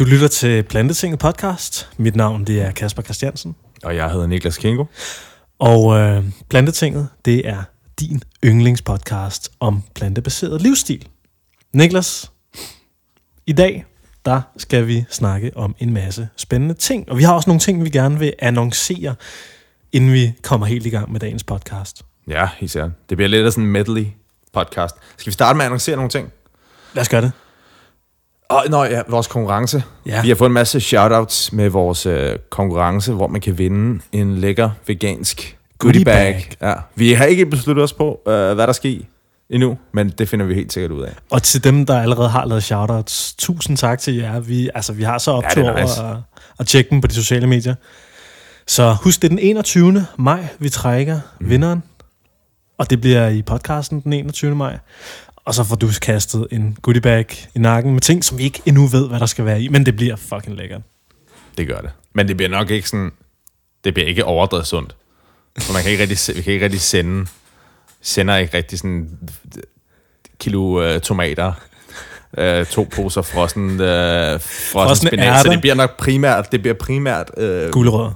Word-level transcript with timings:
Du 0.00 0.04
lytter 0.04 0.28
til 0.28 0.62
Plantetinget 0.62 1.18
podcast. 1.18 1.88
Mit 1.96 2.16
navn 2.16 2.44
det 2.44 2.62
er 2.62 2.72
Kasper 2.72 3.02
Christiansen. 3.02 3.56
Og 3.82 3.96
jeg 3.96 4.10
hedder 4.10 4.26
Niklas 4.26 4.58
Kingo. 4.58 4.84
Og 5.58 5.98
øh, 5.98 6.24
Plantetinget, 6.48 7.08
det 7.24 7.48
er 7.48 7.62
din 8.00 8.22
yndlingspodcast 8.44 9.52
om 9.60 9.82
plantebaseret 9.94 10.62
livsstil. 10.62 11.08
Niklas, 11.72 12.32
i 13.46 13.52
dag, 13.52 13.84
der 14.24 14.40
skal 14.56 14.86
vi 14.86 15.04
snakke 15.10 15.50
om 15.56 15.74
en 15.78 15.92
masse 15.92 16.28
spændende 16.36 16.74
ting. 16.74 17.10
Og 17.10 17.18
vi 17.18 17.22
har 17.22 17.34
også 17.34 17.50
nogle 17.50 17.60
ting, 17.60 17.84
vi 17.84 17.90
gerne 17.90 18.18
vil 18.18 18.32
annoncere, 18.38 19.14
inden 19.92 20.12
vi 20.12 20.32
kommer 20.42 20.66
helt 20.66 20.86
i 20.86 20.90
gang 20.90 21.12
med 21.12 21.20
dagens 21.20 21.44
podcast. 21.44 22.02
Ja, 22.28 22.48
sikkert. 22.60 22.90
Det 23.08 23.16
bliver 23.16 23.28
lidt 23.28 23.46
af 23.46 23.52
sådan 23.52 23.64
en 23.64 23.72
medley 23.72 24.06
podcast. 24.52 24.94
Skal 25.16 25.30
vi 25.30 25.32
starte 25.32 25.56
med 25.56 25.64
at 25.64 25.66
annoncere 25.66 25.96
nogle 25.96 26.10
ting? 26.10 26.32
Lad 26.94 27.00
os 27.00 27.08
gøre 27.08 27.22
det. 27.22 27.32
Og 28.50 28.64
nå 28.70 28.84
ja, 28.84 29.02
vores 29.08 29.26
konkurrence. 29.26 29.82
Ja. 30.06 30.22
Vi 30.22 30.28
har 30.28 30.34
fået 30.34 30.48
en 30.48 30.54
masse 30.54 30.80
shoutouts 30.80 31.52
med 31.52 31.68
vores 31.68 32.06
øh, 32.06 32.38
konkurrence, 32.50 33.12
hvor 33.12 33.26
man 33.26 33.40
kan 33.40 33.58
vinde 33.58 34.00
en 34.12 34.38
lækker 34.38 34.70
vegansk 34.86 35.56
goodie 35.78 36.04
bag. 36.04 36.50
Ja. 36.62 36.74
Vi 36.94 37.12
har 37.12 37.24
ikke 37.24 37.46
besluttet 37.46 37.82
os 37.82 37.92
på, 37.92 38.20
øh, 38.26 38.32
hvad 38.32 38.66
der 38.66 38.86
i 38.86 39.06
endnu, 39.50 39.78
men 39.92 40.08
det 40.08 40.28
finder 40.28 40.46
vi 40.46 40.54
helt 40.54 40.72
sikkert 40.72 40.92
ud 40.92 41.02
af. 41.02 41.12
Og 41.30 41.42
til 41.42 41.64
dem, 41.64 41.86
der 41.86 42.00
allerede 42.02 42.28
har 42.28 42.44
lavet 42.44 42.62
shoutouts, 42.62 43.34
tusind 43.38 43.76
tak 43.76 43.98
til 43.98 44.14
jer. 44.14 44.40
Vi, 44.40 44.70
altså, 44.74 44.92
vi 44.92 45.02
har 45.02 45.18
så 45.18 45.30
optur 45.30 45.64
Ja, 45.64 45.82
nice. 45.82 46.00
over 46.02 46.10
at, 46.10 46.18
at 46.58 46.66
tjekke 46.66 46.90
dem 46.90 47.00
på 47.00 47.06
de 47.06 47.14
sociale 47.14 47.46
medier. 47.46 47.74
Så 48.66 48.96
husk, 49.02 49.22
det 49.22 49.28
er 49.28 49.28
den 49.28 49.38
21. 49.38 50.06
maj, 50.18 50.46
vi 50.58 50.68
trækker 50.68 51.20
mm. 51.40 51.50
vinderen. 51.50 51.82
Og 52.78 52.90
det 52.90 53.00
bliver 53.00 53.28
i 53.28 53.42
podcasten 53.42 54.00
den 54.00 54.12
21. 54.12 54.54
maj. 54.54 54.78
Og 55.44 55.54
så 55.54 55.64
får 55.64 55.76
du 55.76 55.88
kastet 56.02 56.46
en 56.50 56.76
goodie 56.82 57.00
bag 57.00 57.26
i 57.54 57.58
nakken 57.58 57.92
med 57.92 58.00
ting, 58.00 58.24
som 58.24 58.38
vi 58.38 58.42
ikke 58.42 58.62
endnu 58.66 58.86
ved, 58.86 59.08
hvad 59.08 59.20
der 59.20 59.26
skal 59.26 59.44
være 59.44 59.62
i. 59.62 59.68
Men 59.68 59.86
det 59.86 59.96
bliver 59.96 60.16
fucking 60.16 60.56
lækkert. 60.56 60.82
Det 61.58 61.68
gør 61.68 61.80
det. 61.80 61.90
Men 62.12 62.28
det 62.28 62.36
bliver 62.36 62.50
nok 62.50 62.70
ikke 62.70 62.88
sådan... 62.88 63.12
Det 63.84 63.94
bliver 63.94 64.08
ikke 64.08 64.24
overdrevet 64.24 64.66
sundt. 64.66 64.96
For 65.58 65.72
man 65.72 65.82
kan 65.82 65.90
ikke 65.90 66.02
rigtig, 66.02 66.36
vi 66.36 66.42
kan 66.42 66.52
ikke 66.52 66.64
rigtig 66.64 66.80
sende... 66.80 67.26
Sender 68.00 68.36
ikke 68.36 68.56
rigtig 68.56 68.78
sådan... 68.78 69.18
Kilo 70.38 70.82
øh, 70.82 71.00
tomater. 71.00 71.52
Øh, 72.38 72.66
to 72.66 72.88
poser 72.94 73.22
frossen, 73.22 73.80
øh, 73.80 74.40
frossen 74.40 75.06
spinat. 75.08 75.42
Så 75.42 75.50
det 75.50 75.60
bliver 75.60 75.74
nok 75.74 75.96
primært... 75.96 76.52
Det 76.52 76.60
bliver 76.60 76.74
primært... 76.74 77.30
Øh, 77.36 77.70
Gulerødder. 77.70 78.12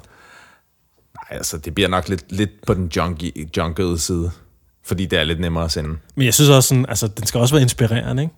nej, 1.14 1.38
altså, 1.38 1.58
det 1.58 1.74
bliver 1.74 1.88
nok 1.88 2.08
lidt, 2.08 2.32
lidt 2.32 2.50
på 2.66 2.74
den 2.74 2.90
junky, 2.96 3.48
junkede 3.56 3.98
side. 3.98 4.30
Fordi 4.86 5.06
det 5.06 5.18
er 5.18 5.24
lidt 5.24 5.40
nemmere 5.40 5.64
at 5.64 5.70
sende. 5.72 5.96
Men 6.14 6.24
jeg 6.26 6.34
synes 6.34 6.50
også, 6.50 6.68
sådan, 6.68 6.86
altså, 6.88 7.08
den 7.08 7.26
skal 7.26 7.40
også 7.40 7.54
være 7.54 7.62
inspirerende, 7.62 8.22
ikke? 8.22 8.34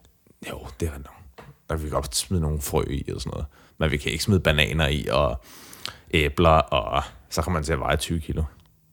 Jo, 0.51 0.59
det 0.81 0.89
er 0.89 0.93
nok. 0.93 1.13
Der 1.69 1.77
kan 1.77 1.85
vi 1.85 1.91
godt 1.91 2.17
smide 2.17 2.43
nogle 2.43 2.61
frø 2.61 2.83
i 2.91 3.11
og 3.15 3.21
sådan 3.21 3.31
noget. 3.31 3.47
Men 3.79 3.91
vi 3.91 3.97
kan 3.97 4.13
ikke 4.13 4.25
smide 4.25 4.41
bananer 4.41 4.87
i 4.89 5.07
og 5.11 5.45
æbler, 6.15 6.51
og 6.51 7.03
så 7.31 7.43
kommer 7.43 7.61
man 7.61 7.65
til 7.65 7.73
at 7.73 7.81
veje 7.81 7.97
20 7.97 8.21
kilo. 8.21 8.43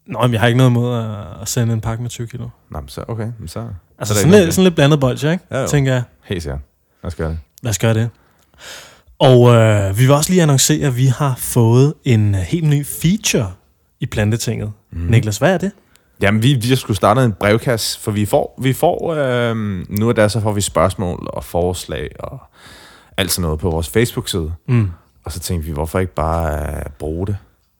Nå, 0.07 0.21
men 0.21 0.31
jeg 0.31 0.39
har 0.39 0.47
ikke 0.47 0.57
noget 0.57 0.69
imod 0.69 0.97
at- 1.41 1.47
sende 1.49 1.73
en 1.73 1.81
pakke 1.81 2.01
med 2.01 2.09
20 2.09 2.27
kilo. 2.27 2.47
Nå, 2.71 2.79
men 2.79 2.89
så 2.89 3.03
okay. 3.07 3.27
Men 3.39 3.47
så, 3.47 3.59
Altså 3.99 4.13
så 4.13 4.19
er 4.19 4.23
sådan, 4.23 4.43
lidt, 4.43 4.53
sådan 4.53 4.63
lidt 4.63 4.75
blandet 4.75 4.99
bolsje, 4.99 5.31
ikke? 5.31 5.43
Ja, 5.51 5.61
jo. 5.61 5.67
Tænker 5.67 5.93
jeg. 5.93 6.03
Helt 6.23 6.43
sikkert. 6.43 6.59
Lad 7.03 7.07
os 7.07 7.15
gøre 7.15 7.29
det. 7.29 7.39
Lad 7.61 7.69
os 7.69 7.79
gøre 7.79 7.93
det. 7.93 8.09
Og 9.19 9.49
øh, 9.55 9.97
vi 9.97 10.03
vil 10.05 10.11
også 10.11 10.29
lige 10.29 10.41
annoncere, 10.41 10.88
at 10.88 10.97
vi 10.97 11.05
har 11.05 11.35
fået 11.38 11.93
en 12.03 12.35
øh, 12.35 12.41
helt 12.41 12.67
ny 12.67 12.85
feature 12.85 13.51
i 13.99 14.05
Plantetinget. 14.05 14.71
Mm. 14.91 14.99
Niklas, 14.99 15.38
hvad 15.38 15.53
er 15.53 15.57
det? 15.57 15.71
Jamen, 16.23 16.43
vi, 16.43 16.53
vi 16.53 16.75
skulle 16.75 16.97
starte 16.97 17.23
en 17.23 17.33
brevkasse, 17.33 17.99
for 17.99 18.11
vi 18.11 18.25
får, 18.25 18.59
vi 18.61 18.73
får 18.73 19.13
øh, 19.13 19.55
nu 19.99 20.09
er 20.09 20.13
der 20.13 20.27
så 20.27 20.39
får 20.41 20.52
vi 20.53 20.61
spørgsmål 20.61 21.27
og 21.33 21.43
forslag 21.43 22.09
og 22.19 22.39
alt 23.17 23.31
sådan 23.31 23.41
noget 23.41 23.59
på 23.59 23.69
vores 23.69 23.89
Facebook-side. 23.89 24.53
Mm. 24.67 24.89
Og 25.25 25.31
så 25.31 25.39
tænkte 25.39 25.67
vi, 25.67 25.73
hvorfor 25.73 25.99
ikke 25.99 26.13
bare 26.13 26.75
øh, 26.75 26.81
bruge 26.99 27.27
det? 27.27 27.38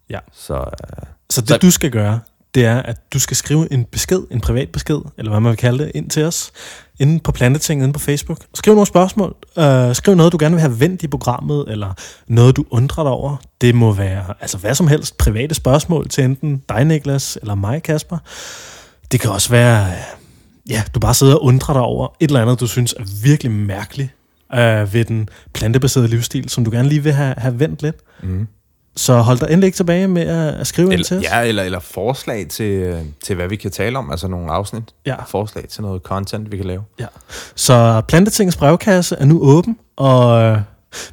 Ja. 0.10 0.20
Så 0.34 0.54
øh, 0.56 1.04
Så 1.30 1.42
det, 1.42 1.50
Så- 1.50 1.58
du 1.58 1.72
skal 1.72 1.92
gøre, 1.92 2.20
det 2.56 2.66
er, 2.66 2.82
at 2.82 3.14
du 3.14 3.20
skal 3.20 3.38
skrive 3.38 3.74
en 3.74 3.86
besked, 3.86 4.22
en 4.32 4.42
privat 4.42 4.70
besked, 4.70 5.00
eller 5.18 5.32
hvad 5.32 5.40
man 5.40 5.50
vil 5.50 5.58
kalde 5.58 5.84
det, 5.84 5.92
ind 5.96 6.10
til 6.10 6.24
os, 6.24 6.52
inde 7.00 7.20
på 7.20 7.32
Plantetinget, 7.32 7.84
inde 7.84 7.94
på 7.94 8.00
Facebook. 8.00 8.40
Skriv 8.54 8.74
nogle 8.74 8.88
spørgsmål. 8.88 9.36
Øh, 9.58 9.96
skriv 9.96 10.16
noget, 10.16 10.32
du 10.32 10.38
gerne 10.40 10.56
vil 10.56 10.62
have 10.62 10.80
vendt 10.80 11.04
i 11.04 11.08
programmet, 11.08 11.66
eller 11.68 11.94
noget, 12.28 12.56
du 12.56 12.66
undrer 12.70 13.04
dig 13.04 13.12
over. 13.12 13.38
Det 13.62 13.76
må 13.76 13.92
være 13.92 14.24
altså 14.42 14.58
hvad 14.58 14.76
som 14.76 14.88
helst 14.88 15.18
private 15.18 15.56
spørgsmål 15.56 16.10
til 16.10 16.24
enten 16.24 16.62
dig, 16.70 16.86
Niklas, 16.86 17.38
eller 17.42 17.56
mig, 17.56 17.84
Kasper. 17.84 18.18
Det 19.12 19.20
kan 19.20 19.32
også 19.32 19.50
være, 19.50 19.88
øh, 19.88 19.98
ja, 20.70 20.84
du 20.96 21.00
bare 21.00 21.14
sidder 21.14 21.36
og 21.36 21.44
undrer 21.44 21.74
dig 21.74 21.82
over 21.82 22.08
et 22.20 22.28
eller 22.28 22.42
andet, 22.42 22.60
du 22.60 22.68
synes 22.68 22.94
er 22.94 23.04
virkelig 23.24 23.52
mærkeligt 23.52 24.10
øh, 24.54 24.94
ved 24.94 25.06
den 25.06 25.30
plantebaserede 25.54 26.08
livsstil, 26.08 26.50
som 26.50 26.66
du 26.66 26.72
gerne 26.72 26.90
lige 26.90 27.04
vil 27.04 27.14
have, 27.14 27.34
have 27.38 27.60
vendt 27.60 27.82
lidt. 27.82 27.96
mm. 28.24 28.48
Så 28.96 29.18
hold 29.18 29.40
dig 29.40 29.48
endelig 29.50 29.66
ikke 29.66 29.76
tilbage 29.76 30.08
med 30.08 30.22
at, 30.22 30.68
skrive 30.68 30.94
ind 30.94 31.04
til 31.04 31.16
eller, 31.18 31.30
os. 31.30 31.34
ja, 31.34 31.48
eller, 31.48 31.64
eller 31.64 31.80
forslag 31.80 32.48
til, 32.48 33.00
til, 33.24 33.36
hvad 33.36 33.48
vi 33.48 33.56
kan 33.56 33.72
tale 33.72 33.98
om, 33.98 34.12
altså 34.12 34.28
nogle 34.28 34.52
afsnit. 34.52 34.84
Ja. 35.06 35.24
Forslag 35.24 35.68
til 35.68 35.82
noget 35.82 36.02
content, 36.02 36.52
vi 36.52 36.58
kan 36.58 36.66
lave. 36.66 36.84
Ja. 37.00 37.06
Så 37.56 38.02
Plantetingets 38.08 38.58
brevkasse 38.58 39.16
er 39.16 39.26
nu 39.26 39.42
åben, 39.42 39.78
og 39.96 40.42
øh, 40.42 40.60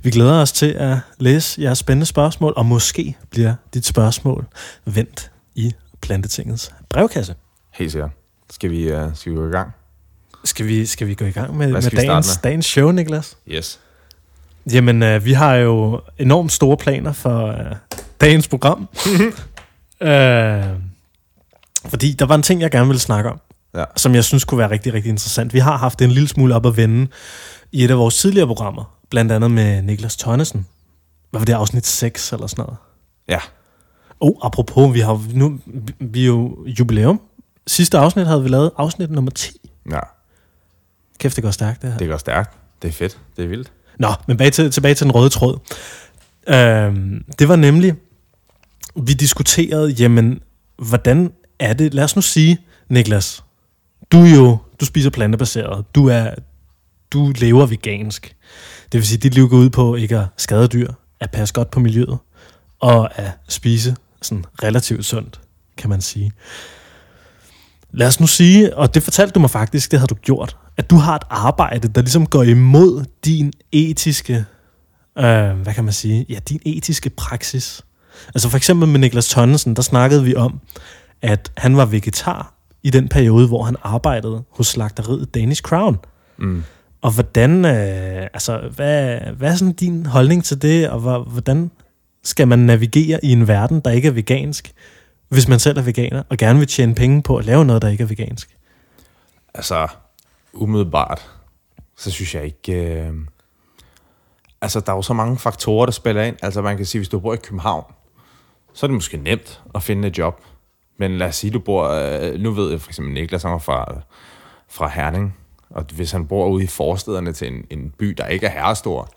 vi 0.02 0.10
glæder 0.10 0.42
os 0.42 0.52
til 0.52 0.66
at 0.66 0.96
læse 1.18 1.62
jeres 1.62 1.78
spændende 1.78 2.06
spørgsmål, 2.06 2.52
og 2.56 2.66
måske 2.66 3.16
bliver 3.30 3.54
dit 3.74 3.86
spørgsmål 3.86 4.46
vendt 4.84 5.30
i 5.54 5.72
Plantetingets 6.00 6.72
brevkasse. 6.88 7.34
Helt 7.74 7.92
sikkert. 7.92 8.10
Skal 8.50 8.70
vi, 8.70 8.92
uh, 8.92 9.00
skal 9.14 9.32
vi 9.32 9.36
gå 9.36 9.48
i 9.48 9.50
gang? 9.50 9.70
Skal 10.44 10.66
vi, 10.66 10.86
skal 10.86 11.06
vi 11.06 11.14
gå 11.14 11.24
i 11.24 11.30
gang 11.30 11.56
med, 11.56 11.72
med 11.72 11.82
dagens, 11.82 12.38
med? 12.42 12.50
dagens 12.50 12.66
show, 12.66 12.90
Niklas? 12.90 13.36
Yes. 13.48 13.80
Jamen, 14.72 15.02
øh, 15.02 15.24
vi 15.24 15.32
har 15.32 15.54
jo 15.54 16.00
enormt 16.18 16.52
store 16.52 16.76
planer 16.76 17.12
for 17.12 17.46
øh, 17.46 17.76
dagens 18.20 18.48
program. 18.48 18.88
øh, 20.00 20.64
fordi 21.88 22.12
der 22.12 22.24
var 22.26 22.34
en 22.34 22.42
ting, 22.42 22.60
jeg 22.60 22.70
gerne 22.70 22.86
ville 22.86 23.00
snakke 23.00 23.30
om, 23.30 23.40
Ja. 23.74 23.84
som 23.96 24.14
jeg 24.14 24.24
synes 24.24 24.44
kunne 24.44 24.58
være 24.58 24.70
rigtig, 24.70 24.92
rigtig 24.94 25.08
interessant. 25.10 25.54
Vi 25.54 25.58
har 25.58 25.76
haft 25.76 25.98
det 25.98 26.04
en 26.04 26.10
lille 26.10 26.28
smule 26.28 26.54
op 26.54 26.66
at 26.66 26.76
vende 26.76 27.08
i 27.72 27.84
et 27.84 27.90
af 27.90 27.98
vores 27.98 28.16
tidligere 28.20 28.46
programmer, 28.46 28.96
blandt 29.10 29.32
andet 29.32 29.50
med 29.50 29.82
Niklas 29.82 30.16
Tønnesen. 30.16 30.66
Hvad 31.30 31.40
var 31.40 31.44
det, 31.44 31.52
afsnit 31.52 31.86
6 31.86 32.32
eller 32.32 32.46
sådan 32.46 32.62
noget? 32.62 32.76
Ja. 33.28 33.38
Oh, 34.20 34.32
apropos, 34.42 34.94
vi 34.94 35.00
har 35.00 35.22
nu, 35.34 35.58
vi 36.00 36.22
er 36.22 36.26
jo 36.26 36.56
jubilæum. 36.66 37.20
Sidste 37.66 37.98
afsnit 37.98 38.26
havde 38.26 38.42
vi 38.42 38.48
lavet 38.48 38.70
afsnit 38.76 39.10
nummer 39.10 39.30
10. 39.30 39.70
Ja, 39.90 39.98
Kæft, 41.18 41.36
det 41.36 41.44
går 41.44 41.50
stærkt, 41.50 41.82
det 41.82 41.90
her. 41.92 41.98
det 41.98 42.08
går 42.08 42.16
stærkt. 42.16 42.56
Det 42.82 42.88
er 42.88 42.92
fedt. 42.92 43.18
Det 43.36 43.44
er 43.44 43.48
vildt. 43.48 43.72
Nå, 44.00 44.14
men 44.28 44.36
bag 44.36 44.52
til, 44.52 44.70
tilbage 44.70 44.94
til 44.94 45.04
den 45.04 45.14
røde 45.14 45.28
tråd. 45.28 45.58
Øhm, 46.48 47.24
det 47.38 47.48
var 47.48 47.56
nemlig, 47.56 47.94
vi 48.96 49.12
diskuterede, 49.12 49.90
jamen, 49.90 50.40
hvordan 50.76 51.32
er 51.58 51.72
det, 51.72 51.94
lad 51.94 52.04
os 52.04 52.16
nu 52.16 52.22
sige, 52.22 52.58
Niklas, 52.88 53.44
du 54.12 54.18
er 54.22 54.34
jo, 54.36 54.58
du 54.80 54.84
spiser 54.84 55.10
plantebaseret, 55.10 55.84
du 55.94 56.08
er, 56.08 56.30
du 57.10 57.32
lever 57.36 57.66
vegansk. 57.66 58.36
Det 58.92 58.98
vil 58.98 59.06
sige, 59.06 59.18
dit 59.18 59.34
liv 59.34 59.48
går 59.48 59.56
ud 59.56 59.70
på 59.70 59.94
ikke 59.94 60.18
at 60.18 60.26
skade 60.36 60.68
dyr, 60.68 60.92
at 61.20 61.30
passe 61.30 61.54
godt 61.54 61.70
på 61.70 61.80
miljøet, 61.80 62.18
og 62.80 63.18
at 63.18 63.30
spise 63.48 63.96
sådan 64.22 64.44
relativt 64.62 65.04
sundt, 65.04 65.40
kan 65.76 65.90
man 65.90 66.00
sige. 66.00 66.32
Lad 67.92 68.06
os 68.06 68.20
nu 68.20 68.26
sige, 68.26 68.76
og 68.76 68.94
det 68.94 69.02
fortalte 69.02 69.32
du 69.32 69.40
mig 69.40 69.50
faktisk, 69.50 69.90
det 69.90 69.98
havde 69.98 70.08
du 70.08 70.14
gjort, 70.14 70.56
at 70.80 70.90
du 70.90 70.96
har 70.96 71.16
et 71.16 71.22
arbejde, 71.30 71.88
der 71.88 72.00
ligesom 72.00 72.26
går 72.26 72.42
imod 72.42 73.04
din 73.24 73.52
etiske, 73.72 74.44
øh, 75.18 75.50
hvad 75.50 75.74
kan 75.74 75.84
man 75.84 75.92
sige, 75.92 76.26
ja, 76.28 76.38
din 76.48 76.60
etiske 76.66 77.10
praksis. 77.10 77.82
Altså 78.34 78.48
for 78.48 78.56
eksempel 78.56 78.88
med 78.88 79.00
Niklas 79.00 79.28
Tonnesen, 79.28 79.76
der 79.76 79.82
snakkede 79.82 80.24
vi 80.24 80.34
om, 80.34 80.60
at 81.22 81.52
han 81.56 81.76
var 81.76 81.84
vegetar 81.84 82.54
i 82.82 82.90
den 82.90 83.08
periode, 83.08 83.46
hvor 83.48 83.62
han 83.62 83.76
arbejdede 83.82 84.42
hos 84.50 84.66
slagteriet 84.66 85.34
Danish 85.34 85.62
Crown. 85.62 85.98
Mm. 86.38 86.64
Og 87.02 87.10
hvordan, 87.10 87.64
øh, 87.64 88.22
altså, 88.22 88.60
hvad, 88.76 89.18
hvad 89.36 89.52
er 89.52 89.56
sådan 89.56 89.72
din 89.72 90.06
holdning 90.06 90.44
til 90.44 90.62
det, 90.62 90.90
og 90.90 91.00
hvor, 91.00 91.22
hvordan 91.22 91.70
skal 92.24 92.48
man 92.48 92.58
navigere 92.58 93.24
i 93.24 93.32
en 93.32 93.48
verden, 93.48 93.80
der 93.80 93.90
ikke 93.90 94.08
er 94.08 94.12
vegansk, 94.12 94.72
hvis 95.28 95.48
man 95.48 95.58
selv 95.58 95.78
er 95.78 95.82
veganer, 95.82 96.22
og 96.28 96.36
gerne 96.36 96.58
vil 96.58 96.68
tjene 96.68 96.94
penge 96.94 97.22
på 97.22 97.36
at 97.36 97.44
lave 97.44 97.64
noget, 97.64 97.82
der 97.82 97.88
ikke 97.88 98.02
er 98.02 98.08
vegansk? 98.08 98.56
Altså, 99.54 99.86
umiddelbart, 100.52 101.30
så 101.96 102.10
synes 102.10 102.34
jeg 102.34 102.44
ikke... 102.44 102.72
Øh... 102.72 103.14
Altså, 104.62 104.80
der 104.80 104.92
er 104.92 104.96
jo 104.96 105.02
så 105.02 105.14
mange 105.14 105.38
faktorer, 105.38 105.86
der 105.86 105.92
spiller 105.92 106.22
ind. 106.22 106.36
Altså, 106.42 106.62
man 106.62 106.76
kan 106.76 106.86
sige, 106.86 106.98
hvis 106.98 107.08
du 107.08 107.20
bor 107.20 107.34
i 107.34 107.36
København, 107.36 107.84
så 108.72 108.86
er 108.86 108.88
det 108.88 108.94
måske 108.94 109.16
nemt 109.16 109.62
at 109.74 109.82
finde 109.82 110.08
et 110.08 110.18
job. 110.18 110.40
Men 110.98 111.18
lad 111.18 111.28
os 111.28 111.36
sige, 111.36 111.50
du 111.50 111.58
bor... 111.58 111.88
Øh, 111.88 112.40
nu 112.40 112.50
ved 112.50 112.70
jeg 112.70 112.80
for 112.80 112.90
eksempel 112.90 113.14
Niklas, 113.14 113.42
han 113.42 113.52
er 113.52 113.58
fra, 113.58 114.00
fra 114.68 114.88
Herning. 114.88 115.36
Og 115.70 115.84
hvis 115.94 116.12
han 116.12 116.26
bor 116.26 116.48
ude 116.48 116.64
i 116.64 116.66
forstederne 116.66 117.32
til 117.32 117.52
en, 117.52 117.66
en 117.70 117.90
by, 117.90 118.06
der 118.06 118.26
ikke 118.26 118.46
er 118.46 118.50
herrestor, 118.50 119.08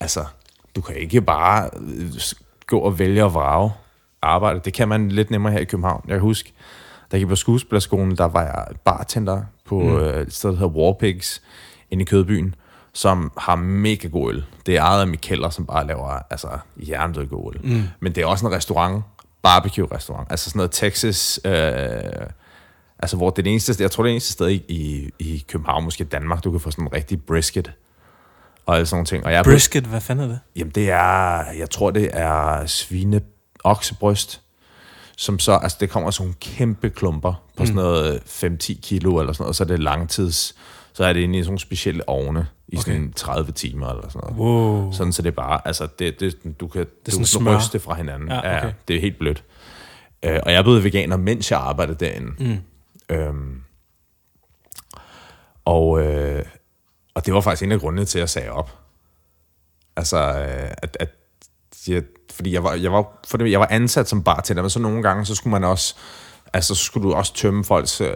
altså, 0.00 0.24
du 0.76 0.80
kan 0.80 0.96
ikke 0.96 1.20
bare 1.20 1.70
øh, 1.80 2.12
gå 2.66 2.78
og 2.78 2.98
vælge 2.98 3.24
og 3.24 3.34
vrage 3.34 3.72
arbejde. 4.22 4.60
Det 4.64 4.74
kan 4.74 4.88
man 4.88 5.08
lidt 5.08 5.30
nemmere 5.30 5.52
her 5.52 5.60
i 5.60 5.64
København. 5.64 6.04
Jeg 6.08 6.14
kan 6.14 6.20
huske, 6.20 6.52
da 7.10 7.16
jeg 7.16 7.20
gik 7.20 7.28
på 7.28 7.36
skuespillerskolen, 7.36 8.16
der 8.16 8.24
var 8.24 8.42
jeg 8.42 8.66
bartender 8.84 9.42
på 9.64 9.80
mm. 9.80 9.96
øh, 9.96 10.22
et 10.22 10.34
sted, 10.34 10.50
der 10.50 10.56
hedder 10.56 10.72
Warpigs, 10.72 11.42
inde 11.90 12.02
i 12.02 12.04
Kødbyen. 12.04 12.54
som 12.92 13.32
har 13.38 13.56
mega 13.56 14.08
god 14.08 14.32
øl. 14.32 14.44
Det 14.66 14.76
er 14.76 14.82
ejet 14.82 15.00
af 15.00 15.08
Mikkeller, 15.08 15.50
som 15.50 15.66
bare 15.66 15.86
laver 15.86 16.18
altså, 16.30 16.48
jerndød 16.76 17.26
god 17.26 17.54
øl. 17.54 17.60
Mm. 17.72 17.82
Men 18.00 18.14
det 18.14 18.22
er 18.22 18.26
også 18.26 18.46
en 18.46 18.52
restaurant, 18.52 19.04
barbecue-restaurant. 19.42 20.26
Altså 20.30 20.50
sådan 20.50 20.58
noget 20.58 20.70
Texas... 20.72 21.40
Øh, 21.44 21.52
altså 22.98 23.16
hvor 23.16 23.30
det 23.30 23.38
er 23.38 23.42
det 23.42 23.50
eneste, 23.50 23.82
jeg 23.82 23.90
tror 23.90 24.02
det 24.02 24.08
er 24.08 24.10
det 24.10 24.14
eneste 24.14 24.32
sted 24.32 24.48
i, 24.48 24.64
i, 24.68 25.10
i 25.18 25.44
København, 25.48 25.84
måske 25.84 26.04
Danmark, 26.04 26.44
du 26.44 26.50
kan 26.50 26.60
få 26.60 26.70
sådan 26.70 26.84
en 26.84 26.92
rigtig 26.92 27.22
brisket 27.22 27.72
og 28.66 28.74
alle 28.74 28.86
sådan 28.86 28.96
nogle 28.96 29.06
ting. 29.06 29.24
Og 29.24 29.32
jeg 29.32 29.44
Brisket, 29.44 29.84
hvad 29.84 30.00
fanden 30.00 30.24
er 30.24 30.28
det? 30.28 30.40
Jamen 30.56 30.72
det 30.74 30.90
er, 30.90 31.50
jeg 31.58 31.70
tror 31.70 31.90
det 31.90 32.10
er 32.12 32.66
svine 32.66 33.20
oksebryst, 33.64 34.42
som 35.18 35.38
så, 35.38 35.52
altså 35.52 35.76
det 35.80 35.90
kommer 35.90 36.10
sådan 36.10 36.24
nogle 36.24 36.34
kæmpe 36.40 36.90
klumper 36.90 37.44
på 37.56 37.66
sådan 37.66 37.74
noget 37.74 38.20
5-10 38.44 38.80
kilo 38.82 39.18
eller 39.18 39.32
sådan 39.32 39.42
noget, 39.42 39.48
og 39.48 39.54
så 39.54 39.64
er 39.64 39.68
det 39.68 39.80
langtids, 39.80 40.54
så 40.92 41.04
er 41.04 41.12
det 41.12 41.20
inde 41.20 41.38
i 41.38 41.42
sådan 41.42 41.48
nogle 41.48 41.58
specielle 41.58 42.08
ovne 42.08 42.46
i 42.68 42.76
sådan 42.76 43.02
Okay. 43.02 43.12
30 43.14 43.52
timer 43.52 43.88
eller 43.88 44.08
sådan 44.08 44.20
noget. 44.30 44.36
Wow. 44.38 44.92
Sådan 44.92 45.12
så 45.12 45.22
det 45.22 45.28
er 45.28 45.34
bare, 45.34 45.60
altså 45.64 45.88
det, 45.98 46.20
det, 46.20 46.60
du 46.60 46.68
kan, 46.68 46.86
det 47.06 47.14
sådan 47.14 47.22
du 47.24 47.28
smør. 47.28 47.50
kan 47.50 47.60
ryste 47.60 47.80
fra 47.80 47.94
hinanden. 47.94 48.28
Ja, 48.28 48.58
okay. 48.58 48.72
det 48.88 48.96
er 48.96 49.00
helt 49.00 49.18
blødt. 49.18 49.44
Øh, 50.22 50.40
og 50.42 50.52
jeg 50.52 50.64
blevet 50.64 50.84
veganer, 50.84 51.16
mens 51.16 51.50
jeg 51.50 51.60
arbejdede 51.60 52.04
derinde. 52.04 52.44
Mm. 52.44 52.58
Øhm, 53.16 53.62
og, 55.64 56.00
øh, 56.02 56.44
og 57.14 57.26
det 57.26 57.34
var 57.34 57.40
faktisk 57.40 57.62
en 57.62 57.72
af 57.72 57.80
grundene 57.80 58.04
til, 58.04 58.18
at 58.18 58.20
jeg 58.20 58.28
sagde 58.28 58.50
op. 58.50 58.78
Altså, 59.96 60.16
øh, 60.18 60.70
at, 60.82 60.96
at 61.00 61.10
jeg, 61.88 62.02
fordi 62.30 62.52
jeg 62.52 62.64
var, 62.64 62.74
jeg, 62.74 62.92
var, 62.92 63.20
fordi 63.28 63.50
jeg 63.50 63.60
var 63.60 63.68
ansat 63.70 64.08
som 64.08 64.22
bartender, 64.22 64.62
men 64.62 64.70
så 64.70 64.78
nogle 64.78 65.02
gange, 65.02 65.26
så 65.26 65.34
skulle 65.34 65.52
man 65.52 65.64
også, 65.64 65.94
altså 66.52 66.74
så 66.74 66.84
skulle 66.84 67.08
du 67.08 67.14
også 67.14 67.34
tømme 67.34 67.64
folks, 67.64 68.00
øh, 68.00 68.08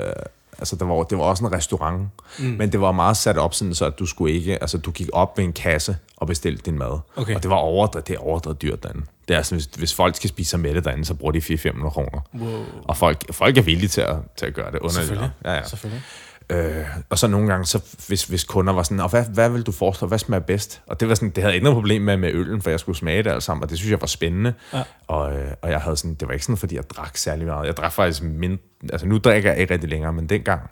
altså 0.59 0.77
det 0.77 0.89
var, 0.89 1.03
det 1.03 1.19
var 1.19 1.25
også 1.25 1.45
en 1.45 1.53
restaurant, 1.53 2.09
mm. 2.39 2.45
men 2.45 2.73
det 2.73 2.81
var 2.81 2.93
meget 2.93 3.17
sat 3.17 3.39
op 3.39 3.55
sådan, 3.55 3.75
så 3.75 3.85
at 3.85 3.99
du 3.99 4.07
skulle 4.07 4.35
ikke, 4.35 4.63
altså 4.63 4.79
du 4.79 4.91
gik 4.91 5.09
op 5.13 5.39
ved 5.39 5.45
en 5.45 5.53
kasse 5.53 5.97
og 6.17 6.27
bestilte 6.27 6.63
din 6.63 6.79
mad. 6.79 6.99
Okay. 7.17 7.35
Og 7.35 7.43
det 7.43 7.51
var 7.51 7.57
overdrevet, 7.57 8.09
det 8.09 8.15
er 8.15 8.19
overdrevet 8.19 8.63
dyrt 8.63 8.83
derinde. 8.83 9.05
Det 9.29 9.37
er 9.37 9.43
sådan, 9.43 9.57
hvis, 9.57 9.69
hvis 9.79 9.95
folk 9.95 10.17
skal 10.17 10.31
spise 10.31 10.51
sig 10.51 10.61
med 10.61 10.75
det 10.75 10.85
derinde, 10.85 11.05
så 11.05 11.15
bruger 11.15 11.33
de 11.33 11.39
400-500 11.39 11.89
kroner. 11.89 12.21
Wow. 12.35 12.65
Og 12.85 12.97
folk, 12.97 13.35
folk 13.35 13.59
er 13.59 13.63
villige 13.63 13.89
til 13.89 14.01
at, 14.01 14.17
til 14.37 14.47
at 14.47 14.55
gøre 14.55 14.71
det. 14.71 14.79
Underligt. 14.79 14.95
Selvfølgelig. 14.95 15.31
Ja, 15.45 15.55
ja. 15.55 15.65
Selvfølgelig. 15.65 16.03
Øh, 16.53 16.87
og 17.11 17.19
så 17.19 17.27
nogle 17.27 17.49
gange, 17.49 17.67
så 17.67 17.81
hvis, 18.09 18.25
hvis 18.25 18.45
kunder 18.45 18.73
var 18.73 18.83
sådan, 18.83 19.01
og 19.01 19.11
hvad, 19.11 19.25
hvad 19.25 19.49
vil 19.49 19.63
du 19.63 19.73
foreslå, 19.73 20.09
hvad 20.09 20.19
smager 20.19 20.41
bedst? 20.41 20.83
Og 20.87 21.01
det 21.01 21.09
var 21.09 21.15
sådan, 21.15 21.31
det 21.31 21.45
havde 21.45 21.61
noget 21.61 21.77
problem 21.77 22.03
med, 22.03 22.17
med 22.17 22.33
øllen, 22.33 22.63
for 22.63 22.71
jeg 22.71 22.81
skulle 22.81 22.99
smage 22.99 23.23
det 23.23 23.31
alt 23.31 23.43
sammen, 23.43 23.63
og 23.63 23.71
det 23.71 23.79
synes 23.79 23.91
jeg 23.91 24.01
var 24.01 24.07
spændende. 24.07 24.55
Ja. 24.73 24.83
Og, 25.07 25.37
øh, 25.37 25.53
og 25.63 25.71
jeg 25.71 25.81
havde 25.81 25.97
sådan, 25.97 26.15
det 26.15 26.29
var 26.29 26.33
ikke 26.35 26.45
sådan, 26.45 26.57
fordi 26.57 26.77
jeg 26.77 26.91
drak 26.91 27.17
særlig 27.17 27.47
meget. 27.47 27.67
Jeg 27.67 27.77
drak 27.77 27.93
faktisk 27.93 28.23
mind, 28.23 28.59
altså 28.93 29.07
nu 29.07 29.19
drikker 29.19 29.51
jeg 29.51 29.61
ikke 29.61 29.75
rigtig 29.75 29.91
længere, 29.91 30.13
men 30.13 30.29
dengang, 30.29 30.71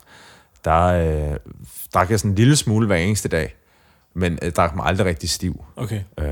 der 0.65 0.83
øh, 0.83 1.37
drak 1.93 2.09
jeg 2.09 2.19
sådan 2.19 2.31
en 2.31 2.35
lille 2.35 2.55
smule 2.55 2.87
hver 2.87 2.95
eneste 2.95 3.29
dag, 3.29 3.55
men 4.13 4.39
jeg 4.41 4.55
drak 4.55 4.75
mig 4.75 4.85
aldrig 4.85 5.07
rigtig 5.07 5.29
stiv. 5.29 5.65
Okay. 5.75 6.01
Øh, 6.19 6.25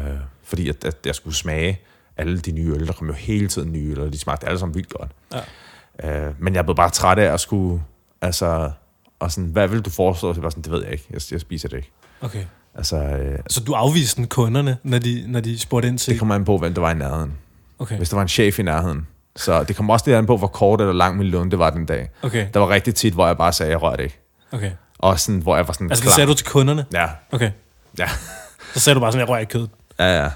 fordi 0.43 0.69
at, 0.69 0.85
at 0.85 0.95
jeg 1.05 1.15
skulle 1.15 1.35
smage 1.35 1.79
alle 2.17 2.39
de 2.39 2.51
nye 2.51 2.73
øl, 2.73 2.87
der 2.87 2.93
kom 2.93 3.07
jo 3.07 3.13
hele 3.13 3.47
tiden 3.47 3.71
nye 3.71 3.91
øl, 3.91 4.01
og 4.01 4.13
de 4.13 4.19
smagte 4.19 4.47
alle 4.47 4.59
sammen 4.59 4.75
vildt 4.75 4.89
godt. 4.89 5.11
Ja. 5.33 6.27
Øh, 6.27 6.33
men 6.39 6.55
jeg 6.55 6.65
blev 6.65 6.75
bare 6.75 6.89
træt 6.89 7.19
af 7.19 7.33
at 7.33 7.39
skulle, 7.39 7.83
altså, 8.21 8.71
og 9.19 9.31
sådan, 9.31 9.49
hvad 9.49 9.67
vil 9.67 9.81
du 9.81 9.89
foreslå? 9.89 10.33
Så 10.33 10.41
var 10.41 10.49
sådan, 10.49 10.63
det 10.63 10.71
ved 10.71 10.83
jeg 10.83 10.91
ikke, 10.91 11.05
jeg, 11.11 11.21
jeg 11.31 11.41
spiser 11.41 11.69
det 11.69 11.77
ikke. 11.77 11.91
Okay. 12.21 12.43
Altså, 12.75 12.95
øh, 12.97 13.39
Så 13.49 13.59
du 13.63 13.73
afviste 13.73 14.25
kunderne, 14.25 14.77
når 14.83 14.99
de, 14.99 15.23
når 15.27 15.39
de 15.39 15.59
spurgte 15.59 15.87
ind 15.87 15.97
til... 15.97 16.11
det 16.11 16.19
kommer 16.19 16.35
an 16.35 16.45
på, 16.45 16.57
hvem 16.57 16.73
der 16.73 16.81
var 16.81 16.91
i 16.91 16.93
nærheden. 16.93 17.33
Okay. 17.79 17.97
Hvis 17.97 18.09
der 18.09 18.15
var 18.15 18.21
en 18.21 18.27
chef 18.27 18.59
i 18.59 18.63
nærheden. 18.63 19.07
Så 19.35 19.63
det 19.63 19.75
kommer 19.75 19.93
også 19.93 20.03
lidt 20.07 20.17
an 20.17 20.25
på, 20.25 20.37
hvor 20.37 20.47
kort 20.47 20.81
eller 20.81 20.93
lang 20.93 21.17
min 21.17 21.27
lunde 21.27 21.59
var 21.59 21.69
den 21.69 21.85
dag. 21.85 22.09
Okay. 22.21 22.47
Der 22.53 22.59
var 22.59 22.69
rigtig 22.69 22.95
tit, 22.95 23.13
hvor 23.13 23.27
jeg 23.27 23.37
bare 23.37 23.53
sagde, 23.53 23.71
jeg 23.71 23.81
rørte 23.81 24.03
ikke. 24.03 24.19
Okay. 24.51 24.71
Og 24.97 25.19
sådan, 25.19 25.41
hvor 25.41 25.55
jeg 25.55 25.67
var 25.67 25.73
sådan 25.73 25.89
Altså, 25.91 26.01
det 26.01 26.07
klar. 26.07 26.15
sagde 26.15 26.27
du 26.27 26.33
til 26.33 26.47
kunderne? 26.47 26.85
Ja, 26.93 27.07
Okay. 27.31 27.51
ja, 27.99 28.09
Så 28.73 28.79
sagde 28.79 28.95
du 28.95 28.99
bare 28.99 29.11
sådan, 29.11 29.19
jeg 29.19 29.29
rører 29.29 29.39
ikke 29.39 29.51
kød. 29.51 29.67
ja, 29.99 30.23
ja. 30.23 30.29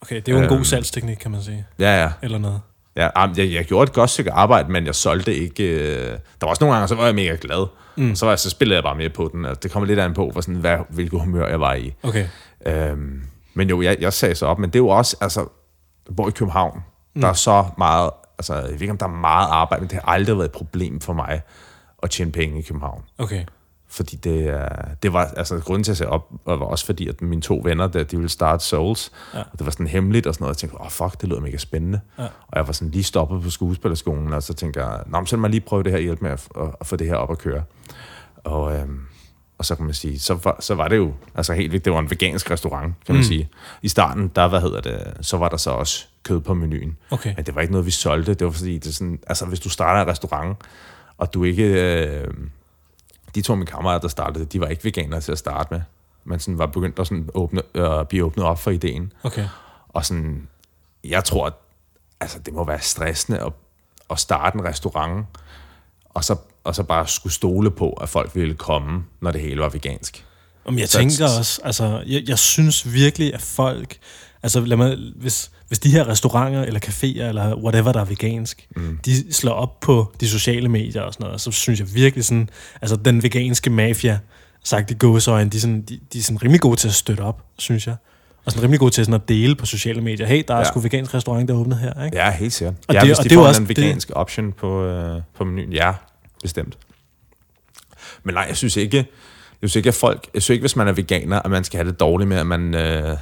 Okay, 0.00 0.16
det 0.16 0.28
er 0.28 0.32
jo 0.32 0.42
en 0.42 0.48
god 0.48 0.56
Øhm. 0.56 0.64
salgsteknik, 0.64 1.16
kan 1.16 1.30
man 1.30 1.42
sige. 1.42 1.66
Ja, 1.78 2.02
ja. 2.02 2.10
Eller 2.22 2.38
noget. 2.38 2.60
Ja, 2.96 3.08
jeg, 3.20 3.52
jeg 3.52 3.64
gjorde 3.64 3.82
et 3.88 3.92
godt 3.92 4.10
stykke 4.10 4.32
arbejde, 4.32 4.72
men 4.72 4.86
jeg 4.86 4.94
solgte 4.94 5.34
ikke... 5.34 5.64
Øh... 5.64 6.06
Der 6.10 6.18
var 6.42 6.48
også 6.48 6.64
nogle 6.64 6.74
gange, 6.76 6.88
så 6.88 6.94
var 6.94 7.04
jeg 7.06 7.14
mega 7.14 7.36
glad. 7.40 7.66
Mm. 7.96 8.14
Så, 8.14 8.26
var 8.26 8.32
jeg, 8.32 8.38
så 8.38 8.50
spillede 8.50 8.76
jeg 8.76 8.84
bare 8.84 8.94
mere 8.94 9.08
på 9.08 9.30
den. 9.32 9.44
Altså, 9.44 9.60
det 9.62 9.70
kommer 9.70 9.86
lidt 9.86 9.98
an 9.98 10.14
på, 10.14 10.30
hvor 10.30 10.40
sådan, 10.40 10.54
hvad, 10.54 10.78
hvilket 10.88 11.20
humør 11.20 11.48
jeg 11.48 11.60
var 11.60 11.74
i. 11.74 11.94
Okay. 12.02 12.26
Øhm, 12.66 13.22
men 13.54 13.68
jo, 13.68 13.82
jeg, 13.82 13.96
jeg 14.00 14.12
sagde 14.12 14.34
så 14.34 14.46
op, 14.46 14.58
men 14.58 14.70
det 14.70 14.76
er 14.76 14.82
jo 14.82 14.88
også, 14.88 15.16
altså, 15.20 15.46
bor 16.16 16.28
i 16.28 16.30
København, 16.30 16.80
mm. 17.14 17.20
der 17.20 17.28
er 17.28 17.32
så 17.32 17.64
meget, 17.78 18.10
altså, 18.38 18.54
jeg 18.54 18.64
ved 18.64 18.80
ikke, 18.80 18.90
om 18.90 18.98
der 18.98 19.06
er 19.06 19.10
meget 19.10 19.48
arbejde, 19.50 19.80
men 19.80 19.90
det 19.90 19.98
har 20.04 20.12
aldrig 20.12 20.36
været 20.36 20.48
et 20.48 20.52
problem 20.52 21.00
for 21.00 21.12
mig 21.12 21.40
at 22.02 22.10
tjene 22.10 22.32
penge 22.32 22.58
i 22.58 22.62
København. 22.62 23.02
Okay. 23.18 23.44
Fordi 23.88 24.16
det, 24.16 24.62
det 25.02 25.12
var, 25.12 25.24
altså 25.36 25.58
grunden 25.58 25.84
til 25.84 25.90
at 25.90 25.96
sætte 25.96 26.10
op, 26.10 26.30
var 26.46 26.56
også 26.56 26.86
fordi, 26.86 27.08
at 27.08 27.22
mine 27.22 27.42
to 27.42 27.60
venner, 27.64 27.86
der, 27.86 28.02
de 28.04 28.16
ville 28.16 28.28
starte 28.28 28.64
Souls, 28.64 29.12
Ja. 29.34 29.38
og 29.38 29.58
det 29.58 29.64
var 29.66 29.70
sådan 29.70 29.86
hemmeligt 29.86 30.26
og 30.26 30.34
sådan 30.34 30.42
noget, 30.42 30.50
og 30.50 30.54
jeg 30.54 30.58
tænkte, 30.58 30.80
åh 30.80 30.86
oh, 30.86 30.90
fuck, 30.90 31.20
det 31.20 31.28
lyder 31.28 31.40
mega 31.40 31.56
spændende. 31.56 32.00
Ja. 32.18 32.22
Og 32.22 32.56
jeg 32.56 32.66
var 32.66 32.72
sådan 32.72 32.90
lige 32.90 33.04
stoppet 33.04 33.42
på 33.42 33.50
skuespillerskolen, 33.50 34.32
og 34.32 34.42
så 34.42 34.54
tænkte 34.54 34.84
jeg, 34.84 35.02
nå, 35.06 35.18
men 35.20 35.26
så 35.26 35.36
mig 35.36 35.50
lige 35.50 35.60
prøve 35.60 35.82
det 35.82 35.92
her, 35.92 35.98
hjælpe 35.98 36.22
med 36.24 36.30
at, 36.30 36.48
at, 36.60 36.68
at 36.80 36.86
få 36.86 36.96
det 36.96 37.06
her 37.06 37.14
op 37.16 37.30
at 37.30 37.38
køre. 37.38 37.62
Og, 38.44 38.74
øhm, 38.76 39.00
og 39.58 39.64
så 39.64 39.74
kan 39.74 39.84
man 39.84 39.94
sige, 39.94 40.18
så 40.18 40.34
var, 40.34 40.56
så 40.60 40.74
var 40.74 40.88
det 40.88 40.96
jo, 40.96 41.12
altså 41.34 41.52
helt 41.52 41.72
vildt, 41.72 41.84
det 41.84 41.92
var 41.92 41.98
en 41.98 42.10
vegansk 42.10 42.50
restaurant, 42.50 42.94
kan 43.06 43.14
man 43.14 43.20
Mm. 43.20 43.24
sige. 43.28 43.48
I 43.82 43.88
starten, 43.88 44.28
der, 44.36 44.48
hvad 44.48 44.60
hedder 44.60 44.80
det, 44.80 45.12
så 45.26 45.36
var 45.36 45.48
der 45.48 45.56
så 45.56 45.70
også 45.70 46.06
kød 46.22 46.40
på 46.40 46.54
menuen. 46.54 46.96
Okay. 47.10 47.32
Men 47.36 47.44
det 47.44 47.54
var 47.54 47.60
ikke 47.60 47.72
noget, 47.72 47.86
vi 47.86 47.90
solgte. 47.90 48.34
Det 48.34 48.44
var 48.44 48.50
fordi, 48.50 48.78
det 48.78 48.94
sådan, 48.94 49.18
altså 49.26 49.46
hvis 49.46 49.60
du 49.60 49.68
starter 49.68 50.02
en 50.02 50.08
restaurant, 50.08 50.56
og 51.18 51.34
du 51.34 51.44
ikke... 51.44 51.64
Øh, 51.64 52.28
de 53.36 53.42
to 53.42 53.52
af 53.52 53.56
mine 53.56 53.66
kammerater, 53.66 54.00
der 54.00 54.08
startede, 54.08 54.44
de 54.44 54.60
var 54.60 54.66
ikke 54.66 54.84
veganere 54.84 55.20
til 55.20 55.32
at 55.32 55.38
starte 55.38 55.68
med. 55.74 55.80
Men 56.24 56.40
sådan 56.40 56.58
var 56.58 56.66
begyndt 56.66 56.98
at 56.98 57.06
sådan 57.06 57.28
åbne, 57.34 57.62
øh, 57.74 58.04
blive 58.08 58.24
åbnet 58.24 58.46
op 58.46 58.58
for 58.58 58.70
ideen. 58.70 59.12
Okay. 59.22 59.48
Og 59.88 60.04
sådan, 60.06 60.48
jeg 61.04 61.24
tror, 61.24 61.46
at 61.46 61.52
altså, 62.20 62.38
det 62.38 62.54
må 62.54 62.64
være 62.64 62.80
stressende 62.80 63.38
at, 63.38 63.52
at 64.10 64.18
starte 64.18 64.58
en 64.58 64.64
restaurant, 64.64 65.26
og 66.08 66.24
så, 66.24 66.36
og 66.64 66.74
så 66.74 66.82
bare 66.82 67.06
skulle 67.06 67.32
stole 67.32 67.70
på, 67.70 67.90
at 67.90 68.08
folk 68.08 68.34
ville 68.34 68.54
komme, 68.54 69.04
når 69.20 69.30
det 69.30 69.40
hele 69.40 69.60
var 69.60 69.68
vegansk. 69.68 70.24
Om 70.64 70.78
jeg 70.78 70.88
Så- 70.88 70.98
tænker 70.98 71.24
også, 71.38 71.60
altså, 71.64 72.02
jeg, 72.06 72.22
jeg 72.28 72.38
synes 72.38 72.92
virkelig, 72.92 73.34
at 73.34 73.42
folk, 73.42 73.96
altså 74.42 74.60
lad 74.60 74.76
mig, 74.76 74.96
hvis, 75.16 75.50
hvis 75.68 75.78
de 75.78 75.90
her 75.90 76.08
restauranter 76.08 76.62
eller 76.62 76.80
caféer 76.80 77.22
eller 77.28 77.56
whatever, 77.56 77.92
der 77.92 78.00
er 78.00 78.04
vegansk, 78.04 78.66
mm. 78.76 78.98
de 79.04 79.32
slår 79.34 79.52
op 79.52 79.80
på 79.80 80.12
de 80.20 80.28
sociale 80.28 80.68
medier 80.68 81.02
og 81.02 81.12
sådan 81.12 81.24
noget, 81.24 81.40
så 81.40 81.50
synes 81.50 81.80
jeg 81.80 81.94
virkelig 81.94 82.24
sådan, 82.24 82.48
altså 82.82 82.96
den 82.96 83.22
veganske 83.22 83.70
mafia, 83.70 84.18
sagt 84.64 84.90
i 84.90 84.94
gåsøjne, 84.94 85.50
de, 85.50 85.60
sådan, 85.60 85.82
de, 85.82 85.98
de 86.12 86.18
er 86.18 86.22
sådan 86.22 86.42
rimelig 86.42 86.60
gode 86.60 86.76
til 86.76 86.88
at 86.88 86.94
støtte 86.94 87.20
op, 87.20 87.44
synes 87.58 87.86
jeg. 87.86 87.96
Og 88.44 88.52
sådan 88.52 88.62
rimelig 88.62 88.80
gode 88.80 88.90
til 88.90 89.04
sådan 89.04 89.20
at 89.20 89.28
dele 89.28 89.54
på 89.54 89.66
sociale 89.66 90.00
medier. 90.00 90.26
Hey, 90.26 90.44
der 90.48 90.54
er 90.54 90.58
ja. 90.58 90.64
Sgu 90.64 90.80
vegansk 90.80 91.14
restaurant, 91.14 91.48
der 91.48 91.54
er 91.54 91.58
åbnet 91.58 91.78
her, 91.78 92.04
ikke? 92.04 92.16
Ja, 92.16 92.30
helt 92.30 92.52
sikkert. 92.52 92.74
Og 92.88 92.94
ja, 92.94 93.00
det- 93.00 93.08
hvis 93.08 93.18
og 93.18 93.24
de 93.24 93.28
det 93.28 93.34
er 93.36 93.40
jo 93.40 93.42
får 93.44 93.48
også 93.48 93.62
en 93.62 93.68
det- 93.68 93.76
vegansk 93.78 94.10
option 94.14 94.52
på, 94.52 94.84
øh, 94.84 95.20
på 95.36 95.44
menuen. 95.44 95.72
Ja, 95.72 95.92
bestemt. 96.42 96.78
Men 98.24 98.34
nej, 98.34 98.44
jeg 98.48 98.56
synes 98.56 98.76
ikke, 98.76 98.96
jeg 99.62 99.70
synes 99.70 99.76
ikke, 99.76 99.88
at 99.88 99.94
folk, 99.94 100.28
jeg 100.34 100.42
synes 100.42 100.54
ikke, 100.54 100.62
hvis 100.62 100.76
man 100.76 100.88
er 100.88 100.92
veganer, 100.92 101.40
at 101.42 101.50
man 101.50 101.64
skal 101.64 101.78
have 101.78 101.90
det 101.90 102.00
dårligt 102.00 102.28
med, 102.28 102.36
at 102.36 102.46
man, 102.46 102.74
øh, 102.74 103.16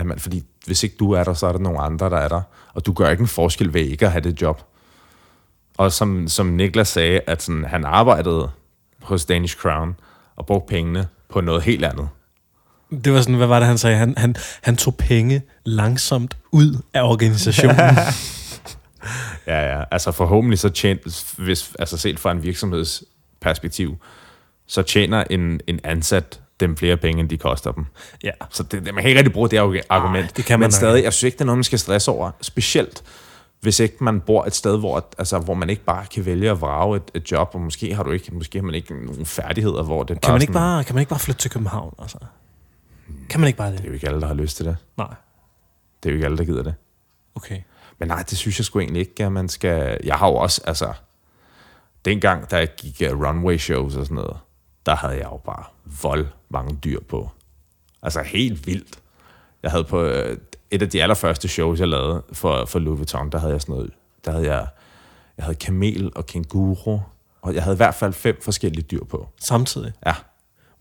at 0.00 0.06
man, 0.06 0.18
fordi 0.18 0.44
hvis 0.66 0.82
ikke 0.82 0.96
du 0.98 1.12
er 1.12 1.24
der, 1.24 1.34
så 1.34 1.46
er 1.46 1.52
der 1.52 1.58
nogle 1.58 1.80
andre, 1.80 2.10
der 2.10 2.16
er 2.16 2.28
der. 2.28 2.42
Og 2.74 2.86
du 2.86 2.92
gør 2.92 3.10
ikke 3.10 3.20
en 3.20 3.28
forskel 3.28 3.74
ved 3.74 3.80
ikke 3.80 4.06
at 4.06 4.12
have 4.12 4.22
det 4.22 4.42
job. 4.42 4.62
Og 5.78 5.92
som, 5.92 6.28
som 6.28 6.46
Niklas 6.46 6.88
sagde, 6.88 7.20
at 7.26 7.42
sådan, 7.42 7.64
han 7.64 7.84
arbejdede 7.84 8.50
hos 9.02 9.24
Danish 9.24 9.56
Crown 9.56 9.96
og 10.36 10.46
brugte 10.46 10.70
pengene 10.70 11.08
på 11.28 11.40
noget 11.40 11.62
helt 11.62 11.84
andet. 11.84 12.08
Det 13.04 13.12
var 13.12 13.20
sådan, 13.20 13.34
hvad 13.34 13.46
var 13.46 13.58
det, 13.58 13.68
han 13.68 13.78
sagde? 13.78 13.96
Han, 13.96 14.14
han, 14.16 14.34
han 14.62 14.76
tog 14.76 14.96
penge 14.96 15.42
langsomt 15.64 16.36
ud 16.52 16.78
af 16.94 17.02
organisationen. 17.02 17.76
Ja, 19.46 19.78
ja. 19.78 19.84
Altså 19.90 20.12
forhåbentlig 20.12 20.58
så 20.58 20.68
tjent, 20.68 21.34
hvis, 21.38 21.72
altså 21.78 21.96
set 21.96 22.20
fra 22.20 22.30
en 22.30 22.42
virksomhedsperspektiv, 22.42 23.96
så 24.66 24.82
tjener 24.82 25.24
en, 25.30 25.60
en 25.66 25.80
ansat 25.84 26.40
dem 26.60 26.76
flere 26.76 26.96
penge, 26.96 27.20
end 27.20 27.28
de 27.28 27.38
koster 27.38 27.72
dem. 27.72 27.86
ja. 28.24 28.30
Så 28.50 28.62
det, 28.62 28.84
man 28.84 28.94
kan 28.94 29.04
ikke 29.06 29.18
rigtig 29.18 29.32
bruge 29.32 29.48
det 29.48 29.58
argu- 29.58 29.86
argument. 29.88 30.36
det 30.36 30.44
kan 30.44 30.60
man 30.60 30.66
Men 30.66 30.72
stadig, 30.72 31.04
jeg 31.04 31.12
synes 31.12 31.22
ikke, 31.22 31.34
det 31.36 31.40
er 31.40 31.44
noget, 31.46 31.58
man 31.58 31.64
skal 31.64 31.78
stresse 31.78 32.10
over. 32.10 32.30
Specielt, 32.40 33.02
hvis 33.60 33.80
ikke 33.80 34.04
man 34.04 34.20
bor 34.20 34.44
et 34.44 34.54
sted, 34.54 34.78
hvor, 34.78 35.06
altså, 35.18 35.38
hvor 35.38 35.54
man 35.54 35.70
ikke 35.70 35.84
bare 35.84 36.06
kan 36.06 36.26
vælge 36.26 36.50
at 36.50 36.60
vrage 36.60 36.96
et, 36.96 37.10
et 37.14 37.32
job, 37.32 37.50
og 37.54 37.60
måske 37.60 37.94
har 37.94 38.02
du 38.02 38.10
ikke, 38.10 38.34
måske 38.34 38.58
har 38.58 38.64
man 38.64 38.74
ikke 38.74 39.04
nogen 39.06 39.26
færdigheder, 39.26 39.82
hvor 39.82 40.02
det 40.02 40.20
Kan 40.20 40.32
man, 40.32 40.38
bare 40.38 40.42
ikke 40.42 40.52
sådan, 40.52 40.60
bare, 40.60 40.84
kan 40.84 40.94
man 40.94 41.00
ikke 41.00 41.10
bare 41.10 41.18
flytte 41.20 41.40
til 41.40 41.50
København? 41.50 41.94
Altså? 41.98 42.18
Kan 43.28 43.40
man 43.40 43.46
ikke 43.46 43.56
bare 43.56 43.70
det? 43.70 43.78
Det 43.78 43.84
er 43.84 43.88
jo 43.88 43.94
ikke 43.94 44.06
alle, 44.08 44.20
der 44.20 44.26
har 44.26 44.34
lyst 44.34 44.56
til 44.56 44.66
det. 44.66 44.76
Nej. 44.96 45.14
Det 46.02 46.08
er 46.08 46.12
jo 46.12 46.16
ikke 46.16 46.24
alle, 46.26 46.38
der 46.38 46.44
gider 46.44 46.62
det. 46.62 46.74
Okay. 47.34 47.60
Men 47.98 48.08
nej, 48.08 48.22
det 48.30 48.38
synes 48.38 48.58
jeg 48.58 48.64
sgu 48.64 48.78
egentlig 48.80 49.00
ikke, 49.00 49.24
at 49.24 49.32
man 49.32 49.48
skal... 49.48 49.98
Jeg 50.04 50.14
har 50.16 50.28
jo 50.28 50.34
også, 50.34 50.60
altså... 50.66 50.92
Dengang, 52.04 52.50
da 52.50 52.56
jeg 52.56 52.68
gik 52.76 53.02
runway 53.02 53.58
shows 53.58 53.96
og 53.96 54.04
sådan 54.04 54.14
noget, 54.14 54.36
der 54.86 54.96
havde 54.96 55.14
jeg 55.14 55.24
jo 55.24 55.36
bare 55.36 55.64
vold 56.02 56.26
mange 56.50 56.76
dyr 56.84 57.00
på. 57.08 57.30
Altså 58.02 58.22
helt 58.22 58.66
vildt. 58.66 58.98
Jeg 59.62 59.70
havde 59.70 59.84
på 59.84 60.02
uh, 60.04 60.36
et 60.70 60.82
af 60.82 60.90
de 60.90 61.02
allerførste 61.02 61.48
shows, 61.48 61.80
jeg 61.80 61.88
lavede 61.88 62.22
for, 62.32 62.64
for 62.64 62.78
Louis 62.78 62.98
Vuitton, 62.98 63.30
der 63.30 63.38
havde 63.38 63.52
jeg 63.52 63.60
sådan 63.60 63.74
noget... 63.74 63.90
Der 64.24 64.30
havde 64.32 64.46
jeg, 64.46 64.66
jeg 65.36 65.44
havde 65.44 65.54
kamel 65.58 66.12
og 66.14 66.26
kenguru, 66.26 66.98
og 67.42 67.54
jeg 67.54 67.62
havde 67.62 67.74
i 67.74 67.76
hvert 67.76 67.94
fald 67.94 68.12
fem 68.12 68.38
forskellige 68.42 68.82
dyr 68.90 69.04
på. 69.04 69.28
Samtidig? 69.40 69.92
Ja, 70.06 70.14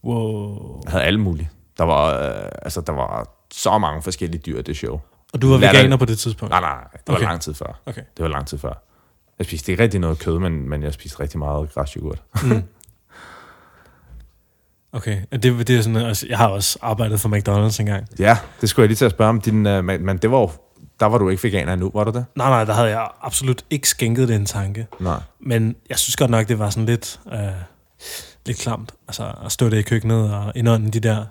Wow. 0.03 0.81
jeg 0.83 0.91
havde 0.91 1.03
alle 1.03 1.19
mulige. 1.19 1.49
Der 1.77 1.83
var, 1.83 2.13
øh, 2.29 2.49
altså, 2.61 2.81
der 2.81 2.93
var 2.93 3.27
så 3.53 3.77
mange 3.77 4.01
forskellige 4.01 4.41
dyr 4.45 4.59
i 4.59 4.61
det 4.61 4.77
show. 4.77 4.99
Og 5.33 5.41
du 5.41 5.49
var 5.49 5.57
dig- 5.57 5.67
veganer 5.69 5.97
på 5.97 6.05
det 6.05 6.19
tidspunkt? 6.19 6.49
Nej, 6.49 6.61
nej, 6.61 6.83
det 6.93 7.01
var 7.07 7.15
Okay. 7.15 7.25
lang 7.25 7.41
tid 7.41 7.53
før. 7.53 7.81
Okay. 7.85 8.01
Det 8.17 8.23
var 8.23 8.29
lang 8.29 8.47
tid 8.47 8.57
før. 8.57 8.73
Jeg 9.39 9.45
spiste 9.45 9.71
ikke 9.71 9.83
rigtig 9.83 9.99
noget 9.99 10.19
kød, 10.19 10.39
men, 10.39 10.69
men 10.69 10.83
jeg 10.83 10.93
spiste 10.93 11.19
rigtig 11.19 11.39
meget 11.39 11.73
græsyoghurt. 11.73 12.23
Okay, 14.93 15.17
det, 15.31 15.43
det 15.43 15.69
er 15.69 15.81
sådan, 15.81 15.96
altså, 15.96 16.25
jeg 16.29 16.38
har 16.38 16.48
også 16.48 16.79
arbejdet 16.81 17.19
for 17.19 17.29
McDonald's 17.29 17.79
engang. 17.79 18.08
ja, 18.19 18.38
det 18.62 18.69
skulle 18.69 18.84
jeg 18.84 18.88
lige 18.89 18.96
til 18.96 19.05
at 19.05 19.12
spørge 19.12 19.29
om. 19.29 19.41
Din, 19.41 19.65
uh, 19.65 19.84
men 19.84 20.05
men 20.05 20.17
det 20.17 20.31
var 20.31 20.39
jo, 20.39 20.51
der 21.00 21.05
var 21.05 21.17
du 21.17 21.29
ikke 21.29 21.43
veganer 21.43 21.74
endnu, 21.74 21.91
var 21.93 22.03
du 22.03 22.12
det? 22.12 22.25
Nej, 22.36 22.50
nej, 22.50 22.63
der 22.63 22.74
havde 22.74 22.89
jeg 22.89 23.08
absolut 23.22 23.63
ikke 23.69 23.89
skænket 23.89 24.27
det 24.27 24.36
en 24.36 24.46
tanke. 24.46 24.88
Nej. 25.00 25.19
Men 25.39 25.75
jeg 25.89 26.00
synes 26.00 26.15
godt 26.15 26.31
nok, 26.31 26.48
det 26.48 26.60
var 26.60 26.69
sådan 26.69 26.86
lidt, 26.86 27.19
øh, 27.34 27.39
lidt 28.46 28.58
klamt. 28.58 28.91
Altså 29.08 29.31
at 29.46 29.51
stå 29.51 29.69
der 29.69 29.77
i 29.77 29.81
køkkenet 29.81 30.34
og 30.34 30.51
indånde 30.55 30.91
de 30.91 31.00
der 31.00 31.25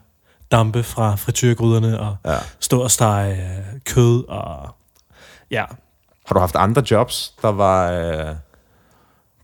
dampe 0.53 0.83
fra 0.83 1.15
frityrgryderne 1.17 2.01
og 2.01 2.17
Ja. 2.25 2.37
stå 2.61 2.81
og 2.81 2.91
stege 2.91 3.33
øh, 3.33 3.81
kød 3.85 4.25
og... 4.29 4.75
Ja, 5.51 5.65
Har 6.27 6.35
du 6.35 6.41
haft 6.41 6.55
andre 6.57 6.83
jobs, 6.91 7.35
der 7.43 7.49
var, 7.49 7.91
øh, 7.91 8.35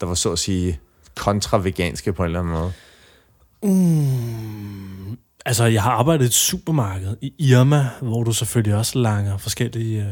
der 0.00 0.06
var 0.06 0.14
så 0.14 0.33
at 0.33 0.38
sige 0.38 0.80
kontra-veganske 1.16 2.12
på 2.12 2.23
en 2.23 2.26
eller 2.26 2.40
anden 2.40 2.52
måde? 2.54 2.73
Altså 5.47 5.64
jeg 5.64 5.83
har 5.83 5.90
arbejdet 5.90 6.25
i 6.25 6.26
et 6.26 6.33
supermarked 6.35 7.16
i 7.23 7.33
Irma, 7.38 7.88
hvor 8.02 8.23
du 8.23 8.33
selvfølgelig 8.33 8.75
også 8.76 8.99
langer 8.99 9.37
forskellige... 9.37 10.00
Øh, 10.00 10.06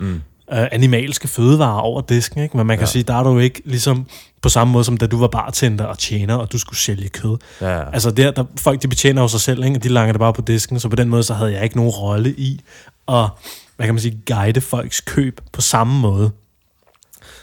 Mm. 0.00 0.14
øh, 0.52 0.66
animalske 0.72 1.28
fødevarer 1.28 1.80
over 1.80 2.00
disken, 2.00 2.42
ikke? 2.42 2.56
Men 2.56 2.66
man 2.66 2.76
kan 2.76 2.82
Ja. 2.82 2.86
ja. 2.88 2.90
sige, 2.92 3.02
der 3.02 3.14
er 3.14 3.22
du 3.22 3.38
ikke 3.38 3.62
ligesom 3.64 4.06
på 4.42 4.48
samme 4.48 4.72
måde, 4.72 4.84
som 4.84 4.96
da 4.96 5.06
du 5.06 5.18
var 5.18 5.26
bartender 5.28 5.84
og 5.84 5.98
tjener, 5.98 6.34
og 6.34 6.52
du 6.52 6.58
skulle 6.58 6.78
sælge 6.78 7.08
kød. 7.08 7.36
Ja, 7.60 7.78
ja. 7.78 7.90
Altså 7.92 8.10
der, 8.10 8.30
der, 8.30 8.44
folk 8.58 8.82
de 8.82 8.88
betjener 8.88 9.22
jo 9.22 9.28
sig 9.28 9.40
selv, 9.40 9.64
ikke? 9.64 9.76
og 9.76 9.82
de 9.82 9.88
langer 9.88 10.12
det 10.12 10.18
bare 10.20 10.32
på 10.32 10.42
disken, 10.42 10.80
så 10.80 10.88
på 10.88 10.96
den 10.96 11.08
måde, 11.08 11.22
så 11.22 11.34
havde 11.34 11.52
jeg 11.52 11.64
ikke 11.64 11.76
nogen 11.76 11.90
rolle 11.90 12.34
i 12.38 12.60
at, 13.08 13.28
hvad 13.76 13.86
kan 13.86 13.94
man 13.94 14.00
sige, 14.00 14.20
guide 14.26 14.60
folks 14.60 15.00
køb 15.00 15.40
på 15.52 15.60
samme 15.60 16.00
måde. 16.00 16.30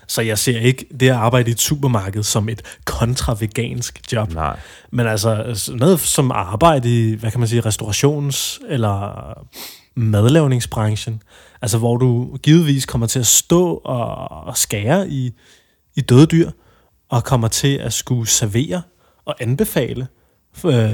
Så 0.07 0.21
jeg 0.21 0.37
ser 0.37 0.59
ikke 0.59 0.85
det 0.99 1.09
at 1.09 1.15
arbejde 1.15 1.49
i 1.49 1.51
et 1.51 1.61
supermarked 1.61 2.23
som 2.23 2.49
et 2.49 2.61
kontra-vegansk 2.85 4.13
job. 4.13 4.33
Nej. 4.33 4.59
Men 4.91 5.07
altså 5.07 5.71
noget 5.75 5.99
som 5.99 6.31
arbejde 6.31 7.09
i, 7.09 7.15
hvad 7.15 7.31
kan 7.31 7.39
man 7.39 7.49
sige, 7.49 7.61
restaurations- 7.61 8.59
eller 8.69 9.33
madlavningsbranchen, 9.95 11.21
altså 11.61 11.77
hvor 11.77 11.97
du 11.97 12.37
givetvis 12.43 12.85
kommer 12.85 13.07
til 13.07 13.19
at 13.19 13.27
stå 13.27 13.81
og, 13.85 14.31
og 14.31 14.57
skære 14.57 15.09
i, 15.09 15.33
i 15.95 16.01
døde 16.01 16.25
dyr, 16.25 16.51
og 17.09 17.23
kommer 17.23 17.47
til 17.47 17.77
at 17.77 17.93
skulle 17.93 18.27
servere 18.27 18.81
og 19.25 19.35
anbefale 19.39 20.07
øh, 20.65 20.91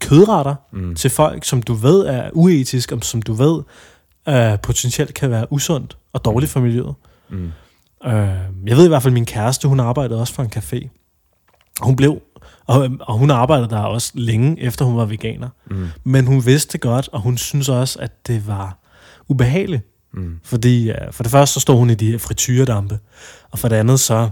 kødretter 0.00 0.54
mm. 0.72 0.94
til 0.94 1.10
folk, 1.10 1.44
som 1.44 1.62
du 1.62 1.74
ved 1.74 2.06
er 2.06 2.30
uetisk, 2.32 2.92
og 2.92 3.04
som 3.04 3.22
du 3.22 3.32
ved 3.32 3.62
øh, 4.28 4.58
potentielt 4.60 5.14
kan 5.14 5.30
være 5.30 5.52
usundt 5.52 5.96
og 6.12 6.24
dårligt 6.24 6.52
for 6.52 6.60
miljøet. 6.60 6.94
Mm. 7.28 7.52
Øh, 8.04 8.12
jeg 8.66 8.76
ved 8.76 8.84
i 8.84 8.88
hvert 8.88 9.02
fald, 9.02 9.12
at 9.12 9.14
min 9.14 9.26
kæreste, 9.26 9.68
hun 9.68 9.80
arbejdede 9.80 10.20
også 10.20 10.34
for 10.34 10.42
en 10.42 10.52
café. 10.56 10.88
Hun 11.80 11.96
blev, 11.96 12.22
og, 12.66 12.90
og 13.00 13.18
hun 13.18 13.30
arbejdede 13.30 13.68
der 13.68 13.78
også 13.78 14.12
længe, 14.14 14.60
efter 14.62 14.84
hun 14.84 14.96
var 14.96 15.04
veganer. 15.04 15.48
Mm. 15.70 15.88
Men 16.04 16.26
hun 16.26 16.46
vidste 16.46 16.78
godt, 16.78 17.08
og 17.12 17.20
hun 17.20 17.36
synes 17.38 17.68
også, 17.68 17.98
at 17.98 18.26
det 18.26 18.46
var 18.46 18.78
ubehageligt. 19.28 19.82
Mm. 20.14 20.40
Fordi 20.44 20.90
øh, 20.90 20.96
for 21.12 21.22
det 21.22 21.32
første, 21.32 21.54
så 21.54 21.60
stod 21.60 21.76
hun 21.76 21.90
i 21.90 21.94
de 21.94 22.10
her 22.10 22.18
frityredampe, 22.18 22.98
og 23.50 23.58
for 23.58 23.68
det 23.68 23.76
andet, 23.76 24.00
så 24.00 24.30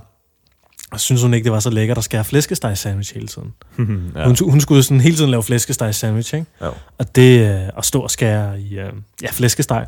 synes 0.97 1.23
hun 1.23 1.35
ikke, 1.35 1.44
det 1.44 1.52
var 1.52 1.61
så 1.61 1.71
lækkert 1.71 1.99
at 1.99 2.04
skære 2.04 2.25
flæskesteg 2.25 2.78
sandwich 2.78 3.14
hele 3.14 3.26
tiden. 3.26 3.52
ja. 3.78 3.85
Ja. 4.21 4.26
Hun, 4.26 4.37
hun 4.50 4.61
skulle 4.61 4.83
sådan 4.83 5.00
hele 5.00 5.16
tiden 5.16 5.30
lave 5.30 5.42
flæskesteg 5.42 5.94
sandwich, 5.94 6.35
ikke? 6.35 6.47
Jo. 6.62 6.73
Og 6.99 7.16
det 7.16 7.40
øh, 7.62 7.68
at 7.78 7.85
stå 7.85 8.00
og 8.00 8.11
skære 8.11 8.61
i 8.61 8.78
øh, 8.78 8.92
ja, 9.23 9.28
flæskesteg. 9.30 9.87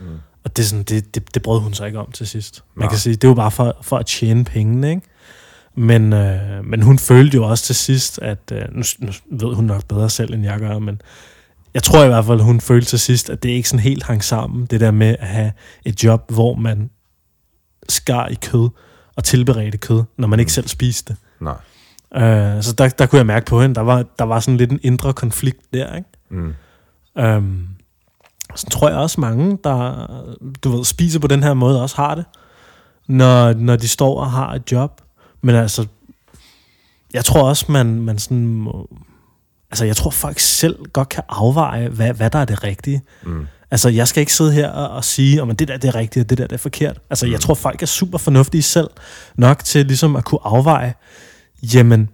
Mm. 0.00 0.06
Og 0.44 0.56
det, 0.56 0.62
er 0.62 0.66
sådan, 0.66 0.82
det, 0.82 1.14
det, 1.14 1.34
det 1.34 1.42
brød 1.42 1.60
hun 1.60 1.74
sig 1.74 1.86
ikke 1.86 1.98
om 1.98 2.12
til 2.12 2.26
sidst. 2.26 2.64
Man 2.74 2.82
Nej. 2.84 2.90
kan 2.90 2.98
sige, 2.98 3.16
det 3.16 3.28
var 3.28 3.34
bare 3.34 3.50
for, 3.50 3.76
for 3.82 3.98
at 3.98 4.06
tjene 4.06 4.44
pengene, 4.44 4.90
ikke? 4.90 5.02
Men, 5.76 6.12
øh, 6.12 6.64
men 6.64 6.82
hun 6.82 6.98
følte 6.98 7.34
jo 7.36 7.44
også 7.44 7.64
til 7.64 7.74
sidst, 7.74 8.18
at 8.22 8.38
øh, 8.52 8.62
nu, 8.72 8.82
nu 8.98 9.12
ved 9.46 9.54
hun 9.54 9.64
nok 9.64 9.84
bedre 9.88 10.10
selv, 10.10 10.34
end 10.34 10.44
jeg 10.44 10.58
gør, 10.58 10.78
men 10.78 11.00
jeg 11.74 11.82
tror 11.82 12.04
i 12.04 12.06
hvert 12.06 12.24
fald, 12.24 12.40
hun 12.40 12.60
følte 12.60 12.86
til 12.86 12.98
sidst, 12.98 13.30
at 13.30 13.42
det 13.42 13.48
ikke 13.48 13.68
sådan 13.68 13.82
helt 13.82 14.02
hang 14.02 14.24
sammen, 14.24 14.66
det 14.66 14.80
der 14.80 14.90
med 14.90 15.16
at 15.18 15.26
have 15.28 15.52
et 15.84 16.04
job, 16.04 16.32
hvor 16.32 16.54
man 16.54 16.90
skar 17.88 18.26
i 18.28 18.34
kød 18.34 18.68
og 19.16 19.24
tilberedte 19.24 19.78
kød, 19.78 20.02
når 20.18 20.28
man 20.28 20.40
ikke 20.40 20.48
Mm. 20.48 20.52
selv 20.52 20.68
spiste 20.68 21.12
det. 21.12 21.16
Nej. 21.40 21.56
Øh, 22.56 22.62
så 22.62 22.74
der, 22.78 22.88
der 22.88 23.06
kunne 23.06 23.16
jeg 23.18 23.26
mærke 23.26 23.46
på 23.46 23.60
hende, 23.62 23.74
der 23.74 23.80
var, 23.80 24.04
der 24.18 24.24
var 24.24 24.40
sådan 24.40 24.56
lidt 24.56 24.70
en 24.70 24.80
indre 24.82 25.12
konflikt 25.12 25.60
der, 25.74 25.96
ikke? 25.96 26.08
Mm. 26.30 26.54
Øhm, 27.18 27.66
så 28.56 28.66
tror 28.70 28.88
jeg 28.88 28.98
også 28.98 29.20
mange, 29.20 29.58
der 29.64 30.06
du 30.64 30.70
ved, 30.76 30.84
spiser 30.84 31.18
på 31.18 31.26
den 31.26 31.42
her 31.42 31.54
måde, 31.54 31.82
også 31.82 31.96
har 31.96 32.14
det, 32.14 32.24
når, 33.08 33.52
når 33.52 33.76
de 33.76 33.88
står 33.88 34.20
og 34.20 34.30
har 34.30 34.52
et 34.54 34.72
job. 34.72 35.00
Men 35.42 35.54
altså, 35.54 35.86
jeg 37.14 37.24
tror 37.24 37.48
også, 37.48 37.64
man, 37.68 37.86
man 38.00 38.18
sådan 38.18 38.46
må, 38.46 38.88
altså 39.70 39.84
jeg 39.84 39.96
tror 39.96 40.10
folk 40.10 40.38
selv 40.38 40.76
godt 40.92 41.08
kan 41.08 41.22
afveje, 41.28 41.88
hvad, 41.88 42.12
hvad 42.12 42.30
der 42.30 42.38
er 42.38 42.44
det 42.44 42.64
rigtige. 42.64 43.02
Mm. 43.22 43.46
Altså, 43.70 43.88
jeg 43.88 44.08
skal 44.08 44.20
ikke 44.20 44.34
sidde 44.34 44.52
her 44.52 44.68
og, 44.70 44.88
og 44.96 45.04
sige, 45.04 45.42
om 45.42 45.56
det 45.56 45.68
der 45.68 45.76
det 45.76 45.88
er 45.88 45.94
rigtigt, 45.94 46.24
og 46.24 46.30
det 46.30 46.38
der 46.38 46.46
det 46.46 46.52
er 46.54 46.58
forkert. 46.58 47.00
Altså, 47.10 47.26
jeg 47.26 47.34
Mm. 47.34 47.40
tror, 47.40 47.54
folk 47.54 47.82
er 47.82 47.86
super 47.86 48.18
fornuftige 48.18 48.62
selv 48.62 48.88
nok 49.36 49.64
til 49.64 49.86
ligesom 49.86 50.16
at 50.16 50.24
kunne 50.24 50.40
afveje, 50.44 50.94
jamen, 51.74 52.08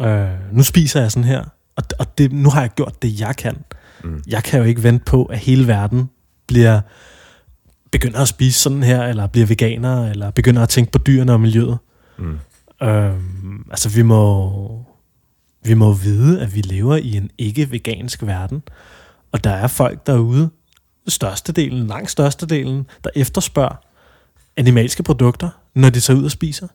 øh, 0.00 0.28
nu 0.52 0.62
spiser 0.62 1.00
jeg 1.00 1.12
sådan 1.12 1.24
her, 1.24 1.44
og, 1.76 1.82
og 1.98 2.18
det, 2.18 2.32
nu 2.32 2.50
har 2.50 2.60
jeg 2.60 2.70
gjort 2.70 3.02
det, 3.02 3.20
jeg 3.20 3.36
kan. 3.36 3.56
Mm. 4.04 4.22
Jeg 4.26 4.44
kan 4.44 4.60
jo 4.60 4.64
ikke 4.66 4.82
vente 4.82 5.04
på, 5.04 5.24
at 5.24 5.38
hele 5.38 5.66
verden 5.66 6.10
bliver 6.46 6.80
begynder 7.90 8.20
at 8.20 8.28
spise 8.28 8.58
sådan 8.58 8.82
her, 8.82 9.02
eller 9.02 9.26
bliver 9.26 9.46
veganer, 9.46 10.10
eller 10.10 10.30
begynder 10.30 10.62
at 10.62 10.68
tænke 10.68 10.92
på 10.92 10.98
dyrene 10.98 11.32
og 11.32 11.40
miljøet. 11.40 11.78
Mm. 12.18 12.38
Øhm, 12.82 13.66
altså, 13.70 13.88
vi 13.88 14.02
må, 14.02 14.86
vi 15.64 15.74
må 15.74 15.92
vide, 15.92 16.40
at 16.40 16.54
vi 16.54 16.60
lever 16.60 16.96
i 16.96 17.16
en 17.16 17.30
ikke-vegansk 17.38 18.22
verden, 18.22 18.62
og 19.32 19.44
der 19.44 19.50
er 19.50 19.66
folk 19.66 20.06
derude, 20.06 20.50
størstedelen, 21.08 21.86
langt 21.86 22.10
størstedelen, 22.10 22.86
der 23.04 23.10
efterspørger 23.14 23.84
animalske 24.56 25.02
produkter, 25.02 25.48
når 25.74 25.90
de 25.90 26.00
tager 26.00 26.18
ud 26.18 26.24
og 26.24 26.30
spiser. 26.30 26.68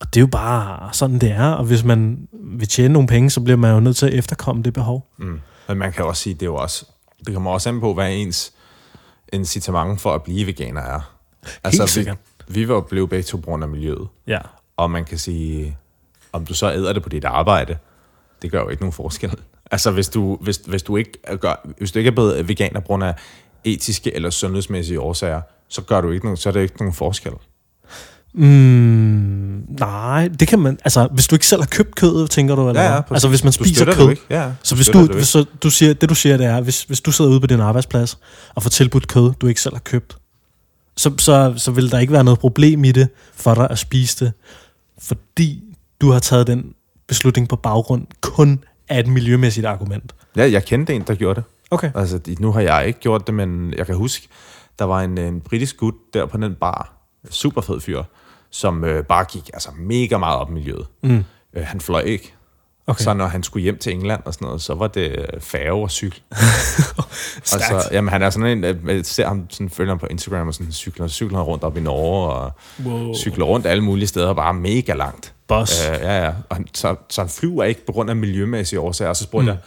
Og 0.00 0.14
det 0.14 0.20
er 0.20 0.22
jo 0.22 0.26
bare 0.26 0.88
sådan, 0.92 1.18
det 1.18 1.30
er, 1.30 1.48
og 1.48 1.64
hvis 1.64 1.84
man 1.84 2.28
vil 2.32 2.68
tjene 2.68 2.92
nogle 2.92 3.08
penge, 3.08 3.30
så 3.30 3.40
bliver 3.40 3.56
man 3.56 3.74
jo 3.74 3.80
nødt 3.80 3.96
til 3.96 4.06
at 4.06 4.14
efterkomme 4.14 4.62
det 4.62 4.72
behov. 4.72 5.12
Mm. 5.18 5.40
Men 5.68 5.78
man 5.78 5.92
kan 5.92 6.04
også 6.04 6.22
sige, 6.22 6.34
det 6.34 6.42
er 6.42 6.46
jo 6.46 6.56
også, 6.56 6.86
det 7.26 7.34
kommer 7.34 7.50
også 7.50 7.68
an 7.68 7.80
på, 7.80 7.94
hvad 7.94 8.12
ens 8.12 8.52
incitament 9.32 10.00
for 10.00 10.14
at 10.14 10.22
blive 10.22 10.46
veganer 10.46 10.80
er. 10.80 11.14
Altså, 11.64 11.86
sikkert. 11.86 12.16
Vi, 12.48 12.60
vi 12.60 12.68
var 12.68 12.80
blevet 12.80 13.10
begge 13.10 13.22
to 13.22 13.36
på 13.36 13.44
grund 13.44 13.62
af 13.62 13.68
miljøet. 13.68 14.08
Ja. 14.26 14.38
Og 14.76 14.90
man 14.90 15.04
kan 15.04 15.18
sige, 15.18 15.76
om 16.32 16.46
du 16.46 16.54
så 16.54 16.72
æder 16.72 16.92
det 16.92 17.02
på 17.02 17.08
dit 17.08 17.24
arbejde, 17.24 17.76
det 18.42 18.50
gør 18.50 18.60
jo 18.60 18.68
ikke 18.68 18.82
nogen 18.82 18.92
forskel. 18.92 19.34
Altså, 19.70 19.90
hvis 19.90 20.08
du, 20.08 20.36
hvis, 20.40 20.56
hvis 20.56 20.82
du, 20.82 20.96
ikke, 20.96 21.38
gør, 21.38 21.66
hvis 21.78 21.92
du 21.92 21.98
ikke 21.98 22.08
er 22.08 22.14
blevet 22.14 22.48
veganer 22.48 22.80
på 22.80 22.86
grund 22.86 23.04
af 23.04 23.14
etiske 23.64 24.14
eller 24.14 24.30
sundhedsmæssige 24.30 25.00
årsager, 25.00 25.40
så 25.68 25.82
gør 25.82 26.00
du 26.00 26.10
ikke 26.10 26.26
nogen, 26.26 26.36
så 26.36 26.48
er 26.48 26.52
det 26.52 26.62
ikke 26.62 26.78
nogen 26.78 26.94
forskel. 26.94 27.32
Mm, 28.34 29.64
nej, 29.80 30.28
det 30.28 30.48
kan 30.48 30.58
man... 30.58 30.78
Altså, 30.84 31.08
hvis 31.12 31.26
du 31.26 31.34
ikke 31.34 31.46
selv 31.46 31.62
har 31.62 31.66
købt 31.66 31.94
kødet, 31.94 32.30
tænker 32.30 32.54
du? 32.54 32.68
Eller 32.68 32.82
Ja, 32.82 32.94
ja, 32.94 33.00
præcis. 33.00 33.14
Altså, 33.14 33.28
hvis 33.28 33.44
man 33.44 33.52
Du 33.52 33.64
spiser 33.64 33.92
kød. 33.92 34.16
Ja, 34.30 34.50
Så 34.62 34.74
hvis 34.74 34.86
du, 34.86 35.06
hvis 35.06 35.28
så, 35.28 35.44
du 35.62 35.70
siger, 35.70 35.94
det 35.94 36.08
du 36.08 36.14
siger, 36.14 36.36
det 36.36 36.46
er, 36.46 36.60
hvis, 36.60 36.82
hvis 36.82 37.00
du 37.00 37.12
sidder 37.12 37.30
ude 37.30 37.40
på 37.40 37.46
din 37.46 37.60
arbejdsplads 37.60 38.18
og 38.54 38.62
får 38.62 38.70
tilbudt 38.70 39.08
kød, 39.08 39.32
du 39.40 39.46
ikke 39.46 39.60
selv 39.60 39.74
har 39.74 39.80
købt, 39.80 40.16
så, 40.96 41.12
så, 41.18 41.54
så 41.56 41.70
vil 41.70 41.90
der 41.90 41.98
ikke 41.98 42.12
være 42.12 42.24
noget 42.24 42.40
problem 42.40 42.84
i 42.84 42.92
det 42.92 43.08
for 43.34 43.54
dig 43.54 43.70
at 43.70 43.78
spise 43.78 44.24
det, 44.24 44.32
fordi 44.98 45.62
du 46.00 46.10
har 46.10 46.18
taget 46.18 46.46
den 46.46 46.72
beslutning 47.08 47.48
på 47.48 47.56
baggrund 47.56 48.06
kun 48.20 48.64
af 48.88 49.00
et 49.00 49.06
miljømæssigt 49.06 49.66
argument. 49.66 50.14
Ja, 50.36 50.50
jeg 50.50 50.64
kendte 50.64 50.94
en, 50.94 51.02
der 51.06 51.14
gjorde 51.14 51.34
det. 51.34 51.44
Okay. 51.70 51.90
Altså, 51.94 52.20
nu 52.38 52.52
har 52.52 52.60
jeg 52.60 52.86
ikke 52.86 53.00
gjort 53.00 53.26
det, 53.26 53.34
men 53.34 53.74
jeg 53.76 53.86
kan 53.86 53.94
huske, 53.94 54.28
der 54.78 54.84
var 54.84 55.00
en, 55.00 55.18
en 55.18 55.40
britisk 55.40 55.76
gut 55.76 55.94
der 56.14 56.26
på 56.26 56.36
den 56.36 56.54
bar, 56.54 57.06
super 57.30 57.60
fed 57.60 57.80
fyr, 57.80 58.02
som 58.54 58.84
øh, 58.84 59.04
bare 59.04 59.24
gik 59.24 59.50
altså, 59.54 59.68
mega 59.78 60.18
meget 60.18 60.38
op 60.38 60.50
i 60.50 60.52
miljøet. 60.52 60.86
Mm. 61.02 61.24
Øh, 61.54 61.66
han 61.66 61.80
fløj 61.80 62.00
ikke. 62.00 62.34
Okay. 62.86 63.04
Så 63.04 63.14
når 63.14 63.26
han 63.26 63.42
skulle 63.42 63.62
hjem 63.62 63.78
til 63.78 63.92
England 63.92 64.22
og 64.24 64.34
sådan 64.34 64.46
noget, 64.46 64.62
så 64.62 64.74
var 64.74 64.86
det 64.86 65.10
øh, 65.10 65.40
færge 65.40 65.82
og 65.82 65.90
cykel. 65.90 66.22
og 66.98 67.04
så, 67.44 67.88
jamen, 67.92 68.08
han 68.08 68.22
er 68.22 68.30
sådan 68.30 68.58
en, 68.58 68.64
øh, 68.64 68.96
jeg 68.96 69.06
ser 69.06 69.26
ham, 69.26 69.46
sådan, 69.50 69.70
følger 69.70 69.90
ham 69.90 69.98
på 69.98 70.06
Instagram 70.06 70.48
og 70.48 70.54
sådan 70.54 70.72
cykler, 70.72 71.08
cykler 71.08 71.40
rundt 71.40 71.64
op 71.64 71.76
i 71.76 71.80
Norge 71.80 72.32
og 72.32 72.52
Wow. 72.84 73.14
cykler 73.14 73.44
rundt 73.44 73.66
alle 73.66 73.84
mulige 73.84 74.06
steder, 74.06 74.32
bare 74.32 74.54
mega 74.54 74.94
langt. 74.94 75.34
Boss. 75.48 75.88
Øh, 75.88 75.96
ja, 76.00 76.24
ja. 76.24 76.32
Og 76.48 76.56
han, 76.56 76.66
så, 76.74 76.96
så 77.10 77.20
han 77.20 77.28
flyver 77.28 77.64
ikke 77.64 77.86
på 77.86 77.92
grund 77.92 78.10
af 78.10 78.16
miljømæssige 78.16 78.80
årsager. 78.80 79.08
Og 79.08 79.16
så 79.16 79.24
spurgte 79.24 79.44
mm. 79.44 79.48
jeg, 79.48 79.58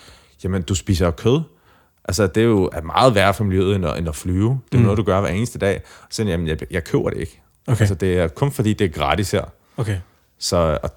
jamen, 0.44 0.62
du 0.62 0.76
spiser 0.76 1.06
jo 1.06 1.12
kød. 1.12 1.42
Altså, 2.06 2.28
det 2.28 2.44
er 2.44 2.48
jo 2.48 2.72
meget 2.84 3.16
værre 3.16 3.34
for 3.34 3.44
miljøet, 3.44 3.76
end 3.76 3.86
at, 3.86 3.98
end 3.98 4.10
at 4.10 4.16
flyve. 4.16 4.60
Det 4.66 4.74
er 4.74 4.78
mm. 4.78 4.84
noget, 4.84 4.98
du 4.98 5.04
gør 5.04 5.22
hver 5.22 5.30
eneste 5.30 5.60
dag. 5.60 5.82
Så 6.10 6.24
jamen, 6.24 6.48
jeg, 6.48 6.58
jeg 6.72 6.84
køber 6.84 7.10
det 7.10 7.20
ikke. 7.20 7.42
Okay. 7.68 7.82
Altså, 7.82 7.96
det 7.96 8.20
er 8.20 8.28
kun 8.28 8.52
fordi, 8.52 8.74
det 8.74 8.86
er 8.86 8.90
gratis 8.90 9.32
her. 9.32 9.44
Okay. 9.78 9.98
Så 10.40 10.80
og 10.84 10.90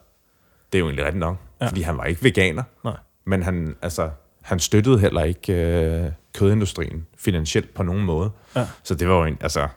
det 0.72 0.78
er 0.78 0.80
jo 0.80 0.86
egentlig 0.86 1.04
rigtigt 1.04 1.20
nok. 1.20 1.36
Ja. 1.60 1.66
Fordi 1.66 1.82
han 1.82 1.96
var 1.96 2.04
ikke 2.04 2.24
veganer. 2.24 2.62
Nej. 2.84 2.96
Men 3.26 3.42
han, 3.42 3.76
altså, 3.82 4.10
han 4.42 4.58
støttede 4.58 4.98
heller 4.98 5.24
ikke 5.24 5.52
øh, 5.52 6.10
kødindustrien 6.34 7.06
finansielt 7.18 7.74
på 7.74 7.82
nogen 7.82 8.04
måde. 8.04 8.30
Ja. 8.56 8.66
Så 8.82 8.94
det 8.94 9.08
var 9.08 9.14
jo 9.14 9.24
en, 9.24 9.38
altså, 9.40 9.68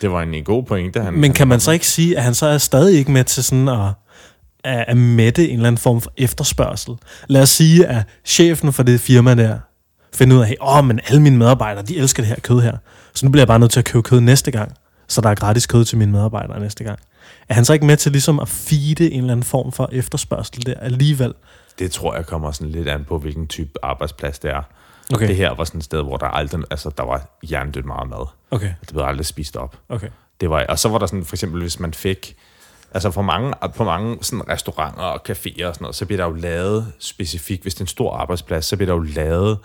det 0.00 0.10
var 0.10 0.22
en, 0.22 0.34
en 0.34 0.44
god 0.44 0.62
pointe. 0.62 1.02
Han, 1.02 1.14
Men 1.14 1.32
kan 1.32 1.48
man 1.48 1.60
så 1.60 1.70
ikke 1.70 1.86
sige, 1.86 2.16
at 2.16 2.22
han 2.22 2.34
så 2.34 2.46
er 2.46 2.58
stadig 2.58 2.98
ikke 2.98 3.10
med 3.10 3.24
til 3.24 3.44
sådan 3.44 3.68
at, 3.68 3.88
at, 4.64 4.84
at 4.88 4.96
mætte 4.96 5.48
en 5.48 5.56
eller 5.56 5.66
anden 5.66 5.78
form 5.78 6.00
for 6.00 6.12
efterspørgsel? 6.16 6.94
Lad 7.28 7.42
os 7.42 7.50
sige, 7.50 7.86
at 7.86 8.02
chefen 8.24 8.72
for 8.72 8.82
det 8.82 9.00
firma 9.00 9.34
der 9.34 9.58
finder 10.14 10.36
ud 10.36 10.42
af, 10.42 10.56
åh, 10.60 10.76
oh, 10.76 10.84
men 10.84 11.00
alle 11.08 11.22
mine 11.22 11.38
medarbejdere, 11.38 11.84
de 11.84 11.96
elsker 11.96 12.22
det 12.22 12.28
her 12.28 12.40
kød 12.40 12.60
her. 12.60 12.76
Så 13.14 13.26
nu 13.26 13.32
bliver 13.32 13.42
jeg 13.42 13.48
bare 13.48 13.58
nødt 13.58 13.72
til 13.72 13.78
at 13.78 13.84
købe 13.84 14.02
kød 14.02 14.20
næste 14.20 14.50
gang, 14.50 14.72
så 15.10 15.20
der 15.20 15.28
er 15.28 15.34
gratis 15.34 15.66
kød 15.66 15.84
til 15.84 15.98
mine 15.98 16.12
medarbejdere 16.12 16.60
næste 16.60 16.84
gang. 16.84 16.98
Er 17.48 17.54
han 17.54 17.64
så 17.64 17.72
ikke 17.72 17.86
med 17.86 17.96
til 17.96 18.12
ligesom 18.12 18.40
at 18.40 18.48
feede 18.48 19.10
en 19.10 19.20
eller 19.20 19.32
anden 19.32 19.44
form 19.44 19.72
for 19.72 19.88
efterspørgsel 19.92 20.66
der 20.66 20.74
alligevel? 20.74 21.34
Det 21.78 21.92
tror 21.92 22.14
jeg 22.14 22.26
kommer 22.26 22.52
sådan 22.52 22.72
lidt 22.72 22.88
an 22.88 23.04
på, 23.04 23.18
hvilken 23.18 23.46
type 23.46 23.70
arbejdsplads 23.82 24.38
det 24.38 24.50
er. 24.50 24.62
Okay. 25.14 25.28
Det 25.28 25.36
her 25.36 25.54
var 25.54 25.64
sådan 25.64 25.78
et 25.78 25.84
sted, 25.84 26.02
hvor 26.02 26.16
der 26.16 26.26
aldrig, 26.26 26.62
altså 26.70 26.90
der 26.96 27.02
var 27.04 27.38
hjernedødt 27.42 27.84
meget 27.86 28.08
mad. 28.08 28.26
Okay, 28.50 28.72
Det 28.80 28.88
blev 28.92 29.04
aldrig 29.04 29.26
spist 29.26 29.56
op. 29.56 29.76
okay. 29.88 30.08
Det 30.40 30.50
var, 30.50 30.66
og 30.68 30.78
så 30.78 30.88
var 30.88 30.98
der 30.98 31.06
sådan, 31.06 31.24
for 31.24 31.36
eksempel, 31.36 31.60
hvis 31.62 31.80
man 31.80 31.94
fik, 31.94 32.36
altså 32.94 33.10
på 33.10 33.22
mange, 33.22 33.54
på 33.76 33.84
mange 33.84 34.18
sådan 34.20 34.48
restauranter 34.48 35.02
og 35.02 35.20
caféer 35.30 35.66
og 35.66 35.74
sådan 35.74 35.76
noget, 35.80 35.94
så 35.96 36.06
bliver 36.06 36.22
der 36.22 36.28
jo 36.28 36.32
lavet 36.34 36.92
specifikt, 36.98 37.62
hvis 37.62 37.74
det 37.74 37.80
er 37.80 37.84
en 37.84 37.88
stor 37.88 38.16
arbejdsplads, 38.16 38.64
så 38.64 38.76
bliver 38.76 38.86
der 38.92 38.94
jo 38.94 39.02
lavet 39.02 39.58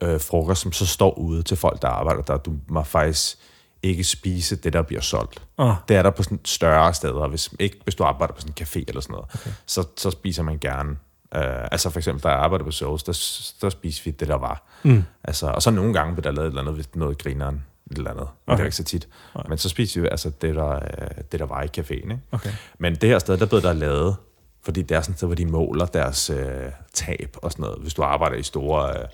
øh, 0.00 0.20
frokost, 0.20 0.62
som 0.62 0.72
så 0.72 0.86
står 0.86 1.18
ude 1.18 1.42
til 1.42 1.56
folk, 1.56 1.82
der 1.82 1.88
arbejder 1.88 2.22
der. 2.22 2.36
Du 2.36 2.52
må 2.68 2.82
faktisk 2.82 3.38
ikke 3.84 4.04
spise 4.04 4.56
det, 4.56 4.72
der 4.72 4.82
bliver 4.82 5.00
solgt. 5.00 5.42
Ah. 5.58 5.74
Det 5.88 5.96
er 5.96 6.02
der 6.02 6.10
på 6.10 6.22
sådan 6.22 6.40
større 6.44 6.94
steder. 6.94 7.28
Hvis, 7.28 7.50
ikke, 7.58 7.80
hvis 7.84 7.94
du 7.94 8.04
arbejder 8.04 8.34
på 8.34 8.40
sådan 8.40 8.54
en 8.58 8.66
café 8.66 8.84
eller 8.88 9.00
sådan 9.00 9.12
noget, 9.12 9.26
okay. 9.34 9.50
så, 9.66 9.86
så 9.96 10.10
spiser 10.10 10.42
man 10.42 10.58
gerne. 10.58 10.90
Øh, 11.34 11.68
altså 11.72 11.90
for 11.90 11.98
eksempel, 11.98 12.22
da 12.22 12.28
jeg 12.28 12.38
arbejdede 12.38 12.64
på 12.64 12.70
Souls, 12.70 13.02
der, 13.02 13.12
der 13.60 13.70
spiste 13.70 14.04
vi 14.04 14.10
det, 14.10 14.28
der 14.28 14.34
var. 14.34 14.62
Mm. 14.82 15.04
Altså, 15.24 15.46
og 15.46 15.62
så 15.62 15.70
nogle 15.70 15.92
gange 15.92 16.14
blev 16.14 16.24
der 16.24 16.30
lavet 16.30 16.46
et 16.46 16.58
eller 16.58 16.70
andet, 16.70 16.96
noget 16.96 17.18
grineren, 17.18 17.64
et 17.90 17.96
eller 17.96 18.10
andet. 18.10 18.28
Okay. 18.46 18.56
Det 18.56 18.60
er 18.60 18.64
ikke 18.64 18.76
så 18.76 18.84
tit. 18.84 19.08
Okay. 19.34 19.48
Men 19.48 19.58
så 19.58 19.68
spiste 19.68 20.00
vi 20.00 20.08
altså 20.08 20.30
det, 20.40 20.54
der, 20.54 20.74
øh, 20.74 21.08
det, 21.32 21.40
der 21.40 21.46
var 21.46 21.62
i 21.62 21.68
caféen. 21.78 21.92
Ikke? 21.92 22.18
Okay. 22.32 22.50
Men 22.78 22.94
det 22.94 23.08
her 23.08 23.18
sted, 23.18 23.36
der 23.36 23.46
blev 23.46 23.62
der 23.62 23.72
lavet, 23.72 24.16
fordi 24.62 24.82
det 24.82 24.96
er 24.96 25.00
sådan 25.00 25.12
et 25.12 25.18
sted, 25.18 25.28
hvor 25.28 25.34
de 25.34 25.46
måler 25.46 25.86
deres 25.86 26.30
øh, 26.30 26.70
tab 26.92 27.36
og 27.42 27.52
sådan 27.52 27.62
noget, 27.62 27.78
hvis 27.80 27.94
du 27.94 28.02
arbejder 28.02 28.36
i 28.36 28.42
store, 28.42 29.00
øh, 29.00 29.06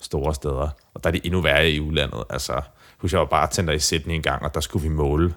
store 0.00 0.34
steder. 0.34 0.68
Og 0.94 1.04
der 1.04 1.10
er 1.10 1.12
det 1.12 1.20
endnu 1.24 1.40
værre 1.40 1.70
i 1.70 1.80
udlandet. 1.80 2.24
Altså, 2.30 2.60
husk, 2.98 3.12
jeg 3.12 3.20
var 3.20 3.26
bare 3.26 3.50
tænder 3.50 3.72
i 3.72 3.78
Sydney 3.78 4.14
en 4.14 4.22
gang, 4.22 4.42
og 4.42 4.54
der 4.54 4.60
skulle 4.60 4.82
vi 4.82 4.88
måle, 4.88 5.34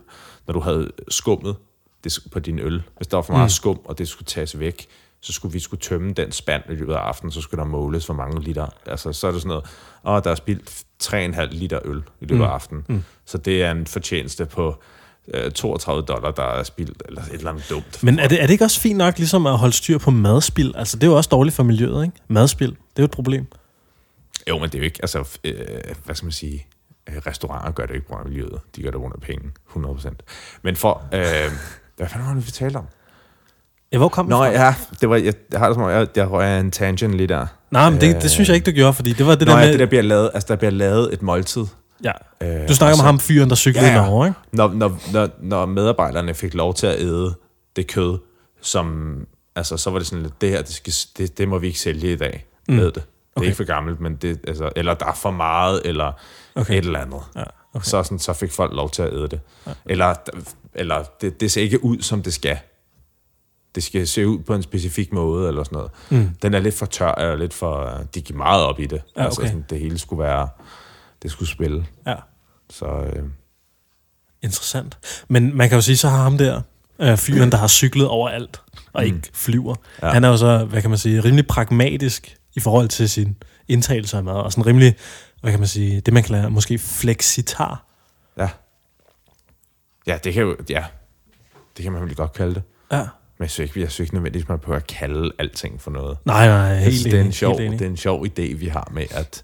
når 0.47 0.53
du 0.53 0.59
havde 0.59 0.91
skummet 1.07 1.55
det, 2.03 2.19
på 2.31 2.39
din 2.39 2.59
øl. 2.59 2.83
Hvis 2.97 3.07
der 3.07 3.17
var 3.17 3.21
for 3.21 3.33
meget 3.33 3.45
mm. 3.45 3.49
skum, 3.49 3.79
og 3.85 3.97
det 3.97 4.07
skulle 4.07 4.25
tages 4.25 4.59
væk, 4.59 4.87
så 5.21 5.33
skulle 5.33 5.53
vi 5.53 5.59
skulle 5.59 5.81
tømme 5.81 6.13
den 6.13 6.31
spand 6.31 6.63
i 6.69 6.73
løbet 6.75 6.93
af 6.93 6.97
aftenen, 6.97 7.31
så 7.31 7.41
skulle 7.41 7.59
der 7.59 7.67
måles 7.67 8.05
for 8.05 8.13
mange 8.13 8.41
liter. 8.41 8.67
Altså, 8.85 9.13
så 9.13 9.27
er 9.27 9.31
det 9.31 9.41
sådan 9.41 9.49
noget, 9.49 9.65
åh, 10.05 10.23
der 10.23 10.31
er 10.31 10.35
spildt 10.35 10.83
3,5 11.03 11.41
liter 11.51 11.79
øl 11.85 12.03
i 12.21 12.25
løbet 12.25 12.43
af 12.43 12.47
aftenen. 12.47 12.85
Mm. 12.87 13.03
Så 13.25 13.37
det 13.37 13.63
er 13.63 13.71
en 13.71 13.87
fortjeneste 13.87 14.45
på 14.45 14.83
øh, 15.33 15.51
32 15.51 16.05
dollar, 16.05 16.31
der 16.31 16.43
er 16.43 16.63
spildt, 16.63 17.03
eller 17.05 17.21
et 17.21 17.33
eller 17.33 17.49
andet 17.49 17.69
dumt. 17.69 18.03
Men 18.03 18.19
er 18.19 18.27
det, 18.27 18.41
er 18.41 18.45
det 18.45 18.53
ikke 18.53 18.63
også 18.63 18.79
fint 18.79 18.97
nok 18.97 19.17
ligesom 19.17 19.45
at 19.45 19.57
holde 19.57 19.73
styr 19.73 19.97
på 19.97 20.11
madspild? 20.11 20.75
Altså, 20.75 20.97
det 20.97 21.03
er 21.03 21.07
jo 21.07 21.17
også 21.17 21.29
dårligt 21.31 21.55
for 21.55 21.63
miljøet, 21.63 22.03
ikke? 22.03 22.17
Madspild, 22.27 22.71
det 22.71 22.77
er 22.97 23.03
jo 23.03 23.05
et 23.05 23.11
problem. 23.11 23.47
Jo, 24.49 24.59
men 24.59 24.69
det 24.69 24.75
er 24.75 24.79
jo 24.79 24.85
ikke, 24.85 24.99
altså, 25.01 25.37
øh, 25.43 25.55
hvad 26.05 26.15
skal 26.15 26.25
man 26.25 26.31
sige, 26.31 26.55
øh, 26.55 26.80
restauranter 27.27 27.71
gør 27.71 27.85
det 27.85 27.95
ikke 27.95 28.07
på 28.07 28.13
grund 28.13 28.25
af 28.25 28.29
miljøet. 28.29 28.59
De 28.75 28.81
gør 28.83 28.91
det 28.91 28.97
af 29.03 29.21
penge, 29.21 29.51
100%. 29.75 30.09
Men 30.63 30.75
for, 30.75 31.01
øh, 31.13 31.21
hvad 31.97 32.07
fanden 32.07 32.27
var 32.27 32.33
det, 32.33 32.45
vi 32.47 32.51
talte 32.51 32.77
om? 32.77 32.85
Ja, 33.93 33.97
hvor 33.97 34.09
kom 34.09 34.25
Nå 34.25 34.37
fra? 34.37 34.45
ja, 34.45 34.75
det 35.01 35.09
var, 35.09 35.15
jeg, 35.15 35.33
jeg 35.51 35.59
har 35.59 35.67
det 35.67 35.75
som 35.75 35.83
om, 35.83 35.89
jeg, 35.89 36.07
jeg 36.15 36.31
røg 36.31 36.59
en 36.59 36.71
tangent 36.71 37.13
lige 37.13 37.27
der. 37.27 37.45
Nej, 37.71 37.89
men 37.89 38.01
det, 38.01 38.21
det 38.21 38.31
synes 38.31 38.49
jeg 38.49 38.55
ikke, 38.55 38.71
du 38.71 38.75
gjorde, 38.75 38.93
fordi 38.93 39.13
det 39.13 39.25
var 39.25 39.35
det 39.35 39.47
Nå 39.47 39.51
der 39.53 39.59
ja, 39.59 39.63
med... 39.65 39.71
det 39.71 39.79
der 39.79 39.85
bliver 39.85 40.01
lavet, 40.01 40.31
altså 40.33 40.47
der 40.47 40.55
bliver 40.55 40.71
lavet 40.71 41.13
et 41.13 41.21
måltid. 41.21 41.65
ja. 42.03 42.11
Øh, 42.41 42.67
Du 42.67 42.73
snakker 42.75 42.93
om 42.93 42.97
så- 42.97 43.03
ham 43.05 43.19
fyren, 43.19 43.49
der 43.49 43.55
cyklede 43.55 43.85
Ja, 43.87 43.91
ja, 43.91 43.97
ja. 43.97 44.03
ja. 44.03 44.09
Norge, 44.09 44.27
ikke? 44.27 44.39
Når, 44.51 44.67
når, 44.73 44.99
når, 45.13 45.29
når 45.41 45.65
medarbejderne 45.65 46.33
fik 46.33 46.53
lov 46.53 46.73
til 46.73 46.87
at 46.87 46.99
æde 46.99 47.33
det 47.75 47.87
kød, 47.87 48.17
som, 48.61 49.15
altså 49.55 49.77
så 49.77 49.89
var 49.89 49.97
det 49.99 50.07
sådan 50.07 50.23
lidt, 50.23 50.41
det 50.41 50.49
her, 50.49 50.61
det, 50.61 50.73
skal, 50.73 50.93
det, 51.17 51.37
det 51.37 51.47
må 51.47 51.57
vi 51.57 51.67
ikke 51.67 51.79
sælge 51.79 52.13
i 52.13 52.15
dag. 52.15 52.45
Mm. 52.67 52.77
Ved 52.77 52.91
det. 52.91 53.03
Det 53.35 53.41
er 53.41 53.45
ikke 53.45 53.57
for 53.57 53.63
gammelt, 53.63 53.99
men 53.99 54.15
det, 54.15 54.39
altså, 54.47 54.69
eller 54.75 54.93
der 54.93 55.05
er 55.05 55.13
for 55.13 55.31
meget, 55.31 55.81
eller 55.85 56.11
Okay. 56.55 56.73
et 56.77 56.85
eller 56.85 56.99
andet. 56.99 57.21
Ja, 57.35 57.43
okay. 57.73 57.83
Så, 57.85 58.03
sådan, 58.03 58.19
så 58.19 58.33
fik 58.33 58.51
folk 58.51 58.73
lov 58.73 58.89
til 58.89 59.01
at 59.01 59.13
æde 59.13 59.27
det. 59.27 59.39
Ja. 59.67 59.71
Eller, 59.85 60.15
eller 60.73 61.03
det, 61.21 61.41
det 61.41 61.51
ser 61.51 61.61
ikke 61.61 61.83
ud, 61.83 62.01
som 62.01 62.23
det 62.23 62.33
skal. 62.33 62.57
Det 63.75 63.83
skal 63.83 64.07
se 64.07 64.27
ud 64.27 64.39
på 64.39 64.53
en 64.55 64.63
specifik 64.63 65.13
måde, 65.13 65.47
eller 65.47 65.63
sådan 65.63 65.75
noget. 65.75 65.91
Mm. 66.09 66.29
Den 66.41 66.53
er 66.53 66.59
lidt 66.59 66.75
for 66.75 66.85
tør, 66.85 67.11
eller 67.11 67.35
lidt 67.35 67.53
for... 67.53 68.01
De 68.15 68.21
gik 68.21 68.35
meget 68.35 68.63
op 68.63 68.79
i 68.79 68.85
det. 68.85 69.01
Ja, 69.17 69.23
Altså, 69.23 69.41
okay. 69.41 69.49
sådan, 69.49 69.65
det 69.69 69.79
hele 69.79 69.97
skulle 69.97 70.23
være... 70.23 70.47
Det 71.23 71.31
skulle 71.31 71.49
spille. 71.49 71.85
Ja, 72.07 72.15
Så 72.69 72.85
øh, 72.85 73.23
interessant. 74.41 74.97
Men 75.27 75.57
man 75.57 75.69
kan 75.69 75.77
jo 75.77 75.81
sige, 75.81 75.97
så 75.97 76.09
har 76.09 76.23
ham 76.23 76.37
der, 76.37 76.61
øh, 76.99 77.17
fyren, 77.17 77.51
der 77.51 77.57
har 77.57 77.67
cyklet 77.67 78.07
overalt, 78.07 78.61
og 78.93 79.05
ikke 79.05 79.21
flyver. 79.33 79.75
Ja. 80.01 80.09
Han 80.09 80.23
er 80.23 80.29
jo 80.29 80.37
så, 80.37 80.65
hvad 80.65 80.81
kan 80.81 80.89
man 80.89 80.99
sige, 80.99 81.19
rimelig 81.21 81.47
pragmatisk 81.47 82.35
i 82.55 82.59
forhold 82.59 82.87
til 82.89 83.09
sin 83.09 83.37
indtagelse 83.67 84.17
af 84.17 84.23
mad, 84.23 84.33
og 84.33 84.51
sådan 84.51 84.65
rimelig, 84.65 84.95
hvad 85.41 85.51
kan 85.51 85.59
man 85.59 85.67
sige, 85.67 86.01
det 86.01 86.13
man 86.13 86.23
kalder 86.23 86.49
måske 86.49 86.77
flexitar. 86.77 87.83
ja. 88.37 88.49
Ja, 90.07 90.17
det 90.23 90.33
kan 90.33 90.43
jo... 90.43 90.55
Ja, 90.69 90.83
det 91.77 91.83
kan 91.83 91.91
man 91.91 92.01
vel 92.01 92.15
godt 92.15 92.33
kalde 92.33 92.53
det. 92.55 92.63
Ja. 92.91 92.97
Men 92.97 93.07
jeg 93.39 93.49
synes 93.49 93.69
ikke, 93.69 93.81
jeg 93.81 93.91
synes 93.91 94.05
ikke 94.05 94.13
nødvendigvis, 94.15 94.47
man 94.49 94.59
behøver 94.59 94.79
at 94.79 94.87
kalde 94.87 95.31
alting 95.39 95.81
for 95.81 95.91
noget. 95.91 96.17
Nej, 96.25 96.47
nej, 96.47 96.75
helt 96.79 96.93
synes, 96.93 97.03
det, 97.03 97.19
er 97.19 97.23
en 97.23 97.31
sjov, 97.33 97.57
det 97.57 97.81
er 97.81 97.85
en 97.85 97.97
sjov 97.97 98.25
idé, 98.25 98.55
vi 98.55 98.67
har 98.67 98.91
med, 98.93 99.05
at... 99.11 99.43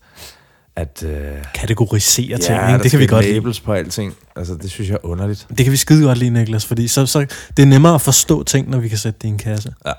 at 0.76 1.04
øh, 1.04 1.38
Kategorisere 1.54 2.38
ting, 2.38 2.58
ja, 2.58 2.68
ikke? 2.74 2.84
det 2.84 2.92
kan 2.92 3.00
vi 3.00 3.08
godt 3.08 3.26
lide. 3.26 3.34
labels 3.34 3.60
på 3.60 3.74
alting. 3.74 4.16
Altså, 4.36 4.56
det 4.56 4.72
synes 4.72 4.90
jeg 4.90 4.96
er 4.96 5.06
underligt. 5.06 5.48
Det 5.50 5.66
kan 5.66 5.72
vi 5.72 5.78
skide 5.78 6.04
godt 6.06 6.18
lide, 6.18 6.30
Niklas, 6.30 6.66
fordi 6.66 6.88
så, 6.88 7.06
så 7.06 7.20
det 7.58 7.64
er 7.64 7.68
nemmere 7.68 7.96
at 7.96 8.02
forstå 8.02 8.44
ting, 8.44 8.70
når 8.70 8.80
vi 8.80 8.88
kan 8.88 8.98
sætte 8.98 9.20
det 9.22 9.28
i 9.28 9.32
en 9.32 9.38
kasse. 9.38 9.74
Ja. 9.86 9.94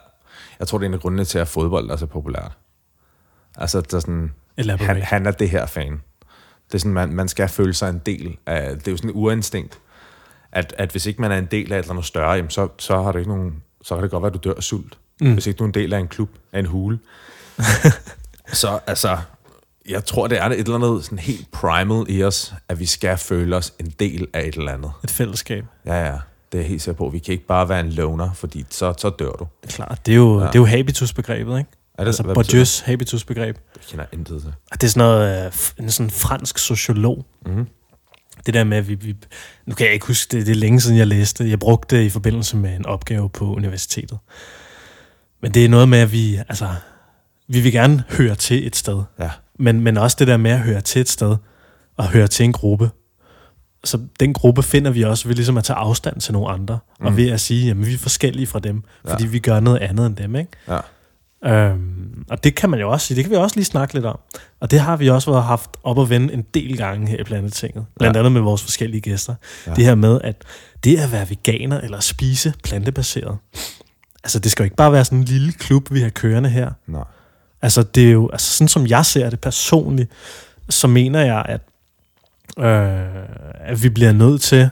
Jeg 0.59 0.69
tror, 0.69 0.79
det 0.79 0.85
er 0.85 0.89
en 0.89 0.95
af 0.95 1.01
grundene 1.01 1.25
til, 1.25 1.39
at 1.39 1.49
fodbold 1.49 1.91
er 1.91 1.97
så 1.97 2.07
populært. 2.07 2.53
Altså, 3.59 3.81
der 3.81 3.97
er 3.97 4.01
sådan, 4.01 4.33
Elaborate. 4.57 4.95
han, 4.95 5.03
han 5.03 5.27
er 5.27 5.31
det 5.31 5.51
her 5.51 5.67
fan. 5.67 5.93
Det 6.67 6.75
er 6.75 6.79
sådan, 6.79 6.93
man, 6.93 7.09
man 7.09 7.29
skal 7.29 7.49
føle 7.49 7.75
sig 7.75 7.91
en 7.91 8.01
del 8.07 8.37
af... 8.47 8.77
Det 8.77 8.89
er 8.89 8.93
jo 8.93 8.97
sådan 8.97 9.11
en 9.11 9.17
urinstinkt, 9.17 9.79
at, 10.53 10.75
at 10.79 10.91
hvis 10.91 11.07
ikke 11.07 11.21
man 11.21 11.33
er 11.33 11.39
en 11.39 11.49
del 11.51 11.73
af 11.73 11.79
et 11.79 11.83
eller 11.83 11.93
andet 11.93 12.07
større, 12.07 12.31
jamen 12.31 12.51
så, 12.51 12.69
så 12.79 13.03
har 13.03 13.13
du 13.13 13.19
ikke 13.19 13.31
nogen... 13.31 13.63
Så 13.83 13.95
kan 13.95 14.03
det 14.03 14.11
godt 14.11 14.23
være, 14.23 14.33
at 14.35 14.45
du 14.45 14.49
dør 14.49 14.55
af 14.55 14.63
sult. 14.63 14.99
Mm. 15.21 15.33
Hvis 15.33 15.47
ikke 15.47 15.59
du 15.59 15.65
er 15.65 15.69
en 15.69 15.75
del 15.75 15.93
af 15.93 15.99
en 15.99 16.09
klub, 16.09 16.31
af 16.53 16.59
en 16.59 16.67
hule. 16.67 16.99
så 18.53 18.79
altså, 18.87 19.19
jeg 19.89 20.05
tror, 20.05 20.27
det 20.27 20.39
er 20.39 20.45
et 20.45 20.59
eller 20.59 20.75
andet 20.75 21.05
sådan 21.05 21.19
helt 21.19 21.51
primal 21.51 22.05
i 22.09 22.23
os, 22.23 22.55
at 22.69 22.81
vi 22.81 22.87
skal 22.87 23.19
føle 23.19 23.57
os 23.57 23.73
en 23.79 23.95
del 24.01 24.29
af 24.33 24.41
et 24.41 24.55
eller 24.55 24.73
andet. 24.73 24.93
Et 25.05 25.11
fællesskab. 25.11 25.65
Ja, 25.87 26.07
ja. 26.07 26.17
Det 26.53 26.61
er 26.61 26.65
helt 26.65 26.83
sikker 26.83 26.99
på. 26.99 27.09
Vi 27.09 27.19
kan 27.19 27.33
ikke 27.33 27.47
bare 27.47 27.69
være 27.69 27.81
en 27.81 27.93
loner, 27.93 28.33
fordi 28.33 28.67
så, 28.71 28.95
så 28.99 29.11
dør 29.11 29.31
du. 29.31 29.47
Klart, 29.69 30.07
det 30.07 30.13
er 30.13 30.17
jo, 30.17 30.41
ja. 30.41 30.47
det 30.47 30.55
er 30.55 30.59
jo 30.59 30.65
habitusbegrebet, 30.65 31.59
ikke? 31.59 31.71
Er 31.99 32.05
det, 32.05 32.07
Altså 32.07 32.23
Bourdieu's 32.23 32.85
habitusbegreb. 32.91 33.57
Det 33.75 33.83
kender 33.89 34.05
jeg 34.13 34.19
intet 34.19 34.43
til. 34.43 34.53
Og 34.73 34.81
det 34.81 34.87
er 34.87 34.91
sådan 34.91 35.09
noget, 35.09 35.47
øh, 35.47 35.53
en 35.85 35.91
sådan 35.91 36.11
fransk 36.11 36.59
sociolog. 36.59 37.27
Mhm. 37.47 37.67
Det 38.47 38.55
der 38.55 38.65
med, 38.65 38.77
at 38.77 38.89
vi, 38.89 38.95
vi... 38.95 39.17
Nu 39.67 39.75
kan 39.75 39.87
jeg 39.87 39.95
ikke 39.95 40.07
huske 40.07 40.37
det, 40.37 40.47
det 40.47 40.53
er 40.53 40.57
længe 40.57 40.81
siden, 40.81 40.99
jeg 40.99 41.07
læste. 41.07 41.51
Jeg 41.51 41.59
brugte 41.59 41.97
det 41.97 42.03
i 42.03 42.11
forbindelse 42.11 42.57
med 42.57 42.77
en 42.77 42.87
opgave 42.87 43.31
på 43.31 43.55
universitetet. 43.55 44.19
Men 45.43 45.55
det 45.55 45.65
er 45.65 45.69
noget 45.69 45.89
med, 45.89 45.99
at 45.99 46.13
vi... 46.13 46.37
Altså, 46.37 46.69
vi 47.49 47.61
vil 47.61 47.73
gerne 47.73 48.05
høre 48.11 48.35
til 48.35 48.67
et 48.67 48.77
sted. 48.77 49.03
Ja. 49.21 49.31
Men, 49.59 49.81
men 49.81 49.97
også 49.97 50.17
det 50.19 50.27
der 50.27 50.37
med 50.37 50.51
at 50.51 50.61
høre 50.61 50.81
til 50.81 51.01
et 51.01 51.09
sted, 51.09 51.37
og 51.97 52.09
høre 52.11 52.27
til 52.27 52.45
en 52.45 52.53
gruppe. 52.53 52.91
Så 53.85 54.01
den 54.21 54.33
gruppe 54.33 54.63
finder 54.63 54.91
vi 54.91 55.03
også 55.03 55.29
ved 55.29 55.35
ligesom 55.35 55.57
at 55.59 55.65
tage 55.65 55.77
afstand 55.77 56.21
til 56.21 56.33
nogle 56.33 56.49
andre, 56.51 56.79
mm. 57.01 57.07
og 57.07 57.17
ved 57.17 57.31
at 57.31 57.41
sige, 57.41 57.71
at 57.71 57.87
vi 57.87 57.95
er 57.95 57.99
forskellige 57.99 58.47
fra 58.47 58.59
dem, 58.59 58.83
fordi 59.09 59.25
Ja. 59.25 59.31
vi 59.31 59.39
gør 59.39 59.61
noget 59.61 59.79
andet 59.79 60.07
end 60.07 60.17
dem, 60.17 60.37
ikke? 60.37 60.51
Ja. 60.69 60.79
Øhm, 61.45 62.25
og 62.31 62.45
det 62.45 62.55
kan 62.55 62.71
man 62.71 62.81
jo 62.81 62.91
også 62.91 63.07
sige, 63.07 63.17
det 63.17 63.25
kan 63.25 63.31
vi 63.31 63.37
også 63.37 63.57
lige 63.57 63.65
snakke 63.65 63.95
lidt 63.95 64.05
om. 64.05 64.19
Og 64.61 64.71
det 64.71 64.81
har 64.81 64.97
vi 64.97 65.11
også 65.11 65.31
været 65.31 65.45
haft 65.45 65.71
op 65.83 65.99
at 66.01 66.11
vende 66.11 66.35
en 66.35 66.43
del 66.55 66.77
gange 66.77 67.09
her 67.09 67.21
i 67.21 67.25
Plantetinget. 67.25 67.87
Blandt 67.99 68.17
Ja. 68.17 68.21
andet 68.21 68.33
med 68.33 68.41
vores 68.41 68.63
forskellige 68.63 69.01
gæster. 69.01 69.35
Ja. 69.67 69.75
Det 69.75 69.85
her 69.85 69.95
med, 69.95 70.21
at 70.25 70.43
det 70.85 70.99
at 70.99 71.13
være 71.13 71.31
veganer 71.31 71.81
eller 71.81 72.01
spise 72.01 72.55
plantebaseret, 72.65 73.39
altså 74.25 74.39
det 74.39 74.51
skal 74.53 74.63
jo 74.63 74.65
ikke 74.65 74.77
bare 74.77 74.93
være 74.93 75.05
sådan 75.05 75.19
en 75.19 75.25
lille 75.25 75.53
klub, 75.53 75.93
vi 75.93 76.01
har 76.01 76.09
kørende 76.11 76.49
her. 76.51 76.71
Nej. 76.87 77.05
Altså 77.63 77.83
det 77.83 78.09
er 78.09 78.13
jo, 78.13 78.29
altså 78.33 78.53
sådan 78.57 78.69
som 78.69 78.87
jeg 78.87 79.07
ser 79.07 79.31
det 79.31 79.41
personligt, 79.41 80.11
så 80.69 80.87
mener 80.87 81.21
jeg, 81.21 81.45
at, 81.49 81.61
øh, 82.59 83.23
at 83.61 83.83
vi 83.83 83.89
bliver 83.89 84.13
nødt 84.13 84.43
til 84.43 84.71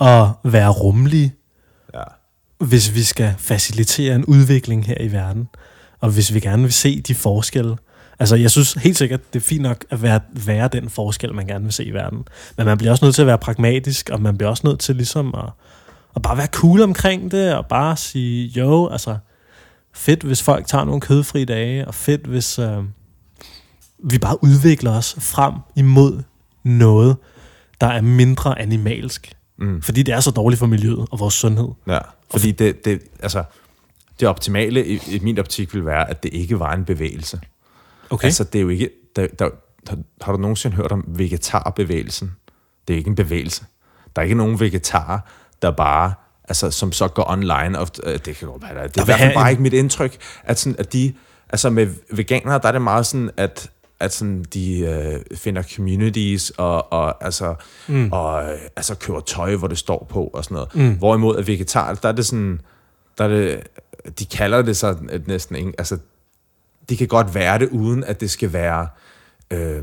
at 0.00 0.26
være 0.44 0.68
rummelige, 0.68 1.34
Ja. 1.94 2.02
hvis 2.58 2.94
vi 2.94 3.02
skal 3.02 3.34
facilitere 3.38 4.14
en 4.14 4.24
udvikling 4.24 4.86
her 4.86 5.00
i 5.00 5.12
verden, 5.12 5.48
og 6.00 6.10
hvis 6.10 6.34
vi 6.34 6.40
gerne 6.40 6.62
vil 6.62 6.72
se 6.72 7.00
de 7.00 7.14
forskelle. 7.14 7.76
Altså, 8.18 8.36
jeg 8.36 8.50
synes 8.50 8.72
helt 8.72 8.98
sikkert, 8.98 9.32
det 9.32 9.40
er 9.40 9.44
fint 9.44 9.62
nok 9.62 9.84
at 9.90 10.02
være, 10.02 10.20
være 10.32 10.68
den 10.68 10.90
forskel, 10.90 11.34
man 11.34 11.46
gerne 11.46 11.64
vil 11.64 11.72
se 11.72 11.84
i 11.84 11.92
verden. 11.92 12.24
Men 12.56 12.66
man 12.66 12.78
bliver 12.78 12.90
også 12.90 13.04
nødt 13.04 13.14
til 13.14 13.22
at 13.22 13.26
være 13.26 13.38
pragmatisk, 13.38 14.10
og 14.10 14.22
man 14.22 14.36
bliver 14.36 14.50
også 14.50 14.66
nødt 14.66 14.80
til 14.80 14.96
ligesom 14.96 15.34
at, 15.34 15.50
at 16.16 16.22
bare 16.22 16.36
være 16.36 16.46
cool 16.46 16.82
omkring 16.82 17.30
det, 17.30 17.54
og 17.54 17.66
bare 17.66 17.96
sige, 17.96 18.46
jo, 18.46 18.88
altså, 18.88 19.16
fedt, 19.94 20.22
hvis 20.22 20.42
folk 20.42 20.66
tager 20.66 20.84
nogle 20.84 21.00
kødfri 21.00 21.44
dage, 21.44 21.88
og 21.88 21.94
fedt, 21.94 22.26
hvis, 22.26 22.58
øh, 22.58 22.82
vi 24.04 24.18
bare 24.18 24.44
udvikler 24.44 24.90
os 24.90 25.16
frem 25.18 25.54
imod 25.76 26.22
noget, 26.62 27.16
der 27.80 27.86
er 27.86 28.00
mindre 28.00 28.60
animalsk. 28.60 29.32
Mm. 29.58 29.82
Fordi 29.82 30.02
det 30.02 30.14
er 30.14 30.20
så 30.20 30.30
dårligt 30.30 30.58
for 30.58 30.66
miljøet 30.66 31.06
og 31.10 31.20
vores 31.20 31.34
sundhed. 31.34 31.68
Ja, 31.86 31.98
fordi 32.30 32.52
det, 32.52 32.84
det, 32.84 33.00
altså, 33.22 33.44
det 34.20 34.28
optimale 34.28 34.86
i, 34.86 35.00
i 35.08 35.18
min 35.18 35.38
optik 35.38 35.74
vil 35.74 35.86
være, 35.86 36.10
at 36.10 36.22
det 36.22 36.34
ikke 36.34 36.58
var 36.58 36.72
en 36.72 36.84
bevægelse. 36.84 37.40
Okay? 38.10 38.24
Altså, 38.24 38.44
det 38.44 38.58
er 38.58 38.62
jo 38.62 38.68
ikke... 38.68 38.90
Der, 39.16 39.26
der, 39.38 39.48
der, 39.86 39.96
har 40.22 40.32
du 40.32 40.38
nogensinde 40.38 40.76
hørt 40.76 40.92
om 40.92 41.04
vegetarbevægelsen? 41.06 42.32
Det 42.88 42.94
er 42.94 42.98
ikke 42.98 43.08
en 43.08 43.14
bevægelse. 43.14 43.64
Der 44.16 44.22
er 44.22 44.24
ikke 44.24 44.36
nogen 44.36 44.60
vegetarer, 44.60 45.18
der 45.62 45.70
bare... 45.70 46.14
Altså, 46.48 46.70
som 46.70 46.92
så 46.92 47.08
går 47.08 47.30
online. 47.30 47.78
Og, 47.78 47.88
øh, 48.04 48.18
det 48.24 48.36
kan 48.36 48.48
godt 48.48 48.62
være, 48.62 48.88
det 48.88 48.96
er 48.96 49.02
i 49.02 49.04
hvert 49.04 49.18
fald 49.18 49.34
bare 49.34 49.50
ikke 49.50 49.62
mit 49.62 49.72
indtryk, 49.72 50.16
at, 50.44 50.58
sådan, 50.58 50.76
at 50.78 50.92
de... 50.92 51.12
Altså, 51.48 51.70
med 51.70 51.88
veganere, 52.12 52.58
der 52.58 52.68
er 52.68 52.72
det 52.72 52.82
meget 52.82 53.06
sådan, 53.06 53.30
at 53.36 53.70
at 54.00 54.12
sådan, 54.12 54.44
de 54.54 54.78
øh, 54.78 55.36
finder 55.36 55.62
communities 55.76 56.50
og, 56.50 56.92
og, 56.92 57.24
altså, 57.24 57.54
mm. 57.88 58.12
og 58.12 58.44
øh, 58.44 58.58
altså, 58.76 58.94
køber 58.94 59.20
tøj, 59.20 59.56
hvor 59.56 59.68
det 59.68 59.78
står 59.78 60.06
på 60.10 60.24
og 60.24 60.44
sådan 60.44 60.54
noget. 60.54 60.74
Mm. 60.74 60.98
Hvorimod 60.98 61.36
at 61.36 61.46
vegetar, 61.46 61.94
der 61.94 62.08
er 62.08 62.12
det 62.12 62.26
sådan, 62.26 62.60
der 63.18 63.24
er 63.24 63.28
det, 63.28 63.62
de 64.18 64.24
kalder 64.26 64.62
det 64.62 64.76
så 64.76 64.96
næsten 65.26 65.56
ikke, 65.56 65.72
altså 65.78 65.98
de 66.88 66.96
kan 66.96 67.08
godt 67.08 67.34
være 67.34 67.58
det, 67.58 67.68
uden 67.68 68.04
at 68.04 68.20
det 68.20 68.30
skal 68.30 68.52
være 68.52 68.88
øh, 69.50 69.82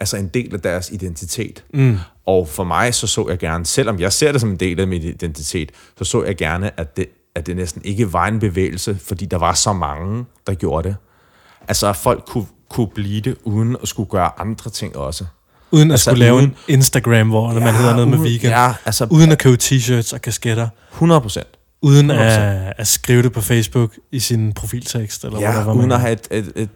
altså 0.00 0.16
en 0.16 0.28
del 0.28 0.54
af 0.54 0.60
deres 0.60 0.90
identitet. 0.90 1.64
Mm. 1.74 1.96
Og 2.26 2.48
for 2.48 2.64
mig, 2.64 2.94
så 2.94 3.06
så 3.06 3.26
jeg 3.28 3.38
gerne, 3.38 3.66
selvom 3.66 4.00
jeg 4.00 4.12
ser 4.12 4.32
det 4.32 4.40
som 4.40 4.50
en 4.50 4.56
del 4.56 4.80
af 4.80 4.88
min 4.88 5.02
identitet, 5.02 5.72
så 5.98 6.04
så 6.04 6.24
jeg 6.24 6.36
gerne, 6.36 6.80
at 6.80 6.96
det, 6.96 7.06
at 7.34 7.46
det 7.46 7.56
næsten 7.56 7.82
ikke 7.84 8.12
var 8.12 8.26
en 8.26 8.38
bevægelse, 8.38 8.98
fordi 9.04 9.26
der 9.26 9.36
var 9.38 9.52
så 9.54 9.72
mange, 9.72 10.24
der 10.46 10.54
gjorde 10.54 10.88
det. 10.88 10.96
Altså, 11.68 11.86
at 11.88 11.96
folk 11.96 12.24
kunne, 12.26 12.46
kunne 12.70 12.88
blive 12.94 13.20
det, 13.20 13.36
uden 13.44 13.76
at 13.82 13.88
skulle 13.88 14.10
gøre 14.10 14.30
andre 14.40 14.70
ting 14.70 14.96
også. 14.96 15.24
uden 15.70 15.90
at 15.90 15.92
altså, 15.94 16.04
skulle 16.10 16.18
lave 16.18 16.34
uden- 16.36 16.44
en 16.44 16.54
Instagram, 16.68 17.28
hvor 17.28 17.52
man 17.52 17.74
hedder 17.74 17.92
noget 17.94 18.08
med 18.08 18.18
uden- 18.18 18.32
vegan. 18.32 18.50
Ja, 18.50 18.74
altså 18.84 19.06
Uden 19.10 19.32
at 19.32 19.38
købe 19.38 19.56
t-shirts 19.62 20.14
og 20.14 20.22
kasketter. 20.22 20.68
100 20.92 21.20
procent. 21.20 21.46
Uden 21.82 22.10
100%. 22.10 22.14
at, 22.14 22.72
at 22.78 22.86
skrive 22.86 23.22
det 23.22 23.32
på 23.32 23.40
Facebook 23.40 23.92
i 24.12 24.18
sin 24.20 24.52
profiltekst. 24.52 25.24
Eller 25.24 25.40
Ja, 25.40 25.50
whatever, 25.50 25.74
uden 25.74 25.92
at 25.92 26.00
have 26.00 26.12
et, 26.12 26.28
et, 26.30 26.52
et 26.56 26.68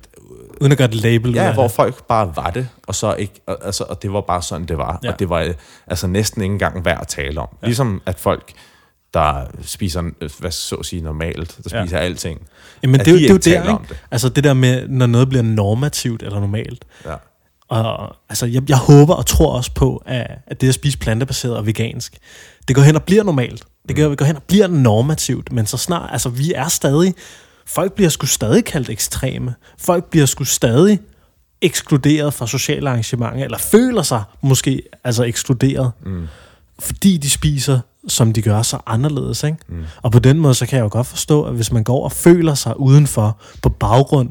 uden 0.60 0.72
at 0.72 0.78
gøre 0.78 0.88
et 0.88 0.94
label. 0.94 1.34
Ja, 1.34 1.52
hvor 1.52 1.62
det. 1.62 1.72
folk 1.72 2.04
bare 2.06 2.32
var 2.36 2.50
det, 2.50 2.68
og 2.86 2.94
så 2.94 3.14
ikke, 3.14 3.34
og, 3.46 3.58
altså, 3.64 3.84
og 3.84 4.02
det 4.02 4.12
var 4.12 4.20
bare 4.20 4.42
sådan, 4.42 4.66
det 4.66 4.78
var. 4.78 4.98
Ja. 5.04 5.12
Og 5.12 5.18
det 5.18 5.28
var 5.28 5.52
altså 5.86 6.06
næsten 6.06 6.42
ikke 6.42 6.52
engang 6.52 6.84
værd 6.84 6.98
at 7.00 7.08
tale 7.08 7.40
om. 7.40 7.48
Ja. 7.62 7.66
Ligesom 7.66 8.02
at 8.06 8.18
folk, 8.18 8.52
der 9.14 9.44
spiser, 9.62 10.02
hvad 10.40 10.50
så 10.50 10.74
at 10.76 10.86
sige, 10.86 11.02
normalt, 11.02 11.58
der 11.64 11.68
spiser 11.82 11.98
ja. 11.98 12.04
alting. 12.04 12.40
Jamen, 12.82 13.00
det, 13.00 13.08
er 13.08 13.12
jo- 13.12 13.16
de 13.18 13.22
det 13.22 13.46
er 13.46 13.52
jo 13.52 13.60
ikke 13.60 13.68
der, 13.68 13.78
ikke? 13.78 13.88
det. 13.88 13.96
Altså 14.10 14.28
det 14.28 14.44
der 14.44 14.54
med, 14.54 14.88
når 14.88 15.06
noget 15.06 15.28
bliver 15.28 15.42
normativt 15.42 16.22
eller 16.22 16.40
normalt. 16.40 16.84
Ja. 17.06 17.14
Og 17.68 18.16
altså, 18.28 18.46
jeg, 18.46 18.62
jeg 18.68 18.76
håber 18.76 19.14
og 19.14 19.26
tror 19.26 19.52
også 19.56 19.70
på, 19.74 20.02
at, 20.06 20.26
at 20.46 20.60
det 20.60 20.68
at 20.68 20.74
spise 20.74 20.98
plantebaseret 20.98 21.56
og 21.56 21.66
vegansk, 21.66 22.18
det 22.68 22.76
går 22.76 22.82
hen 22.82 22.96
og 22.96 23.02
bliver 23.02 23.22
normalt. 23.22 23.64
Det 23.88 23.96
går, 23.96 24.14
går 24.14 24.24
hen 24.24 24.36
og 24.36 24.42
bliver 24.42 24.66
normativt, 24.66 25.52
men 25.52 25.66
så 25.66 25.76
snart, 25.76 26.10
altså 26.12 26.28
vi 26.28 26.52
er 26.52 26.68
stadig, 26.68 27.14
folk 27.66 27.92
bliver 27.92 28.10
sgu 28.10 28.26
stadig 28.26 28.64
kaldt 28.64 28.90
ekstreme. 28.90 29.54
Folk 29.78 30.10
bliver 30.10 30.26
sgu 30.26 30.44
stadig 30.44 31.00
ekskluderet 31.60 32.34
fra 32.34 32.46
sociale 32.46 32.90
arrangementer, 32.90 33.44
eller 33.44 33.58
føler 33.58 34.02
sig 34.02 34.22
måske 34.40 34.82
altså 35.04 35.24
ekskluderet, 35.24 35.92
mm. 36.06 36.26
fordi 36.78 37.16
de 37.16 37.30
spiser, 37.30 37.80
som 38.08 38.32
de 38.32 38.42
gør, 38.42 38.62
så 38.62 38.78
anderledes. 38.86 39.44
Ikke? 39.44 39.58
Mm. 39.68 39.84
Og 40.02 40.12
på 40.12 40.18
den 40.18 40.38
måde, 40.38 40.54
så 40.54 40.66
kan 40.66 40.76
jeg 40.76 40.84
jo 40.84 40.88
godt 40.92 41.06
forstå, 41.06 41.44
at 41.44 41.54
hvis 41.54 41.72
man 41.72 41.84
går 41.84 42.04
og 42.04 42.12
føler 42.12 42.54
sig 42.54 42.80
udenfor 42.80 43.40
på 43.62 43.68
baggrund 43.68 44.30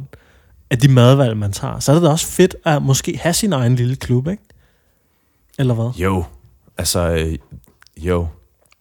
af 0.69 0.79
de 0.79 0.87
madvalg, 0.87 1.37
man 1.37 1.51
tager, 1.51 1.79
så 1.79 1.91
er 1.91 1.95
det 1.95 2.03
da 2.03 2.09
også 2.09 2.27
fedt 2.27 2.55
at 2.65 2.81
måske 2.81 3.17
have 3.17 3.33
sin 3.33 3.53
egen 3.53 3.75
lille 3.75 3.95
klub, 3.95 4.27
ikke? 4.27 4.43
Eller 5.59 5.73
hvad? 5.73 5.91
Jo, 5.97 6.23
altså, 6.77 7.09
øh, 7.09 7.37
jo. 7.97 8.27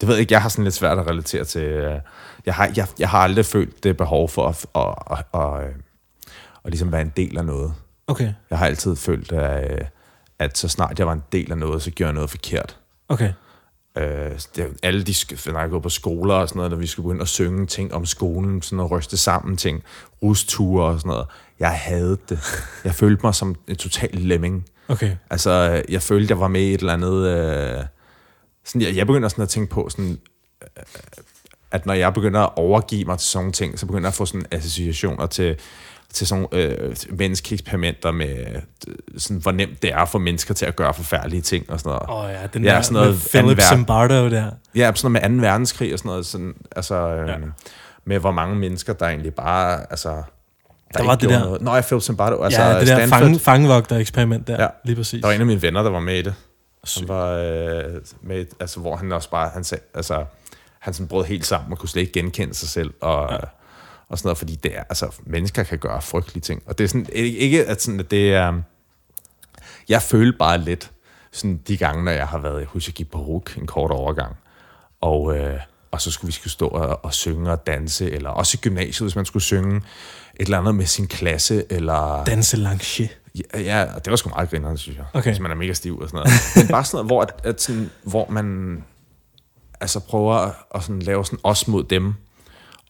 Det 0.01 0.09
ved 0.09 0.15
jeg 0.15 0.21
ikke, 0.21 0.33
jeg 0.33 0.43
har 0.43 0.49
sådan 0.49 0.65
lidt 0.65 0.75
svært 0.75 0.99
at 0.99 1.07
relatere 1.07 1.45
til. 1.45 1.63
øh, 1.63 2.01
Jeg 2.47 2.55
har, 2.55 2.71
jeg, 2.77 2.87
jeg 2.99 3.09
har 3.09 3.19
aldrig 3.19 3.45
følt 3.47 3.85
det 3.85 3.97
behov 3.97 4.29
for 4.29 4.49
at, 4.49 4.67
at, 4.75 4.95
at, 5.11 5.41
at, 5.41 5.65
at, 5.65 5.69
at 6.65 6.71
ligesom 6.71 6.93
være 6.93 7.01
en 7.01 7.13
del 7.17 7.39
af 7.39 7.45
noget. 7.45 7.73
Okay, 8.07 8.33
Jeg 8.51 8.59
har 8.59 8.67
altid 8.67 8.97
følt, 8.97 9.33
at, 9.33 9.87
at 10.39 10.59
så 10.59 10.69
snart 10.69 10.99
jeg 10.99 11.07
var 11.07 11.13
en 11.13 11.23
del 11.33 11.53
af 11.53 11.59
noget, 11.59 11.83
så 11.83 11.91
gjorde 11.91 12.09
jeg 12.09 12.15
noget 12.15 12.31
forkert. 12.31 12.77
okay. 13.09 13.33
Øh, 13.99 14.31
det, 14.57 14.67
alle 14.83 15.03
de, 15.03 15.15
når 15.53 15.61
jeg 15.61 15.71
går 15.71 15.79
på 15.79 15.89
skoler 15.89 16.35
og 16.35 16.49
sådan 16.49 16.59
noget, 16.59 16.71
når 16.71 16.79
vi 16.79 16.87
skulle 16.87 17.07
begynde 17.07 17.23
at 17.23 17.29
synge 17.29 17.67
ting 17.67 17.95
om 17.95 18.07
skolen, 18.07 18.63
sådan 18.63 18.77
noget 18.77 18.93
ryste 18.93 19.17
sammen 19.17 19.57
ting, 19.57 19.83
rusture 20.23 20.85
og 20.85 21.01
sådan 21.01 21.09
noget. 21.11 21.27
Jeg 21.61 21.71
havde 21.79 22.19
det. 22.29 22.39
Jeg 22.85 22.95
følte 22.95 23.21
mig 23.27 23.35
som 23.35 23.57
en 23.69 23.77
total 23.77 24.11
lemming. 24.13 24.67
Okay. 24.89 25.17
Altså, 25.31 25.51
øh, 25.87 25.93
jeg 25.93 26.03
følte, 26.03 26.31
jeg 26.33 26.41
var 26.41 26.49
med 26.49 26.61
i 26.61 26.75
et 26.75 26.81
eller 26.81 26.93
andet... 26.93 27.27
Øh, 27.29 27.85
sådan, 28.65 28.83
jeg, 28.83 28.97
jeg 28.97 29.07
begynder 29.07 29.29
sådan 29.29 29.43
at 29.43 29.49
tænke 29.49 29.71
på, 29.75 29.89
sådan, 29.91 30.19
øh, 30.63 30.83
at 31.71 31.87
når 31.87 31.95
jeg 31.95 32.15
begynder 32.15 32.41
at 32.41 32.51
overgive 32.57 33.05
mig 33.05 33.19
til 33.19 33.29
sådan 33.29 33.43
nogle 33.43 33.53
ting, 33.53 33.79
så 33.79 33.87
begynder 33.87 34.03
jeg 34.05 34.09
at 34.09 34.15
få 34.15 34.27
sådan 34.27 34.47
associationer 34.51 35.27
til, 35.27 35.57
til 36.13 36.27
sådan 36.27 36.47
øh, 36.53 36.97
menneskeeksperimenter 37.19 38.11
med, 38.11 38.47
øh, 38.89 38.95
sådan, 39.19 39.37
hvor 39.43 39.53
nemt 39.53 39.83
det 39.83 39.93
er 39.93 40.05
for 40.05 40.19
mennesker 40.19 40.55
til 40.55 40.67
at 40.67 40.77
gøre 40.77 40.95
forfærdelige 40.95 41.41
ting 41.43 41.71
og 41.71 41.81
sådan 41.81 41.91
noget. 41.91 42.03
Åh 42.09 42.25
oh, 42.25 42.31
ja, 42.31 42.47
den 42.55 42.65
Ja, 42.65 42.71
der 42.75 42.81
sådan 42.83 42.95
noget 42.95 43.09
med 43.11 43.19
Philip 43.31 43.49
verden. 43.59 43.63
Zimbardo 43.79 44.31
der. 44.31 44.51
Ja, 44.75 44.93
sådan 44.95 45.13
noget 45.13 45.31
med 45.31 45.41
2. 45.41 45.47
verdenskrig 45.47 45.93
og 45.93 45.99
sådan 45.99 46.09
noget. 46.09 46.27
Sådan, 46.27 46.55
altså, 46.77 46.95
øh, 46.95 47.29
Ja. 47.29 47.35
med 48.05 48.19
hvor 48.19 48.33
mange 48.33 48.57
mennesker, 48.57 48.93
der 48.93 49.07
egentlig 49.07 49.35
bare... 49.35 49.81
Altså, 49.91 50.09
der, 50.09 50.23
Der 50.99 51.05
var 51.05 51.15
det 51.15 51.29
der- 51.29 51.39
Noget. 51.45 51.63
Nå, 51.63 51.75
jeg 51.75 51.85
Philip 51.85 52.03
Zimbardo. 52.03 52.43
Altså, 52.43 52.63
ja, 52.63 52.79
det 52.81 52.87
der 52.89 52.97
Stanford, 52.97 53.19
fange, 53.21 53.39
fangevogter-eksperiment 53.39 54.47
der. 54.47 54.63
Ja. 54.63 54.69
lige 54.85 54.97
præcis. 54.97 55.21
Der 55.21 55.29
var 55.29 55.35
en 55.35 55.41
af 55.41 55.47
mine 55.47 55.63
venner, 55.63 55.83
der 55.83 55.91
var 55.91 56.01
med 56.01 56.19
i 56.19 56.23
det. 56.23 56.35
Sygt. 56.85 57.01
Han 57.01 57.09
var 57.09 57.31
øh, 57.33 58.01
med, 58.23 58.47
altså, 58.61 58.81
hvor 58.81 58.97
han 58.97 59.13
også 59.13 59.31
bare, 59.31 59.49
han 59.49 59.65
altså, 59.95 60.25
han 60.79 60.95
sådan 60.95 61.09
brød 61.09 61.25
helt 61.25 61.47
sammen 61.47 61.73
og 61.73 61.79
kunne 61.79 61.89
slet 61.89 62.03
ikke 62.03 62.13
genkende 62.13 62.55
sig 62.55 62.69
selv, 62.69 62.95
og, 63.01 63.29
ja. 63.31 63.37
og 64.09 64.19
sådan 64.19 64.27
noget, 64.27 64.39
fordi 64.39 64.55
det 64.55 64.77
er, 64.77 64.83
altså, 64.89 65.15
mennesker 65.27 65.63
kan 65.63 65.79
gøre 65.79 66.03
frygtelige 66.03 66.43
ting. 66.43 66.63
Og 66.67 66.79
det 66.79 66.85
er 66.85 66.89
sådan, 66.89 67.07
ikke, 67.15 67.67
at, 67.67 67.83
sådan, 67.83 68.01
at 68.01 68.11
det 68.11 68.35
er, 68.35 68.63
jeg 69.89 70.03
føler 70.03 70.39
bare 70.39 70.59
lidt, 70.59 70.91
sådan 71.33 71.57
de 71.69 71.77
gange, 71.77 72.05
når 72.05 72.13
jeg 72.13 72.29
har 72.29 72.39
været, 72.39 72.59
jeg 72.59 72.67
husker, 72.67 72.91
jeg 72.91 72.95
gik 72.95 73.11
på 73.11 73.19
RUK 73.19 73.57
en 73.57 73.67
kort 73.67 73.91
overgang, 73.91 74.37
og, 75.01 75.37
øh, 75.37 75.61
og 75.91 76.01
så 76.01 76.11
skulle 76.11 76.29
vi 76.29 76.33
skulle 76.33 76.53
stå 76.53 76.69
og, 76.69 77.05
og 77.05 77.15
synge 77.15 77.51
og 77.51 77.67
danse, 77.67 78.11
eller 78.11 78.31
også 78.31 78.59
i 78.59 78.63
gymnasiet, 78.63 79.07
hvis 79.07 79.17
man 79.17 79.25
skulle 79.25 79.43
synge 79.43 79.77
et 79.77 79.83
eller 80.45 80.59
andet 80.59 80.75
med 80.75 80.87
sin 80.87 81.09
klasse, 81.09 81.65
eller... 81.71 82.25
Danse 82.25 82.57
lanché. 82.57 83.09
Ja, 83.35 83.61
ja, 83.61 83.87
det 84.05 84.11
var 84.11 84.17
sgu 84.17 84.29
meget 84.29 84.51
grinerende, 84.51 84.79
synes 84.79 84.99
jeg. 84.99 85.07
Okay. 85.13 85.31
Hvis 85.31 85.41
man 85.41 85.51
er 85.51 85.55
mega 85.55 85.73
stiv 85.73 85.99
og 85.99 86.09
sådan 86.09 86.17
noget. 86.19 86.31
Men 86.57 86.69
bare 86.69 86.85
sådan 86.85 86.97
noget, 86.97 87.09
hvor, 87.09 87.23
at, 87.23 87.41
at 87.45 87.61
sådan, 87.63 87.91
hvor 88.03 88.27
man 88.31 88.85
altså 89.81 90.01
prøver 90.01 90.35
at, 90.35 90.53
at 90.75 90.83
sådan 90.83 91.03
lave 91.03 91.25
sådan 91.25 91.39
os 91.43 91.69
mod 91.69 91.85
dem, 91.85 92.15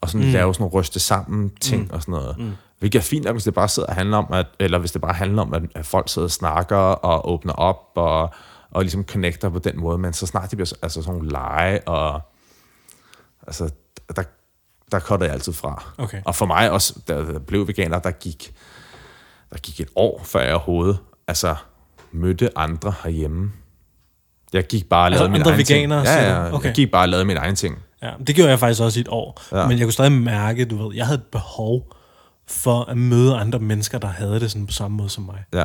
og 0.01 0.09
sådan 0.11 0.27
mm. 0.27 0.33
lave 0.33 0.55
sådan 0.55 0.67
ryste 0.67 1.01
sammen 1.01 1.51
ting 1.61 1.83
mm. 1.83 1.91
og 1.93 2.03
sådan 2.03 2.13
noget. 2.13 2.39
Mm. 2.39 2.53
Hvilket 2.79 2.99
er 2.99 3.03
fint 3.03 3.25
nok, 3.25 3.35
hvis 3.35 3.45
det 3.45 3.55
bare 3.55 3.69
sidder 3.69 3.89
og 3.89 3.95
handler 3.95 4.17
om, 4.17 4.27
at, 4.33 4.47
eller 4.59 4.79
hvis 4.79 4.93
det 4.93 5.01
bare 5.01 5.13
handler 5.15 5.43
om, 5.43 5.55
at, 5.55 5.63
at 5.75 5.87
folk 5.87 6.09
sidder 6.09 6.27
og 6.27 6.33
snakker 6.33 6.77
og 6.77 7.31
åbner 7.33 7.53
op 7.53 7.89
og, 7.95 8.31
og 8.71 8.83
ligesom 8.83 9.05
connecter 9.05 9.49
på 9.49 9.59
den 9.59 9.81
måde, 9.81 9.99
men 9.99 10.13
så 10.13 10.27
snart 10.27 10.51
det 10.51 10.57
bliver 10.57 10.67
så- 10.67 10.77
altså 10.83 11.03
sådan 11.03 11.15
nogle 11.15 11.31
lege, 11.31 11.89
og 11.89 12.21
altså, 13.47 13.71
der, 14.17 14.23
der 14.93 15.01
cutter 15.01 15.27
jeg 15.27 15.35
altid 15.35 15.53
fra. 15.53 15.85
Okay. 15.99 16.23
Og 16.25 16.35
for 16.35 16.47
mig 16.47 16.71
også, 16.71 16.95
da 17.09 17.15
jeg 17.17 17.47
blev 17.47 17.67
veganer, 17.67 17.99
der 17.99 18.11
gik, 18.11 18.55
der 19.53 19.59
gik 19.59 19.81
et 19.81 19.89
år, 19.97 20.21
før 20.25 20.41
jeg 20.41 20.55
overhovedet 20.55 20.99
altså, 21.29 21.55
mødte 22.13 22.59
andre 22.59 22.95
herhjemme. 23.05 23.53
Jeg 24.53 24.67
gik 24.67 24.89
bare 24.89 25.01
og 25.03 25.07
Altså 25.07 25.19
lavede 25.19 25.33
min 25.33 25.41
andre 25.41 25.51
egen 25.51 25.59
veganere, 25.59 26.05
ting. 26.05 26.15
Ja, 26.27 26.45
ja, 26.45 26.55
Okay. 26.55 26.67
jeg 26.67 26.75
gik 26.75 26.91
bare 26.91 27.03
og 27.05 27.09
lavede 27.09 27.25
min 27.25 27.37
egen 27.37 27.55
ting. 27.57 27.79
Ja, 28.03 28.11
det 28.27 28.35
gjorde 28.35 28.51
jeg 28.51 28.59
faktisk 28.59 28.81
også 28.83 28.99
i 28.99 29.03
et 29.03 29.09
år. 29.09 29.43
Ja. 29.53 29.59
Ja. 29.61 29.67
Men 29.69 29.79
jeg 29.79 29.87
kunne 29.87 29.93
stadig 29.93 30.13
mærke, 30.13 30.65
du 30.65 30.87
ved, 30.87 30.97
jeg 30.97 31.07
havde 31.07 31.19
et 31.19 31.25
behov 31.33 31.93
for 32.49 32.85
at 32.91 32.97
møde 32.97 33.37
andre 33.37 33.59
mennesker, 33.59 33.99
der 33.99 34.09
havde 34.09 34.41
det 34.41 34.51
sådan 34.51 34.67
på 34.67 34.73
samme 34.73 34.97
måde 34.97 35.09
som 35.11 35.25
mig. 35.25 35.45
Ja, 35.55 35.65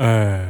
Øh, 0.00 0.40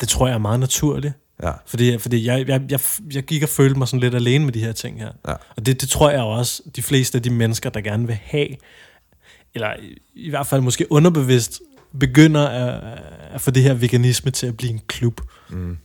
det 0.00 0.08
tror 0.08 0.26
jeg 0.26 0.34
er 0.34 0.38
meget 0.38 0.60
naturligt. 0.60 1.14
ja, 1.42 1.52
Fordi, 1.66 1.98
fordi 1.98 2.26
jeg, 2.26 2.48
jeg, 2.48 2.62
jeg, 2.70 2.80
jeg 3.14 3.22
gik 3.22 3.42
og 3.42 3.48
følte 3.48 3.78
mig 3.78 3.88
sådan 3.88 4.00
lidt 4.00 4.14
alene 4.14 4.44
med 4.44 4.52
de 4.52 4.60
her 4.60 4.72
ting 4.72 4.98
her. 5.00 5.10
Ja. 5.28 5.32
Og 5.56 5.66
det, 5.66 5.80
det 5.80 5.88
tror 5.88 6.10
jeg 6.10 6.20
også, 6.20 6.62
de 6.76 6.82
fleste 6.82 7.18
af 7.18 7.22
de 7.22 7.30
mennesker, 7.30 7.70
der 7.70 7.80
gerne 7.80 8.06
vil 8.06 8.18
have, 8.24 8.48
eller 9.54 9.74
i, 10.14 10.30
hvert 10.30 10.46
fald 10.46 10.60
måske 10.60 10.92
underbevidst, 10.92 11.60
begynder 12.00 12.48
at, 12.48 12.98
at 13.30 13.40
få 13.40 13.50
det 13.50 13.62
her 13.62 13.74
veganisme 13.74 14.30
til 14.30 14.46
at 14.46 14.56
blive 14.56 14.72
en 14.72 14.80
klub. 14.86 15.20
Mm. 15.50 15.78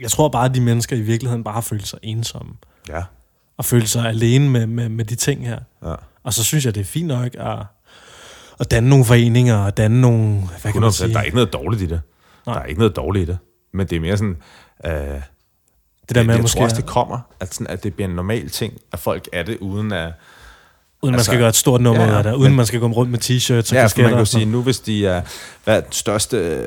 Jeg 0.00 0.10
tror 0.10 0.28
bare, 0.28 0.44
at 0.44 0.54
de 0.54 0.60
mennesker 0.60 0.96
i 0.96 1.00
virkeligheden 1.00 1.44
bare 1.44 1.54
har 1.54 1.60
følt 1.60 1.86
sig 1.88 1.98
ensomme. 2.02 2.52
ja, 2.88 3.02
Og 3.56 3.64
følt 3.64 3.88
sig 3.88 4.06
alene 4.08 4.50
med, 4.50 4.66
med, 4.66 4.88
med 4.88 5.04
de 5.04 5.14
ting 5.14 5.46
her. 5.46 5.58
ja. 5.84 5.94
Og 6.22 6.34
så 6.34 6.44
synes 6.44 6.64
jeg, 6.66 6.74
det 6.74 6.80
er 6.80 6.84
fint 6.84 7.06
nok 7.08 7.34
at, 7.34 7.58
at 8.60 8.70
danne 8.70 8.88
nogle 8.88 9.04
foreninger, 9.04 9.56
og 9.56 9.76
danne 9.76 10.00
nogle, 10.00 10.40
hvad 10.62 10.72
kan 10.72 10.80
man 10.80 10.88
100%. 10.88 10.92
sige, 10.92 11.12
Der 11.12 11.18
er 11.18 11.22
ikke 11.22 11.34
noget 11.36 11.52
dårligt 11.52 11.82
i 11.82 11.86
det. 11.86 12.00
Nej. 12.46 12.54
Der 12.54 12.60
er 12.62 12.66
ikke 12.66 12.78
noget 12.78 12.96
dårligt 12.96 13.28
i 13.28 13.32
det. 13.32 13.38
Men 13.72 13.86
det 13.86 13.96
er 13.96 14.00
mere 14.00 14.16
sådan... 14.16 14.36
Øh, 14.84 14.92
det 14.92 16.14
der 16.14 16.20
jeg, 16.20 16.26
med 16.26 16.34
jeg 16.34 16.42
måske... 16.42 16.56
tror 16.58 16.64
også, 16.64 16.76
det 16.76 16.86
kommer, 16.86 17.18
at, 17.40 17.54
sådan, 17.54 17.66
at 17.66 17.84
det 17.84 17.94
bliver 17.94 18.08
en 18.08 18.14
normal 18.14 18.50
ting, 18.50 18.74
at 18.92 18.98
folk 18.98 19.28
er 19.32 19.42
det, 19.42 19.56
uden 19.58 19.92
at, 19.92 20.12
Uden 21.02 21.12
man 21.12 21.18
Altså, 21.18 21.30
skal 21.30 21.38
gøre 21.38 21.48
et 21.48 21.54
stort 21.56 21.80
nummer 21.80 22.02
ja, 22.04 22.16
af 22.18 22.24
det. 22.24 22.32
Uden 22.34 22.42
men- 22.42 22.56
man 22.56 22.66
skal 22.66 22.80
gå 22.80 22.86
rundt 22.86 23.10
med 23.10 23.18
t-shirts 23.18 23.52
og 23.52 23.56
Ja, 23.56 23.60
for 23.60 23.74
man 23.74 23.82
kasketter. 23.82 24.10
kan 24.10 24.18
jo 24.18 24.24
sige, 24.24 24.44
nu 24.44 24.62
hvis 24.62 24.80
de 24.80 25.06
er, 25.06 25.22
hvad 25.64 25.82
den 25.82 25.92
største, 25.92 26.66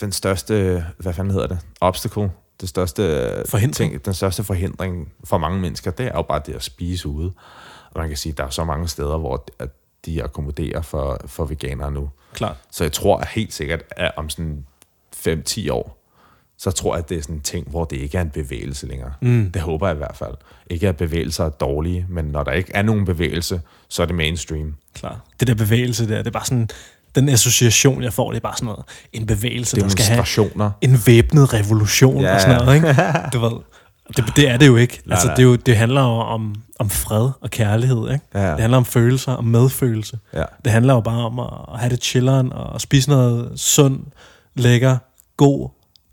den 0.00 0.12
største, 0.12 0.84
hvad 0.98 1.12
fanden 1.12 1.32
hedder 1.32 1.46
det, 1.46 1.58
obstacle, 1.80 2.30
det 2.60 2.68
største 2.68 3.32
Forhindring. 3.48 3.92
ting, 3.92 4.04
den 4.04 4.14
største 4.14 4.44
forhindring 4.44 5.12
for 5.24 5.38
mange 5.38 5.60
mennesker, 5.60 5.90
det 5.90 6.06
er 6.06 6.12
jo 6.14 6.22
bare 6.22 6.40
det 6.46 6.54
at 6.54 6.62
spise 6.62 7.08
ude. 7.08 7.32
Og 7.90 8.00
man 8.00 8.08
kan 8.08 8.16
sige, 8.16 8.30
at 8.32 8.38
der 8.38 8.44
er 8.44 8.50
så 8.50 8.64
mange 8.64 8.88
steder, 8.88 9.18
hvor 9.18 9.44
at 9.58 9.68
de 10.06 10.24
akkommoderer 10.24 10.82
for, 10.82 11.20
for 11.26 11.44
veganere 11.44 11.92
nu. 11.92 12.10
Klart. 12.34 12.56
Så 12.70 12.84
jeg 12.84 12.92
tror 12.92 13.24
helt 13.34 13.52
sikkert, 13.54 13.80
at 13.90 14.12
om 14.16 14.30
sådan 14.30 14.66
5-10 15.28 15.70
år, 15.70 15.95
så 16.58 16.70
tror 16.70 16.94
jeg, 16.94 17.02
at 17.02 17.08
det 17.08 17.18
er 17.18 17.22
sådan 17.22 17.36
en 17.36 17.40
ting, 17.42 17.70
hvor 17.70 17.84
det 17.84 17.96
ikke 17.96 18.18
er 18.18 18.22
en 18.22 18.30
bevægelse 18.30 18.86
længere. 18.86 19.12
Mm. 19.22 19.50
Det 19.54 19.62
håber 19.62 19.86
jeg 19.86 19.94
i 19.94 19.98
hvert 19.98 20.16
fald. 20.16 20.34
Ikke 20.70 20.88
at 20.88 20.96
bevægelser 20.96 21.44
er 21.44 21.48
dårlige, 21.50 22.06
men 22.08 22.24
når 22.24 22.42
der 22.42 22.52
ikke 22.52 22.72
er 22.74 22.82
nogen 22.82 23.04
bevægelse, 23.04 23.60
så 23.88 24.02
er 24.02 24.06
det 24.06 24.14
mainstream. 24.14 24.74
Klart. 24.94 25.16
Det 25.40 25.48
der 25.48 25.54
bevægelse 25.54 26.08
der, 26.08 26.16
det 26.18 26.26
er 26.26 26.30
bare 26.30 26.44
sådan... 26.46 26.68
Den 27.14 27.28
association, 27.28 28.02
jeg 28.02 28.12
får, 28.12 28.30
det 28.30 28.36
er 28.36 28.40
bare 28.40 28.56
sådan 28.56 28.66
noget... 28.66 28.84
En 29.12 29.26
bevægelse, 29.26 29.80
der 29.80 29.88
skal 29.88 30.04
have 30.04 30.70
en 30.80 30.98
væbnet 31.06 31.54
revolution 31.54 32.20
Ja. 32.20 32.34
og 32.34 32.40
sådan 32.40 32.56
noget, 32.56 32.74
ikke? 32.74 32.88
Du 33.32 33.38
ved, 33.38 33.52
det, 34.16 34.24
det 34.36 34.48
er 34.48 34.56
det 34.56 34.66
jo 34.66 34.76
ikke. 34.76 35.00
Altså, 35.10 35.28
det, 35.28 35.38
er 35.38 35.42
jo, 35.42 35.56
det 35.56 35.76
handler 35.76 36.00
jo 36.00 36.06
om, 36.08 36.54
om 36.78 36.90
fred 36.90 37.30
og 37.40 37.50
kærlighed, 37.50 38.10
ikke? 38.12 38.24
Ja. 38.34 38.50
Det 38.50 38.60
handler 38.60 38.76
om 38.78 38.84
følelser 38.84 39.32
og 39.32 39.44
medfølelse. 39.44 40.18
Ja. 40.34 40.44
Det 40.64 40.72
handler 40.72 40.94
jo 40.94 41.00
bare 41.00 41.24
om 41.26 41.38
at, 41.38 41.46
at 41.74 41.80
have 41.80 41.90
det 41.90 42.02
chilleren 42.04 42.52
og 42.52 42.80
spise 42.80 43.10
noget 43.10 43.52
sund, 43.60 44.00
lækker, 44.54 44.96
god, 45.36 45.68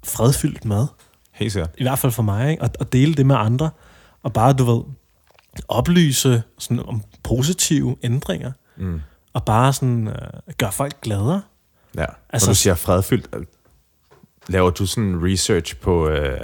fredfyldt 0.05 0.65
mad. 0.65 0.87
Helt 1.31 1.51
sikkert. 1.51 1.69
I 1.77 1.83
hvert 1.83 1.99
fald 1.99 2.11
for 2.11 2.23
mig, 2.23 2.51
ikke? 2.51 2.63
Og, 2.63 2.69
og 2.79 2.93
dele 2.93 3.13
det 3.13 3.25
med 3.25 3.35
andre. 3.35 3.69
Og 4.23 4.33
bare, 4.33 4.53
du 4.53 4.63
ved, 4.63 4.83
oplyse 5.67 6.43
sådan 6.57 6.85
om 6.87 7.01
positive 7.23 7.95
ændringer. 8.03 8.51
Mm. 8.77 9.01
Og 9.33 9.45
bare 9.45 9.73
sådan 9.73 10.07
øh, 10.07 10.15
gøre 10.57 10.71
folk 10.71 11.01
gladere. 11.01 11.41
Ja. 11.97 12.05
Altså- 12.29 12.47
Når 12.47 12.51
du 12.53 12.57
siger 12.57 12.75
fredfyldt, 12.75 13.27
øh, 13.35 13.45
laver 14.47 14.69
du 14.69 14.85
sådan 14.85 15.19
research 15.31 15.75
på, 15.77 16.07
øh, 16.07 16.39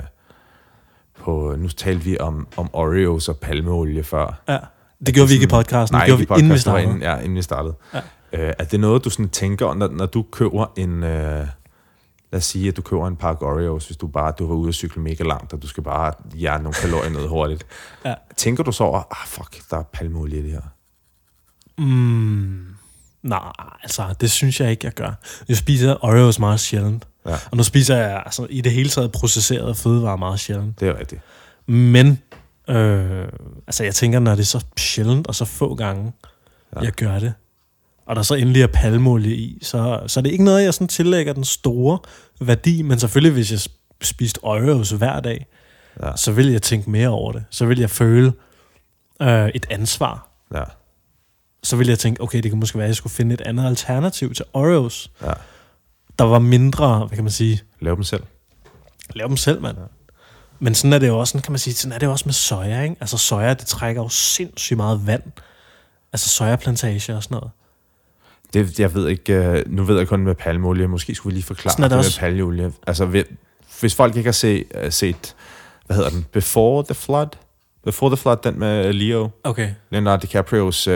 på 1.20 1.56
nu 1.58 1.68
talte 1.68 2.04
vi 2.04 2.18
om, 2.20 2.48
om 2.58 2.70
Oreos 2.74 3.30
og 3.30 3.38
palmeolie 3.38 4.04
før. 4.04 4.42
Ja. 4.48 4.58
Det 5.06 5.14
gjorde 5.14 5.28
vi 5.28 5.34
ikke 5.34 5.44
i 5.44 5.48
podcasten. 5.50 5.96
Nej, 5.96 6.06
det 6.06 6.10
gjorde 6.10 6.20
vi, 6.20 6.24
i 6.24 6.40
inden 6.40 6.50
vi 6.50 6.50
podcasten, 6.50 6.52
det 6.52 6.62
startede. 6.62 6.84
Inden, 6.84 7.02
ja, 7.02 7.18
inden 7.18 7.36
vi 7.36 7.42
startede. 7.42 7.74
Ja. 7.94 8.00
Øh, 8.34 8.54
er 8.60 8.64
det 8.64 8.80
noget, 8.80 9.06
du 9.06 9.10
sådan 9.10 9.30
tænker, 9.30 9.74
når, 9.74 9.88
når 9.88 10.06
du 10.06 10.26
køber 10.32 10.66
en... 10.78 11.04
Øh, 11.04 11.48
lad 12.32 12.38
os 12.38 12.46
sige, 12.46 12.68
at 12.68 12.78
du 12.78 12.82
køber 12.82 13.08
en 13.08 13.16
pakke 13.16 13.46
Oreos, 13.46 13.86
hvis 13.86 13.98
du 13.98 14.08
bare 14.08 14.34
du 14.40 14.48
var 14.48 14.56
ude 14.56 14.68
at 14.70 14.76
cykle 14.76 15.02
mega 15.02 15.24
langt, 15.24 15.54
og 15.54 15.62
du 15.62 15.68
skal 15.68 15.84
bare 15.84 16.14
hjerne 16.36 16.64
nogle 16.64 16.74
kalorier 16.74 17.10
ned 17.10 17.28
hurtigt. 17.28 17.66
Ja. 18.06 18.14
Tænker 18.38 18.64
du 18.64 18.72
så 18.72 18.84
over, 18.84 19.22
ah 19.22 19.28
fuck, 19.28 19.70
der 19.72 19.78
er 19.78 19.84
palmeolie 19.84 20.40
i 20.40 20.44
det 20.44 20.52
her? 20.52 20.62
Mm, 21.78 22.66
nej, 23.24 23.52
altså, 23.84 24.16
det 24.22 24.32
synes 24.32 24.60
jeg 24.60 24.72
ikke, 24.72 24.86
jeg 24.86 24.94
gør. 24.94 25.12
Jeg 25.48 25.58
spiser 25.58 26.06
Oreos 26.06 26.40
meget 26.40 26.60
sjældent. 26.60 27.08
Ja. 27.26 27.36
Og 27.52 27.58
nu 27.58 27.64
spiser 27.64 27.96
jeg 27.96 28.24
altså, 28.26 28.48
i 28.50 28.62
det 28.62 28.72
hele 28.72 28.90
taget 28.90 29.12
processeret 29.12 29.78
fødevarer 29.78 30.18
meget 30.18 30.40
sjældent. 30.40 30.80
Det 30.80 30.88
er 30.88 31.00
rigtigt. 31.00 31.22
Men, 31.68 32.20
øh, 32.70 33.28
altså 33.68 33.84
jeg 33.84 33.96
tænker, 33.96 34.20
når 34.20 34.32
det 34.32 34.42
er 34.42 34.46
så 34.46 34.66
sjældent 34.78 35.28
og 35.28 35.36
så 35.36 35.46
få 35.46 35.76
gange, 35.76 36.14
ja. 36.76 36.82
jeg 36.82 36.92
gør 36.92 37.20
det, 37.20 37.34
og 38.10 38.16
der 38.16 38.22
så 38.22 38.36
endelig 38.36 38.62
er 38.62 38.68
palmolie 38.68 39.36
i, 39.36 39.60
så, 39.62 40.04
så 40.08 40.20
er 40.20 40.22
det 40.22 40.32
ikke 40.32 40.44
noget, 40.44 40.64
jeg 40.64 40.74
sådan 40.74 40.88
tillægger 40.88 41.34
den 41.34 41.44
store 41.44 42.00
værdi, 42.42 42.82
men 42.82 43.00
selvfølgelig, 43.00 43.34
hvis 43.34 43.52
jeg 43.52 43.60
spiste 44.02 44.40
Oreos 44.44 44.90
hver 44.92 45.20
dag, 45.20 45.46
Ja. 46.04 46.16
så 46.16 46.32
vil 46.32 46.52
jeg 46.52 46.62
tænke 46.62 46.90
mere 46.90 47.10
over 47.10 47.32
det. 47.32 47.44
Så 47.50 47.66
vil 47.66 47.80
jeg 47.80 47.90
føle 47.90 48.34
øh, 49.22 49.48
et 49.48 49.66
ansvar. 49.70 50.30
Ja. 50.54 50.64
Så 51.64 51.76
vil 51.76 51.88
jeg 51.88 52.00
tænke, 52.00 52.22
okay, 52.22 52.44
det 52.44 52.52
kan 52.52 52.60
måske 52.60 52.78
være, 52.78 52.86
at 52.86 52.90
jeg 52.90 52.96
skulle 52.96 53.14
finde 53.14 53.34
et 53.34 53.42
andet 53.42 53.66
alternativ 53.66 54.34
til 54.34 54.46
Oreos, 54.54 55.12
ja. 55.22 55.32
der 56.20 56.26
var 56.26 56.40
mindre, 56.40 56.98
hvad 57.08 57.16
kan 57.18 57.24
man 57.24 57.32
sige, 57.32 57.62
Lav 57.80 57.96
dem 57.96 58.04
selv. 58.04 58.24
Lav 59.16 59.28
dem 59.28 59.38
selv, 59.38 59.62
mand. 59.62 59.78
Men 60.60 60.76
sådan 60.76 60.94
er 60.94 61.00
det 61.00 61.08
jo 61.08 61.20
også, 61.20 61.32
sådan 61.32 61.42
kan 61.44 61.52
man 61.52 61.60
sige, 61.60 61.74
sådan 61.74 61.94
er 61.94 62.00
det 62.00 62.10
også 62.10 62.26
med 62.26 62.34
soja, 62.34 62.82
ikke? 62.82 62.96
Altså 63.00 63.18
soja, 63.18 63.54
det 63.54 63.68
trækker 63.68 64.02
jo 64.02 64.10
sindssygt 64.10 64.78
meget 64.78 65.08
vand. 65.08 65.24
Altså 66.14 66.30
sojaplantager 66.30 67.16
og 67.16 67.24
sådan 67.24 67.36
noget. 67.36 67.52
Det, 68.54 68.80
jeg 68.80 68.94
ved 68.94 69.08
ikke, 69.08 69.34
øh, 69.34 69.64
nu 69.68 69.84
ved 69.84 69.98
jeg 69.98 70.08
kun 70.08 70.20
med 70.20 70.36
palmeolie, 70.36 70.88
måske 70.88 71.16
skulle 71.16 71.34
vi 71.34 71.38
lige 71.38 71.46
forklare 71.46 71.72
Sådan 71.72 71.84
er 71.84 71.88
det, 71.88 72.06
det 72.06 72.18
med 72.22 72.30
palmeolie. 72.30 72.72
Altså, 72.88 73.24
hvis 73.80 73.96
folk 73.96 74.16
ikke 74.16 74.28
har 74.28 74.32
se, 74.32 74.66
uh, 74.86 74.90
set, 74.90 75.36
hvad 75.86 75.96
hedder 75.96 76.10
den, 76.10 76.26
Before 76.32 76.84
the 76.84 76.94
Flood? 76.94 77.28
Before 77.86 78.10
the 78.10 78.18
Flood, 78.18 78.38
den 78.44 78.60
med 78.60 78.94
Leo, 78.94 79.30
Okay. 79.44 79.70
Leonardo 79.90 80.22
DiCaprios 80.22 80.88
uh, 80.88 80.96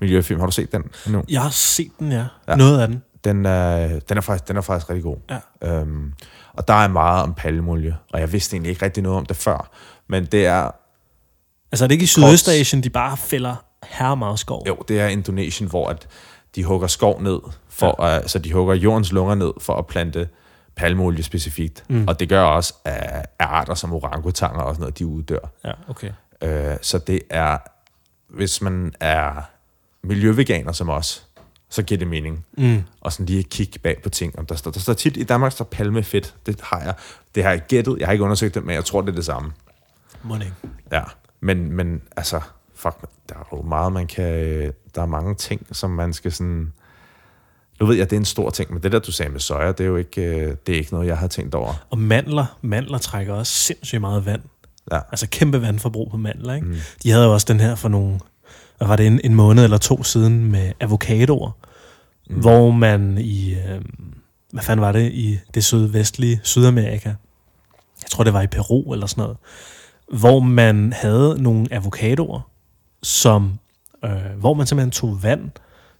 miljøfilm. 0.00 0.40
Har 0.40 0.46
du 0.46 0.52
set 0.52 0.72
den 0.72 0.82
nu? 1.06 1.24
Jeg 1.28 1.42
har 1.42 1.50
set 1.50 1.90
den, 1.98 2.12
ja. 2.12 2.24
Ja. 2.48 2.56
Noget 2.56 2.80
af 2.80 2.88
den. 2.88 3.02
Den, 3.24 3.36
uh, 3.36 4.00
den, 4.08 4.16
er 4.16 4.20
faktisk, 4.20 4.48
den 4.48 4.56
er 4.56 4.60
faktisk 4.60 4.90
rigtig 4.90 5.02
god. 5.02 5.16
Ja. 5.62 5.80
Um, 5.80 6.12
og 6.52 6.68
der 6.68 6.74
er 6.74 6.88
meget 6.88 7.22
om 7.22 7.34
palmeolie, 7.34 7.96
og 8.12 8.20
jeg 8.20 8.32
vidste 8.32 8.54
egentlig 8.56 8.70
ikke 8.70 8.84
rigtig 8.84 9.02
noget 9.02 9.18
om 9.18 9.26
det 9.26 9.36
før. 9.36 9.70
Men 10.08 10.24
det 10.24 10.46
er, 10.46 10.70
Altså 11.72 11.84
er 11.84 11.86
det 11.88 11.92
ikke 11.92 12.02
i 12.02 12.06
Sydøstasien, 12.06 12.82
de 12.82 12.90
bare 12.90 13.16
fælder 13.16 13.54
her 13.84 14.14
meget 14.14 14.38
skov? 14.38 14.64
Jo, 14.68 14.76
det 14.88 15.00
er 15.00 15.06
Indonesien, 15.06 15.70
hvor 15.70 15.88
at 15.88 16.06
de 16.54 16.64
hugger 16.64 16.86
skov 16.86 17.22
ned, 17.22 17.38
for, 17.68 18.04
ja. 18.06 18.18
uh, 18.18 18.26
så 18.26 18.38
de 18.38 18.52
hugger 18.52 18.74
jordens 18.74 19.12
lunger 19.12 19.34
ned 19.34 19.52
for 19.60 19.74
at 19.74 19.86
plante 19.86 20.28
palmeolie 20.76 21.22
specifikt. 21.22 21.84
Mm. 21.88 22.08
Og 22.08 22.20
det 22.20 22.28
gør 22.28 22.42
også, 22.42 22.74
at 22.84 23.26
arter 23.38 23.74
som 23.74 23.92
orangutanger 23.92 24.62
og 24.62 24.74
sådan 24.74 24.80
noget, 24.80 24.98
de 24.98 25.06
uddør. 25.06 25.50
Ja, 25.64 25.72
okay. 25.88 26.10
Uh, 26.44 26.76
så 26.82 26.98
det 26.98 27.20
er, 27.30 27.58
hvis 28.28 28.62
man 28.62 28.94
er 29.00 29.42
miljøveganer 30.02 30.72
som 30.72 30.88
os, 30.88 31.26
så 31.68 31.82
giver 31.82 31.98
det 31.98 32.08
mening. 32.08 32.46
Mm. 32.58 32.82
Og 33.00 33.12
sådan 33.12 33.26
lige 33.26 33.42
kigge 33.42 33.78
bag 33.78 34.02
på 34.02 34.08
ting. 34.08 34.38
Om 34.38 34.46
der, 34.46 34.54
står, 34.54 34.70
der 34.70 34.80
står 34.80 34.92
tit 34.92 35.16
i 35.16 35.22
Danmark, 35.22 35.50
der 35.50 35.54
står 35.54 35.64
palmefedt. 35.64 36.34
Det 36.46 36.60
har 36.62 36.80
jeg, 36.80 36.94
det 37.34 37.42
har 37.42 37.50
jeg 37.50 37.62
gættet. 37.68 37.96
Jeg 37.98 38.06
har 38.06 38.12
ikke 38.12 38.24
undersøgt 38.24 38.54
det, 38.54 38.64
men 38.64 38.74
jeg 38.74 38.84
tror, 38.84 39.00
det 39.00 39.08
er 39.08 39.14
det 39.14 39.24
samme. 39.24 39.52
Ikke. 40.34 40.54
Ja, 40.92 41.02
men, 41.40 41.72
men 41.72 42.02
altså, 42.16 42.40
fuck, 42.82 43.00
der 43.28 43.34
er 43.34 43.48
jo 43.52 43.62
meget, 43.62 43.92
man 43.92 44.06
kan... 44.06 44.24
Der 44.94 45.02
er 45.02 45.06
mange 45.06 45.34
ting, 45.34 45.66
som 45.72 45.90
man 45.90 46.12
skal 46.12 46.32
sådan... 46.32 46.72
Nu 47.80 47.86
ved 47.86 47.96
jeg, 47.96 48.10
det 48.10 48.16
er 48.16 48.20
en 48.20 48.24
stor 48.24 48.50
ting, 48.50 48.72
men 48.72 48.82
det 48.82 48.92
der, 48.92 48.98
du 48.98 49.12
sagde 49.12 49.32
med 49.32 49.40
soja, 49.40 49.68
det 49.68 49.80
er 49.80 49.84
jo 49.84 49.96
ikke, 49.96 50.22
øh, 50.22 50.56
det 50.66 50.74
er 50.74 50.78
ikke 50.78 50.92
noget, 50.92 51.06
jeg 51.06 51.18
har 51.18 51.26
tænkt 51.26 51.54
over. 51.54 51.86
Og 51.90 51.98
mandler, 51.98 52.58
mandler 52.62 52.98
trækker 52.98 53.34
også 53.34 53.52
sindssygt 53.52 54.00
meget 54.00 54.26
vand. 54.26 54.42
Ja, 54.92 55.00
Altså 55.10 55.28
kæmpe 55.30 55.62
vandforbrug 55.62 56.10
på 56.10 56.16
mandler, 56.16 56.54
ikke? 56.54 56.66
Mm. 56.66 56.76
De 57.02 57.10
havde 57.10 57.24
jo 57.24 57.32
også 57.32 57.46
den 57.48 57.60
her 57.60 57.74
for 57.74 57.88
nogle, 57.88 58.20
hvad 58.78 58.88
var 58.88 58.96
det, 58.96 59.06
en, 59.06 59.20
en 59.24 59.34
måned 59.34 59.64
eller 59.64 59.78
to 59.78 60.02
siden 60.02 60.50
med 60.50 60.72
avocadoer, 60.80 61.50
mm. 62.30 62.40
hvor 62.40 62.70
man 62.70 63.18
i, 63.18 63.54
øh, 63.54 63.80
hvad 64.52 64.62
fanden 64.62 64.82
var 64.82 64.92
det, 64.92 65.12
i 65.12 65.38
det 65.54 65.64
sydvestlige 65.64 66.40
Sydamerika, 66.42 67.08
jeg 68.02 68.10
tror 68.10 68.24
det 68.24 68.32
var 68.32 68.42
i 68.42 68.46
Peru 68.46 68.92
eller 68.92 69.06
sådan 69.06 69.22
noget, 69.22 69.36
hvor 70.20 70.40
man 70.40 70.92
havde 70.92 71.42
nogle 71.42 71.66
avocadoer, 71.70 72.40
som, 73.02 73.58
øh, 74.04 74.10
hvor 74.38 74.54
man 74.54 74.66
simpelthen 74.66 74.90
tog 74.90 75.22
vand, 75.22 75.50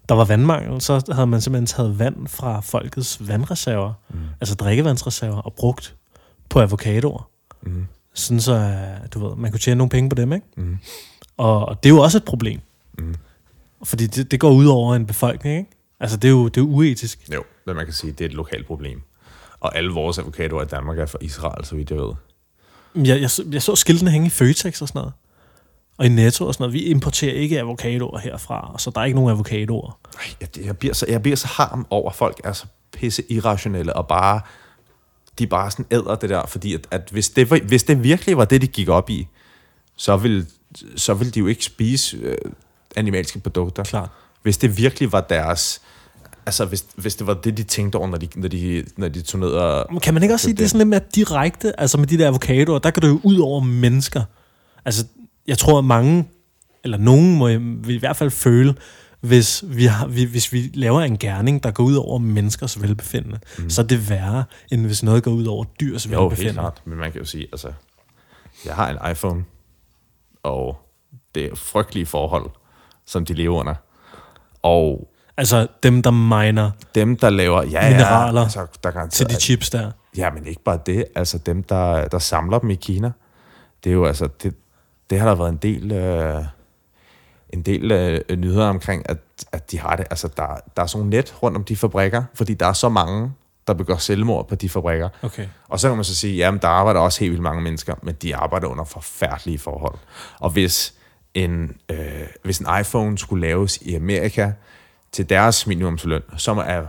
der 0.09 0.15
var 0.15 0.25
vandmangel, 0.25 0.81
så 0.81 1.03
havde 1.13 1.27
man 1.27 1.41
simpelthen 1.41 1.67
taget 1.67 1.99
vand 1.99 2.29
fra 2.29 2.61
folkets 2.61 3.29
vandreserver, 3.29 3.93
mm. 4.11 4.17
altså 4.41 4.55
drikkevandsreserver, 4.55 5.37
og 5.43 5.53
brugt 5.55 5.97
på 6.49 6.61
avocadoer. 6.61 7.29
mm. 7.63 7.87
Sådan 8.15 8.41
så, 8.41 8.79
du 9.15 9.29
ved, 9.29 9.37
man 9.37 9.51
kunne 9.51 9.59
tjene 9.61 9.79
nogle 9.79 9.91
penge 9.91 10.11
på 10.11 10.15
dem, 10.15 10.33
ikke? 10.33 10.47
Mm. 10.57 10.79
Og, 11.37 11.67
og 11.69 11.83
det 11.83 11.89
er 11.89 11.95
jo 11.95 12.01
også 12.01 12.19
et 12.19 12.25
problem. 12.25 12.61
Mm. 12.99 13.15
Fordi 13.85 14.07
det, 14.07 14.31
det 14.31 14.41
går 14.41 14.51
ud 14.53 14.67
over 14.67 14.95
en 14.95 15.07
befolkning, 15.07 15.59
ikke? 15.59 15.71
Altså, 16.01 16.17
det 16.17 16.29
er 16.29 16.33
jo, 16.33 16.45
det 16.49 16.57
er 16.57 16.61
jo 16.61 16.69
uetisk. 16.69 17.29
jo, 17.35 17.43
men 17.67 17.77
man 17.77 17.85
kan 17.85 17.95
sige, 17.95 18.13
det 18.13 18.21
er 18.21 18.29
et 18.29 18.35
lokalt 18.35 18.67
problem. 18.67 19.03
Og 19.61 19.77
alle 19.77 19.91
vores 19.91 20.19
avocadoer 20.19 20.63
i 20.63 20.67
Danmark 20.67 20.99
er 20.99 21.07
fra 21.07 21.19
Israel, 21.21 21.65
så 21.65 21.75
vidt 21.77 21.91
jeg 21.91 21.99
ved. 21.99 22.13
Jeg, 22.95 23.21
jeg, 23.21 23.31
så- 23.31 23.45
jeg 23.53 23.63
så 23.63 23.77
skiltene 23.77 24.11
hænge 24.11 24.27
i 24.27 24.31
Føtex 24.31 24.83
og 24.83 24.89
sådan 24.89 24.99
noget. 25.01 25.13
Og 26.03 26.07
i 26.07 26.09
Netto 26.09 26.47
og 26.47 26.55
sådan 26.55 26.63
noget. 26.63 26.73
Vi 26.75 26.81
importerer 26.85 27.35
ikke 27.35 27.61
avocadoer 27.61 28.19
herfra, 28.19 28.75
så 28.79 28.91
der 28.91 29.01
er 29.01 29.05
ikke 29.05 29.15
nogen 29.17 29.31
avocadoer. 29.31 29.99
Ej, 30.19 30.25
jeg, 30.41 30.67
jeg, 30.67 30.77
bliver 30.77 30.95
så, 30.95 31.07
jeg 31.09 31.23
bliver 31.23 31.37
så 31.37 31.47
harm 31.47 31.87
over, 31.91 32.11
at 32.11 32.17
folk 32.17 32.41
er 32.45 32.53
så 32.53 32.65
pisse 32.93 33.23
irrationelle, 33.33 33.97
og 33.97 34.09
bare, 34.09 34.41
de 35.39 35.47
bare 35.47 35.71
sådan 35.71 35.87
æder 35.91 36.15
det 36.15 36.31
der, 36.31 36.47
fordi 36.47 36.75
at, 36.75 36.87
at 36.91 37.09
hvis, 37.13 37.29
det 37.31 37.47
hvis 37.63 37.83
det 37.85 38.03
virkelig 38.03 38.37
var 38.37 38.45
det, 38.45 38.63
de 38.63 38.67
gik 38.67 38.89
op 38.89 39.11
i, 39.11 39.29
så 39.97 40.17
ville, 40.17 40.47
så 40.97 41.15
ville 41.15 41.31
de 41.31 41.39
jo 41.39 41.47
ikke 41.47 41.65
spise 41.65 42.17
øh, 42.17 42.37
animalske 42.97 43.39
produkter. 43.41 43.83
Klart. 43.85 44.09
Hvis 44.43 44.59
det 44.59 44.77
virkelig 44.77 45.13
var 45.13 45.21
deres, 45.21 45.81
altså 46.47 46.65
hvis, 46.65 46.85
hvis 46.97 47.15
det 47.17 47.27
var 47.27 47.35
det, 47.35 47.57
de 47.57 47.63
tænkte 47.63 47.97
over, 47.97 48.09
når 48.09 48.19
de, 48.19 48.29
når 48.37 48.49
de, 48.49 48.85
når 48.97 49.09
de 49.09 49.21
tog 49.23 49.41
ned 49.41 49.49
og... 49.49 49.87
Men 49.91 50.01
kan 50.01 50.15
man 50.15 50.23
ikke 50.23 50.35
også 50.35 50.45
sige, 50.45 50.53
Det- 50.53 50.59
det 50.59 50.65
er 50.65 50.69
sådan 50.69 50.79
lidt 50.79 50.89
mere 50.89 51.01
direkte, 51.15 51.81
altså 51.81 51.99
med 51.99 52.07
de 52.07 52.19
der 52.19 52.27
avocadoer, 52.29 52.79
der 52.79 52.91
går 52.91 53.01
det 53.01 53.09
jo 53.09 53.21
ud 53.23 53.39
over 53.39 53.61
mennesker. 53.61 54.23
Altså, 54.85 55.05
jeg 55.47 55.59
tror, 55.59 55.79
at 55.79 55.85
mange, 55.85 56.29
eller 56.85 56.99
nogen 56.99 57.37
må 57.37 57.47
vil 57.87 57.95
i 57.95 57.99
hvert 57.99 58.17
fald 58.17 58.31
føle, 58.31 58.75
hvis 59.21 59.65
vi, 59.67 59.85
har, 59.85 60.07
vi, 60.07 60.25
hvis 60.25 60.53
vi 60.53 60.71
laver 60.75 61.01
en 61.01 61.19
gerning, 61.19 61.63
der 61.63 61.71
går 61.71 61.85
ud 61.85 61.95
over 61.95 62.19
menneskers 62.19 62.83
velbefindende, 62.83 63.39
mm. 63.59 63.71
så 63.71 63.83
er 63.83 63.87
det 63.87 64.11
værre, 64.11 64.45
end 64.73 64.87
hvis 64.87 65.03
noget 65.03 65.23
går 65.23 65.31
ud 65.31 65.47
over 65.47 65.65
dyrs 65.81 66.07
Jo, 66.07 66.11
helt 66.11 66.21
velbefindende. 66.21 66.61
klart, 66.61 66.83
men 66.85 66.99
man 66.99 67.13
kan 67.13 67.21
jo 67.21 67.27
sige, 67.27 67.47
altså, 67.53 67.73
jeg 68.65 68.75
har 68.75 68.91
en 68.91 69.11
iPhone, 69.11 69.45
og 70.43 70.77
det 71.35 71.45
er 71.45 71.55
frygtelige 71.55 72.07
forhold, 72.07 72.51
som 73.07 73.25
de 73.25 73.35
lever 73.35 73.59
under. 73.59 73.75
Og 74.63 75.09
Altså 75.37 75.67
dem, 75.83 76.03
der 76.03 76.11
miner 76.11 76.71
dem, 76.95 77.17
der 77.17 77.31
laver... 77.31 77.63
Ja, 77.63 77.91
Mineraler 77.91 78.41
ja, 78.41 78.45
altså, 78.45 78.67
der 78.83 78.91
er 78.91 79.07
til 79.07 79.29
de 79.29 79.35
chips 79.35 79.71
der. 79.71 79.91
Ja, 80.17 80.31
men 80.31 80.47
ikke 80.47 80.63
bare 80.63 80.79
det. 80.87 81.05
Altså 81.15 81.39
dem, 81.39 81.63
der, 81.63 82.09
der 82.09 82.19
samler 82.19 82.59
dem 82.59 82.71
i 82.71 82.75
Kina. 82.75 83.13
Det 83.85 83.91
er 83.91 83.95
jo 83.95 84.05
altså... 84.05 84.29
Det, 84.43 84.55
det 85.13 85.21
har 85.21 85.29
der 85.29 85.35
været 85.35 85.49
en 85.51 85.57
del... 85.57 85.93
Øh, 85.93 86.45
en 87.51 87.63
del 87.63 87.93
øh, 87.93 88.37
nyheder 88.37 88.69
omkring, 88.69 89.09
at, 89.11 89.19
at 89.53 89.71
de 89.71 89.79
har 89.81 89.97
det. 89.97 90.07
Altså, 90.11 90.29
der, 90.37 90.47
der 90.77 90.83
er 90.83 90.87
sådan 90.87 91.07
net 91.07 91.35
rundt 91.43 91.57
om 91.57 91.65
de 91.65 91.77
fabrikker, 91.77 92.23
fordi 92.35 92.55
der 92.55 92.67
er 92.67 92.73
så 92.73 92.89
mange, 92.89 93.33
der 93.67 93.75
begår 93.75 93.97
selvmord 93.97 94.49
på 94.49 94.55
de 94.55 94.69
fabrikker. 94.69 95.09
Okay. 95.23 95.47
Og 95.69 95.81
så 95.81 95.89
kan 95.89 95.97
man 95.97 96.05
så 96.05 96.15
sige, 96.15 96.37
jamen 96.37 96.61
der 96.61 96.69
arbejder 96.69 97.01
også 97.01 97.21
helt 97.21 97.31
vildt 97.31 97.43
mange 97.43 97.63
mennesker, 97.63 97.95
men 98.03 98.15
de 98.15 98.37
arbejder 98.37 98.67
under 98.69 98.85
forfærdelige 98.85 99.59
forhold. 99.59 99.99
Og 100.41 100.51
hvis 100.51 100.95
en, 101.35 101.77
øh, 101.89 101.99
hvis 102.45 102.59
en 102.59 102.67
iPhone 102.81 103.19
skulle 103.19 103.47
laves 103.49 103.77
i 103.77 103.95
Amerika 103.95 104.53
til 105.13 105.29
deres 105.31 105.67
minimumsløn, 105.67 106.23
som 106.37 106.59
er 106.59 106.83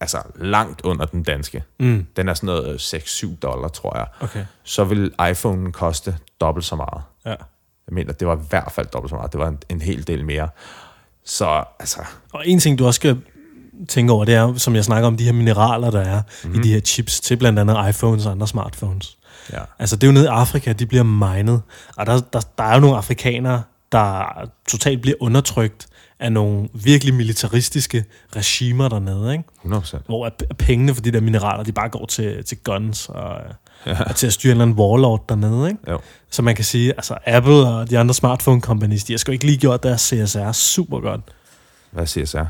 altså 0.00 0.18
langt 0.34 0.80
under 0.80 1.04
den 1.04 1.22
danske, 1.22 1.62
Mm. 1.78 2.06
den 2.16 2.28
er 2.28 2.34
sådan 2.34 2.46
noget 2.46 2.94
6-7 2.94 3.36
dollar, 3.42 3.68
tror 3.68 3.96
jeg, 3.96 4.06
Okay. 4.20 4.44
så 4.62 4.84
vil 4.84 5.14
iPhone 5.30 5.72
koste 5.72 6.16
dobbelt 6.40 6.64
så 6.66 6.76
meget. 6.76 7.02
Jeg 7.88 7.94
mener, 7.94 8.12
det 8.12 8.28
var 8.28 8.36
i 8.36 8.40
hvert 8.48 8.72
fald 8.72 8.86
dobbelt 8.86 9.10
så 9.10 9.16
meget. 9.16 9.32
Det 9.32 9.40
var 9.40 9.48
en, 9.48 9.58
en 9.68 9.80
hel 9.80 10.06
del 10.06 10.24
mere. 10.24 10.48
Så 11.24 11.64
altså, 11.80 12.00
Og 12.32 12.48
en 12.48 12.58
ting, 12.58 12.78
du 12.78 12.86
også 12.86 12.98
skal 12.98 13.22
tænke 13.88 14.12
over, 14.12 14.24
det 14.24 14.34
er, 14.34 14.54
som 14.54 14.74
jeg 14.74 14.84
snakker 14.84 15.06
om, 15.06 15.16
de 15.16 15.24
her 15.24 15.32
mineraler, 15.32 15.90
der 15.90 16.00
er 16.00 16.22
mm-hmm. 16.44 16.60
i 16.60 16.62
de 16.62 16.72
her 16.72 16.80
chips 16.80 17.20
til 17.20 17.36
blandt 17.36 17.58
andet 17.58 17.88
iPhones 17.88 18.26
og 18.26 18.32
andre 18.32 18.48
smartphones. 18.48 19.18
ja. 19.52 19.58
Altså, 19.78 19.96
det 19.96 20.02
er 20.02 20.06
jo 20.06 20.12
nede 20.12 20.24
i 20.24 20.28
Afrika, 20.28 20.72
de 20.72 20.86
bliver 20.86 21.02
minet. 21.02 21.62
Og 21.96 22.06
der, 22.06 22.20
der, 22.32 22.40
der 22.58 22.64
er 22.64 22.74
jo 22.74 22.80
nogle 22.80 22.96
afrikanere, 22.96 23.62
der 23.92 24.24
totalt 24.68 25.02
bliver 25.02 25.16
undertrykt 25.20 25.86
af 26.20 26.32
nogle 26.32 26.68
virkelig 26.74 27.14
militaristiske 27.14 28.04
regimer 28.36 28.88
dernede, 28.88 29.32
ikke? 29.32 29.44
100%. 29.64 29.96
hvor 30.06 30.30
pengene 30.58 30.94
for 30.94 31.02
de 31.02 31.10
der 31.10 31.20
mineraler, 31.20 31.64
de 31.64 31.72
bare 31.72 31.88
går 31.88 32.06
til, 32.06 32.44
til 32.44 32.58
guns 32.64 33.08
og, 33.08 33.40
ja. 33.86 34.02
og 34.02 34.16
til 34.16 34.26
at 34.26 34.32
styre 34.32 34.50
en 34.50 34.56
eller 34.56 34.62
anden 34.62 34.78
warlord 34.78 35.24
dernede. 35.28 35.68
Ikke? 35.68 35.90
Jo. 35.90 35.98
Så 36.30 36.42
man 36.42 36.54
kan 36.54 36.64
sige, 36.64 36.92
altså 36.92 37.14
Apple 37.26 37.68
og 37.68 37.90
de 37.90 37.98
andre 37.98 38.14
smartphone 38.14 38.60
companies, 38.60 39.04
de 39.04 39.12
har 39.12 39.18
sgu 39.18 39.32
ikke 39.32 39.46
lige 39.46 39.58
gjort 39.58 39.82
deres 39.82 40.00
CSR 40.00 40.52
super 40.52 41.00
godt. 41.00 41.20
Hvad 41.90 42.06
siger 42.06 42.26
så? 42.26 42.46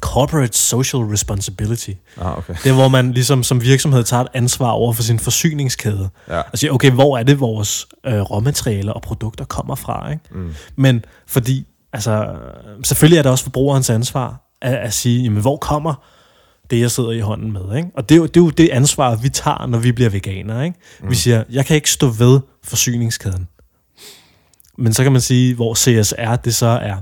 Corporate 0.00 0.58
Social 0.58 1.02
Responsibility. 1.02 1.90
Ah, 2.20 2.38
okay. 2.38 2.54
Det 2.64 2.70
er, 2.70 2.74
hvor 2.74 2.88
man 2.88 3.12
ligesom 3.12 3.42
som 3.42 3.62
virksomhed 3.62 4.04
tager 4.04 4.22
et 4.22 4.28
ansvar 4.34 4.70
over 4.70 4.92
for 4.92 5.02
sin 5.02 5.18
forsyningskæde. 5.18 6.08
Ja. 6.28 6.40
Og 6.52 6.58
siger, 6.58 6.72
okay, 6.72 6.90
hvor 6.90 7.18
er 7.18 7.22
det, 7.22 7.40
vores 7.40 7.86
øh, 8.06 8.20
råmaterialer 8.20 8.92
og 8.92 9.02
produkter 9.02 9.44
kommer 9.44 9.74
fra? 9.74 10.10
Ikke? 10.10 10.22
Mm. 10.30 10.54
Men 10.76 11.04
fordi, 11.26 11.66
altså, 11.92 12.36
selvfølgelig 12.84 13.18
er 13.18 13.22
det 13.22 13.30
også 13.30 13.44
forbrugerens 13.44 13.90
ansvar 13.90 14.40
at, 14.62 14.74
at 14.74 14.92
sige, 14.92 15.22
jamen, 15.22 15.40
hvor 15.40 15.56
kommer 15.56 15.94
det, 16.70 16.80
jeg 16.80 16.90
sidder 16.90 17.10
i 17.10 17.20
hånden 17.20 17.52
med? 17.52 17.76
Ikke? 17.76 17.88
Og 17.96 18.08
det 18.08 18.14
er, 18.14 18.18
jo, 18.18 18.26
det 18.26 18.36
er 18.36 18.44
jo 18.44 18.50
det 18.50 18.68
ansvar, 18.68 19.14
vi 19.16 19.28
tager, 19.28 19.66
når 19.66 19.78
vi 19.78 19.92
bliver 19.92 20.10
veganere. 20.10 20.64
Ikke? 20.64 20.78
Mm. 21.02 21.10
Vi 21.10 21.14
siger, 21.14 21.44
jeg 21.50 21.66
kan 21.66 21.76
ikke 21.76 21.90
stå 21.90 22.08
ved 22.08 22.40
forsyningskæden. 22.64 23.48
Men 24.78 24.92
så 24.94 25.02
kan 25.02 25.12
man 25.12 25.20
sige, 25.20 25.54
hvor 25.54 25.74
CSR 25.74 26.36
det 26.36 26.54
så 26.54 26.66
er, 26.66 26.96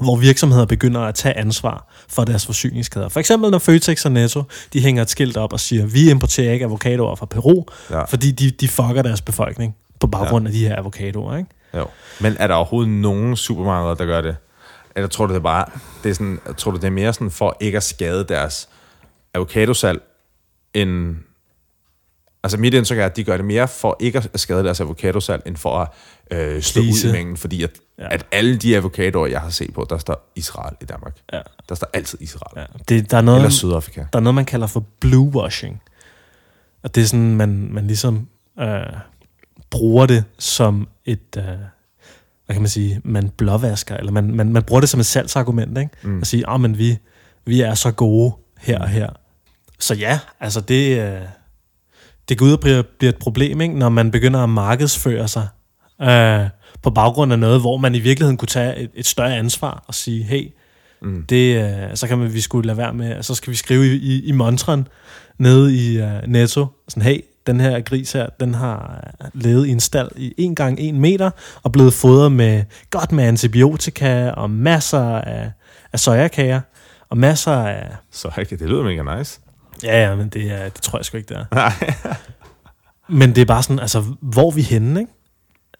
hvor 0.00 0.16
virksomheder 0.16 0.64
begynder 0.66 1.00
at 1.00 1.14
tage 1.14 1.36
ansvar 1.38 1.92
for 2.08 2.24
deres 2.24 2.46
forsyningskæder. 2.46 3.08
For 3.08 3.20
eksempel 3.20 3.50
når 3.50 3.58
Føtex 3.58 4.04
og 4.04 4.12
Netto, 4.12 4.42
de 4.72 4.80
hænger 4.80 5.02
et 5.02 5.10
skilt 5.10 5.36
op 5.36 5.52
og 5.52 5.60
siger, 5.60 5.86
vi 5.86 6.10
importerer 6.10 6.52
ikke 6.52 6.64
avocadoer 6.64 7.14
fra 7.14 7.26
Peru, 7.26 7.64
Ja. 7.90 8.04
fordi 8.04 8.30
de, 8.30 8.50
de 8.50 8.68
fucker 8.68 9.02
deres 9.02 9.20
befolkning 9.20 9.76
på 10.00 10.06
baggrund 10.06 10.44
ja. 10.44 10.48
af 10.48 10.52
de 10.52 10.68
her 10.68 10.76
avocadoer. 10.76 11.36
Ikke? 11.36 11.50
Jo. 11.74 11.86
Men 12.20 12.36
er 12.38 12.46
der 12.46 12.54
overhovedet 12.54 12.92
nogen 12.92 13.36
supermarkeder, 13.36 13.94
der 13.94 14.04
gør 14.06 14.20
det? 14.20 14.36
Eller 14.96 15.08
tror 15.08 15.26
du 15.26 15.32
det 15.32 15.38
er 15.38 15.42
bare, 15.42 15.64
det 16.04 16.10
er 16.10 16.14
sådan, 16.14 16.38
tror 16.56 16.70
du 16.70 16.76
det 16.76 16.84
er 16.84 16.90
mere 16.90 17.12
sådan 17.12 17.30
for 17.30 17.56
ikke 17.60 17.76
at 17.76 17.82
skade 17.82 18.24
deres 18.28 18.68
avocadosal, 19.34 20.00
end... 20.74 21.16
Altså 22.42 22.58
mit 22.58 22.74
indtryk 22.74 22.98
er, 22.98 23.06
at 23.06 23.16
de 23.16 23.24
gør 23.24 23.36
det 23.36 23.46
mere 23.46 23.68
for 23.68 23.96
ikke 24.00 24.22
at 24.34 24.40
skade 24.40 24.64
deres 24.64 24.80
avocadosal, 24.80 25.42
end 25.46 25.56
for 25.56 25.78
at 25.78 25.88
øh, 26.38 26.62
slå 26.62 26.82
ud 26.82 26.86
Please. 26.86 27.08
i 27.08 27.12
mængden, 27.12 27.36
fordi 27.36 27.62
at, 27.62 27.70
Ja. 27.98 28.14
at 28.14 28.26
alle 28.32 28.56
de 28.56 28.76
avocadoer, 28.76 29.26
jeg 29.26 29.40
har 29.40 29.50
set 29.50 29.74
på, 29.74 29.86
der 29.90 29.98
står 29.98 30.32
Israel 30.36 30.76
i 30.80 30.84
Danmark. 30.84 31.16
Ja. 31.32 31.40
Der 31.68 31.74
står 31.74 31.88
altid 31.92 32.18
Israel. 32.20 32.60
Ja. 32.60 32.78
Det, 32.88 33.10
der, 33.10 33.16
er 33.16 33.20
noget, 33.20 33.38
Eller 33.38 33.50
Sydafrika. 33.50 34.00
der 34.12 34.18
er 34.18 34.22
noget, 34.22 34.34
man 34.34 34.44
kalder 34.44 34.66
for 34.66 34.84
bluewashing. 35.00 35.82
Og 36.82 36.94
det 36.94 37.02
er 37.02 37.06
sådan, 37.06 37.34
man, 37.36 37.68
man 37.72 37.86
ligesom 37.86 38.28
øh, 38.60 38.66
bruger 39.70 40.06
det 40.06 40.24
som 40.38 40.88
et, 41.04 41.36
øh, 41.38 41.44
hvad 41.44 42.54
kan 42.54 42.60
man 42.62 42.68
sige, 42.68 43.00
man 43.04 43.28
blåvasker, 43.30 43.96
eller 43.96 44.12
man, 44.12 44.34
man, 44.34 44.52
man 44.52 44.62
bruger 44.62 44.80
det 44.80 44.88
som 44.88 45.00
et 45.00 45.06
salgsargument, 45.06 45.78
ikke? 45.78 45.90
Mm. 46.02 46.20
At 46.20 46.26
sige, 46.26 46.46
ah, 46.48 46.60
men 46.60 46.78
vi, 46.78 46.98
vi 47.44 47.60
er 47.60 47.74
så 47.74 47.90
gode 47.92 48.32
her 48.58 48.78
og 48.78 48.88
her. 48.88 49.10
Så 49.78 49.94
ja, 49.94 50.18
altså 50.40 50.60
det, 50.60 50.98
øh, 51.00 51.20
det 52.28 52.38
går 52.38 52.46
ud 52.46 52.52
og 52.52 52.60
bliver, 52.60 52.82
bliver 52.98 53.12
et 53.12 53.18
problem, 53.18 53.60
ikke? 53.60 53.78
når 53.78 53.88
man 53.88 54.10
begynder 54.10 54.40
at 54.40 54.48
markedsføre 54.48 55.28
sig 55.28 55.48
øh, 56.02 56.48
på 56.82 56.90
baggrund 56.90 57.32
af 57.32 57.38
noget, 57.38 57.60
hvor 57.60 57.76
man 57.76 57.94
i 57.94 57.98
virkeligheden 57.98 58.36
kunne 58.36 58.48
tage 58.48 58.76
et, 58.76 58.90
et 58.94 59.06
større 59.06 59.36
ansvar 59.36 59.84
og 59.86 59.94
sige, 59.94 60.24
hey, 60.24 60.50
mm. 61.02 61.24
det, 61.28 61.62
øh, 61.64 61.96
så 61.96 62.08
kan 62.08 62.18
man, 62.18 62.34
vi 62.34 62.40
skulle 62.40 62.66
lade 62.66 62.78
være 62.78 62.94
med, 62.94 63.22
så 63.22 63.34
skal 63.34 63.50
vi 63.50 63.56
skrive 63.56 63.86
i, 63.86 63.96
i, 63.96 64.24
i 64.24 64.32
montren 64.32 64.88
nede 65.38 65.76
i 65.76 65.98
øh, 65.98 66.22
Netto, 66.26 66.66
sådan, 66.88 67.02
hey, 67.02 67.20
den 67.46 67.60
her 67.60 67.80
gris 67.80 68.12
her, 68.12 68.26
den 68.40 68.54
har 68.54 69.08
øh, 69.20 69.42
levet 69.42 69.66
i 69.66 69.70
en 69.70 69.80
stald 69.80 70.10
i 70.16 70.34
1 70.38 70.56
gange 70.56 70.88
1 70.88 70.94
meter, 70.94 71.30
og 71.62 71.72
blevet 71.72 71.92
fodret 71.92 72.32
med 72.32 72.64
godt 72.90 73.12
med 73.12 73.24
antibiotika, 73.24 74.30
og 74.30 74.50
masser 74.50 75.18
af, 75.18 75.50
af 75.92 76.00
sojakager, 76.00 76.60
og 77.08 77.18
masser 77.18 77.52
af... 77.52 77.88
Så 78.10 78.30
ikke, 78.38 78.56
det 78.56 78.68
lyder 78.68 78.82
mega 78.82 79.18
nice. 79.18 79.40
Ja, 79.84 80.08
ja, 80.08 80.14
men 80.16 80.28
det, 80.28 80.50
er, 80.52 80.64
det 80.68 80.82
tror 80.82 80.98
jeg 80.98 81.04
sgu 81.04 81.16
ikke, 81.16 81.28
det 81.28 81.36
er. 81.36 81.44
Nej. 81.54 81.72
Men 83.08 83.34
det 83.34 83.40
er 83.40 83.44
bare 83.44 83.62
sådan, 83.62 83.78
altså, 83.78 84.04
hvor 84.20 84.46
er 84.50 84.54
vi 84.54 84.62
henne, 84.62 85.00
ikke? 85.00 85.12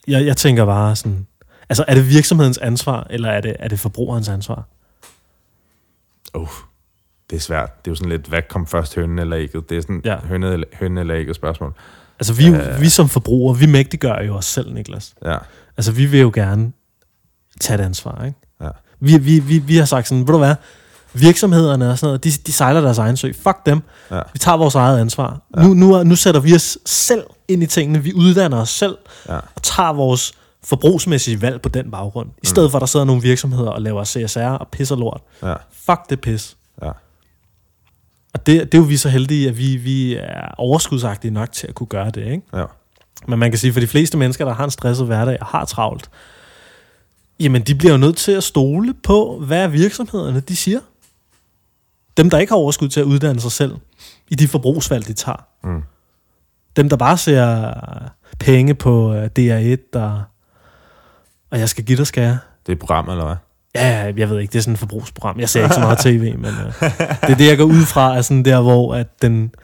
Jeg, 0.08 0.26
jeg 0.26 0.36
tænker 0.36 0.64
bare 0.64 0.96
sådan, 0.96 1.26
altså, 1.68 1.84
er 1.88 1.94
det 1.94 2.08
virksomhedens 2.08 2.58
ansvar, 2.58 3.06
eller 3.10 3.30
er 3.30 3.40
det, 3.40 3.56
er 3.58 3.68
det 3.68 3.80
forbrugerens 3.80 4.28
ansvar? 4.28 4.64
Uh, 6.34 6.48
det 7.30 7.36
er 7.36 7.40
svært. 7.40 7.84
Det 7.84 7.90
er 7.90 7.92
jo 7.92 7.96
sådan 7.96 8.08
lidt, 8.10 8.26
hvad 8.26 8.42
kom 8.48 8.66
først, 8.66 8.94
hønen 8.94 9.18
eller 9.18 9.38
ægget? 9.38 9.70
Det 9.70 9.76
er 9.78 9.82
sådan 9.82 10.00
Ja. 10.04 10.16
hønen, 10.16 10.52
eller, 10.52 10.66
hønen 10.80 10.98
eller 10.98 11.16
ægget 11.16 11.36
spørgsmål. 11.36 11.74
Altså, 12.18 12.32
vi, 12.34 12.48
øh. 12.48 12.80
vi 12.80 12.88
som 12.88 13.08
forbrugere, 13.08 13.58
vi 13.58 13.66
mægtiggør 13.66 14.22
jo 14.22 14.34
os 14.34 14.44
selv, 14.44 14.72
Niklas. 14.72 15.14
Ja. 15.24 15.36
Altså, 15.76 15.92
vi 15.92 16.06
vil 16.06 16.20
jo 16.20 16.30
gerne 16.34 16.72
tage 17.60 17.80
et 17.80 17.84
ansvar, 17.84 18.24
ikke? 18.24 18.38
Ja. 18.60 18.68
Vi, 19.00 19.18
vi, 19.18 19.38
vi, 19.38 19.58
vi 19.58 19.76
har 19.76 19.84
sagt 19.84 20.08
sådan, 20.08 20.20
ved 20.20 20.32
du 20.32 20.38
hvad, 20.38 20.54
virksomhederne 21.14 21.90
og 21.90 21.98
sådan 21.98 22.06
noget, 22.08 22.24
de, 22.24 22.30
de 22.30 22.52
sejler 22.52 22.80
deres 22.80 22.98
egen 22.98 23.16
sø. 23.16 23.32
Fuck 23.42 23.66
dem. 23.66 23.80
Ja. 24.10 24.20
Vi 24.32 24.38
tager 24.38 24.56
vores 24.56 24.74
eget 24.74 24.98
ansvar. 25.00 25.40
Ja. 25.56 25.62
Nu, 25.62 25.74
nu, 25.74 26.02
nu 26.02 26.16
sætter 26.16 26.40
vi 26.40 26.54
os 26.54 26.78
selv 26.86 27.24
ind 27.48 27.62
i 27.62 27.66
tingene. 27.66 28.02
Vi 28.02 28.12
uddanner 28.14 28.60
os 28.60 28.70
selv 28.70 28.96
Ja. 29.28 29.36
og 29.36 29.62
tager 29.62 29.92
vores 29.92 30.32
forbrugsmæssige 30.64 31.42
valg 31.42 31.60
på 31.62 31.68
den 31.68 31.90
baggrund. 31.90 32.28
I 32.42 32.46
stedet 32.46 32.70
for, 32.70 32.78
at 32.78 32.80
der 32.80 32.86
sidder 32.86 33.06
nogle 33.06 33.22
virksomheder 33.22 33.70
og 33.70 33.82
laver 33.82 34.04
CSR 34.04 34.40
og 34.40 34.68
pisser 34.68 34.96
lort. 34.96 35.20
Ja. 35.42 35.54
Fuck 35.86 36.00
det 36.10 36.20
pis. 36.20 36.56
Ja. 36.82 36.90
Og 38.34 38.46
det, 38.46 38.72
det 38.72 38.74
er 38.74 38.78
jo 38.78 38.84
vi 38.88 38.96
så 38.96 39.08
heldige, 39.08 39.48
at 39.48 39.58
vi, 39.58 39.76
vi 39.76 40.14
er 40.14 40.54
overskudsagtige 40.58 41.30
nok 41.30 41.52
til 41.52 41.66
at 41.66 41.74
kunne 41.74 41.86
gøre 41.86 42.10
det. 42.10 42.26
Ikke? 42.26 42.42
Ja. 42.54 42.64
Men 43.28 43.38
man 43.38 43.50
kan 43.50 43.58
sige, 43.58 43.72
for 43.72 43.80
de 43.80 43.86
fleste 43.86 44.16
mennesker, 44.18 44.44
der 44.44 44.54
har 44.54 44.64
en 44.64 44.70
stresset 44.70 45.06
hverdag 45.06 45.36
og 45.40 45.46
har 45.46 45.64
travlt, 45.64 46.10
jamen 47.40 47.62
de 47.62 47.74
bliver 47.74 47.92
jo 47.92 47.98
nødt 47.98 48.16
til 48.16 48.32
at 48.32 48.44
stole 48.44 48.94
på, 49.02 49.42
hvad 49.46 49.68
virksomhederne 49.68 50.40
de 50.40 50.56
siger. 50.56 50.80
Dem, 52.16 52.30
der 52.30 52.38
ikke 52.38 52.50
har 52.50 52.56
overskud 52.58 52.88
til 52.88 53.00
at 53.00 53.04
uddanne 53.06 53.40
sig 53.40 53.52
selv 53.52 53.76
i 54.28 54.34
de 54.34 54.48
forbrugsvalg, 54.48 55.06
de 55.06 55.12
tager. 55.12 55.46
Mm. 55.64 55.82
Dem, 56.76 56.88
der 56.88 56.96
bare 56.96 57.18
ser 57.18 57.72
penge 58.38 58.74
på 58.74 59.14
øh, 59.14 59.30
DR1, 59.38 59.98
og, 60.00 60.22
og 61.50 61.58
jeg 61.58 61.68
skal 61.68 61.84
give 61.84 61.98
dig 61.98 62.06
skære. 62.06 62.38
Det 62.66 62.68
er 62.68 62.72
et 62.72 62.78
program, 62.78 63.08
eller 63.08 63.24
hvad? 63.24 63.36
Ja, 63.74 64.12
jeg 64.16 64.30
ved 64.30 64.38
ikke, 64.40 64.52
det 64.52 64.58
er 64.58 64.62
sådan 64.62 64.72
et 64.72 64.78
forbrugsprogram. 64.78 65.40
Jeg 65.40 65.48
ser 65.48 65.62
ikke 65.62 65.74
så 65.74 65.80
meget 65.80 65.98
tv, 65.98 66.38
men 66.38 66.44
øh, 66.54 66.72
det 67.20 67.30
er 67.30 67.34
det, 67.34 67.46
jeg 67.46 67.56
går 67.56 67.64
ud 67.64 67.82
fra, 67.86 68.16
er 68.16 68.22
sådan 68.22 68.44
der, 68.44 68.60
hvor 68.60 68.94
at 68.94 69.22
den, 69.22 69.54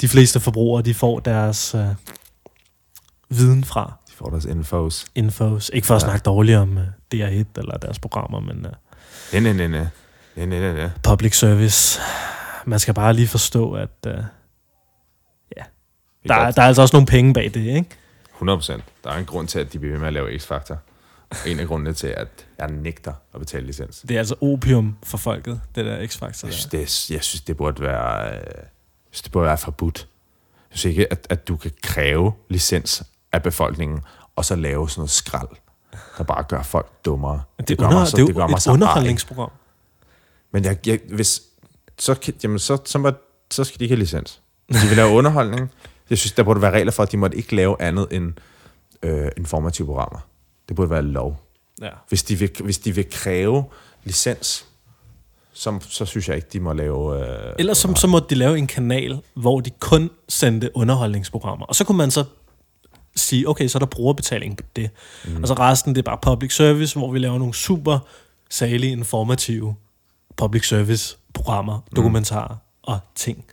de 0.00 0.08
fleste 0.08 0.40
forbrugere, 0.40 0.82
de 0.82 0.94
får 0.94 1.20
deres 1.20 1.74
øh, 1.74 1.86
viden 3.30 3.64
fra. 3.64 3.92
De 4.08 4.12
får 4.16 4.30
deres 4.30 4.44
infos. 4.44 5.06
infos. 5.14 5.70
Ikke 5.74 5.86
for 5.86 5.94
at 5.96 6.02
Ja. 6.02 6.06
snakke 6.06 6.22
dårligt 6.24 6.58
om 6.58 6.76
uh, 6.76 6.82
DR1 7.14 7.44
eller 7.56 7.76
deres 7.82 7.98
programmer, 7.98 8.40
men 8.40 8.56
uh, 8.66 8.72
Nej, 9.32 9.40
nej, 9.40 9.52
nej, 9.52 9.66
nej. 9.66 9.86
Nej, 10.36 10.46
nej, 10.46 10.58
nej, 10.60 10.72
nej. 10.72 10.90
public 11.02 11.38
service. 11.38 12.00
Man 12.66 12.78
skal 12.78 12.94
bare 12.94 13.12
lige 13.12 13.28
forstå, 13.28 13.72
at 13.74 13.90
uh, 14.06 14.12
Vi 16.22 16.28
der, 16.28 16.34
er, 16.34 16.50
der 16.50 16.62
er 16.62 16.66
altså 16.66 16.82
også 16.82 16.96
nogle 16.96 17.06
penge 17.06 17.34
bag 17.34 17.44
det, 17.44 17.56
ikke? 17.56 17.86
100%. 18.42 18.80
Der 19.04 19.10
er 19.10 19.16
en 19.18 19.24
grund 19.24 19.48
til, 19.48 19.58
at 19.58 19.72
de 19.72 19.78
bliver 19.78 19.92
ved 19.92 19.98
med 20.00 20.06
at 20.06 20.12
lave 20.12 20.34
X-Factor. 20.38 20.76
En 21.46 21.60
af 21.60 21.66
grundene 21.66 21.92
til, 21.92 22.06
at 22.06 22.28
jeg 22.58 22.68
nægter 22.68 23.12
at 23.34 23.40
betale 23.40 23.66
licens. 23.66 24.00
Det 24.08 24.14
er 24.14 24.18
altså 24.18 24.34
opium 24.40 24.96
for 25.02 25.18
folket, 25.18 25.60
det 25.74 25.84
der 25.84 26.06
X-Factor. 26.06 26.46
Jeg 26.46 26.52
synes, 26.54 26.66
det, 26.66 27.10
jeg 27.10 27.24
synes, 27.24 27.40
det 27.40 27.56
burde 27.56 27.82
være, 27.82 28.34
øh, 28.34 28.40
synes, 29.10 29.22
det 29.22 29.32
burde 29.32 29.46
være 29.46 29.58
forbudt. 29.58 30.08
Jeg 30.70 30.78
synes 30.78 30.90
ikke, 30.96 31.12
at, 31.12 31.26
at 31.30 31.48
du 31.48 31.56
kan 31.56 31.70
kræve 31.82 32.32
licens 32.50 33.02
af 33.32 33.42
befolkningen, 33.42 34.00
og 34.36 34.44
så 34.44 34.56
lave 34.56 34.90
sådan 34.90 35.00
noget 35.00 35.10
skrald. 35.10 35.48
der 36.18 36.24
bare 36.24 36.42
gør 36.42 36.62
folk 36.62 37.04
dummere. 37.04 37.42
Det, 37.68 37.78
gør 37.78 37.86
under, 37.86 37.98
mig 37.98 38.08
så- 38.08 38.16
det 38.16 38.28
jo 38.28 38.34
gør 38.38 38.46
mig 38.46 38.62
så 38.62 38.70
arg. 38.70 39.06
Men 40.52 40.64
jeg, 40.64 40.86
jeg, 40.86 41.00
hvis, 41.08 41.42
så, 41.98 42.14
kan- 42.14 42.34
jamen, 42.42 42.58
så, 42.58 42.78
så, 42.84 42.98
må, 42.98 43.10
så 43.50 43.64
skal 43.64 43.78
de 43.78 43.84
ikke 43.84 43.94
have 43.94 44.00
licens. 44.00 44.40
De 44.72 44.88
vil 44.88 44.96
lave 44.96 45.10
underholdning. 45.10 45.70
Jeg 46.10 46.18
synes, 46.18 46.32
der 46.32 46.42
burde 46.42 46.62
være 46.62 46.70
regler 46.70 46.92
for, 46.92 47.02
at 47.02 47.12
de 47.12 47.16
måtte 47.16 47.36
ikke 47.36 47.56
lave 47.56 47.82
andet 47.82 48.06
end 48.10 48.32
øh, 49.02 49.28
informative 49.36 49.86
programmer. 49.86 50.18
Det 50.68 50.76
burde 50.76 50.90
være 50.90 51.02
lov. 51.02 51.42
Ja. 51.82 51.88
Hvis 52.08 52.22
de 52.22 52.36
vil, 52.38 52.50
hvis 52.64 52.78
de 52.78 52.94
vil 52.94 53.10
kræve 53.10 53.64
licens, 54.04 54.66
så, 55.52 55.78
så 55.88 56.04
synes 56.04 56.28
jeg 56.28 56.36
ikke, 56.36 56.48
de 56.52 56.60
må 56.60 56.72
lave... 56.72 57.26
Øh, 57.48 57.54
Ellers 57.58 57.78
så, 57.78 57.94
så 57.96 58.06
måtte 58.06 58.28
de 58.30 58.34
lave 58.34 58.58
en 58.58 58.66
kanal, 58.66 59.20
hvor 59.34 59.60
de 59.60 59.70
kun 59.70 60.10
sendte 60.28 60.70
underholdningsprogrammer. 60.76 61.66
Og 61.66 61.74
så 61.74 61.84
kunne 61.84 61.98
man 61.98 62.10
så 62.10 62.24
sige, 63.16 63.48
okay, 63.48 63.68
så 63.68 63.78
er 63.78 63.80
der 63.80 63.86
brugerbetaling 63.86 64.56
på 64.56 64.62
det. 64.76 64.90
Mm. 65.24 65.42
Og 65.42 65.48
så 65.48 65.54
resten, 65.54 65.94
det 65.94 65.98
er 65.98 66.02
bare 66.02 66.18
public 66.22 66.54
service, 66.56 66.98
hvor 66.98 67.12
vi 67.12 67.18
laver 67.18 67.38
nogle 67.38 67.54
super 67.54 67.98
salige, 68.50 68.92
informative 68.92 69.74
public 70.40 70.68
service 70.68 71.16
programmer, 71.34 71.80
dokumentarer 71.96 72.56
og 72.82 72.98
ting. 73.14 73.44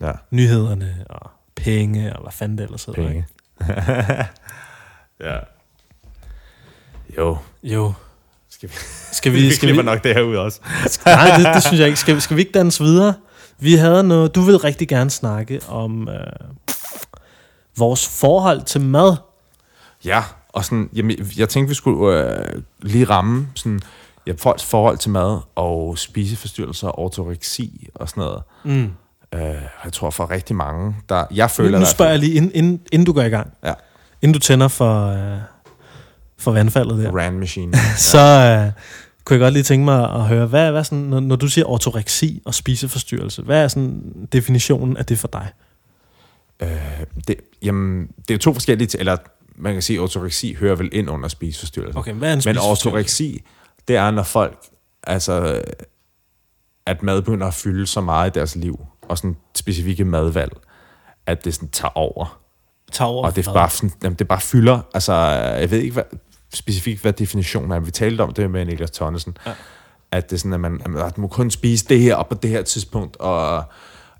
ja, 0.00 0.12
Nyhederne 0.30 1.04
og 1.10 1.30
penge 1.56 2.16
og 2.16 2.22
hvad 2.22 2.32
fanden 2.32 2.58
det 2.58 2.64
ellers 2.64 2.84
hedder. 2.84 3.02
penge. 3.08 3.26
Ja. 5.20 5.38
Jo. 7.18 7.38
Jo. 7.62 7.92
Skal 8.50 8.68
vi, 8.68 8.74
Skal 9.12 9.32
vi, 9.32 9.36
vi, 9.40 9.46
vi 9.46 9.52
skal 9.54 9.68
vi, 9.68 9.72
klipper 9.72 9.82
nok 9.92 10.04
det 10.04 10.14
her 10.14 10.22
ud 10.22 10.36
også. 10.36 10.60
Nej, 11.06 11.36
det, 11.36 11.46
det 11.54 11.62
synes 11.62 11.78
jeg 11.80 11.86
ikke. 11.88 12.00
Skal, 12.00 12.20
skal 12.20 12.36
vi 12.36 12.42
ikke 12.42 12.52
danse 12.52 12.82
videre? 12.84 13.14
Vi 13.58 13.74
havde 13.74 14.02
noget... 14.04 14.34
Du 14.34 14.40
vil 14.40 14.56
rigtig 14.56 14.88
gerne 14.88 15.10
snakke 15.10 15.60
om 15.68 16.08
øh, 16.08 16.16
vores 17.76 18.08
forhold 18.20 18.62
til 18.62 18.80
mad. 18.80 19.16
Ja, 20.04 20.22
og 20.48 20.64
sådan, 20.64 20.90
jamen, 20.94 21.16
jeg 21.36 21.48
tænkte, 21.48 21.68
vi 21.68 21.74
skulle 21.74 22.24
øh, 22.38 22.62
lige 22.82 23.04
ramme 23.04 23.48
sådan, 23.54 23.80
ja, 24.26 24.32
folks 24.38 24.64
forhold 24.64 24.98
til 24.98 25.10
mad 25.10 25.38
og 25.54 25.98
spiseforstyrrelser, 25.98 26.98
ortoreksi 27.00 27.88
og 27.94 28.08
sådan 28.08 28.20
noget. 28.20 28.42
Mm. 28.64 28.92
Øh, 29.34 29.62
jeg 29.84 29.92
tror 29.92 30.10
for 30.10 30.30
rigtig 30.30 30.56
mange, 30.56 30.96
der... 31.08 31.24
Jeg 31.34 31.50
føler 31.50 31.70
Nu, 31.70 31.78
nu 31.78 31.86
spørger 31.86 32.10
jeg 32.10 32.20
lige, 32.20 32.34
inden, 32.34 32.50
inden, 32.54 32.80
inden 32.92 33.06
du 33.06 33.12
går 33.12 33.22
i 33.22 33.28
gang. 33.28 33.52
Ja, 33.64 33.72
Inden 34.22 34.32
du 34.32 34.38
tænder 34.38 34.68
for, 34.68 35.06
øh, 35.06 35.38
for 36.38 36.52
vandfaldet 36.52 36.98
der. 36.98 37.16
Rand 37.16 37.38
Machine. 37.38 37.72
Så 38.12 38.18
øh, 38.18 38.72
kunne 39.24 39.34
jeg 39.34 39.40
godt 39.40 39.52
lige 39.52 39.62
tænke 39.62 39.84
mig 39.84 40.14
at 40.14 40.20
høre, 40.20 40.46
hvad, 40.46 40.70
hvad 40.70 40.84
sådan, 40.84 40.98
når, 40.98 41.20
når 41.20 41.36
du 41.36 41.48
siger 41.48 41.66
ortoreksi 41.66 42.42
og 42.44 42.54
spiseforstyrrelse, 42.54 43.42
hvad 43.42 43.64
er 43.64 43.68
sådan 43.68 44.02
definitionen 44.32 44.96
af 44.96 45.06
det 45.06 45.18
for 45.18 45.28
dig? 45.28 45.48
Øh, 46.62 46.68
det, 47.28 47.36
jamen, 47.62 48.08
det 48.28 48.34
er 48.34 48.38
to 48.38 48.52
forskellige... 48.52 48.98
Eller 48.98 49.16
man 49.56 49.72
kan 49.72 49.82
sige, 49.82 49.96
at 49.96 50.02
ortoreksi 50.02 50.54
hører 50.54 50.76
vel 50.76 50.88
ind 50.92 51.10
under 51.10 51.28
spiseforstyrrelse. 51.28 51.98
Okay, 51.98 52.12
hvad 52.12 52.28
er 52.28 52.32
en 52.32 52.36
Men 52.36 52.42
spiseforstyrrelse? 52.42 53.40
Det 53.88 53.96
er, 53.96 54.10
når 54.10 54.22
folk... 54.22 54.58
Altså, 55.06 55.62
at 56.86 57.02
mad 57.02 57.22
begynder 57.22 57.46
at 57.46 57.54
fylde 57.54 57.86
så 57.86 58.00
meget 58.00 58.30
i 58.30 58.38
deres 58.38 58.56
liv, 58.56 58.86
og 59.02 59.18
sådan 59.18 59.36
specifikke 59.54 60.04
madvalg, 60.04 60.52
at 61.26 61.44
det 61.44 61.54
sådan 61.54 61.68
tager 61.68 61.98
over. 61.98 62.40
Tager 62.92 63.08
over 63.08 63.26
Og 63.26 63.36
det, 63.36 63.46
er 63.46 63.52
bare, 63.52 63.70
sådan, 63.70 63.92
jamen, 64.02 64.16
det 64.16 64.28
bare 64.28 64.40
fylder. 64.40 64.80
Altså, 64.94 65.12
jeg 65.12 65.70
ved 65.70 65.78
ikke 65.78 65.92
hvad, 65.92 66.02
specifikt, 66.54 67.02
hvad 67.02 67.12
definitionen 67.12 67.70
er. 67.70 67.80
Vi 67.80 67.90
talte 67.90 68.22
om 68.22 68.32
det 68.32 68.50
med 68.50 68.64
Niklas 68.64 68.90
Tonnesen. 68.90 69.36
Ja. 69.46 69.52
At 70.10 70.30
det 70.30 70.36
er 70.36 70.38
sådan, 70.38 70.52
at 70.52 70.60
man, 70.60 70.80
at 70.84 70.90
man 70.90 71.12
må 71.16 71.28
kun 71.28 71.50
spise 71.50 71.86
det 71.88 72.00
her 72.00 72.14
op 72.14 72.28
på 72.28 72.34
det 72.34 72.50
her 72.50 72.62
tidspunkt, 72.62 73.16
og 73.16 73.64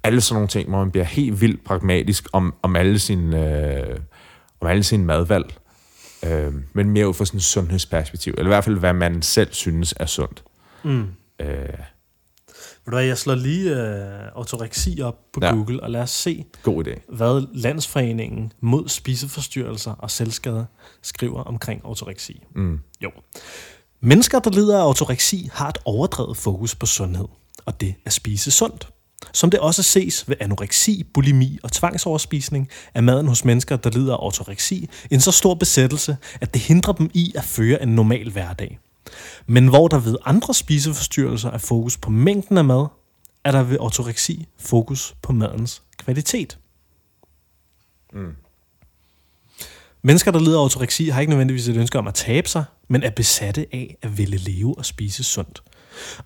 alle 0.02 0.20
sådan 0.20 0.34
nogle 0.34 0.48
ting, 0.48 0.68
hvor 0.68 0.78
man 0.78 0.90
bliver 0.90 1.04
helt 1.04 1.40
vildt 1.40 1.64
pragmatisk 1.64 2.28
om, 2.32 2.54
om 2.62 2.76
alle 2.76 2.98
sine, 2.98 3.56
øh, 3.90 3.98
om 4.60 4.66
alle 4.66 4.82
sine 4.82 5.04
madvalg. 5.04 5.54
Øh, 6.24 6.52
men 6.72 6.90
mere 6.90 7.08
ud 7.08 7.14
fra 7.14 7.24
sådan 7.24 7.38
et 7.38 7.44
sundhedsperspektiv. 7.44 8.34
Eller 8.38 8.44
i 8.44 8.54
hvert 8.54 8.64
fald, 8.64 8.78
hvad 8.78 8.92
man 8.92 9.22
selv 9.22 9.52
synes 9.52 9.94
er 9.96 10.06
sundt. 10.06 10.44
Mm. 10.84 11.06
Øh, 11.40 11.48
Ved 12.84 12.90
du 12.92 12.96
hvad, 12.96 13.04
jeg 13.04 13.18
slår 13.18 13.34
lige 13.34 13.76
øh, 13.76 14.28
ortoreksi 14.34 15.00
op 15.02 15.18
på 15.32 15.40
ja. 15.42 15.52
Google, 15.54 15.82
og 15.82 15.90
lad 15.90 16.00
os 16.00 16.10
se, 16.10 16.44
god 16.62 16.86
idé. 16.86 17.14
hvad 17.16 17.46
Landsforeningen 17.54 18.52
mod 18.60 18.88
spiseforstyrrelser 18.88 19.92
og 19.92 20.10
selvskader 20.10 20.64
skriver 21.02 21.42
omkring 21.42 21.84
ortoreksi. 21.86 22.42
Mm. 22.54 22.78
Jo. 23.00 23.10
Mennesker, 24.00 24.38
der 24.38 24.50
lider 24.50 24.80
af 24.80 24.88
ortoreksi, 24.88 25.48
har 25.52 25.68
et 25.68 25.78
overdrevet 25.84 26.36
fokus 26.36 26.74
på 26.74 26.86
sundhed, 26.86 27.28
og 27.66 27.80
det 27.80 27.94
at 28.04 28.12
spise 28.12 28.50
sundt. 28.50 28.88
Som 29.32 29.50
det 29.50 29.60
også 29.60 29.82
ses 29.82 30.28
ved 30.28 30.36
anoreksi, 30.40 31.04
bulimi 31.14 31.58
og 31.62 31.72
tvangsoverspisning, 31.72 32.68
er 32.94 33.00
maden 33.00 33.28
hos 33.28 33.44
mennesker, 33.44 33.76
der 33.76 33.90
lider 33.90 34.14
af 34.14 34.22
autoreksi, 34.22 34.88
en 35.10 35.20
så 35.20 35.30
stor 35.30 35.54
besættelse, 35.54 36.16
at 36.40 36.54
det 36.54 36.62
hindrer 36.62 36.92
dem 36.92 37.10
i 37.14 37.32
at 37.36 37.44
føre 37.44 37.82
en 37.82 37.88
normal 37.88 38.30
hverdag. 38.30 38.78
Men 39.46 39.68
hvor 39.68 39.88
der 39.88 39.98
ved 39.98 40.16
andre 40.24 40.54
spiseforstyrrelser 40.54 41.50
er 41.50 41.58
fokus 41.58 41.96
på 41.96 42.10
mængden 42.10 42.58
af 42.58 42.64
mad, 42.64 42.86
er 43.44 43.52
der 43.52 43.62
ved 43.62 43.76
autoreksi 43.80 44.46
fokus 44.58 45.14
på 45.22 45.32
madens 45.32 45.82
kvalitet. 45.98 46.58
Mm. 48.12 48.34
Mennesker, 50.02 50.30
der 50.30 50.40
lider 50.40 50.58
af 50.58 50.62
autoreksi, 50.62 51.08
har 51.08 51.20
ikke 51.20 51.30
nødvendigvis 51.30 51.68
et 51.68 51.76
ønske 51.76 51.98
om 51.98 52.06
at 52.06 52.14
tabe 52.14 52.48
sig, 52.48 52.64
men 52.88 53.02
er 53.02 53.10
besatte 53.10 53.66
af 53.72 53.96
at 54.02 54.18
ville 54.18 54.36
leve 54.36 54.78
og 54.78 54.86
spise 54.86 55.24
sundt. 55.24 55.62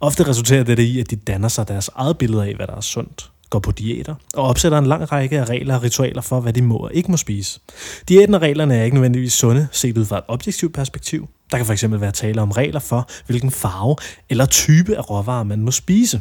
Ofte 0.01 0.29
resulterer 0.29 0.65
dette 0.65 0.85
i, 0.85 1.01
at 1.01 1.11
de 1.11 1.17
danner 1.17 1.49
sig 1.49 1.69
deres 1.69 1.91
eget 1.95 2.19
billede 2.19 2.47
af, 2.47 2.55
hvad 2.55 2.67
der 2.67 2.77
er 2.77 2.81
sundt, 2.81 3.31
går 3.51 3.59
på 3.59 3.73
diæter 3.73 4.15
og 4.35 4.45
opsætter 4.45 4.79
en 4.79 4.87
lang 4.87 5.13
række 5.13 5.41
af 5.41 5.45
regler 5.45 5.77
og 5.77 5.83
ritualer 5.83 6.21
for, 6.21 6.41
hvad 6.41 6.53
de 6.53 6.63
må 6.63 6.77
og 6.77 6.95
ikke 6.95 7.11
må 7.11 7.17
spise. 7.17 7.61
Diæten 8.09 8.35
og 8.35 8.43
reglerne 8.43 8.77
er 8.77 8.85
ikke 8.85 8.95
nødvendigvis 8.95 9.33
sunde, 9.33 9.69
set 9.73 9.99
ud 9.99 10.05
fra 10.05 10.19
et 10.19 10.25
objektivt 10.29 10.75
perspektiv. 10.75 11.29
Der 11.51 11.57
kan 11.57 11.67
fx 11.67 11.85
være 11.89 12.13
tale 12.13 12.43
om 12.43 12.51
regler 12.51 12.81
for, 12.81 13.09
hvilken 13.27 13.51
farve 13.51 13.97
eller 14.29 14.47
type 14.47 14.97
af 14.97 15.11
råvarer 15.11 15.45
man 15.45 15.61
må 15.61 15.71
spise. 15.71 16.21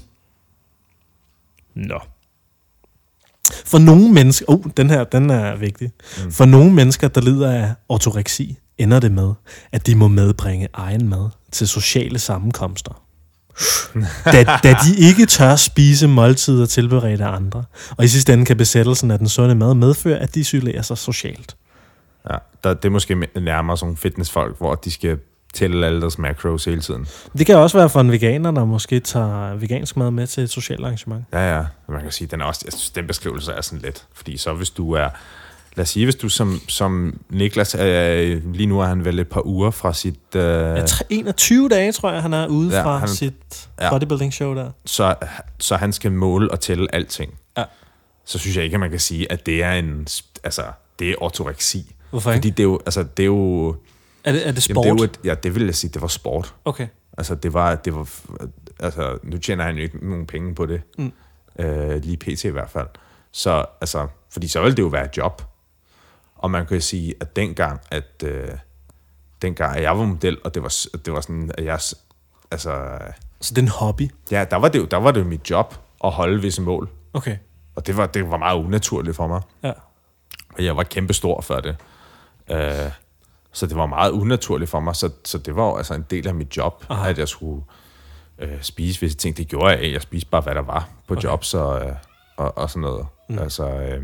Nå. 1.76 2.00
For 3.66 3.78
nogle 3.78 4.14
mennesker, 4.14 4.46
oh, 4.48 4.64
den 4.78 4.90
her, 4.90 5.04
den 5.04 5.30
er 5.30 5.56
vigtig. 5.56 5.92
Mm. 6.24 6.32
For 6.32 6.46
nogle 6.46 6.74
mennesker, 6.74 7.08
der 7.08 7.22
lider 7.22 7.52
af 7.52 7.74
ortoreksi, 7.90 8.58
ender 8.78 9.00
det 9.00 9.12
med, 9.12 9.34
at 9.72 9.88
de 9.88 9.96
må 9.96 10.08
medbringe 10.08 10.68
egen 10.74 11.10
mad 11.10 11.30
til 11.52 11.68
sociale 11.68 12.20
sammenkomster. 12.20 13.05
Da, 14.26 14.44
da 14.64 14.76
de 14.86 14.96
ikke 14.98 15.26
tør 15.26 15.56
spise 15.56 16.08
måltider 16.08 16.66
tilberedt 16.66 17.22
af 17.22 17.36
andre. 17.36 17.64
Og 17.98 18.06
i 18.06 18.08
sidste 18.08 18.34
ende 18.34 18.46
kan 18.46 18.58
besættelsen 18.58 19.12
af 19.12 19.18
den 19.18 19.30
sunde 19.30 19.56
mad 19.56 19.74
medføre, 19.74 20.18
at 20.18 20.36
de 20.36 20.40
isolerer 20.40 20.82
sig 20.82 20.98
socialt. 20.98 21.56
Ja, 22.32 22.38
der, 22.64 22.74
det 22.74 22.86
er 22.86 22.90
måske 22.90 23.28
nærmere 23.36 23.78
sådan 23.78 23.98
fitnessfolk, 23.98 24.58
hvor 24.58 24.76
de 24.76 24.92
skal 24.92 25.18
tælle 25.54 25.86
alle 25.86 26.02
deres 26.02 26.18
macros 26.18 26.66
hele 26.66 26.82
tiden. 26.82 27.08
Det 27.38 27.46
kan 27.46 27.58
også 27.58 27.78
være 27.78 27.90
for 27.90 28.02
en 28.02 28.12
veganer, 28.12 28.52
der 28.52 28.66
måske 28.66 29.00
tager 29.00 29.56
vegansk 29.56 29.98
mad 29.98 30.12
med 30.12 30.28
til 30.28 30.44
et 30.44 30.50
socialt 30.50 30.82
arrangement. 30.82 31.26
Ja, 31.34 31.56
ja. 31.56 31.64
Man 31.90 32.02
kan 32.02 32.12
sige, 32.12 32.28
den 32.28 32.42
er 32.42 32.46
også, 32.46 32.62
jeg 32.66 32.74
synes, 32.74 32.90
den 32.90 33.08
beskrivelse 33.08 33.52
er 33.52 33.62
sådan 33.62 33.80
lidt. 33.80 34.06
Fordi 34.14 34.38
så 34.38 34.54
hvis 34.54 34.70
du 34.70 34.92
er, 34.92 35.10
lad 35.76 35.84
os 35.84 35.90
sige, 35.90 36.06
hvis 36.06 36.16
du 36.16 36.30
som, 36.30 36.60
som 36.68 37.20
Niklas, 37.30 37.76
øh, 37.76 38.54
lige 38.54 38.68
nu 38.68 38.80
er 38.80 38.86
han 38.86 39.06
vel 39.06 39.20
et 39.20 39.28
par 39.30 39.46
uger 39.46 39.72
fra 39.72 39.94
sit, 39.94 40.20
øh, 40.36 40.42
Ja, 40.42 40.86
tre- 40.86 41.06
21 41.10 41.70
dage, 41.70 41.92
tror 41.92 42.12
jeg, 42.12 42.22
han 42.22 42.34
er 42.34 42.48
ude 42.48 42.76
Ja, 42.78 42.84
fra 42.84 42.98
han- 42.98 43.08
sit 43.08 43.70
ja. 43.82 43.90
bodybuilding 43.90 44.34
show 44.34 44.56
der. 44.56 44.72
så, 44.86 45.16
så 45.60 45.76
han 45.76 45.94
skal 45.94 46.12
måle 46.12 46.52
og 46.52 46.60
tælle 46.60 46.96
alting. 46.96 47.34
Ja. 47.58 47.64
Så 48.26 48.40
synes 48.40 48.56
jeg 48.56 48.64
ikke, 48.64 48.74
at 48.74 48.80
man 48.80 48.90
kan 48.90 49.00
sige, 49.00 49.32
at 49.32 49.46
det 49.46 49.64
er 49.64 49.72
en, 49.72 50.08
altså, 50.44 50.62
det 51.00 51.10
er 51.10 51.16
ortoreksi. 51.22 51.96
Hvorfor 52.10 52.32
ikke? 52.32 52.38
Fordi 52.38 52.50
det 52.50 52.60
er 52.60 52.64
jo, 52.64 52.80
altså, 52.86 53.04
det 53.04 53.24
er 53.24 53.28
jo, 53.28 53.68
Er 54.24 54.32
det, 54.32 54.48
er 54.48 54.52
det 54.52 54.64
sport? 54.64 54.86
jamen, 54.86 54.98
det 54.98 55.04
er 55.04 55.08
jo 55.08 55.12
et, 55.12 55.26
ja, 55.26 55.34
det 55.44 55.56
vil 55.56 55.66
jeg 55.66 55.76
sige, 55.76 55.92
det 55.94 56.02
var 56.02 56.08
sport. 56.08 56.54
Okay. 56.66 56.88
Altså, 57.18 57.36
det 57.36 57.54
var, 57.54 57.76
det 57.76 57.96
var, 57.96 58.10
altså, 58.80 59.18
nu 59.24 59.38
tjener 59.38 59.64
han 59.64 59.76
jo 59.76 59.82
ikke 59.84 60.10
nogen 60.10 60.26
penge 60.26 60.56
på 60.56 60.66
det. 60.66 60.82
Mm. 60.98 61.12
Øh, 61.60 62.04
lige 62.04 62.18
pt 62.18 62.44
i 62.44 62.48
hvert 62.50 62.70
fald. 62.70 62.88
Så, 63.32 63.66
altså, 63.82 64.08
fordi 64.32 64.48
så 64.48 64.62
ville 64.62 64.76
det 64.76 64.82
jo 64.84 64.88
være 64.88 65.06
et 65.06 65.18
job. 65.18 65.42
Og 66.46 66.52
man 66.52 66.66
kan 66.66 66.82
sige, 66.82 67.14
at 67.22 67.36
dengang, 67.36 67.82
at, 67.92 68.24
øh, 68.24 68.48
dengang, 69.42 69.76
at 69.78 69.84
jeg 69.84 69.98
var 69.98 70.06
model, 70.06 70.38
og 70.44 70.54
det 70.54 70.64
var, 70.64 70.74
det 71.06 71.14
var 71.14 71.22
sådan, 71.22 71.52
at 71.58 71.66
jeg, 71.66 71.80
altså, 72.52 72.98
Så 73.42 73.54
det 73.54 73.58
er 73.58 73.62
en 73.62 73.68
hobby? 73.68 74.10
ja, 74.32 74.46
der 74.52 74.56
var 74.58 74.68
det 74.70 74.80
jo, 74.80 74.86
der 74.86 74.98
var 74.98 75.12
det 75.12 75.20
jo 75.20 75.26
mit 75.26 75.50
job 75.50 75.76
at 76.04 76.12
holde 76.12 76.42
visse 76.42 76.62
mål. 76.62 76.90
Okay. 77.14 77.38
Og 77.76 77.88
det 77.88 77.98
var, 77.98 78.06
det 78.08 78.32
var 78.32 78.38
meget 78.38 78.58
unaturligt 78.64 79.16
for 79.16 79.28
mig. 79.28 79.42
Ja. 79.64 79.72
Og 80.58 80.66
jeg 80.66 80.78
var 80.78 80.84
kæmpe 80.84 81.14
stor 81.14 81.42
før 81.42 81.60
det. 81.60 81.76
Øh, 82.52 82.92
så 83.52 83.68
det 83.68 83.78
var 83.78 83.86
meget 83.86 84.12
unaturligt 84.12 84.72
for 84.72 84.80
mig. 84.80 84.96
Så, 84.96 85.10
så 85.24 85.38
det 85.38 85.56
var 85.56 85.66
jo 85.66 85.76
altså 85.78 85.94
en 85.94 86.06
del 86.10 86.28
af 86.28 86.36
mit 86.36 86.58
job, 86.58 86.86
Aha. 86.90 87.10
At 87.10 87.18
jeg 87.20 87.28
skulle 87.28 87.64
øh, 88.40 88.62
spise 88.62 89.02
visse 89.02 89.18
ting. 89.18 89.38
Det 89.38 89.48
gjorde 89.48 89.68
jeg 89.70 89.82
ikke. 89.82 89.94
Jeg 89.94 90.02
spiste 90.02 90.30
bare, 90.30 90.42
hvad 90.42 90.56
der 90.56 90.62
var 90.62 90.90
på 91.08 91.14
Okay. 91.14 91.24
job 91.24 91.44
så, 91.44 91.80
øh, 91.80 91.96
og, 92.38 92.58
og 92.58 92.70
sådan 92.70 92.82
noget. 92.82 93.08
Mm. 93.30 93.40
Altså, 93.40 93.70
øh, 93.70 94.04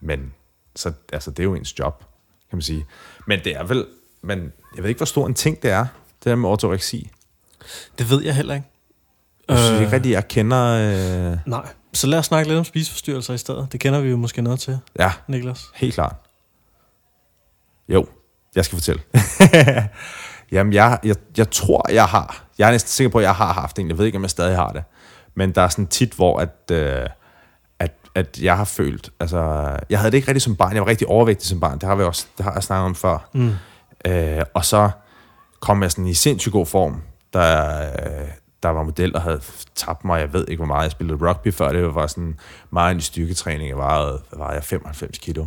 men 0.00 0.34
så, 0.76 0.92
altså, 1.12 1.30
det 1.30 1.38
er 1.38 1.44
jo 1.44 1.54
ens 1.54 1.78
job, 1.78 1.98
kan 2.50 2.56
man 2.56 2.62
sige. 2.62 2.86
Men 3.26 3.40
det 3.44 3.56
er 3.56 3.64
vel... 3.64 3.86
Men 4.22 4.52
jeg 4.74 4.82
ved 4.82 4.88
ikke, 4.88 4.98
hvor 4.98 5.06
stor 5.06 5.26
en 5.26 5.34
ting 5.34 5.62
det 5.62 5.70
er, 5.70 5.86
det 6.18 6.24
der 6.24 6.34
med 6.34 6.48
ortoreksi. 6.48 7.10
Det 7.98 8.10
ved 8.10 8.22
jeg 8.22 8.34
heller 8.36 8.54
ikke. 8.54 8.66
Jeg 9.48 9.58
synes 9.58 9.80
ikke 9.80 9.92
rigtig, 9.92 10.12
jeg 10.12 10.28
kender... 10.28 10.64
Øh, 11.32 11.38
Nej. 11.46 11.66
Så 11.92 12.06
lad 12.06 12.18
os 12.18 12.26
snakke 12.26 12.48
lidt 12.48 12.58
om 12.58 12.64
spiseforstyrrelser 12.64 13.34
i 13.34 13.38
stedet. 13.38 13.68
Det 13.72 13.80
kender 13.80 14.00
vi 14.00 14.10
jo 14.10 14.16
måske 14.16 14.42
noget 14.42 14.60
til, 14.60 14.78
ja, 14.98 15.12
Niklas. 15.28 15.64
helt 15.74 15.94
klart. 15.94 16.16
Jo. 17.88 18.06
Jeg 18.54 18.64
skal 18.64 18.76
fortælle. 18.78 19.02
Jamen, 20.52 20.72
jeg, 20.72 20.98
jeg, 21.04 21.16
jeg 21.36 21.50
tror, 21.50 21.92
jeg 21.92 22.04
har. 22.06 22.44
Jeg 22.58 22.68
er 22.68 22.72
næsten 22.72 22.88
sikker 22.90 23.10
på, 23.10 23.18
at 23.18 23.24
jeg 23.24 23.34
har 23.34 23.52
haft 23.52 23.78
en. 23.78 23.88
Jeg 23.88 23.98
ved 23.98 24.06
ikke, 24.06 24.16
om 24.16 24.22
jeg 24.22 24.30
stadig 24.30 24.56
har 24.56 24.72
det. 24.72 24.84
Men 25.34 25.52
der 25.52 25.62
er 25.62 25.68
sådan 25.68 25.86
tit, 25.86 26.12
hvor 26.12 26.38
at, 26.38 26.70
øh, 26.72 27.06
at, 28.14 28.38
jeg 28.42 28.56
har 28.56 28.64
følt... 28.64 29.10
Altså, 29.20 29.38
jeg 29.90 29.98
havde 29.98 30.10
det 30.10 30.16
ikke 30.16 30.28
rigtig 30.28 30.42
som 30.42 30.56
barn. 30.56 30.74
Jeg 30.74 30.82
var 30.82 30.88
rigtig 30.88 31.06
overvægtig 31.08 31.48
som 31.48 31.60
barn. 31.60 31.78
Det 31.78 31.82
har, 31.82 31.94
vi 31.94 32.02
også, 32.02 32.26
det 32.36 32.44
har 32.44 32.52
jeg 32.52 32.62
snakket 32.62 32.84
om 32.84 32.94
før. 32.94 33.28
Mm. 33.34 33.52
Øh, 34.04 34.42
og 34.54 34.64
så 34.64 34.90
kom 35.60 35.82
jeg 35.82 35.90
sådan 35.90 36.06
i 36.06 36.14
sindssygt 36.14 36.52
god 36.52 36.66
form, 36.66 37.02
der, 37.32 37.90
der 38.62 38.68
var 38.68 38.82
model, 38.82 39.12
der 39.12 39.20
havde 39.20 39.40
tabt 39.74 40.04
mig. 40.04 40.20
Jeg 40.20 40.32
ved 40.32 40.44
ikke, 40.48 40.58
hvor 40.58 40.66
meget 40.66 40.82
jeg 40.82 40.90
spillede 40.90 41.28
rugby 41.28 41.52
før. 41.52 41.72
Det 41.72 41.94
var 41.94 42.06
sådan 42.06 42.38
meget 42.70 42.94
en 42.94 43.00
styrketræning. 43.00 43.68
Jeg 43.68 43.76
var, 43.76 44.18
var 44.32 44.52
jeg 44.52 44.64
95 44.64 45.18
kilo. 45.18 45.46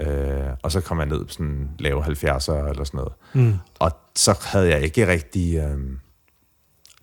Øh, 0.00 0.46
og 0.62 0.72
så 0.72 0.80
kom 0.80 0.98
jeg 0.98 1.06
ned 1.06 1.24
på 1.24 1.32
sådan 1.32 1.70
lave 1.78 2.04
70'er 2.04 2.52
eller 2.52 2.84
sådan 2.84 2.98
noget. 2.98 3.12
Mm. 3.32 3.54
Og 3.78 3.90
så 4.16 4.38
havde 4.44 4.68
jeg 4.68 4.80
ikke 4.80 5.06
rigtig... 5.08 5.56
Øh, 5.56 5.78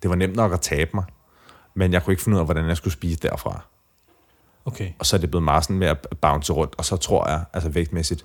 det 0.02 0.10
var 0.10 0.16
nemt 0.16 0.36
nok 0.36 0.52
at 0.52 0.60
tabe 0.60 0.90
mig, 0.94 1.04
men 1.74 1.92
jeg 1.92 2.02
kunne 2.02 2.12
ikke 2.12 2.22
finde 2.22 2.36
ud 2.36 2.40
af, 2.40 2.46
hvordan 2.46 2.68
jeg 2.68 2.76
skulle 2.76 2.94
spise 2.94 3.20
derfra. 3.22 3.64
Okay. 4.66 4.92
Og 4.98 5.06
så 5.06 5.16
er 5.16 5.20
det 5.20 5.30
blevet 5.30 5.44
meget 5.44 5.64
sådan 5.64 5.76
med 5.76 5.86
at 5.86 6.06
bounce 6.20 6.52
rundt, 6.52 6.74
og 6.78 6.84
så 6.84 6.96
tror 6.96 7.28
jeg, 7.28 7.44
altså 7.52 7.68
vægtmæssigt, 7.68 8.24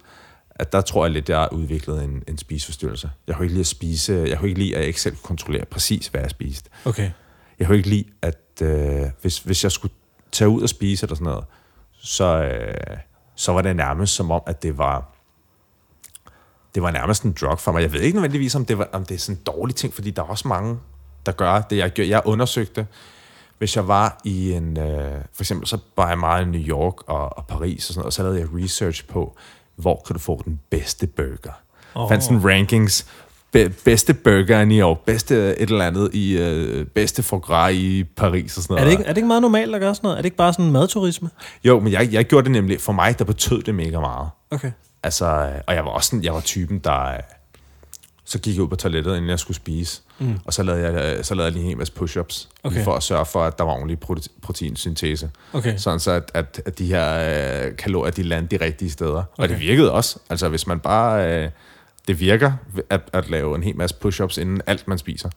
at 0.56 0.72
der 0.72 0.82
tror 0.82 1.06
jeg 1.06 1.12
lidt, 1.12 1.30
jeg 1.30 1.38
har 1.38 1.50
udviklet 1.54 2.04
en, 2.04 2.24
en 2.28 2.38
spiseforstyrrelse. 2.38 3.12
Jeg 3.28 3.36
kunne 3.36 3.46
ikke 3.46 3.54
lide 3.54 3.62
at 3.62 3.68
spise, 3.68 4.26
jeg 4.28 4.38
kunne 4.38 4.50
ikke 4.50 4.60
lide, 4.60 4.76
at 4.76 4.80
jeg 4.80 4.88
ikke 4.88 5.02
selv 5.02 5.16
kunne 5.16 5.28
kontrollere 5.28 5.66
præcis, 5.66 6.08
hvad 6.08 6.22
jeg 6.22 6.30
spiste. 6.30 6.70
Okay. 6.86 7.12
Jeg 7.60 7.68
kunne 7.68 7.78
ikke 7.78 7.90
lide, 7.90 8.06
at 8.22 8.62
øh, 8.62 9.02
hvis, 9.22 9.40
hvis 9.40 9.64
jeg 9.64 9.72
skulle 9.72 9.94
tage 10.32 10.50
ud 10.50 10.62
og 10.62 10.70
spise 10.70 11.06
eller 11.06 11.16
sådan 11.16 11.26
noget, 11.26 11.46
så, 11.92 12.44
øh, 12.44 12.98
så 13.36 13.52
var 13.52 13.62
det 13.62 13.76
nærmest 13.76 14.16
som 14.16 14.32
om, 14.32 14.42
at 14.48 14.64
det 14.64 14.78
var 14.78 15.12
det 16.76 16.84
var 16.84 16.92
nærmest 16.92 17.24
en 17.24 17.36
drug 17.42 17.60
for 17.60 17.72
mig. 17.72 17.82
Jeg 17.82 17.94
ved 17.94 18.02
ikke 18.02 18.16
nødvendigvis, 18.16 18.56
om 18.56 18.66
det, 18.66 18.78
var, 18.78 18.90
om 18.92 19.06
det 19.06 19.16
er 19.16 19.20
sådan 19.20 19.36
en 19.36 19.44
dårlig 19.44 19.76
ting, 19.76 19.94
fordi 19.94 20.12
der 20.12 20.22
er 20.22 20.26
også 20.26 20.48
mange, 20.48 20.80
der 21.26 21.32
gør 21.32 21.62
det. 21.62 21.78
Jeg, 21.78 22.00
jeg 22.00 22.22
undersøgte, 22.26 22.88
hvis 23.62 23.76
jeg 23.76 23.88
var 23.88 24.22
i 24.24 24.54
en... 24.54 24.78
Øh, 24.78 25.12
for 25.34 25.44
eksempel, 25.44 25.68
så 25.68 25.78
var 25.98 26.10
jeg 26.10 26.20
meget 26.20 26.46
i 26.46 26.50
New 26.50 26.62
York 26.62 26.94
og, 27.08 27.38
og 27.38 27.48
Paris 27.48 27.90
og 27.90 27.94
sådan 27.94 28.00
noget, 28.00 28.06
og 28.06 28.14
så 28.14 28.24
lavede 28.24 28.40
jeg 28.40 28.48
research 28.64 29.08
på, 29.08 29.38
hvor 29.76 30.04
kan 30.08 30.14
du 30.14 30.20
få 30.20 30.42
den 30.46 30.60
bedste 30.70 31.08
burger. 31.08 31.62
Oh. 31.96 32.10
Fandt 32.10 32.24
sådan 32.24 32.46
rankings. 32.46 33.06
Be, 33.52 33.74
bedste 33.86 34.14
burger 34.14 34.60
i 34.60 34.66
New 34.66 34.78
York, 34.78 35.00
bedste 35.00 35.36
et 35.36 35.70
eller 35.70 35.86
andet 35.86 36.14
i 36.14 36.38
øh, 36.38 36.86
bedste 36.86 37.24
foie 37.24 37.42
gras 37.42 37.76
i 37.76 38.04
Paris 38.04 38.58
og 38.58 38.64
sådan 38.64 38.74
noget. 38.74 38.82
Er 38.82 38.86
det, 38.86 38.92
ikke, 38.92 39.04
er 39.04 39.08
det 39.08 39.18
ikke 39.18 39.28
meget 39.28 39.42
normalt 39.42 39.76
at 39.76 39.82
gøre 39.82 39.96
sådan 39.96 40.06
noget? 40.06 40.18
Er 40.18 40.22
det 40.22 40.26
ikke 40.26 40.38
bare 40.38 40.54
sådan 40.54 40.72
madturisme? 40.72 41.30
Jo, 41.64 41.80
men 41.80 41.94
jeg, 41.94 42.14
jeg 42.14 42.26
gjorde 42.26 42.44
det 42.44 42.52
nemlig, 42.52 42.82
for 42.82 42.94
mig, 42.94 43.20
der 43.20 43.26
betød 43.26 43.62
det 43.62 43.76
mega 43.76 44.00
meget. 44.00 44.30
Okay. 44.52 44.72
Altså, 45.04 45.26
øh, 45.26 45.62
og 45.68 45.76
jeg 45.76 45.86
var 45.86 45.92
også 45.92 46.10
sådan, 46.10 46.24
jeg 46.24 46.34
var 46.34 46.42
typen, 46.42 46.80
der... 46.80 47.18
øh, 48.32 48.34
Så 48.34 48.40
gik 48.40 48.56
jeg 48.56 48.64
ud 48.64 48.68
på 48.68 48.76
toilettet, 48.76 49.16
inden 49.16 49.30
jeg 49.30 49.40
skulle 49.40 49.58
spise. 49.58 50.02
Mm. 50.20 50.40
Og 50.46 50.54
så 50.54 50.64
lavede, 50.64 50.84
jeg, 50.84 51.18
øh, 51.18 51.24
så 51.24 51.36
lavede 51.36 51.46
jeg 51.46 51.54
lige 51.54 51.62
en 51.64 51.68
hel 51.68 51.78
masse 51.78 51.94
push-ups. 52.00 52.50
Okay. 52.64 52.84
For 52.84 52.94
at 52.94 53.04
sørge 53.04 53.26
for, 53.26 53.44
at 53.44 53.58
der 53.58 53.64
var 53.64 53.74
ordentlig 53.74 53.98
prote- 54.06 54.40
proteinsyntese. 54.42 55.32
Okay. 55.54 55.78
Sådan 55.78 56.00
så, 56.00 56.12
at, 56.12 56.32
at, 56.34 56.62
at 56.66 56.80
de 56.80 56.86
her 56.86 57.66
øh, 57.66 57.78
kalorier, 57.78 58.12
de 58.12 58.24
landede 58.24 58.58
de 58.58 58.66
rigtige 58.66 58.92
steder. 58.92 59.24
Okay. 59.34 59.44
Og 59.44 59.50
det 59.50 59.60
virkede 59.60 59.92
også. 59.92 60.20
Altså, 60.30 60.50
hvis 60.50 60.68
man 60.68 60.80
bare... 60.80 61.44
Øh, 61.44 61.50
det 62.08 62.20
virker 62.20 62.54
at, 62.90 63.02
at 63.14 63.30
lave 63.30 63.56
en 63.56 63.64
hel 63.64 63.78
masse 63.78 63.96
push-ups 64.06 64.42
inden 64.42 64.62
alt, 64.68 64.88
man 64.88 64.98
spiser. 64.98 65.30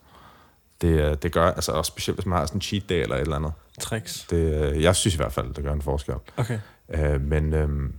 Det, 0.81 0.87
øh, 0.87 1.15
det 1.21 1.31
gør, 1.31 1.51
altså 1.51 1.71
også 1.71 1.89
specielt, 1.89 2.17
hvis 2.17 2.25
man 2.25 2.37
har 2.37 2.45
sådan 2.45 2.57
en 2.57 2.61
cheat 2.61 2.89
day 2.89 2.95
eller 3.01 3.15
et 3.15 3.21
eller 3.21 3.35
andet. 3.35 3.51
Tricks. 3.81 4.25
Det, 4.29 4.71
øh, 4.73 4.83
jeg 4.83 4.95
synes 4.95 5.13
i 5.13 5.17
hvert 5.17 5.33
fald, 5.33 5.53
det 5.53 5.63
gør 5.63 5.73
en 5.73 5.81
forskel. 5.81 6.15
Okay. 6.37 6.59
Øh, 6.93 7.21
men 7.21 7.53
øhm, 7.53 7.93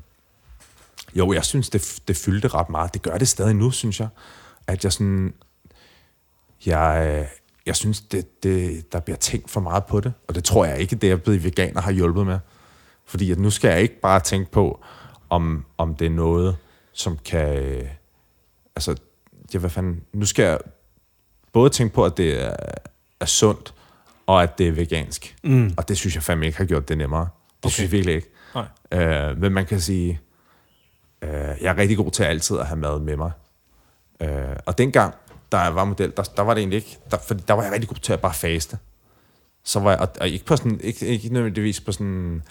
jo, 1.14 1.32
jeg 1.32 1.44
synes, 1.44 1.70
det, 1.70 1.98
det 2.08 2.16
fyldte 2.16 2.48
ret 2.48 2.70
meget. 2.70 2.94
Det 2.94 3.02
gør 3.02 3.18
det 3.18 3.28
stadig 3.28 3.54
nu, 3.54 3.70
synes 3.70 4.00
jeg. 4.00 4.08
At 4.66 4.84
jeg 4.84 4.92
sådan... 4.92 5.34
Jeg, 6.66 7.28
jeg 7.66 7.76
synes, 7.76 8.00
det, 8.00 8.42
det, 8.42 8.92
der 8.92 9.00
bliver 9.00 9.16
tænkt 9.16 9.50
for 9.50 9.60
meget 9.60 9.84
på 9.86 10.00
det. 10.00 10.12
Og 10.28 10.34
det 10.34 10.44
tror 10.44 10.64
jeg 10.64 10.78
ikke, 10.78 10.96
det 10.96 11.08
jeg 11.08 11.22
blevet 11.22 11.44
veganer 11.44 11.80
har 11.80 11.90
hjulpet 11.92 12.26
med. 12.26 12.38
Fordi 13.04 13.30
at 13.30 13.38
nu 13.38 13.50
skal 13.50 13.68
jeg 13.68 13.80
ikke 13.80 14.00
bare 14.00 14.20
tænke 14.20 14.50
på, 14.50 14.84
om, 15.30 15.64
om 15.78 15.94
det 15.94 16.06
er 16.06 16.10
noget, 16.10 16.56
som 16.92 17.18
kan... 17.24 17.56
øh, 17.56 17.88
Altså, 18.76 18.96
ja, 19.54 19.58
hvad 19.58 19.70
fanden... 19.70 20.02
Nu 20.12 20.26
skal 20.26 20.42
jeg 20.42 20.58
både 21.52 21.70
tænke 21.70 21.94
på, 21.94 22.04
at 22.04 22.16
det 22.16 22.44
er, 22.44 22.54
er 23.20 23.26
sundt, 23.26 23.74
og 24.26 24.42
at 24.42 24.58
det 24.58 24.68
er 24.68 24.72
vegansk. 24.72 25.36
Mm. 25.44 25.74
Og 25.76 25.88
det 25.88 25.96
synes 25.96 26.14
jeg 26.14 26.22
fandme 26.22 26.46
ikke 26.46 26.58
har 26.58 26.64
gjort 26.64 26.88
det 26.88 26.98
nemmere. 26.98 27.20
Det. 27.20 27.30
Okay. 27.64 27.72
synes 27.72 27.84
jeg 27.84 27.92
virkelig 27.92 28.14
ikke. 28.14 28.28
Nej. 28.54 28.66
Øh, 29.04 29.38
men 29.38 29.52
man 29.52 29.66
kan 29.66 29.80
sige, 29.80 30.20
øh, 31.22 31.30
jeg 31.30 31.56
er 31.62 31.76
rigtig 31.76 31.96
god 31.96 32.10
til 32.10 32.22
altid 32.22 32.58
at 32.58 32.66
have 32.66 32.78
mad 32.78 33.00
med 33.00 33.16
mig. 33.16 33.32
Øh, 34.20 34.56
og 34.66 34.78
dengang, 34.78 35.14
jeg 35.52 35.74
var 35.74 35.84
model, 35.84 36.12
der, 36.16 36.22
der 36.22 36.42
var 36.42 36.54
det 36.54 36.60
egentlig 36.60 36.76
ikke, 36.76 36.98
der, 37.10 37.16
fordi 37.18 37.42
der 37.48 37.54
var 37.54 37.62
jeg 37.62 37.72
rigtig 37.72 37.88
god 37.88 37.96
til 37.96 38.12
at 38.12 38.20
bare 38.20 38.34
faste. 38.34 38.78
Så 39.64 39.80
var 39.80 39.90
jeg, 39.90 40.00
og, 40.00 40.08
og 40.20 40.28
ikke 40.28 40.44
på 40.44 40.56
sådan, 40.56 40.80
ikke, 40.80 41.06
ikke 41.06 41.28
nødvendigvis 41.28 41.80
på 41.80 41.92
sådan, 41.92 42.42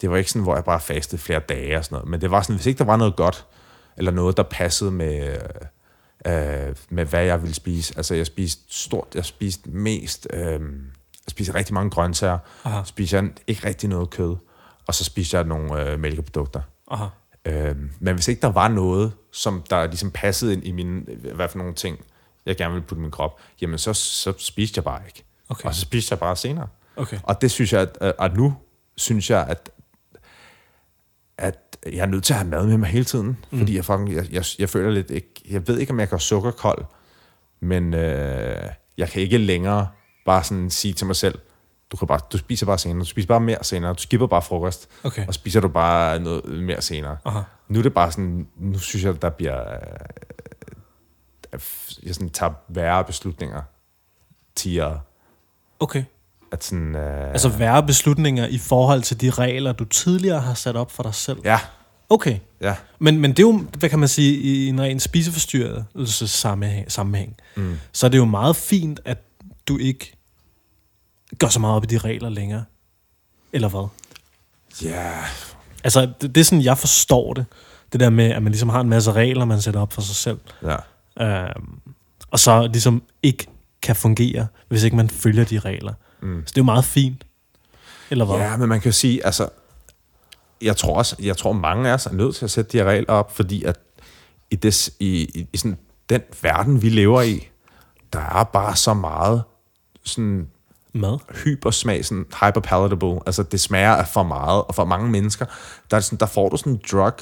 det 0.00 0.10
var 0.10 0.16
ikke 0.16 0.30
sådan, 0.30 0.42
hvor 0.42 0.54
jeg 0.54 0.64
bare 0.64 0.80
fastede 0.80 1.20
flere 1.20 1.40
dage 1.40 1.78
og 1.78 1.84
sådan 1.84 1.96
noget, 1.96 2.08
men 2.08 2.20
det 2.20 2.30
var 2.30 2.42
sådan, 2.42 2.56
hvis 2.56 2.66
ikke 2.66 2.78
der 2.78 2.84
var 2.84 2.96
noget 2.96 3.16
godt, 3.16 3.46
eller 3.96 4.10
noget, 4.10 4.36
der 4.36 4.42
passede 4.42 4.90
med, 4.90 5.38
øh, 6.26 6.76
med 6.88 7.04
hvad 7.04 7.24
jeg 7.24 7.42
ville 7.42 7.54
spise. 7.54 7.94
Altså, 7.96 8.14
jeg 8.14 8.26
spiste 8.26 8.62
stort, 8.68 9.08
jeg 9.14 9.24
spiste 9.24 9.70
mest, 9.70 10.26
øh, 10.32 10.60
jeg 11.26 11.28
spiste 11.28 11.54
rigtig 11.54 11.74
mange 11.74 11.90
grøntsager, 11.90 12.38
Aha. 12.64 12.84
spiste 12.84 13.16
jeg 13.16 13.30
ikke 13.46 13.68
rigtig 13.68 13.88
noget 13.88 14.10
kød, 14.10 14.36
og 14.86 14.94
så 14.94 15.04
spiste 15.04 15.36
jeg 15.36 15.44
nogle 15.44 15.82
øh, 15.82 16.00
mælkeprodukter. 16.00 16.60
Aha. 16.90 17.06
Øhm, 17.44 17.90
men 18.00 18.14
hvis 18.14 18.28
ikke 18.28 18.40
der 18.40 18.48
var 18.48 18.68
noget, 18.68 19.12
som 19.32 19.64
der 19.70 19.86
ligesom 19.86 20.10
passede 20.10 20.52
ind 20.52 20.64
i 20.64 20.72
mine, 20.72 21.04
hvad 21.34 21.48
for 21.48 21.58
nogle 21.58 21.74
ting, 21.74 21.98
jeg 22.46 22.56
gerne 22.56 22.74
ville 22.74 22.86
putte 22.86 23.00
i 23.00 23.02
min 23.02 23.10
krop, 23.10 23.40
jamen 23.60 23.78
så, 23.78 23.92
så 23.92 24.32
spiste 24.38 24.78
jeg 24.78 24.84
bare 24.84 25.02
ikke. 25.06 25.24
Okay. 25.48 25.68
Og 25.68 25.74
så 25.74 25.80
spiste 25.80 26.12
jeg 26.12 26.18
bare 26.18 26.36
senere. 26.36 26.68
Okay. 26.96 27.18
Og 27.22 27.42
det 27.42 27.50
synes 27.50 27.72
jeg, 27.72 27.80
at, 28.00 28.14
at 28.18 28.36
nu 28.36 28.54
synes 28.96 29.30
jeg, 29.30 29.46
at, 29.48 29.70
at 31.38 31.76
jeg 31.86 31.98
er 31.98 32.06
nødt 32.06 32.24
til 32.24 32.32
at 32.32 32.38
have 32.38 32.50
mad 32.50 32.66
med 32.66 32.78
mig 32.78 32.88
hele 32.88 33.04
tiden. 33.04 33.38
Mm. 33.50 33.58
Fordi 33.58 33.76
jeg, 33.76 33.84
fucking, 33.84 34.14
jeg, 34.14 34.32
jeg, 34.32 34.44
jeg 34.58 34.68
føler 34.68 34.90
lidt 34.90 35.10
ikke, 35.10 35.42
jeg 35.50 35.68
ved 35.68 35.78
ikke, 35.78 35.92
om 35.92 36.00
jeg 36.00 36.08
kan 36.08 36.18
sukkerkold, 36.18 36.84
men 37.60 37.94
øh, 37.94 38.68
jeg 38.98 39.08
kan 39.08 39.22
ikke 39.22 39.38
længere 39.38 39.88
bare 40.26 40.44
sådan 40.44 40.70
sige 40.70 40.94
til 40.94 41.06
mig 41.06 41.16
selv, 41.16 41.38
du, 41.92 41.96
kan 41.96 42.08
bare, 42.08 42.20
du 42.32 42.38
spiser 42.38 42.66
bare 42.66 42.78
senere, 42.78 42.98
du 43.00 43.04
spiser 43.08 43.28
bare 43.28 43.40
mere 43.40 43.58
senere, 43.64 43.92
du 43.92 44.02
skipper 44.02 44.26
bare 44.26 44.42
frokost, 44.42 44.88
Okay. 45.04 45.26
og 45.26 45.34
spiser 45.34 45.60
du 45.60 45.68
bare 45.68 46.18
noget 46.20 46.44
mere 46.44 46.82
senere. 46.82 47.16
Aha. 47.24 47.40
Nu 47.68 47.78
er 47.78 47.82
det 47.82 47.94
bare 47.94 48.12
sådan, 48.12 48.46
nu 48.58 48.78
synes 48.78 49.04
jeg, 49.04 49.22
der 49.22 49.30
bliver, 49.30 49.60
øh, 51.52 51.60
jeg 52.02 52.14
sådan 52.14 52.30
tager 52.30 52.52
værre 52.68 53.04
beslutninger 53.04 53.62
tiere. 54.56 55.00
Okay. 55.80 56.04
At 56.52 56.64
sådan, 56.64 56.96
øh, 56.96 57.30
Altså 57.30 57.48
værre 57.48 57.82
beslutninger 57.82 58.46
i 58.46 58.58
forhold 58.58 59.02
til 59.02 59.20
de 59.20 59.30
regler, 59.30 59.72
du 59.72 59.84
tidligere 59.84 60.40
har 60.40 60.54
sat 60.54 60.76
op 60.76 60.90
for 60.90 61.02
dig 61.02 61.14
selv. 61.14 61.38
ja, 61.44 61.60
Okay. 62.12 62.38
ja, 62.60 62.76
Men, 62.98 63.20
men 63.20 63.30
det 63.30 63.38
er 63.38 63.42
jo, 63.42 63.64
hvad 63.78 63.88
kan 63.88 63.98
man 63.98 64.08
sige, 64.08 64.34
i 64.40 64.66
en 64.68 64.80
ren 64.80 65.00
spiseforstyrrelse 65.00 66.28
sammenhæng, 66.28 66.92
sammenhæng 66.92 67.36
mm. 67.56 67.78
så 67.92 68.06
er 68.06 68.10
det 68.10 68.18
jo 68.18 68.24
meget 68.24 68.56
fint, 68.56 69.00
at 69.04 69.18
du 69.68 69.78
ikke 69.78 70.16
går 71.40 71.48
så 71.48 71.60
meget 71.60 71.76
op 71.76 71.84
i 71.84 71.86
de 71.86 71.98
regler 71.98 72.28
længere. 72.28 72.64
Eller 73.52 73.68
hvad? 73.68 73.88
ja, 74.82 75.12
Altså, 75.84 76.00
det, 76.20 76.34
det 76.34 76.40
er 76.40 76.44
sådan, 76.44 76.62
jeg 76.64 76.78
forstår 76.78 77.34
det. 77.34 77.46
Det 77.92 78.00
der 78.00 78.10
med, 78.10 78.30
at 78.30 78.42
man 78.42 78.52
ligesom 78.52 78.68
har 78.68 78.80
en 78.80 78.88
masse 78.88 79.12
regler, 79.12 79.44
man 79.44 79.60
sætter 79.62 79.80
op 79.80 79.92
for 79.92 80.00
sig 80.00 80.16
selv. 80.16 80.38
ja. 80.62 80.76
Øhm, 81.20 81.80
og 82.30 82.38
så 82.38 82.66
ligesom 82.66 83.02
ikke 83.22 83.46
kan 83.82 83.96
fungere, 83.96 84.46
hvis 84.68 84.82
ikke 84.82 84.96
man 84.96 85.10
følger 85.10 85.44
de 85.44 85.58
regler. 85.58 85.94
Mm. 86.22 86.42
Så 86.46 86.50
det 86.50 86.56
er 86.56 86.60
jo 86.60 86.64
meget 86.64 86.84
fint. 86.84 87.24
Eller 88.10 88.24
hvad? 88.24 88.36
Ja, 88.36 88.56
men 88.56 88.68
man 88.68 88.80
kan 88.80 88.88
jo 88.88 88.92
sige, 88.92 89.26
altså, 89.26 89.48
jeg 90.62 90.76
tror 90.76 90.96
også, 90.96 91.16
jeg 91.18 91.36
tror 91.36 91.52
mange 91.52 91.88
af 91.90 91.94
os 91.94 92.06
er 92.06 92.12
nødt 92.12 92.36
til 92.36 92.44
at 92.44 92.50
sætte 92.50 92.72
de 92.72 92.76
her 92.76 92.84
regler 92.84 93.12
op, 93.12 93.36
fordi 93.36 93.64
at 93.64 93.78
i, 94.50 94.56
des, 94.56 94.90
i, 95.00 95.22
i, 95.22 95.46
i 95.52 95.56
sådan 95.56 95.78
den 96.08 96.22
verden, 96.42 96.82
vi 96.82 96.88
lever 96.88 97.22
i, 97.22 97.48
der 98.12 98.20
er 98.20 98.44
bare 98.44 98.76
så 98.76 98.94
meget 98.94 99.42
sådan 100.04 100.48
Mad? 100.94 101.18
hypersmag, 101.44 102.04
sådan 102.04 102.24
hyperpalatable. 102.44 103.18
Altså, 103.26 103.42
det 103.42 103.60
smager 103.60 103.90
af 103.90 104.08
for 104.08 104.22
meget, 104.22 104.62
og 104.62 104.74
for 104.74 104.84
mange 104.84 105.10
mennesker, 105.10 105.46
der, 105.90 105.96
er 105.96 106.00
sådan, 106.00 106.18
der 106.18 106.26
får 106.26 106.48
du 106.48 106.56
sådan 106.56 106.72
en 106.72 106.80
drug. 106.92 107.12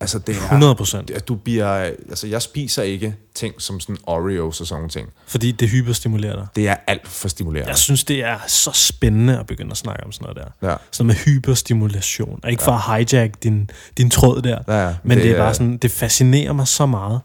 Altså, 0.00 0.18
det 0.18 0.36
er... 0.36 0.40
100 0.42 0.74
procent. 0.74 1.10
At 1.10 1.28
du 1.28 1.34
bliver... 1.34 1.68
Altså, 1.74 2.26
jeg 2.26 2.42
spiser 2.42 2.82
ikke 2.82 3.14
ting 3.34 3.54
som 3.62 3.80
sådan 3.80 3.96
Oreos 4.06 4.60
og 4.60 4.66
sådan 4.66 4.78
nogle 4.78 4.88
ting. 4.90 5.08
Fordi 5.26 5.52
det 5.52 5.68
hyperstimulerer 5.68 6.34
dig. 6.36 6.46
Det 6.56 6.68
er 6.68 6.76
alt 6.86 7.08
for 7.08 7.28
stimulerende. 7.28 7.68
Jeg 7.70 7.78
synes, 7.78 8.04
det 8.04 8.24
er 8.24 8.38
så 8.46 8.70
spændende 8.74 9.38
at 9.38 9.46
begynde 9.46 9.70
at 9.70 9.76
snakke 9.76 10.04
om 10.04 10.12
sådan 10.12 10.34
noget 10.34 10.52
der. 10.62 10.70
Ja. 10.70 10.76
Sådan 10.90 11.06
med 11.06 11.14
hyperstimulation. 11.14 12.40
Og 12.42 12.50
ikke 12.50 12.62
for 12.62 12.72
at 12.72 13.06
hijack 13.06 13.42
din, 13.42 13.70
din 13.98 14.10
tråd 14.10 14.42
der. 14.42 14.58
Ja, 14.68 14.86
ja. 14.88 14.94
Men 15.04 15.18
det, 15.18 15.24
Det 15.24 15.32
er- 15.32 15.38
bare 15.38 15.54
sådan, 15.54 15.76
det 15.76 15.90
fascinerer 15.90 16.52
mig 16.52 16.68
så 16.68 16.86
meget, 16.86 17.20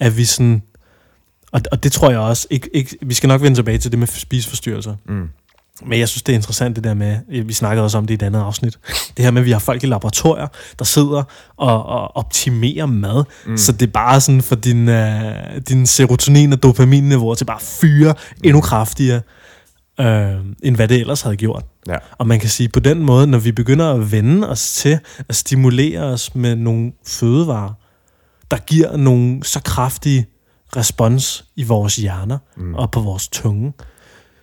at 0.00 0.16
vi 0.16 0.24
sådan... 0.24 0.62
Og, 1.52 1.60
og 1.72 1.82
det 1.82 1.92
tror 1.92 2.10
jeg 2.10 2.18
også, 2.18 2.46
ikke, 2.50 2.70
ikke, 2.76 2.98
vi 3.02 3.14
skal 3.14 3.28
nok 3.28 3.42
vende 3.42 3.56
tilbage 3.56 3.78
til 3.78 3.90
det 3.90 3.98
med 3.98 4.06
spiseforstyrrelser. 4.06 4.94
Mm. 5.08 5.28
Men 5.86 5.98
jeg 5.98 6.08
synes, 6.08 6.22
det 6.22 6.32
er 6.32 6.36
interessant 6.36 6.76
det 6.76 6.84
der 6.84 6.94
med, 6.94 7.18
vi 7.44 7.52
snakkede 7.52 7.84
også 7.84 7.98
om 7.98 8.06
det 8.06 8.14
i 8.14 8.14
et 8.14 8.22
andet 8.22 8.40
afsnit, 8.40 8.78
det 9.16 9.24
her 9.24 9.30
med, 9.30 9.42
at 9.42 9.46
vi 9.46 9.50
har 9.50 9.58
folk 9.58 9.84
i 9.84 9.86
laboratorier, 9.86 10.46
der 10.78 10.84
sidder 10.84 11.22
og, 11.56 11.86
og 11.86 12.16
optimerer 12.16 12.86
mad, 12.86 13.24
mm. 13.46 13.56
så 13.56 13.72
det 13.72 13.86
er 13.86 13.90
bare 13.90 14.20
sådan 14.20 14.42
for 14.42 14.54
din, 14.54 14.88
uh, 14.88 14.94
din 15.68 15.84
serotonin- 15.84 16.52
og 16.52 16.62
dopaminniveau 16.62 17.34
til 17.34 17.44
bare 17.44 17.60
fyre 17.60 18.14
endnu 18.44 18.60
kraftigere, 18.60 19.20
uh, 19.98 20.06
end 20.62 20.76
hvad 20.76 20.88
det 20.88 21.00
ellers 21.00 21.22
havde 21.22 21.36
gjort. 21.36 21.64
Ja. 21.88 21.96
Og 22.18 22.26
man 22.26 22.40
kan 22.40 22.48
sige, 22.48 22.68
på 22.68 22.80
den 22.80 23.02
måde, 23.02 23.26
når 23.26 23.38
vi 23.38 23.52
begynder 23.52 23.94
at 23.94 24.12
vende 24.12 24.48
os 24.48 24.72
til 24.72 24.98
at 25.28 25.34
stimulere 25.34 26.00
os 26.00 26.34
med 26.34 26.56
nogle 26.56 26.92
fødevarer, 27.06 27.72
der 28.50 28.56
giver 28.56 28.96
nogle 28.96 29.44
så 29.44 29.60
kraftige 29.60 30.26
respons 30.76 31.44
i 31.56 31.62
vores 31.64 31.96
hjerner 31.96 32.38
mm. 32.56 32.74
og 32.74 32.90
på 32.90 33.00
vores 33.00 33.28
tunge, 33.28 33.72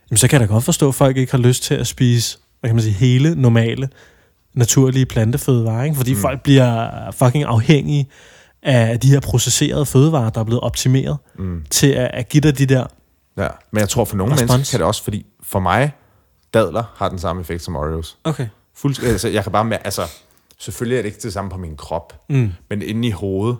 jamen, 0.09 0.17
så 0.17 0.27
kan 0.27 0.41
jeg 0.41 0.49
da 0.49 0.53
godt 0.53 0.63
forstå, 0.63 0.87
at 0.87 0.95
folk 0.95 1.17
ikke 1.17 1.31
har 1.31 1.37
lyst 1.39 1.63
til 1.63 1.73
at 1.75 1.87
spise, 1.87 2.37
hvad 2.59 2.69
kan 2.69 2.75
man 2.75 2.83
sige, 2.83 2.93
hele, 2.93 3.35
normale, 3.41 3.89
naturlige 4.53 5.05
plantefødevarer, 5.05 5.83
ikke? 5.83 5.95
fordi 5.95 6.13
mm. 6.13 6.19
folk 6.19 6.41
bliver 6.43 6.89
fucking 7.11 7.43
afhængige 7.43 8.09
af 8.63 8.99
de 8.99 9.09
her 9.09 9.19
processerede 9.19 9.85
fødevarer, 9.85 10.29
der 10.29 10.39
er 10.39 10.45
blevet 10.45 10.61
optimeret 10.61 11.17
mm. 11.37 11.63
til 11.69 11.87
at, 11.87 12.11
at 12.13 12.29
give 12.29 12.41
dig 12.41 12.57
de 12.57 12.65
der 12.65 12.85
Ja, 13.37 13.47
men 13.71 13.79
jeg 13.79 13.89
tror 13.89 14.05
for 14.05 14.15
nogle 14.15 14.33
Respons. 14.33 14.51
mennesker 14.51 14.71
kan 14.73 14.79
det 14.79 14.87
også, 14.87 15.03
fordi 15.03 15.25
for 15.43 15.59
mig, 15.59 15.91
dadler 16.53 16.83
har 16.95 17.09
den 17.09 17.19
samme 17.19 17.41
effekt 17.41 17.63
som 17.63 17.75
Oreos. 17.75 18.17
Okay. 18.23 18.47
Fuldsk- 18.77 19.05
altså, 19.05 19.27
jeg 19.27 19.43
kan 19.43 19.51
bare 19.51 19.65
mærke, 19.65 19.85
altså, 19.85 20.01
selvfølgelig 20.59 20.97
er 20.97 21.01
det 21.01 21.09
ikke 21.09 21.19
det 21.23 21.33
samme 21.33 21.51
på 21.51 21.57
min 21.57 21.77
krop, 21.77 22.13
Mm. 22.29 22.51
men 22.69 22.81
inde 22.81 23.07
i 23.07 23.11
hovedet, 23.11 23.57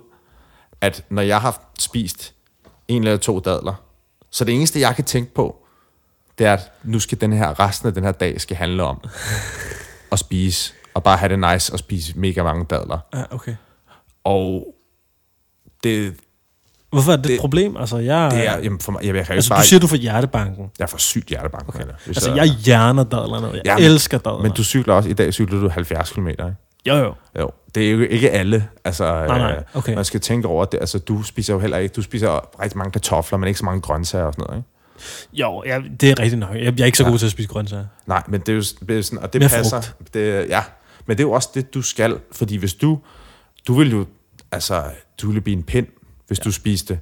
at 0.80 1.04
når 1.10 1.22
jeg 1.22 1.40
har 1.40 1.70
spist 1.78 2.34
en 2.90 3.02
eller 3.02 3.16
to 3.16 3.40
dadler, 3.40 3.74
så 4.30 4.44
det 4.44 4.54
eneste, 4.54 4.80
jeg 4.80 4.94
kan 4.94 5.04
tænke 5.04 5.34
på, 5.34 5.56
det 6.38 6.46
er, 6.46 6.52
at 6.52 6.72
nu 6.84 7.00
skal 7.00 7.20
den 7.20 7.32
her, 7.32 7.60
resten 7.60 7.88
af 7.88 7.94
den 7.94 8.04
her 8.04 8.12
dag 8.12 8.40
skal 8.40 8.56
handle 8.56 8.82
om 8.82 9.00
at 10.12 10.18
spise, 10.18 10.72
og 10.94 11.02
bare 11.02 11.16
have 11.16 11.28
det 11.28 11.52
nice 11.52 11.72
og 11.72 11.78
spise 11.78 12.18
mega 12.18 12.42
mange 12.42 12.64
dadler. 12.64 12.98
Ja, 13.14 13.22
okay. 13.30 13.54
Og 14.24 14.74
det, 15.84 16.14
Hvorfor 16.90 17.12
er 17.12 17.16
det, 17.16 17.24
det 17.24 17.34
et 17.34 17.40
problem? 17.40 17.76
Altså, 17.76 17.98
jeg, 17.98 18.30
det 18.30 18.46
er, 18.46 18.58
jamen 18.58 18.80
for 18.80 18.92
mig, 18.92 19.04
jeg, 19.04 19.14
jeg 19.14 19.26
kan 19.26 19.34
altså 19.34 19.50
bare, 19.50 19.60
du 19.62 19.66
siger, 19.66 19.80
du 19.80 19.86
får 19.86 19.96
hjertebanken. 19.96 20.70
jeg 20.78 20.88
får 20.88 20.98
sygt 20.98 21.28
hjertebank. 21.28 21.68
Okay. 21.68 21.84
Altså, 22.06 22.34
jeg 22.34 22.46
hjerner 22.46 23.04
dadlerne. 23.04 23.46
Jeg 23.52 23.62
Jamen, 23.64 23.84
elsker 23.84 24.18
dadlerne. 24.18 24.42
Men 24.42 24.52
du 24.52 24.64
cykler 24.64 24.94
også, 24.94 25.08
i 25.08 25.12
dag 25.12 25.34
cykler 25.34 25.60
du 25.60 25.68
70 25.68 26.12
km, 26.12 26.28
ikke? 26.28 26.54
Jo, 26.86 26.94
jo. 26.96 27.14
Jo, 27.40 27.50
det 27.74 27.86
er 27.86 27.90
jo 27.90 28.00
ikke 28.00 28.30
alle. 28.30 28.68
Altså, 28.84 29.04
Nej, 29.04 29.38
nej, 29.38 29.52
øh, 29.56 29.62
okay. 29.74 29.94
Man 29.94 30.04
skal 30.04 30.20
tænke 30.20 30.48
over 30.48 30.64
det. 30.64 30.80
Altså, 30.80 30.98
du 30.98 31.22
spiser 31.22 31.54
jo 31.54 31.60
heller 31.60 31.78
ikke... 31.78 31.92
Du 31.92 32.02
spiser 32.02 32.62
rigtig 32.62 32.78
mange 32.78 32.90
kartofler, 32.92 33.38
men 33.38 33.46
ikke 33.48 33.58
så 33.58 33.64
mange 33.64 33.80
grøntsager 33.80 34.24
og 34.24 34.32
sådan 34.34 34.44
noget, 34.48 34.58
ikke? 34.58 34.68
Jo, 35.32 35.62
ja, 35.66 35.80
det 36.00 36.10
er 36.10 36.18
rigtigt 36.18 36.38
nok. 36.40 36.54
Jeg, 36.54 36.60
jeg 36.60 36.80
er 36.80 36.86
ikke 36.86 36.98
så 36.98 37.04
Ja. 37.04 37.10
god 37.10 37.18
til 37.18 37.26
at 37.26 37.32
spise 37.32 37.48
grøntsager. 37.48 37.84
Nej, 38.06 38.22
men 38.28 38.40
det 38.40 38.48
er 38.48 38.52
jo 38.56 38.62
det 38.88 38.98
er 38.98 39.02
sådan... 39.02 39.18
Og 39.18 39.32
det 39.32 39.40
Mere 39.40 39.48
passer... 39.50 39.80
frugt. 39.80 40.14
Det, 40.14 40.48
ja, 40.48 40.62
men 41.06 41.16
det 41.16 41.22
er 41.24 41.26
jo 41.28 41.32
også 41.32 41.48
det, 41.54 41.74
du 41.74 41.82
skal. 41.82 42.18
Fordi 42.32 42.56
hvis 42.56 42.74
du... 42.74 42.98
Du 43.66 43.74
vil 43.74 43.90
jo... 43.90 44.06
Altså, 44.52 44.82
du 45.22 45.26
ville 45.26 45.40
blive 45.40 45.56
en 45.56 45.62
pind, 45.62 45.86
hvis 46.26 46.38
ja. 46.38 46.42
du 46.44 46.52
spiste 46.52 47.00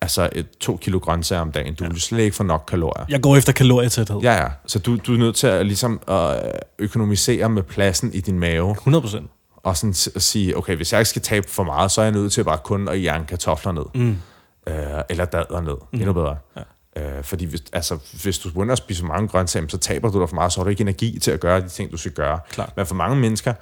altså 0.00 0.28
et, 0.32 0.50
to 0.60 0.76
kilo 0.76 0.98
grøntsager 0.98 1.42
om 1.42 1.52
dagen. 1.52 1.74
Du 1.74 1.84
ja. 1.84 1.88
ville 1.88 2.00
slet 2.00 2.20
ikke 2.20 2.36
få 2.36 2.42
nok 2.42 2.64
kalorier. 2.68 3.06
Jeg 3.08 3.20
går 3.20 3.36
efter 3.36 3.52
kalorietæthed. 3.52 4.20
Ja, 4.20 4.34
ja. 4.34 4.48
Så 4.66 4.78
du, 4.78 4.96
du 4.96 5.14
er 5.14 5.18
nødt 5.18 5.36
til 5.36 5.46
at 5.46 5.66
ligesom 5.66 6.00
at 6.08 6.52
økonomisere 6.78 7.48
med 7.48 7.62
pladsen 7.62 8.14
i 8.14 8.20
din 8.20 8.38
mave. 8.38 8.70
100 8.70 9.02
procent. 9.02 9.30
og 9.56 9.76
sådan 9.76 9.94
at 10.14 10.22
sige, 10.22 10.56
okay, 10.56 10.76
hvis 10.76 10.92
jeg 10.92 11.00
ikke 11.00 11.08
skal 11.08 11.22
tabe 11.22 11.48
for 11.48 11.64
meget, 11.64 11.90
så 11.90 12.00
er 12.00 12.04
jeg 12.04 12.12
nødt 12.12 12.32
til 12.32 12.44
bare 12.44 12.58
kun 12.58 12.88
at 12.88 13.02
jern 13.02 13.24
kartofler 13.24 13.72
ned. 13.72 13.84
Mm. 13.94 14.16
Øh, 14.68 14.74
eller 15.10 15.24
dadler 15.24 15.60
ned. 15.60 15.76
Mm. 15.92 15.98
Endnu 15.98 16.12
bedre. 16.12 16.36
Ja. 16.56 16.62
Øh, 16.96 17.24
fordi 17.24 17.44
hvis, 17.44 17.62
altså, 17.72 17.98
hvis 18.22 18.38
du 18.38 18.48
begynder 18.48 18.72
at 18.72 18.78
spise 18.78 19.00
for 19.00 19.08
mange 19.08 19.28
grøntsager, 19.28 19.66
så 19.68 19.78
taber 19.78 20.10
du 20.10 20.20
dig 20.20 20.28
for 20.28 20.34
meget, 20.34 20.52
så 20.52 20.60
har 20.60 20.64
du 20.64 20.70
ikke 20.70 20.80
energi 20.80 21.18
til 21.18 21.30
at 21.30 21.40
gøre 21.40 21.60
de 21.60 21.68
ting, 21.68 21.92
du 21.92 21.96
skal 21.96 22.12
gøre. 22.12 22.40
Klart. 22.50 22.72
Men 22.76 22.86
for 22.86 22.94
mange 22.94 23.16
mennesker, 23.16 23.54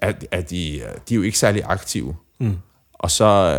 er, 0.00 0.12
er 0.30 0.40
de, 0.40 0.82
de 1.08 1.14
er 1.14 1.16
jo 1.16 1.22
ikke 1.22 1.38
særlig 1.38 1.62
aktive. 1.66 2.16
Mm. 2.40 2.58
Og 2.94 3.10
så... 3.10 3.58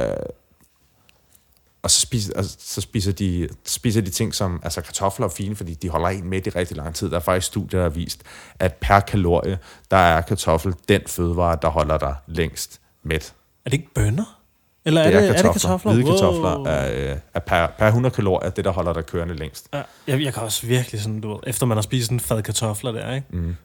Og 1.84 1.92
så 1.92 2.02
spiser, 2.02 2.34
altså, 2.36 2.56
så 2.60 2.82
spiser 2.82 3.12
de, 3.12 3.50
spiser 3.66 4.02
de 4.02 4.10
ting 4.10 4.36
som, 4.36 4.60
altså 4.64 4.82
kartofler 4.82 5.26
er 5.26 5.30
fine, 5.30 5.56
fordi 5.56 5.74
de 5.74 5.90
holder 5.90 6.08
en 6.08 6.30
med 6.30 6.48
i 6.48 6.50
rigtig 6.50 6.78
lang 6.78 6.96
tid. 6.96 7.10
Der 7.10 7.16
er 7.16 7.20
faktisk 7.20 7.48
studier, 7.48 7.80
der 7.80 7.84
har 7.84 7.90
vist, 7.90 8.22
at 8.60 8.74
per 8.74 9.00
kalorie, 9.00 9.60
der 9.92 9.98
er 9.98 10.22
kartoffel 10.22 10.74
den 10.90 11.02
fødevare, 11.08 11.58
der 11.62 11.68
holder 11.70 11.98
dig 11.98 12.16
længst 12.28 12.82
mæt. 13.04 13.34
Er 13.66 13.70
det 13.70 13.78
ikke 13.78 13.94
bønner? 13.96 14.40
Eller 14.86 15.02
er 15.02 15.06
Det 15.06 15.14
det, 15.14 15.20
er 15.20 15.24
er 15.24 15.28
det 15.34 15.42
kartofler. 15.44 15.62
kartofler? 15.70 15.94
Hvide 15.94 16.08
kartofler 16.08 16.56
Wow. 16.58 16.66
er, 16.66 17.12
øh, 17.12 17.18
er 17.34 17.40
per, 17.40 17.68
per 17.68 17.88
100 17.88 18.16
kalorier 18.16 18.50
det, 18.50 18.66
der 18.66 18.72
holder 18.72 18.94
dig 18.94 19.06
kørende 19.06 19.36
længst. 19.36 19.68
Ja, 19.74 19.82
jeg, 20.08 20.22
jeg 20.24 20.34
kan 20.34 20.44
også 20.44 20.68
virkelig 20.68 21.02
sådan, 21.02 21.22
du 21.22 21.34
ved, 21.34 21.40
efter 21.48 21.66
man 21.66 21.78
har 21.78 21.82
spist 21.82 22.12
en 22.12 22.20
fad 22.20 22.42
kartofler 22.44 22.92
der, 22.92 23.14
ikke? 23.16 23.28
Mm. 23.30 23.56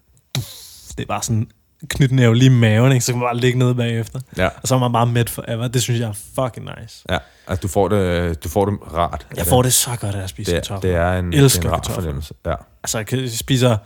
Det 0.96 1.00
er 1.04 1.06
bare 1.06 1.22
sådan 1.22 1.50
knytnæve 1.88 2.34
lige 2.36 2.46
i 2.46 2.54
maven, 2.54 2.92
ikke? 2.92 3.04
Så 3.04 3.12
kan 3.12 3.18
man 3.18 3.26
bare 3.26 3.36
ligge 3.36 3.58
nede 3.58 3.74
bagefter. 3.74 4.20
Ja, 4.36 4.48
Og 4.62 4.68
så 4.68 4.74
er 4.74 4.78
man 4.78 4.92
bare 4.92 5.06
mæt 5.06 5.30
forever. 5.30 5.68
Det 5.68 5.82
synes 5.82 6.00
jeg 6.00 6.08
er 6.08 6.12
fucking 6.44 6.68
nice. 6.80 7.04
ja. 7.10 7.18
Altså, 7.46 7.60
du 7.62 7.68
får 7.68 7.88
det, 7.88 8.44
du 8.44 8.48
får 8.48 8.64
det 8.64 8.78
rart. 8.94 9.26
Jeg 9.36 9.46
får 9.46 9.62
det 9.62 9.72
så 9.72 9.90
godt 10.00 10.14
af 10.14 10.22
at 10.22 10.30
spise 10.30 10.50
det, 10.52 10.62
kartofler. 10.62 10.90
det 10.90 10.98
er 11.00 11.12
en, 11.18 11.32
Elsker 11.32 11.60
det 11.60 11.66
er 11.66 11.70
en 11.70 11.72
rar 11.74 11.78
kartofler. 11.78 11.94
fornemmelse. 11.94 12.34
Ja, 12.46 12.54
Altså, 12.82 13.04
jeg 13.12 13.30
spiser 13.30 13.76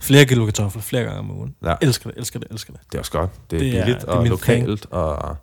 flere 0.00 0.24
kilo 0.24 0.44
kartofler 0.44 0.82
flere 0.82 1.02
gange 1.02 1.18
om 1.18 1.30
ugen. 1.30 1.54
Ja. 1.64 1.74
Elsker 1.82 2.10
det, 2.10 2.18
elsker 2.18 2.38
det, 2.38 2.48
elsker 2.50 2.72
det. 2.72 2.82
det 2.92 2.94
er 2.94 2.98
også 2.98 3.12
godt. 3.12 3.30
Det 3.50 3.56
er 3.56 3.60
Det 3.60 3.68
er- 3.78 3.84
billigt 3.84 4.00
det 4.00 4.08
er 4.08 4.12
og 4.12 4.26
lokalt. 4.26 4.86
Og 4.90 5.36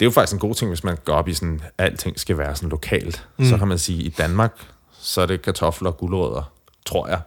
det 0.00 0.02
er 0.02 0.06
jo 0.06 0.10
faktisk 0.10 0.32
en 0.32 0.38
god 0.38 0.54
ting, 0.54 0.70
hvis 0.70 0.84
man 0.84 0.96
går 1.04 1.14
op 1.14 1.28
i 1.28 1.34
sådan, 1.34 1.60
alting 1.78 2.20
skal 2.20 2.38
være 2.38 2.56
sådan 2.56 2.68
lokalt. 2.68 3.26
Mm. 3.38 3.44
Så 3.48 3.58
kan 3.58 3.68
man 3.68 3.78
sige, 3.78 4.02
i 4.02 4.08
Danmark, 4.08 4.52
så 5.00 5.20
er 5.20 5.26
det 5.26 5.42
kartofler 5.42 5.90
og 5.90 5.96
gulerødder, 5.96 6.52
tror 6.86 7.08
jeg. 7.08 7.20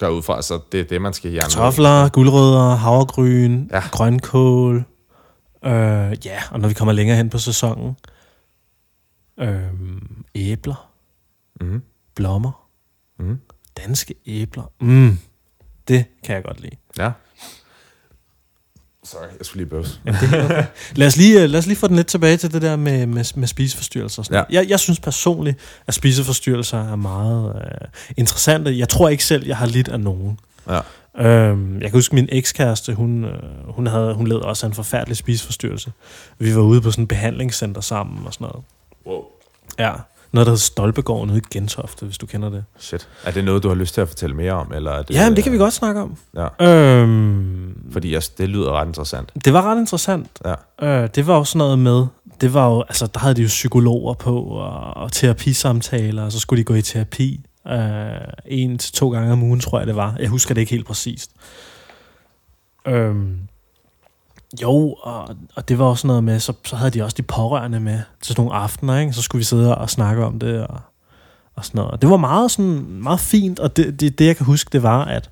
Gør 0.00 0.08
ud 0.08 0.22
fra, 0.22 0.42
så 0.42 0.60
det 0.72 0.80
er 0.80 0.84
det, 0.84 1.02
man 1.02 1.12
skal 1.12 1.30
hjerne. 1.30 1.50
Kartofler, 1.50 2.08
guldrødder, 2.08 2.74
havregryn, 2.74 3.66
Ja. 3.72 3.82
grønkål. 3.92 4.76
Øh, 5.64 5.72
ja, 6.26 6.38
og 6.50 6.60
når 6.60 6.68
vi 6.68 6.74
kommer 6.74 6.92
længere 6.92 7.16
hen 7.16 7.30
på 7.30 7.38
sæsonen. 7.38 7.96
Øh, 9.40 9.62
æbler. 10.34 10.90
Mhm. 11.60 11.82
Blommer. 12.14 12.68
Mhm. 13.18 13.40
Danske 13.76 14.14
æbler. 14.26 14.72
Mm, 14.80 15.18
det 15.88 16.04
kan 16.24 16.34
jeg 16.34 16.44
godt 16.44 16.60
lide. 16.60 16.76
Ja. 16.98 17.10
Sorry, 19.04 19.26
jeg 19.38 19.46
skulle 19.46 19.60
lige 19.64 19.70
bøvs. 19.70 20.00
Lad 20.96 21.06
os, 21.06 21.16
lige, 21.16 21.42
øh, 21.42 21.50
lad 21.50 21.58
os 21.58 21.66
lige 21.66 21.76
få 21.76 21.86
den 21.86 21.96
lidt 21.96 22.06
tilbage 22.06 22.36
til 22.36 22.52
det 22.52 22.62
der 22.62 22.76
med, 22.76 23.06
med, 23.06 23.24
med 23.36 23.48
spiseforstyrrelser. 23.48 24.22
og 24.22 24.26
Sådan. 24.26 24.44
Ja. 24.50 24.60
Jeg, 24.60 24.70
jeg 24.70 24.80
synes 24.80 25.00
personligt, 25.00 25.58
at 25.86 25.94
spiseforstyrrelser 25.94 26.92
er 26.92 26.96
meget 26.96 27.56
øh, 27.56 27.88
interessante. 28.16 28.78
Jeg 28.78 28.88
tror 28.88 29.08
ikke 29.08 29.24
selv, 29.24 29.46
jeg 29.46 29.56
har 29.56 29.66
lidt 29.66 29.88
af 29.88 30.00
nogen. 30.00 30.38
Ja. 30.68 30.80
Øhm, 31.18 31.74
jeg 31.74 31.90
kan 31.90 31.98
huske, 31.98 32.14
min 32.14 32.28
ekskæreste, 32.32 32.94
hun, 32.94 33.24
øh, 33.24 33.42
hun, 33.68 33.86
havde, 33.86 34.14
hun 34.14 34.26
led 34.26 34.36
også 34.36 34.66
af 34.66 34.68
en 34.68 34.74
forfærdelig 34.74 35.16
spiseforstyrrelse. 35.16 35.92
Vi 36.38 36.54
var 36.54 36.62
ude 36.62 36.80
på 36.80 36.90
sådan 36.90 37.02
et 37.02 37.08
behandlingscenter 37.08 37.80
sammen 37.80 38.26
og 38.26 38.34
sådan 38.34 38.44
noget. 38.44 38.64
Wow. 39.06 39.24
Ja, 39.78 39.92
noget, 40.32 40.46
der 40.46 40.50
hedder 40.50 40.60
Stolpegården 40.60 41.30
ude 41.30 41.38
i 41.38 41.42
Gentofte, 41.50 42.06
hvis 42.06 42.18
du 42.18 42.26
kender 42.26 42.50
det. 42.50 42.64
Shit. 42.78 43.08
Er 43.24 43.30
det 43.30 43.44
noget, 43.44 43.62
du 43.62 43.68
har 43.68 43.74
lyst 43.74 43.94
til 43.94 44.00
at 44.00 44.08
fortælle 44.08 44.36
mere 44.36 44.52
om? 44.52 44.72
Eller 44.74 44.90
er 44.90 45.02
det, 45.02 45.14
Ja, 45.14 45.28
men 45.28 45.36
det 45.36 45.44
kan 45.44 45.52
vi 45.52 45.58
godt 45.58 45.72
snakke 45.72 46.00
om. 46.00 46.16
Ja, 46.36 46.66
Øhm, 47.02 47.76
fordi 47.92 48.12
jeg, 48.12 48.22
det 48.38 48.48
lyder 48.48 48.72
ret 48.72 48.86
interessant. 48.86 49.32
det 49.44 49.52
var 49.52 49.62
ret 49.62 49.78
interessant. 49.78 50.40
Ja. 50.80 51.02
Øh, 51.02 51.08
det 51.14 51.26
var 51.26 51.36
jo 51.36 51.44
sådan 51.44 51.58
noget 51.58 51.78
med, 51.78 52.06
det 52.40 52.54
var 52.54 52.68
jo, 52.70 52.82
altså 52.82 53.06
der 53.06 53.20
havde 53.20 53.34
de 53.34 53.42
jo 53.42 53.48
psykologer 53.48 54.14
på, 54.14 54.40
og, 54.42 54.96
og 54.96 55.12
terapisamtaler, 55.12 56.22
og 56.24 56.32
så 56.32 56.38
skulle 56.40 56.58
de 56.58 56.64
gå 56.64 56.74
i 56.74 56.82
terapi. 56.82 57.40
Øh, 57.68 57.76
en 58.46 58.78
til 58.78 58.92
to 58.92 59.10
gange 59.10 59.32
om 59.32 59.42
ugen, 59.42 59.60
tror 59.60 59.78
jeg 59.78 59.86
det 59.86 59.96
var. 59.96 60.16
Jeg 60.20 60.28
husker 60.28 60.54
det 60.54 60.60
ikke 60.60 60.70
helt 60.72 60.86
præcist. 60.86 61.30
Øhm, 62.86 63.38
jo, 64.62 64.96
og, 65.00 65.28
og 65.56 65.68
det 65.68 65.78
var 65.78 65.84
også 65.84 66.06
noget 66.06 66.24
med, 66.24 66.40
så, 66.40 66.52
så 66.64 66.76
havde 66.76 66.90
de 66.90 67.04
også 67.04 67.14
de 67.16 67.22
pårørende 67.22 67.80
med 67.80 68.00
til 68.20 68.34
sådan 68.34 68.44
nogle 68.44 68.58
aftener, 68.58 68.98
ikke? 68.98 69.12
Så 69.12 69.22
skulle 69.22 69.40
vi 69.40 69.44
sidde 69.44 69.78
og 69.78 69.90
snakke 69.90 70.24
om 70.24 70.38
det, 70.38 70.66
og, 70.66 70.80
og 71.54 71.64
sådan 71.64 71.78
noget. 71.78 71.90
Og 71.90 72.02
det 72.02 72.10
var 72.10 72.16
meget, 72.16 72.50
sådan, 72.50 72.86
meget 73.02 73.20
fint, 73.20 73.58
og 73.58 73.76
det, 73.76 74.00
det, 74.00 74.18
det, 74.18 74.26
jeg 74.26 74.36
kan 74.36 74.46
huske, 74.46 74.68
det 74.72 74.82
var, 74.82 75.04
at 75.04 75.30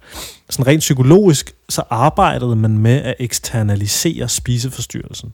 sådan 0.51 0.67
rent 0.67 0.81
psykologisk, 0.81 1.55
så 1.69 1.83
arbejdede 1.91 2.57
man 2.57 2.79
med 2.79 3.03
at 3.03 3.15
eksternalisere 3.19 4.29
spiseforstyrrelsen. 4.29 5.33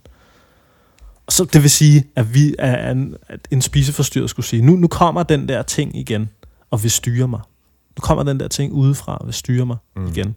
Og 1.26 1.32
så 1.32 1.44
det 1.44 1.62
vil 1.62 1.70
sige, 1.70 2.04
at, 2.16 2.34
vi, 2.34 2.54
at 2.58 2.96
en, 2.96 3.16
at 3.28 3.48
en 3.50 3.62
spiseforstyrret 3.62 4.30
skulle 4.30 4.46
sige, 4.46 4.62
nu, 4.62 4.76
nu 4.76 4.88
kommer 4.88 5.22
den 5.22 5.48
der 5.48 5.62
ting 5.62 5.96
igen, 5.96 6.28
og 6.70 6.82
vil 6.82 6.90
styre 6.90 7.28
mig. 7.28 7.40
Nu 7.96 8.00
kommer 8.00 8.24
den 8.24 8.40
der 8.40 8.48
ting 8.48 8.72
udefra, 8.72 9.16
og 9.16 9.26
vil 9.26 9.34
styre 9.34 9.66
mig 9.66 9.76
mm. 9.96 10.06
igen. 10.06 10.34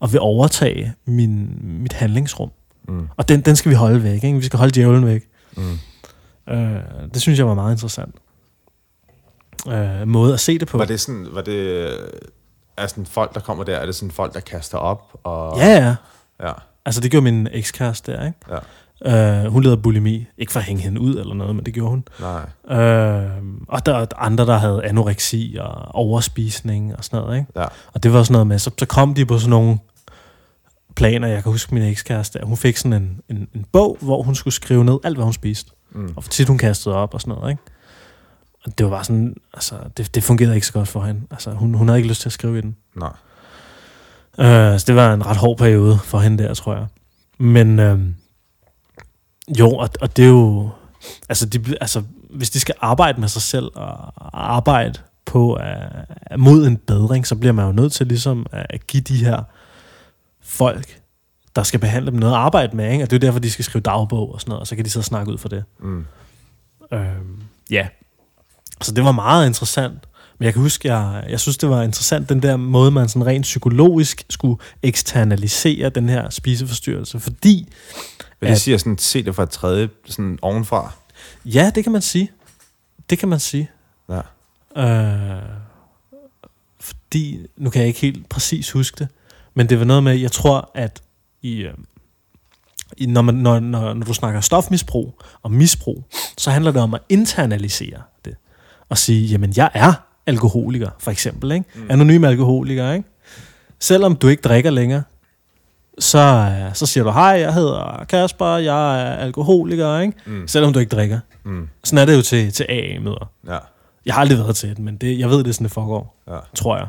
Og 0.00 0.12
vil 0.12 0.20
overtage 0.20 0.94
min, 1.04 1.58
mit 1.62 1.92
handlingsrum. 1.92 2.50
Mm. 2.88 3.08
Og 3.16 3.28
den, 3.28 3.40
den 3.40 3.56
skal 3.56 3.70
vi 3.70 3.74
holde 3.74 4.02
væk. 4.02 4.24
Ikke? 4.24 4.38
Vi 4.38 4.44
skal 4.46 4.58
holde 4.58 4.72
djævlen 4.74 5.06
væk. 5.06 5.22
Mm. 5.56 5.78
Øh, 6.54 6.80
det 7.14 7.22
synes 7.22 7.38
jeg 7.38 7.46
var 7.46 7.54
meget 7.54 7.72
interessant. 7.72 8.14
Øh, 9.68 10.08
måde 10.08 10.34
at 10.34 10.40
se 10.40 10.58
det 10.58 10.68
på. 10.68 10.78
Var 10.78 10.84
det 10.84 11.00
sådan, 11.00 11.26
var 11.32 11.42
det, 11.42 11.88
er 12.76 12.86
sådan 12.86 13.06
folk, 13.06 13.34
der 13.34 13.40
kommer 13.40 13.64
der, 13.64 13.76
er 13.76 13.86
det 13.86 13.94
sådan 13.94 14.10
folk, 14.10 14.34
der 14.34 14.40
kaster 14.40 14.78
op? 14.78 15.20
Og, 15.24 15.58
Ja, 15.58 15.66
ja. 15.68 15.94
ja. 16.46 16.52
Altså, 16.84 17.00
det 17.00 17.10
gjorde 17.10 17.24
min 17.24 17.48
ekskæreste 17.52 18.12
der, 18.12 18.26
ikke? 18.26 18.38
Ja. 18.50 18.58
Uh, 19.44 19.52
hun 19.52 19.62
led 19.62 19.72
af 19.72 19.82
bulimi. 19.82 20.26
Ikke 20.38 20.52
for 20.52 20.60
at 20.60 20.66
hænge 20.66 20.82
hende 20.82 21.00
ud 21.00 21.16
eller 21.16 21.34
noget, 21.34 21.56
men 21.56 21.64
det 21.66 21.74
gjorde 21.74 21.90
hun. 21.90 22.04
Nej. 22.20 22.42
Uh, 22.64 23.30
og 23.68 23.86
der 23.86 23.96
er 23.96 24.06
andre, 24.16 24.46
der 24.46 24.56
havde 24.58 24.84
anoreksi 24.84 25.56
og 25.60 25.94
overspisning 25.94 26.96
og 26.96 27.04
sådan 27.04 27.20
noget. 27.20 27.38
Ikke? 27.38 27.52
Ja. 27.56 27.64
Og 27.92 28.02
det 28.02 28.12
var 28.12 28.22
sådan 28.22 28.32
noget 28.32 28.46
med, 28.46 28.58
så, 28.58 28.70
så 28.78 28.86
kom 28.86 29.14
de 29.14 29.26
på 29.26 29.38
sådan 29.38 29.50
nogle 29.50 29.78
planer. 30.96 31.28
Jeg 31.28 31.42
kan 31.42 31.52
huske 31.52 31.74
min 31.74 31.82
ekskæreste, 31.82 32.40
hun 32.42 32.56
fik 32.56 32.76
sådan 32.76 32.92
en, 32.92 33.20
en, 33.28 33.48
en 33.54 33.64
bog, 33.72 33.98
hvor 34.00 34.22
hun 34.22 34.34
skulle 34.34 34.54
skrive 34.54 34.84
ned 34.84 34.98
alt, 35.04 35.16
hvad 35.16 35.24
hun 35.24 35.32
spiste. 35.32 35.70
Mm. 35.92 36.12
Og 36.16 36.24
for 36.24 36.30
tit 36.30 36.48
hun 36.48 36.58
kastede 36.58 36.94
op 36.94 37.14
og 37.14 37.20
sådan 37.20 37.34
noget, 37.34 37.50
ikke? 37.50 37.62
Og 38.64 38.78
det 38.78 38.86
var 38.86 38.90
bare 38.90 39.04
sådan, 39.04 39.34
altså, 39.54 39.74
det, 39.96 40.14
det 40.14 40.22
fungerede 40.22 40.54
ikke 40.54 40.66
så 40.66 40.72
godt 40.72 40.88
for 40.88 41.04
hende. 41.04 41.20
Altså, 41.30 41.50
hun, 41.50 41.74
hun 41.74 41.88
havde 41.88 41.98
ikke 41.98 42.08
lyst 42.08 42.20
til 42.20 42.28
at 42.28 42.32
skrive 42.32 42.58
i 42.58 42.60
den. 42.60 42.76
Nej. 42.96 43.12
Uh, 44.38 44.78
så 44.78 44.84
det 44.86 44.96
var 44.96 45.14
en 45.14 45.26
ret 45.26 45.36
hård 45.36 45.58
periode 45.58 45.98
for 46.04 46.18
hende 46.18 46.44
der, 46.44 46.54
tror 46.54 46.74
jeg. 46.74 46.86
Men 47.38 47.78
uh, 47.78 48.00
jo, 49.58 49.70
og, 49.70 49.88
og 50.00 50.16
det 50.16 50.24
er 50.24 50.28
jo... 50.28 50.70
Altså, 51.28 51.46
de, 51.46 51.76
altså, 51.80 52.02
hvis 52.30 52.50
de 52.50 52.60
skal 52.60 52.74
arbejde 52.80 53.20
med 53.20 53.28
sig 53.28 53.42
selv 53.42 53.70
og 53.74 54.12
arbejde 54.52 55.00
på 55.24 55.58
uh, 56.32 56.40
mod 56.40 56.66
en 56.66 56.76
bedring, 56.76 57.26
så 57.26 57.36
bliver 57.36 57.52
man 57.52 57.66
jo 57.66 57.72
nødt 57.72 57.92
til 57.92 58.06
ligesom 58.06 58.46
at 58.52 58.86
give 58.86 59.02
de 59.02 59.24
her 59.24 59.42
folk, 60.46 61.00
der 61.56 61.62
skal 61.62 61.80
behandle 61.80 62.10
dem 62.10 62.18
noget 62.20 62.32
at 62.32 62.38
arbejde 62.38 62.76
med, 62.76 62.92
ikke? 62.92 63.04
og 63.04 63.10
det 63.10 63.16
er 63.16 63.20
derfor, 63.20 63.38
de 63.38 63.50
skal 63.50 63.64
skrive 63.64 63.82
dagbog 63.82 64.34
og 64.34 64.40
sådan 64.40 64.50
noget, 64.50 64.60
og 64.60 64.66
så 64.66 64.76
kan 64.76 64.84
de 64.84 64.90
sidde 64.90 65.00
og 65.02 65.04
snakke 65.06 65.32
ud 65.32 65.38
for 65.38 65.48
det. 65.48 65.64
Mm. 65.80 66.06
Øhm, 66.92 67.42
ja. 67.70 67.88
Så 68.82 68.92
det 68.92 69.04
var 69.04 69.12
meget 69.12 69.46
interessant. 69.46 69.98
Men 70.38 70.44
jeg 70.44 70.52
kan 70.52 70.62
huske, 70.62 70.88
jeg, 70.94 71.24
jeg 71.28 71.40
synes, 71.40 71.58
det 71.58 71.68
var 71.68 71.82
interessant, 71.82 72.28
den 72.28 72.42
der 72.42 72.56
måde, 72.56 72.90
man 72.90 73.08
sådan 73.08 73.26
rent 73.26 73.42
psykologisk 73.42 74.24
skulle 74.30 74.56
eksternalisere 74.82 75.88
den 75.88 76.08
her 76.08 76.30
spiseforstyrrelse. 76.30 77.20
Fordi, 77.20 77.68
Vil 78.40 78.46
det 78.48 78.54
At- 78.54 78.60
sige 78.60 78.74
at 78.74 78.80
sådan, 78.80 78.98
se 78.98 79.22
det 79.22 79.34
fra 79.34 79.42
et 79.42 79.50
tredje, 79.50 79.88
sådan 80.06 80.38
ovenfra? 80.42 80.92
ja, 81.44 81.70
det 81.74 81.82
kan 81.84 81.92
man 81.92 82.02
sige. 82.02 82.30
Det 83.10 83.18
kan 83.18 83.28
man 83.28 83.40
sige. 83.40 83.70
Ja. 84.08 84.20
Øh, 84.82 85.42
fordi, 86.80 87.46
nu 87.56 87.70
kan 87.70 87.80
jeg 87.80 87.88
ikke 87.88 88.00
helt 88.00 88.28
præcis 88.28 88.70
huske 88.70 88.98
det, 88.98 89.08
men 89.56 89.68
det 89.68 89.78
var 89.78 89.84
noget 89.84 90.02
med, 90.02 90.14
jeg 90.14 90.32
tror, 90.32 90.70
at 90.74 91.02
i, 91.42 91.60
øh, 91.60 91.74
i, 92.96 93.06
når, 93.06 93.22
man, 93.22 93.34
når, 93.34 93.60
når, 93.60 93.94
når 93.94 94.06
du 94.06 94.14
snakker 94.14 94.40
stofmisbrug 94.40 95.18
og 95.42 95.52
misbrug, 95.52 96.04
så 96.38 96.50
handler 96.50 96.70
det 96.70 96.82
om 96.82 96.94
at 96.94 97.00
internalisere 97.08 98.02
det. 98.24 98.36
Og 98.88 98.98
sige, 98.98 99.26
jamen 99.26 99.52
jeg 99.56 99.70
er 99.74 99.92
alkoholiker, 100.26 100.90
for 100.98 101.10
eksempel. 101.10 101.52
Ikke? 101.52 101.66
Mm. 101.74 101.86
Anonym 101.90 102.24
alkoholiker. 102.24 102.92
Ikke? 102.92 103.08
Selvom 103.78 104.16
du 104.16 104.28
ikke 104.28 104.42
drikker 104.42 104.70
længere, 104.70 105.02
så, 105.98 106.18
øh, 106.18 106.74
så 106.74 106.86
siger 106.86 107.04
du, 107.04 107.10
hej, 107.10 107.24
jeg 107.24 107.54
hedder 107.54 108.04
Kasper, 108.08 108.56
jeg 108.56 109.02
er 109.02 109.14
alkoholiker, 109.16 109.98
ikke? 109.98 110.12
Mm. 110.26 110.48
selvom 110.48 110.72
du 110.72 110.78
ikke 110.78 110.96
drikker. 110.96 111.20
Mm. 111.44 111.68
Sådan 111.84 111.98
er 111.98 112.04
det 112.04 112.16
jo 112.16 112.22
til, 112.22 112.52
til 112.52 112.66
AA-møder. 112.68 113.30
Ja. 113.46 113.58
Jeg 114.06 114.14
har 114.14 114.20
aldrig 114.20 114.38
været 114.38 114.56
til 114.56 114.68
det, 114.68 114.78
men 114.78 114.96
det, 114.96 115.18
jeg 115.18 115.30
ved, 115.30 115.38
det 115.38 115.48
er 115.48 115.52
sådan, 115.52 115.64
det 115.64 115.72
foregår, 115.72 116.22
ja. 116.28 116.38
tror 116.54 116.76
jeg. 116.76 116.86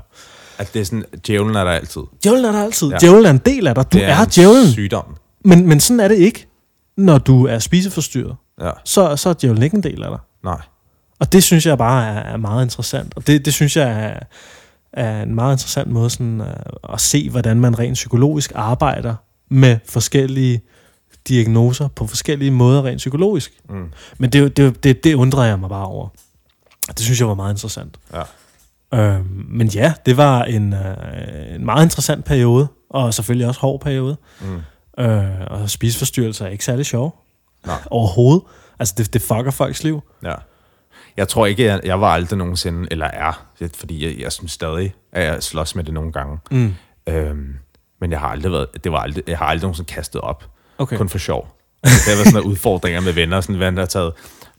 At 0.57 0.73
det 0.73 0.79
er 0.79 0.85
sådan, 0.85 1.05
djævlen 1.27 1.55
er 1.55 1.63
der 1.63 1.71
altid. 1.71 2.01
Djævlen 2.23 2.45
er 2.45 2.51
der 2.51 2.63
altid. 2.63 2.87
Ja. 2.89 2.97
Djævlen 2.97 3.25
er 3.25 3.29
en 3.29 3.37
del 3.37 3.67
af 3.67 3.75
dig. 3.75 3.93
Du 3.93 3.97
det 3.97 4.05
er, 4.05 4.21
en 4.21 4.29
djævlen. 4.29 4.71
sygdom. 4.71 5.15
Men, 5.45 5.67
men 5.67 5.79
sådan 5.79 5.99
er 5.99 6.07
det 6.07 6.17
ikke, 6.17 6.47
når 6.97 7.17
du 7.17 7.47
er 7.47 7.59
spiseforstyrret. 7.59 8.35
Ja. 8.61 8.71
Så, 8.83 9.15
så 9.15 9.29
er 9.29 9.33
djævlen 9.33 9.63
ikke 9.63 9.75
en 9.75 9.83
del 9.83 10.03
af 10.03 10.09
dig. 10.09 10.19
Nej. 10.43 10.61
Og 11.19 11.33
det 11.33 11.43
synes 11.43 11.65
jeg 11.65 11.77
bare 11.77 12.07
er, 12.07 12.19
er 12.33 12.37
meget 12.37 12.65
interessant. 12.65 13.13
Og 13.15 13.27
det, 13.27 13.45
det 13.45 13.53
synes 13.53 13.77
jeg 13.77 13.89
er, 13.89 14.19
er 14.93 15.23
en 15.23 15.35
meget 15.35 15.53
interessant 15.53 15.91
måde 15.91 16.09
sådan, 16.09 16.41
uh, 16.41 16.93
at 16.93 17.01
se, 17.01 17.29
hvordan 17.29 17.59
man 17.59 17.79
rent 17.79 17.93
psykologisk 17.93 18.51
arbejder 18.55 19.15
med 19.49 19.77
forskellige 19.85 20.61
diagnoser 21.27 21.87
på 21.87 22.07
forskellige 22.07 22.51
måder 22.51 22.85
rent 22.85 22.97
psykologisk. 22.97 23.53
Mm. 23.69 23.91
Men 24.17 24.29
det, 24.29 24.57
det, 24.57 24.83
det, 24.83 25.03
det 25.03 25.13
undrer 25.13 25.43
jeg 25.43 25.59
mig 25.59 25.69
bare 25.69 25.85
over. 25.85 26.07
Det 26.87 26.99
synes 26.99 27.19
jeg 27.19 27.27
var 27.27 27.33
meget 27.33 27.53
interessant. 27.53 27.97
Ja. 28.13 28.21
Øhm, 28.93 29.45
men 29.49 29.67
ja, 29.67 29.93
det 30.05 30.17
var 30.17 30.43
en, 30.43 30.73
øh, 30.73 31.55
en 31.55 31.65
meget 31.65 31.85
interessant 31.85 32.25
periode, 32.25 32.67
og 32.89 33.13
selvfølgelig 33.13 33.47
også 33.47 33.61
hård 33.61 33.81
periode. 33.81 34.17
Mm. 34.41 35.03
Øh, 35.03 35.41
og 35.47 35.69
spiseforstyrrelser 35.69 36.45
er 36.45 36.49
ikke 36.49 36.65
særlig 36.65 36.85
sjov. 36.85 37.23
Nej. 37.65 37.75
Overhovedet. 37.91 38.43
Altså, 38.79 38.93
det, 38.97 39.13
det 39.13 39.21
fucker 39.21 39.51
folks 39.51 39.83
liv. 39.83 40.01
Ja. 40.23 40.33
Jeg 41.17 41.27
tror 41.27 41.45
ikke, 41.45 41.63
jeg, 41.63 41.81
jeg 41.83 42.01
var 42.01 42.13
aldrig 42.13 42.37
nogensinde, 42.37 42.87
eller 42.91 43.05
er, 43.05 43.47
fordi 43.75 44.05
jeg, 44.05 44.21
jeg 44.21 44.31
synes 44.31 44.51
stadig, 44.51 44.93
at 45.11 45.23
jeg 45.23 45.43
slås 45.43 45.75
med 45.75 45.83
det 45.83 45.93
nogle 45.93 46.11
gange. 46.11 46.37
Mm. 46.51 46.75
Øhm, 47.09 47.55
men 48.01 48.11
jeg 48.11 48.19
har 48.19 48.27
aldrig 48.27 48.51
været, 48.51 48.83
det 48.83 48.91
var 48.91 48.99
aldrig, 48.99 49.23
jeg 49.27 49.37
har 49.37 49.45
aldrig 49.45 49.61
nogensinde 49.61 49.93
kastet 49.93 50.21
op. 50.21 50.43
Okay. 50.77 50.97
Kun 50.97 51.09
for 51.09 51.17
sjov. 51.17 51.53
Det 51.83 51.91
har 51.91 52.15
været 52.15 52.27
sådan 52.27 52.33
nogle 52.33 52.49
udfordringer 52.49 53.01
med 53.01 53.13
venner, 53.13 53.41
sådan 53.41 53.59
venner, 53.59 53.71
der 53.71 53.81
har 53.81 53.85
taget 53.85 54.13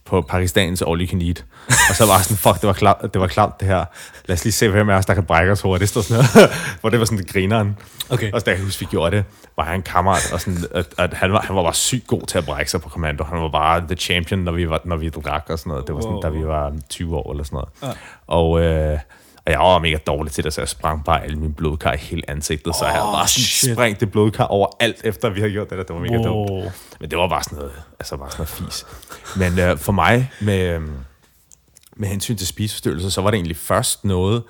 på 0.08 0.20
Pakistans 0.20 0.82
All 0.82 1.00
You 1.00 1.06
Can 1.08 1.22
Eat. 1.22 1.44
Og 1.90 1.94
så 1.96 2.06
var 2.06 2.18
sådan, 2.18 2.36
fuck, 2.36 2.54
det 2.60 2.66
var 2.66 2.72
klart, 2.72 2.96
det 3.12 3.20
var 3.20 3.26
klart 3.26 3.60
det 3.60 3.68
her. 3.68 3.84
Lad 4.26 4.34
os 4.36 4.44
lige 4.44 4.52
se, 4.52 4.68
hvem 4.68 4.88
af 4.90 4.94
os, 4.94 5.06
der 5.06 5.14
kan 5.14 5.24
brække 5.24 5.52
os 5.52 5.60
hurtigt. 5.60 5.96
Og 5.96 6.04
sådan 6.04 6.24
noget. 6.34 6.50
Hvor 6.80 6.90
det 6.90 6.98
var 6.98 7.04
sådan, 7.04 7.18
det 7.18 7.32
grineren. 7.32 7.78
Okay. 8.10 8.32
Og 8.32 8.40
så 8.40 8.44
da 8.44 8.50
jeg 8.50 8.60
husker, 8.60 8.86
vi 8.86 8.90
gjorde 8.90 9.16
det, 9.16 9.24
var 9.56 9.64
han 9.64 9.74
en 9.74 9.82
kammerat, 9.82 10.32
og 10.32 10.40
sådan, 10.40 10.58
at, 10.74 10.86
at 10.98 11.14
han, 11.14 11.32
var, 11.32 11.40
han 11.40 11.56
var 11.56 11.62
bare 11.62 11.74
sygt 11.74 12.06
god 12.06 12.22
til 12.26 12.38
at 12.38 12.44
brække 12.44 12.70
sig 12.70 12.80
på 12.80 12.88
kommando. 12.88 13.24
Han 13.24 13.40
var 13.40 13.48
bare 13.48 13.80
the 13.80 13.96
champion, 13.96 14.40
når 14.40 14.52
vi, 14.52 14.70
var, 14.70 14.80
når 14.84 14.96
vi 14.96 15.08
drak 15.08 15.44
og 15.48 15.58
sådan 15.58 15.70
noget. 15.70 15.86
Det 15.86 15.94
var 15.94 16.00
sådan, 16.00 16.12
Wow. 16.14 16.22
da 16.22 16.28
vi 16.28 16.46
var 16.46 16.72
20 16.90 17.16
år 17.16 17.30
eller 17.30 17.44
sådan 17.44 17.56
noget. 17.56 17.68
Ja. 17.82 17.88
Og, 18.26 18.60
øh, 18.60 18.98
og 19.48 19.52
jeg 19.52 19.60
var 19.60 19.78
mega 19.78 19.96
dårlig 20.06 20.32
til 20.32 20.44
det, 20.44 20.52
så 20.52 20.60
jeg 20.60 20.68
sprang 20.68 21.04
bare 21.04 21.24
alle 21.24 21.36
mine 21.36 21.52
blodkar 21.52 21.92
i 21.92 21.96
hele 21.96 22.30
ansigtet. 22.30 22.76
Så 22.76 22.84
jeg 22.84 22.92
havde 22.92 23.06
Åh, 23.06 23.12
bare 23.12 23.28
sådan 23.28 23.42
shit. 23.42 23.72
sprængt 23.72 24.00
det 24.00 24.10
blodkar 24.10 24.44
over 24.44 24.66
alt, 24.80 25.00
efter 25.04 25.30
vi 25.30 25.40
havde 25.40 25.52
gjort 25.52 25.70
det 25.70 25.78
der. 25.78 25.84
Det 25.84 25.94
var 25.94 26.00
mega 26.00 26.14
dumt. 26.14 26.50
Wow. 26.50 26.70
Men 27.00 27.10
det 27.10 27.18
var 27.18 27.28
bare 27.28 27.42
sådan 27.42 27.58
noget, 27.58 27.72
altså 28.00 28.16
bare 28.16 28.30
sådan 28.30 28.46
noget 28.60 28.72
fis. 28.72 28.86
Men 29.36 29.58
øh, 29.58 29.78
for 29.78 29.92
mig, 29.92 30.30
med, 30.40 30.74
øh, 30.74 30.82
med 31.96 32.08
hensyn 32.08 32.36
til 32.36 32.46
spiseforstyrrelser, 32.46 33.08
så 33.08 33.20
var 33.20 33.30
det 33.30 33.36
egentlig 33.36 33.56
først 33.56 34.04
noget, 34.04 34.42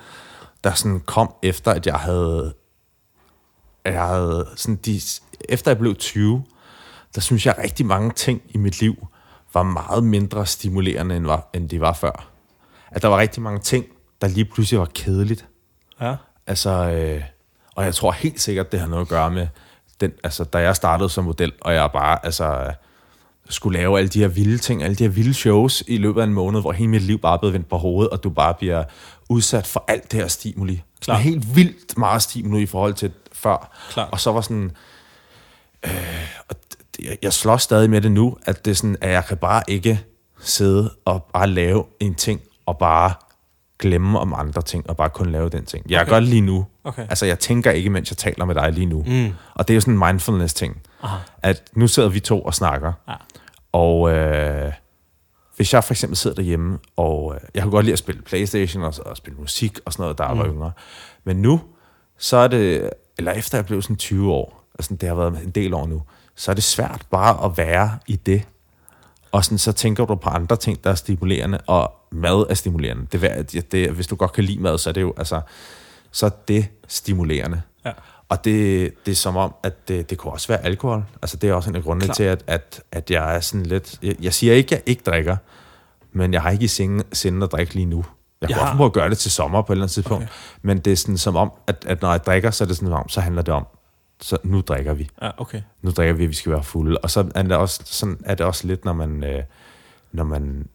der 0.63 0.73
sådan 0.73 0.99
kom 0.99 1.33
efter, 1.43 1.71
at 1.71 1.87
jeg 1.87 1.95
havde, 1.95 2.53
at 3.85 3.93
jeg 3.93 4.03
havde 4.03 4.47
sådan 4.55 4.75
de, 4.75 5.01
efter 5.49 5.71
jeg 5.71 5.77
blev 5.77 5.95
20, 5.95 6.43
der 7.15 7.21
synes 7.21 7.45
jeg, 7.45 7.55
at 7.57 7.63
rigtig 7.63 7.85
mange 7.85 8.11
ting 8.11 8.41
i 8.49 8.57
mit 8.57 8.81
liv 8.81 9.07
var 9.53 9.63
meget 9.63 10.03
mindre 10.03 10.45
stimulerende, 10.45 11.15
end, 11.15 11.25
var, 11.25 11.49
end 11.53 11.69
de 11.69 11.79
var 11.79 11.93
før. 11.93 12.29
At 12.91 13.01
der 13.01 13.07
var 13.07 13.17
rigtig 13.17 13.41
mange 13.41 13.59
ting, 13.59 13.85
der 14.21 14.27
lige 14.27 14.45
pludselig 14.45 14.79
var 14.79 14.89
kedeligt. 14.95 15.45
Ja. 16.01 16.15
Altså, 16.47 16.69
øh, 16.69 17.23
og 17.75 17.85
jeg 17.85 17.95
tror 17.95 18.11
helt 18.11 18.41
sikkert, 18.41 18.71
det 18.71 18.79
har 18.79 18.87
noget 18.87 19.01
at 19.01 19.07
gøre 19.07 19.31
med, 19.31 19.47
den, 20.01 20.11
altså, 20.23 20.43
da 20.43 20.57
jeg 20.57 20.75
startede 20.75 21.09
som 21.09 21.23
model, 21.23 21.51
og 21.61 21.73
jeg 21.73 21.89
bare 21.91 22.25
altså, 22.25 22.73
skulle 23.49 23.79
lave 23.79 23.97
alle 23.97 24.09
de 24.09 24.19
her 24.19 24.27
vilde 24.27 24.57
ting, 24.57 24.83
alle 24.83 24.95
de 24.95 25.03
her 25.03 25.11
vilde 25.11 25.33
shows 25.33 25.83
i 25.87 25.97
løbet 25.97 26.21
af 26.21 26.25
en 26.25 26.33
måned, 26.33 26.61
hvor 26.61 26.71
hele 26.71 26.89
mit 26.89 27.01
liv 27.01 27.19
bare 27.19 27.33
er 27.33 27.37
blevet 27.37 27.53
vendt 27.53 27.69
på 27.69 27.77
hovedet, 27.77 28.09
og 28.09 28.23
du 28.23 28.29
bare 28.29 28.53
bliver 28.53 28.83
udsat 29.29 29.67
for 29.67 29.85
alt 29.87 30.11
det 30.11 30.19
her 30.19 30.27
stimuli. 30.27 30.83
Klar. 31.01 31.15
Sådan 31.15 31.31
helt 31.31 31.55
vildt 31.55 31.97
meget 31.97 32.21
stimuli 32.21 32.61
i 32.61 32.65
forhold 32.65 32.93
til 32.93 33.11
før. 33.33 33.77
Klar. 33.91 34.05
Og 34.05 34.19
så 34.19 34.31
var 34.31 34.41
sådan, 34.41 34.71
øh, 35.85 35.91
og 36.49 36.55
jeg, 37.03 37.17
jeg 37.21 37.33
slås 37.33 37.61
stadig 37.61 37.89
med 37.89 38.01
det 38.01 38.11
nu, 38.11 38.37
at 38.45 38.65
det 38.65 38.71
er 38.71 38.75
sådan, 38.75 38.97
at 39.01 39.11
jeg 39.11 39.25
kan 39.25 39.37
bare 39.37 39.63
ikke 39.67 40.05
sidde 40.41 40.93
og 41.05 41.23
bare 41.33 41.47
lave 41.47 41.85
en 41.99 42.15
ting, 42.15 42.41
og 42.65 42.77
bare 42.77 43.13
glemme 43.79 44.19
om 44.19 44.33
andre 44.33 44.61
ting, 44.61 44.89
og 44.89 44.97
bare 44.97 45.09
kun 45.09 45.31
lave 45.31 45.49
den 45.49 45.65
ting. 45.65 45.85
Jeg 45.91 46.01
Okay. 46.01 46.09
gør 46.11 46.19
det 46.19 46.29
lige 46.29 46.41
nu. 46.41 46.65
Okay. 46.83 47.01
Altså, 47.09 47.25
jeg 47.25 47.39
tænker 47.39 47.71
ikke, 47.71 47.89
mens 47.89 48.11
jeg 48.11 48.17
taler 48.17 48.45
med 48.45 48.55
dig 48.55 48.71
lige 48.73 48.85
nu. 48.85 49.03
Mm. 49.07 49.29
Og 49.53 49.67
det 49.67 49.73
er 49.73 49.75
jo 49.75 49.81
sådan 49.81 49.93
en 49.93 49.99
mindfulness-ting. 49.99 50.81
Aha. 51.03 51.17
At 51.43 51.63
nu 51.73 51.87
sidder 51.87 52.09
vi 52.09 52.19
to 52.19 52.41
og 52.41 52.53
snakker. 52.53 52.93
Ja. 53.07 53.13
Og 53.71 54.11
øh, 54.11 54.71
hvis 55.55 55.73
jeg 55.73 55.83
for 55.83 55.93
eksempel 55.93 56.17
sidder 56.17 56.35
derhjemme, 56.35 56.77
og 56.97 57.35
øh, 57.35 57.41
jeg 57.55 57.63
kunne 57.63 57.71
godt 57.71 57.85
lide 57.85 57.93
at 57.93 57.99
spille 57.99 58.21
Playstation 58.21 58.83
og, 58.83 58.93
og 59.05 59.17
spille 59.17 59.39
musik 59.39 59.79
og 59.85 59.93
sådan 59.93 60.03
noget, 60.03 60.17
da 60.17 60.23
jeg 60.23 60.37
var 60.37 60.45
yngre. 60.45 60.71
Men 61.23 61.35
nu, 61.41 61.61
så 62.17 62.37
er 62.37 62.47
det, 62.47 62.89
eller 63.17 63.31
efter 63.31 63.57
jeg 63.57 63.65
blev 63.65 63.81
sådan 63.81 63.95
20 63.95 64.33
år, 64.33 64.63
og 64.73 64.83
sådan, 64.83 64.97
det 64.97 65.09
har 65.09 65.15
været 65.15 65.43
en 65.43 65.49
del 65.51 65.73
år 65.73 65.87
nu, 65.87 66.01
så 66.35 66.51
er 66.51 66.55
det 66.55 66.63
svært 66.63 67.01
bare 67.11 67.45
at 67.45 67.57
være 67.57 67.97
i 68.07 68.15
det. 68.15 68.43
Og 69.31 69.45
sådan, 69.45 69.57
så 69.57 69.71
tænker 69.71 70.05
du 70.05 70.15
på 70.15 70.29
andre 70.29 70.55
ting, 70.55 70.83
der 70.83 70.89
er 70.89 70.95
stimulerende, 70.95 71.57
og 71.67 71.93
mad 72.11 72.45
er 72.49 72.53
stimulerende. 72.53 73.05
Det, 73.11 73.23
er- 73.23 73.43
det, 73.43 73.71
det, 73.71 73.91
hvis 73.91 74.07
du 74.07 74.15
godt 74.15 74.33
kan 74.33 74.43
lide 74.43 74.61
mad, 74.61 74.77
så 74.77 74.89
er 74.89 74.93
det 74.93 75.01
jo, 75.01 75.13
altså, 75.17 75.41
så 76.11 76.25
er 76.25 76.29
det 76.47 76.67
stimulerende. 76.87 77.61
Ja. 77.85 77.91
Og 78.29 78.45
det, 78.45 78.91
det 79.05 79.11
er 79.11 79.15
som 79.15 79.37
om, 79.37 79.53
at 79.63 79.87
det, 79.87 80.09
det 80.09 80.17
kunne 80.17 80.33
også 80.33 80.47
være 80.47 80.65
alkohol. 80.65 81.03
Altså 81.21 81.37
det 81.37 81.49
er 81.49 81.53
også 81.53 81.69
en 81.69 81.75
af 81.75 81.83
grundene 81.83 82.05
Klar. 82.05 82.13
til, 82.13 82.23
at, 82.23 82.43
at, 82.47 82.81
at 82.91 83.11
jeg 83.11 83.35
er 83.35 83.39
sådan 83.39 83.65
lidt... 83.65 83.99
Jeg, 84.03 84.15
jeg 84.21 84.33
siger 84.33 84.53
ikke, 84.53 84.75
at 84.75 84.81
jeg 84.81 84.89
ikke 84.89 85.01
drikker, 85.05 85.37
men 86.11 86.33
jeg 86.33 86.41
har 86.41 86.49
ikke 86.49 86.63
i 86.65 86.67
sinde, 86.67 87.03
sinde 87.13 87.43
at 87.43 87.51
drikke 87.51 87.73
lige 87.73 87.85
nu. 87.85 88.05
Jeg 88.41 88.49
Jeg 88.49 88.55
kunne 88.57 88.63
har- 88.63 88.69
godt 88.71 88.77
prøve 88.77 88.85
at 88.87 88.93
gøre 88.93 89.09
det 89.09 89.17
til 89.17 89.31
sommer 89.31 89.61
på 89.61 89.73
et 89.73 89.75
eller 89.75 89.83
andet 89.83 89.93
tidspunkt, 89.93 90.23
Okay. 90.23 90.31
okay. 90.33 90.59
men 90.61 90.77
det 90.79 90.93
er 90.93 90.97
sådan 90.97 91.17
som 91.17 91.35
om, 91.35 91.51
at, 91.67 91.85
at 91.87 92.01
når 92.01 92.11
jeg 92.11 92.25
drikker, 92.25 92.51
så 92.51 92.63
er 92.63 92.67
det 92.67 92.77
sådan 92.77 92.93
om, 92.93 93.09
så 93.09 93.21
handler 93.21 93.41
det 93.41 93.53
om, 93.53 93.67
så 94.21 94.37
nu 94.43 94.61
drikker 94.61 94.93
vi. 94.93 95.09
Ja, 95.21 95.29
okay. 95.37 95.61
Nu 95.81 95.91
drikker 95.91 96.13
vi, 96.13 96.23
at 96.23 96.29
vi 96.29 96.35
skal 96.35 96.51
være 96.51 96.63
fulde. 96.63 96.97
Og 96.97 97.09
så 97.11 97.31
er 97.35 97.41
det 97.43 97.51
også, 97.51 97.81
sådan 97.85 98.17
er 98.25 98.35
det 98.35 98.45
også 98.45 98.67
lidt, 98.67 98.85
når 98.85 98.93
man, 98.93 99.23
øh, 99.23 99.43
når 100.11 100.23
man, 100.23 100.67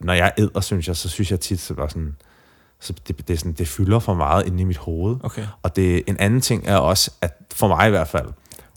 når 0.00 0.12
jeg 0.12 0.32
æder, 0.38 0.60
synes 0.60 0.88
jeg, 0.88 0.96
så 0.96 1.08
synes 1.08 1.30
jeg 1.30 1.40
tit, 1.40 1.60
så, 1.60 1.74
bare 1.74 1.90
sådan, 1.90 2.16
så 2.80 2.92
det, 3.08 3.28
det, 3.28 3.38
sådan, 3.38 3.52
det 3.52 3.68
fylder 3.68 3.98
for 3.98 4.14
meget 4.14 4.46
inde 4.46 4.60
i 4.60 4.64
mit 4.64 4.76
hoved. 4.76 5.16
Okay. 5.22 5.46
Og 5.62 5.76
det, 5.76 6.02
en 6.06 6.16
anden 6.18 6.40
ting 6.40 6.66
er 6.66 6.76
også, 6.76 7.10
at 7.20 7.38
for 7.54 7.68
mig 7.68 7.86
i 7.86 7.90
hvert 7.90 8.08
fald, 8.08 8.28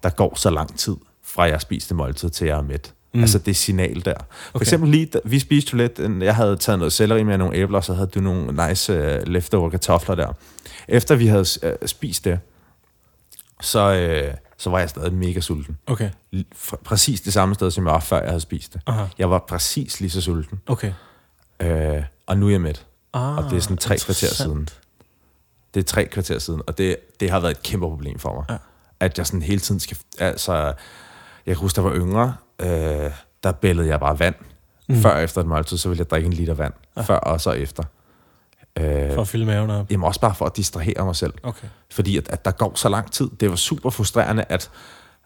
der 0.04 0.10
går 0.10 0.34
så 0.36 0.50
lang 0.50 0.78
tid, 0.78 0.96
fra 1.24 1.44
jeg 1.44 1.62
spiste 1.62 1.96
måltid 1.96 2.30
til 2.30 2.48
jeg 2.48 2.58
er 2.58 2.62
mæt. 2.62 2.94
Mm. 3.14 3.22
Altså 3.22 3.40
det 3.40 3.56
signal 3.56 4.06
der. 4.06 4.14
For 4.30 4.50
Okay. 4.56 4.64
eksempel 4.64 4.90
lige, 4.90 5.06
da 5.06 5.20
vi 5.26 5.40
spiste 5.40 5.70
jo 5.74 5.78
lidt, 5.78 6.00
en- 6.00 6.22
jeg 6.22 6.36
havde 6.36 6.56
taget 6.58 6.80
noget 6.80 6.94
selleri 6.94 7.24
med 7.24 7.38
nogle 7.38 7.56
æbler, 7.56 7.78
og 7.78 7.84
så 7.84 7.94
havde 7.94 8.08
du 8.08 8.20
nogle 8.20 8.68
nice 8.70 8.94
uh, 9.22 9.28
leftover 9.28 9.70
kartofler 9.70 10.16
der. 10.16 10.34
Efter 10.88 11.16
vi 11.16 11.28
havde 11.28 11.46
uh, 11.64 11.88
spist 11.88 12.26
det, 12.26 12.40
så, 13.62 14.28
uh, 14.32 14.38
så 14.58 14.70
var 14.70 14.80
jeg 14.80 14.90
stadig 14.90 15.14
mega 15.14 15.40
sulten. 15.40 15.78
Okay. 15.88 16.10
Fra, 16.56 16.78
præcis 16.84 17.22
det 17.22 17.34
samme 17.34 17.56
sted, 17.56 17.72
som 17.72 17.86
jeg 17.86 17.94
var, 17.94 18.00
før 18.00 18.20
jeg 18.20 18.28
havde 18.30 18.42
spist 18.42 18.74
det. 18.74 18.82
Aha. 18.88 19.06
Jeg 19.18 19.30
var 19.30 19.40
præcis 19.40 20.00
lige 20.00 20.12
så 20.12 20.22
sulten. 20.22 20.62
Okay. 20.68 20.94
Uh, 21.64 22.04
og 22.28 22.38
nu 22.38 22.48
er 22.48 22.52
jeg 22.52 22.62
mæt. 22.62 22.86
Ah, 23.14 23.38
Og 23.38 23.44
det 23.44 23.58
er 23.58 23.62
sådan 23.62 23.78
tre 23.78 23.98
kvarter 23.98 24.28
siden. 24.28 24.70
Det 25.74 25.80
er 25.80 25.84
tre 25.84 26.06
kvarter 26.06 26.40
siden, 26.40 26.62
og 26.68 26.78
det, 26.78 26.98
det 27.20 27.30
har 27.30 27.40
været 27.40 27.52
et 27.52 27.64
kæmpe 27.64 27.88
problem 27.88 28.20
for 28.20 28.34
mig. 28.34 28.46
Ja. 28.50 28.58
At 29.00 29.18
jeg 29.18 29.28
sådan 29.28 29.42
hele 29.42 29.60
tiden 29.60 29.80
skal... 29.80 29.98
Altså, 30.20 30.54
jeg 31.46 31.56
kan 31.56 31.56
huske, 31.56 31.76
da 31.78 31.82
jeg 31.82 31.92
var 31.92 31.98
yngre, 31.98 32.36
øh, 32.60 33.12
der 33.44 33.52
bællede 33.52 33.88
jeg 33.88 34.00
bare 34.00 34.20
vand. 34.20 34.36
Mm. 34.90 34.96
Før 34.96 35.10
og 35.10 35.24
efter 35.24 35.42
et 35.42 35.48
måltid, 35.48 35.78
så 35.78 35.90
ville 35.90 36.00
jeg 36.00 36.10
drikke 36.10 36.28
en 36.28 36.34
liter 36.34 36.54
vand. 36.54 36.74
Ja. 36.98 37.02
Før 37.02 37.18
og 37.18 37.42
så 37.42 37.52
efter. 37.52 37.84
Øh, 38.80 39.14
For 39.14 39.22
at 39.22 39.28
fylde 39.28 39.46
maven 39.46 39.70
op. 39.70 39.92
jamen 39.92 40.04
også 40.04 40.20
bare 40.20 40.36
for 40.36 40.46
at 40.46 40.58
distrahere 40.58 41.06
mig 41.06 41.16
selv. 41.16 41.34
Okay. 41.44 41.68
Fordi 41.92 42.18
at, 42.18 42.30
at 42.30 42.46
der 42.46 42.52
går 42.52 42.72
så 42.76 42.90
lang 42.90 43.12
tid. 43.12 43.30
Det 43.40 43.50
var 43.50 43.56
super 43.56 43.90
frustrerende, 43.90 44.46
at, 44.50 44.70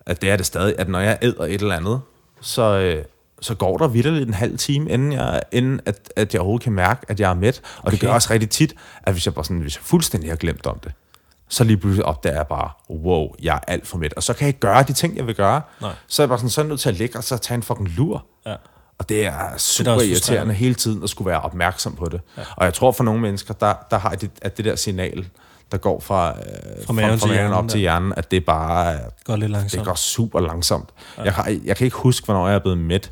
at 0.06 0.22
det 0.22 0.30
er 0.30 0.38
det 0.38 0.46
stadig, 0.46 0.76
at 0.78 0.90
når 0.90 1.00
jeg 1.00 1.18
æder 1.22 1.44
et 1.46 1.62
eller 1.62 1.76
andet, 1.76 2.02
så, 2.42 2.62
øh, 2.80 3.04
så 3.42 3.56
går 3.56 3.78
der 3.78 3.88
vidderligt 3.88 4.28
en 4.28 4.34
halv 4.34 4.58
time, 4.58 4.90
inden, 4.90 5.12
jeg, 5.12 5.42
inden 5.52 5.82
at, 5.86 6.12
at 6.16 6.34
jeg 6.34 6.42
overhovedet 6.42 6.64
kan 6.64 6.74
mærke, 6.74 7.06
at 7.08 7.20
jeg 7.20 7.30
er 7.30 7.34
mæt. 7.34 7.62
Og 7.78 7.84
okay. 7.84 7.92
det 7.92 8.00
gør 8.00 8.14
også 8.14 8.34
rigtig 8.34 8.50
tit, 8.50 8.74
at 9.04 9.14
hvis 9.14 9.26
jeg, 9.26 9.34
bare 9.34 9.46
sådan, 9.46 9.60
hvis 9.60 9.76
jeg 9.76 9.84
fuldstændig 9.84 10.30
har 10.30 10.36
glemt 10.38 10.66
om 10.68 10.80
det, 10.80 10.92
så 11.50 11.64
lige 11.64 11.78
pludselig 11.78 12.06
opdager 12.06 12.36
jeg 12.36 12.48
bare, 12.48 12.70
wow, 12.90 13.28
jeg 13.42 13.56
er 13.56 13.60
alt 13.72 13.88
for 13.88 13.98
mæt. 13.98 14.14
Og 14.14 14.24
så 14.24 14.34
kan 14.34 14.42
jeg 14.42 14.48
ikke 14.48 14.60
gøre 14.60 14.84
de 14.84 14.94
ting, 14.94 15.18
jeg 15.18 15.28
vil 15.28 15.36
gøre. 15.36 15.62
Nej. 15.82 15.92
Så 16.08 16.22
er 16.22 16.24
jeg 16.24 16.30
bare 16.30 16.40
sådan, 16.40 16.50
så 16.50 16.62
er 16.62 16.66
jeg 16.66 16.70
nødt 16.70 16.80
til 16.80 16.90
at 16.90 16.96
ligge 16.96 17.18
og 17.18 17.24
så 17.24 17.38
tage 17.38 17.56
en 17.56 17.64
fucking 17.64 17.90
lur. 17.90 18.26
Ja. 18.46 18.56
Og 19.00 19.10
det 19.10 19.26
er 19.26 19.32
super 19.58 19.92
også 19.92 20.06
irriterende 20.06 20.16
frustrerende. 20.16 20.54
hele 20.54 20.74
tiden 20.76 21.04
at 21.04 21.10
skulle 21.10 21.30
være 21.30 21.42
opmærksom 21.42 21.96
på 21.96 22.06
det. 22.12 22.22
Ja. 22.38 22.42
Og 22.58 22.66
jeg 22.66 22.74
tror 22.74 22.92
for 22.92 23.04
nogle 23.04 23.22
mennesker, 23.22 23.54
der, 23.54 23.74
der 23.92 23.98
har 23.98 24.10
det, 24.10 24.32
at 24.42 24.58
det 24.58 24.66
der 24.66 24.76
signal, 24.76 25.28
der 25.72 25.78
går 25.78 26.00
fra, 26.00 26.30
øh, 26.30 26.86
Fra 26.86 26.94
maven 26.94 27.10
fra, 27.20 27.28
til 27.28 27.36
fra 27.36 27.42
maven 27.42 27.54
op 27.54 27.64
der. 27.64 27.70
til 27.70 27.80
hjernen, 27.80 28.14
at 28.18 28.32
det 28.32 28.46
bare 28.46 28.94
Det 28.94 29.02
går 29.26 29.36
lidt 29.36 29.42
det 29.44 29.50
langsomt. 29.50 29.86
går 29.86 29.96
super 29.96 30.40
langsomt. 30.40 30.90
Ja. 31.18 31.24
Jeg, 31.24 31.34
kan, 31.34 31.62
jeg 31.66 31.78
kan 31.78 31.86
ikke 31.86 31.98
huske, 31.98 32.26
hvornår 32.26 32.48
jeg 32.48 32.56
er 32.56 32.60
blevet 32.60 32.78
mæt. 32.78 33.12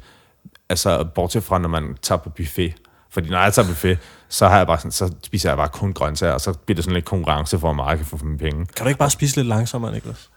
Altså, 0.70 1.04
bortset 1.16 1.44
fra, 1.44 1.60
når 1.60 1.70
man 1.70 1.96
tager 2.02 2.20
på 2.20 2.30
buffet. 2.30 2.74
Fordi 3.10 3.30
når 3.30 3.40
jeg 3.44 3.54
tager 3.54 3.68
buffet, 3.68 3.98
så, 4.30 4.48
har 4.48 4.58
jeg 4.58 4.68
bare 4.68 4.78
sådan, 4.78 4.92
så 4.92 5.12
spiser 5.24 5.50
jeg 5.50 5.58
bare 5.58 5.70
kun 5.70 5.94
grøntsager, 5.94 6.34
og 6.34 6.42
så 6.42 6.54
bliver 6.54 6.76
det 6.76 6.84
sådan 6.84 6.94
lidt 6.94 7.06
konkurrence 7.06 7.60
for, 7.60 7.74
meget 7.74 7.90
jeg 7.90 7.98
kan 7.98 8.06
få 8.06 8.18
for 8.18 8.26
mine 8.26 8.38
penge. 8.38 8.66
Kan 8.66 8.84
du 8.84 8.88
ikke 8.88 9.00
bare 9.00 9.10
spise 9.10 9.36
lidt 9.36 9.48
langsommere, 9.48 9.92
Niklas? 9.94 10.30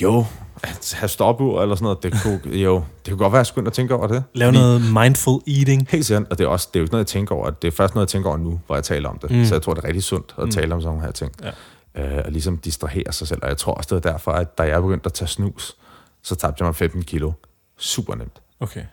Jo, 0.00 0.24
at 0.62 0.94
have 0.96 1.08
stopur 1.08 1.62
eller 1.62 1.74
sådan 1.74 1.84
noget, 1.84 2.02
det 2.02 2.22
kunne, 2.22 2.56
jo, 2.56 2.74
det 2.74 3.12
kunne 3.12 3.18
godt 3.18 3.32
være, 3.32 3.38
at 3.38 3.40
jeg 3.40 3.46
skulle 3.46 3.62
ind 3.62 3.66
og 3.66 3.72
tænke 3.72 3.94
over 3.94 4.06
det. 4.06 4.24
Lave 4.34 4.52
noget 4.52 4.82
mindful 4.92 5.42
eating. 5.46 5.86
Helt 5.90 6.06
sikkert, 6.06 6.26
og 6.30 6.38
det 6.38 6.44
er, 6.44 6.48
også, 6.48 6.68
det 6.72 6.78
er 6.78 6.80
jo 6.80 6.84
ikke 6.84 6.92
noget, 6.92 7.04
jeg 7.04 7.06
tænker 7.06 7.34
over. 7.34 7.50
Det 7.50 7.68
er 7.68 7.72
først 7.72 7.94
noget, 7.94 8.06
jeg 8.06 8.10
tænker 8.10 8.28
over 8.28 8.38
nu, 8.38 8.60
hvor 8.66 8.74
jeg 8.74 8.84
taler 8.84 9.08
om 9.08 9.18
det. 9.18 9.30
Mm. 9.30 9.44
Så 9.44 9.54
jeg 9.54 9.62
tror, 9.62 9.74
det 9.74 9.84
er 9.84 9.86
rigtig 9.86 10.02
sundt 10.02 10.34
at 10.38 10.44
mm. 10.44 10.50
tale 10.50 10.74
om 10.74 10.80
sådan 10.80 10.88
nogle 10.88 11.04
her 11.04 11.12
ting. 11.12 11.32
Ja. 11.42 12.16
Øh, 12.16 12.22
og 12.24 12.32
ligesom 12.32 12.58
distrahere 12.58 13.12
sig 13.12 13.28
selv. 13.28 13.40
Og 13.42 13.48
jeg 13.48 13.56
tror 13.56 13.74
også, 13.74 13.94
det 13.94 14.06
er 14.06 14.10
derfor, 14.12 14.32
at 14.32 14.58
da 14.58 14.62
jeg 14.62 14.82
begyndte 14.82 15.06
at 15.06 15.12
tage 15.12 15.28
snus, 15.28 15.76
så 16.22 16.34
tabte 16.34 16.62
jeg 16.62 16.66
mig 16.66 16.76
15 16.76 17.02
kilo. 17.02 17.32
Super 17.78 18.14
nemt. 18.14 18.42
Okay. 18.60 18.84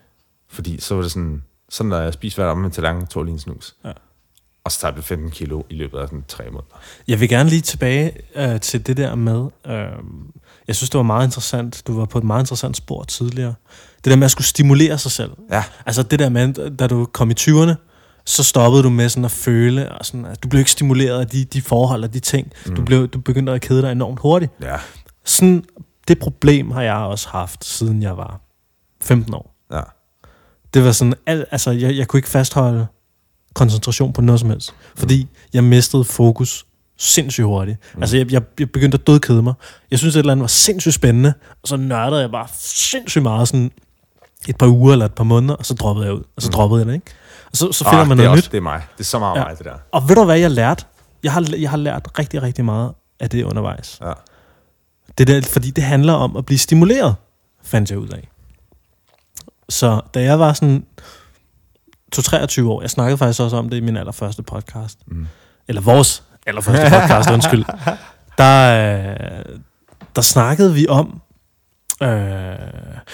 Fordi 0.47 0.81
så 0.81 0.95
var 0.95 1.01
det 1.01 1.11
sådan, 1.11 1.43
sådan 1.69 1.89
når 1.89 1.99
jeg 1.99 2.13
spiste 2.13 2.41
hver 2.41 2.51
om 2.51 2.65
en 2.65 2.71
tallerken, 2.71 3.07
tog 3.07 3.23
lige 3.23 3.33
en 3.33 3.39
snus. 3.39 3.75
Ja. 3.85 3.91
Og 4.69 4.73
så 4.73 4.79
tabte 4.79 4.97
jeg 4.97 5.03
15 5.03 5.31
kilo 5.31 5.61
i 5.69 5.75
løbet 5.75 5.97
af 5.99 6.07
sådan 6.07 6.23
tre 6.27 6.43
måneder. 6.43 6.79
Jeg 7.07 7.19
vil 7.19 7.29
gerne 7.29 7.49
lige 7.49 7.61
tilbage 7.61 8.11
øh, 8.35 8.59
til 8.59 8.87
det 8.87 8.97
der 8.97 9.15
med, 9.15 9.47
øh, 9.67 9.73
jeg 10.67 10.75
synes, 10.75 10.89
det 10.89 10.97
var 10.97 11.03
meget 11.03 11.27
interessant, 11.27 11.83
du 11.87 11.99
var 11.99 12.05
på 12.05 12.17
et 12.17 12.23
meget 12.23 12.41
interessant 12.41 12.77
spor 12.77 13.03
tidligere. 13.03 13.53
Det 14.03 14.11
der 14.11 14.15
med 14.15 14.25
at 14.25 14.31
skulle 14.31 14.47
stimulere 14.47 14.97
sig 14.97 15.11
selv. 15.11 15.31
Ja, 15.51 15.63
Altså 15.85 16.03
det 16.03 16.19
der 16.19 16.29
med, 16.29 16.75
da 16.77 16.87
du 16.87 17.05
kom 17.05 17.31
i 17.31 17.33
20'erne, 17.39 17.73
så 18.25 18.43
stoppede 18.43 18.83
du 18.83 18.89
med 18.89 19.09
sådan 19.09 19.25
at 19.25 19.31
føle, 19.31 19.91
og 19.91 20.05
sådan, 20.05 20.25
at 20.25 20.43
du 20.43 20.47
blev 20.47 20.59
ikke 20.59 20.71
stimuleret 20.71 21.19
af 21.19 21.27
de, 21.27 21.45
de 21.45 21.61
forhold 21.61 22.03
og 22.03 22.13
de 22.13 22.19
ting. 22.19 22.51
Mm. 22.65 22.75
Du, 22.75 22.81
blev, 22.83 23.07
du 23.07 23.19
begyndte 23.19 23.51
at 23.51 23.61
kede 23.61 23.81
dig 23.81 23.91
enormt 23.91 24.19
hurtigt. 24.19 24.51
ja, 24.61 24.75
Sådan, 25.25 25.63
det 26.07 26.19
problem 26.19 26.71
har 26.71 26.81
jeg 26.81 26.95
også 26.95 27.29
haft, 27.29 27.65
siden 27.65 28.03
jeg 28.03 28.17
var 28.17 28.41
15 29.01 29.33
år. 29.33 29.55
ja. 29.71 29.81
Det 30.73 30.83
var 30.83 30.91
sådan, 30.91 31.13
al, 31.25 31.45
altså 31.51 31.71
jeg, 31.71 31.97
jeg 31.97 32.07
kunne 32.07 32.17
ikke 32.17 32.29
fastholde 32.29 32.87
koncentration 33.53 34.13
på 34.13 34.21
noget 34.21 34.39
som 34.39 34.49
helst, 34.49 34.73
fordi 34.95 35.27
jeg 35.53 35.63
mistede 35.63 36.03
fokus 36.03 36.65
sindssygt 36.97 37.45
hurtigt. 37.45 37.77
Mm. 37.95 38.01
Altså 38.01 38.17
jeg, 38.17 38.31
jeg, 38.31 38.41
jeg 38.59 38.71
begyndte 38.71 38.95
at 38.95 39.07
dødkede 39.07 39.41
mig. 39.41 39.53
Jeg 39.91 39.99
synes, 39.99 40.15
at 40.15 40.19
et 40.19 40.23
eller 40.23 40.31
andet 40.31 40.41
var 40.41 40.47
sindssygt 40.47 40.95
spændende, 40.95 41.33
og 41.61 41.67
så 41.67 41.77
nørdede 41.77 42.21
jeg 42.21 42.31
bare 42.31 42.47
sindssygt 42.59 43.23
meget 43.23 43.47
sådan 43.47 43.71
et 44.47 44.57
par 44.57 44.67
uger 44.67 44.91
eller 44.91 45.05
et 45.05 45.13
par 45.13 45.23
måneder, 45.23 45.55
og 45.55 45.65
så 45.65 45.73
droppede 45.73 46.05
jeg 46.05 46.15
ud, 46.15 46.23
og 46.35 46.41
så 46.41 46.47
mm. 46.47 46.53
droppede 46.53 46.79
jeg 46.79 46.87
det, 46.87 46.93
ikke? 46.93 47.11
Og 47.51 47.57
så, 47.57 47.71
så 47.71 47.83
finder 47.83 47.99
Ah, 47.99 48.07
man 48.07 48.17
det 48.17 48.23
er 48.23 48.27
noget 48.27 48.37
også, 48.37 48.47
nyt. 48.47 48.51
Det 48.51 48.57
er 48.57 48.61
mig. 48.61 48.81
Det 48.97 49.03
er 49.03 49.05
så 49.05 49.19
meget 49.19 49.39
ja. 49.39 49.43
mig, 49.43 49.57
det 49.57 49.65
der. 49.65 49.75
Og 49.91 50.09
ved 50.09 50.15
du 50.15 50.23
hvad 50.23 50.39
jeg 50.39 50.51
lærte? 50.51 50.85
Jeg 51.23 51.31
har, 51.33 51.53
jeg 51.57 51.69
har 51.69 51.77
lært 51.77 52.19
rigtig, 52.19 52.41
rigtig 52.41 52.65
meget 52.65 52.91
af 53.19 53.29
det 53.29 53.43
undervejs. 53.43 53.99
Ja. 54.01 54.13
Det 55.17 55.27
der, 55.27 55.41
fordi 55.41 55.71
det 55.71 55.83
handler 55.83 56.13
om 56.13 56.37
at 56.37 56.45
blive 56.45 56.57
stimuleret, 56.57 57.15
fandt 57.63 57.89
jeg 57.89 57.99
ud 57.99 58.07
af. 58.07 58.29
Så 59.69 60.01
da 60.13 60.21
jeg 60.21 60.39
var 60.39 60.53
sådan 60.53 60.85
2-23 62.15 62.63
år, 62.67 62.81
jeg 62.81 62.89
snakkede 62.89 63.17
faktisk 63.17 63.39
også 63.41 63.57
om 63.57 63.69
det 63.69 63.77
i 63.77 63.79
min 63.79 63.97
allerførste 63.97 64.43
podcast, 64.43 64.99
mm. 65.07 65.27
eller 65.67 65.81
vores 65.81 66.23
allerførste 66.47 66.89
podcast, 66.99 67.29
undskyld, 67.29 67.65
der, 68.37 69.09
øh, 69.09 69.55
der 70.15 70.21
snakkede 70.21 70.73
vi 70.73 70.87
om, 70.87 71.21
øh, 72.03 72.09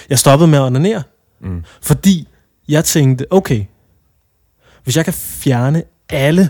jeg 0.09 0.19
stoppede 0.19 0.47
med 0.51 0.59
at 0.59 0.63
onanere, 0.63 1.03
Mm. 1.41 1.63
fordi 1.81 2.27
jeg 2.67 2.85
tænkte, 2.85 3.25
okay, 3.29 3.65
hvis 4.83 4.97
jeg 4.97 5.05
kan 5.05 5.13
fjerne 5.13 5.83
alle 6.09 6.49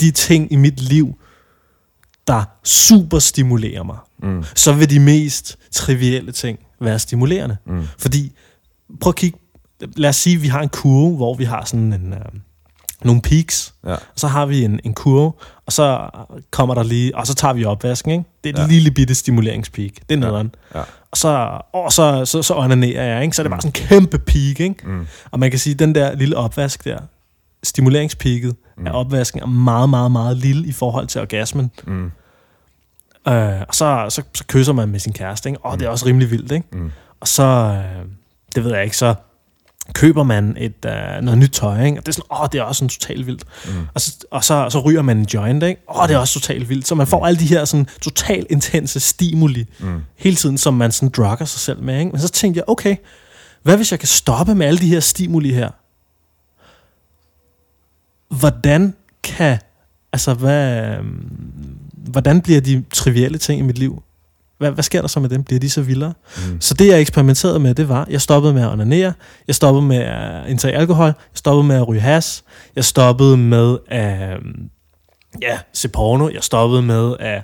de 0.00 0.10
ting 0.10 0.52
i 0.52 0.56
mit 0.56 0.80
liv, 0.80 1.18
der 2.26 2.44
super 2.64 3.18
stimulerer 3.18 3.82
mig, 3.82 3.98
Mm. 4.22 4.44
så 4.54 4.72
vil 4.72 4.90
de 4.90 5.00
mest 5.00 5.58
trivielle 5.72 6.32
ting 6.32 6.58
være 6.80 6.98
stimulerende. 6.98 7.56
Mm. 7.66 7.84
Fordi, 7.98 8.32
prøv 9.00 9.10
at 9.10 9.16
kigge, 9.16 9.38
lad 9.96 10.08
os 10.08 10.16
sige, 10.16 10.36
at 10.36 10.42
vi 10.42 10.48
har 10.48 10.60
en 10.60 10.68
kurve, 10.68 11.16
hvor 11.16 11.34
vi 11.34 11.44
har 11.44 11.64
sådan 11.64 11.92
en, 11.92 12.12
øh, 12.12 12.18
nogle 13.04 13.22
peaks, 13.22 13.74
Ja. 13.86 13.92
og 13.92 13.98
så 14.16 14.26
har 14.28 14.46
vi 14.46 14.64
en, 14.64 14.80
en 14.84 14.94
kurve, 14.94 15.32
og 15.66 15.72
så 15.72 16.08
kommer 16.50 16.74
der 16.74 16.82
lige, 16.82 17.16
og 17.16 17.26
så 17.26 17.34
tager 17.34 17.54
vi 17.54 17.64
opvasken, 17.64 18.10
ikke? 18.12 18.24
Det 18.44 18.50
er 18.50 18.54
et 18.54 18.58
Ja. 18.58 18.62
ja. 18.62 18.68
lille 18.68 18.90
bitte 18.90 19.14
stimuleringspeak. 19.14 19.90
Det 20.08 20.14
er 20.14 20.18
nederen. 20.20 20.54
Ja. 20.74 20.80
Og 21.10 21.16
så, 21.16 21.58
og 21.72 21.92
så, 21.92 22.24
så, 22.24 22.42
så 22.42 22.54
onanerer 22.54 23.04
jeg, 23.14 23.22
ikke? 23.24 23.36
Så 23.36 23.42
er 23.42 23.44
det 23.44 23.50
bare 23.50 23.60
sådan 23.60 23.82
en 23.82 23.88
kæmpe 23.88 24.18
peak, 24.18 24.60
ikke? 24.60 24.74
Mm. 24.84 25.06
Og 25.30 25.38
man 25.38 25.50
kan 25.50 25.58
sige, 25.60 25.72
at 25.74 25.78
den 25.78 25.94
der 25.94 26.14
lille 26.14 26.36
opvask 26.36 26.84
der, 26.84 26.98
stimuleringspeaket 27.62 28.56
mm. 28.78 28.86
af 28.86 28.90
opvasken 29.00 29.40
er 29.42 29.46
meget, 29.46 29.88
meget, 29.90 30.10
meget 30.12 30.36
lille 30.36 30.66
i 30.68 30.72
forhold 30.72 31.06
til 31.06 31.20
orgasmen. 31.20 31.70
Mm. 31.86 32.10
Øh, 33.28 33.60
og 33.68 33.74
så, 33.74 34.06
så, 34.08 34.22
så 34.34 34.44
kysser 34.46 34.72
man 34.72 34.88
med 34.88 35.00
sin 35.00 35.12
kæreste, 35.12 35.48
ikke? 35.48 35.64
Og 35.64 35.78
det 35.80 35.86
er 35.86 35.90
også 35.90 36.06
rimelig 36.06 36.30
vildt, 36.30 36.52
ikke? 36.52 36.66
Mm. 36.72 36.90
Og 37.20 37.28
så, 37.28 37.42
øh, 37.44 38.04
det 38.54 38.64
ved 38.64 38.72
jeg 38.74 38.84
ikke, 38.84 38.96
så 38.96 39.14
køber 39.92 40.22
man 40.22 40.56
et, 40.58 40.84
øh, 40.86 41.22
noget 41.22 41.38
nyt 41.38 41.50
tøj, 41.50 41.84
ikke? 41.84 41.98
Og 41.98 42.06
det 42.06 42.08
er 42.08 42.12
sådan, 42.12 42.42
åh, 42.42 42.48
det 42.52 42.58
er 42.58 42.62
også 42.62 42.78
sådan 42.78 42.88
totalt 42.88 43.26
vildt. 43.26 43.44
Mm. 43.66 43.86
Og, 43.94 44.00
så, 44.00 44.16
og 44.30 44.44
så, 44.44 44.70
så 44.70 44.80
ryger 44.80 45.02
man 45.02 45.18
en 45.18 45.26
joint, 45.34 45.62
ikke? 45.62 45.82
Åh, 45.96 46.08
det 46.08 46.14
er 46.14 46.18
også 46.18 46.40
totalt 46.40 46.68
vildt. 46.68 46.88
Så 46.88 46.94
man 46.94 47.06
får 47.06 47.26
alle 47.26 47.40
de 47.40 47.46
her 47.46 47.64
sådan 47.64 47.86
totalt 48.02 48.46
intense 48.50 49.00
stimuli 49.00 49.66
Mm. 49.78 50.00
hele 50.16 50.36
tiden, 50.36 50.58
som 50.58 50.74
man 50.74 50.92
sådan 50.92 51.08
drugger 51.08 51.44
sig 51.44 51.60
selv 51.60 51.82
med, 51.82 51.98
ikke? 51.98 52.10
Men 52.10 52.20
så 52.20 52.28
tænkte 52.28 52.58
jeg, 52.58 52.64
okay, 52.68 52.96
hvad 53.62 53.76
hvis 53.76 53.90
jeg 53.90 53.98
kan 53.98 54.08
stoppe 54.08 54.54
med 54.54 54.66
alle 54.66 54.80
de 54.80 54.88
her 54.88 55.00
stimuli 55.00 55.52
her? 55.52 55.70
Hvordan 58.28 58.94
kan, 59.22 59.58
altså 60.12 60.34
hvad, 60.34 60.86
øhm, 60.96 61.30
hvordan 61.92 62.40
bliver 62.40 62.60
de 62.60 62.84
trivielle 62.94 63.38
ting 63.38 63.58
i 63.60 63.62
mit 63.62 63.78
liv? 63.78 64.02
Hvad, 64.62 64.72
hvad 64.72 64.84
sker 64.84 65.00
der 65.00 65.08
så 65.08 65.20
med 65.20 65.28
dem? 65.28 65.44
Bliver 65.44 65.60
de 65.60 65.70
så 65.70 65.82
vildere? 65.82 66.12
Mm. 66.36 66.60
Så 66.60 66.74
det, 66.74 66.86
jeg 66.86 67.00
eksperimenterede 67.00 67.58
med, 67.58 67.74
det 67.74 67.88
var, 67.88 68.06
jeg 68.10 68.20
stoppede 68.20 68.54
med 68.54 68.62
at 68.62 68.72
onanere, 68.72 69.12
jeg 69.46 69.54
stoppede 69.54 69.86
med 69.86 69.96
at 69.96 70.48
indtage 70.48 70.74
alkohol, 70.74 71.06
jeg 71.06 71.14
stoppede 71.34 71.66
med 71.66 71.76
at 71.76 71.88
ryge 71.88 72.00
has, 72.00 72.44
jeg 72.76 72.84
stoppede 72.84 73.36
med 73.36 73.78
at 73.88 74.32
øhm, 74.32 74.70
ja, 75.42 75.58
se 75.72 75.88
porno, 75.88 76.28
jeg 76.28 76.42
stoppede 76.42 76.82
med 76.82 77.14
at 77.20 77.42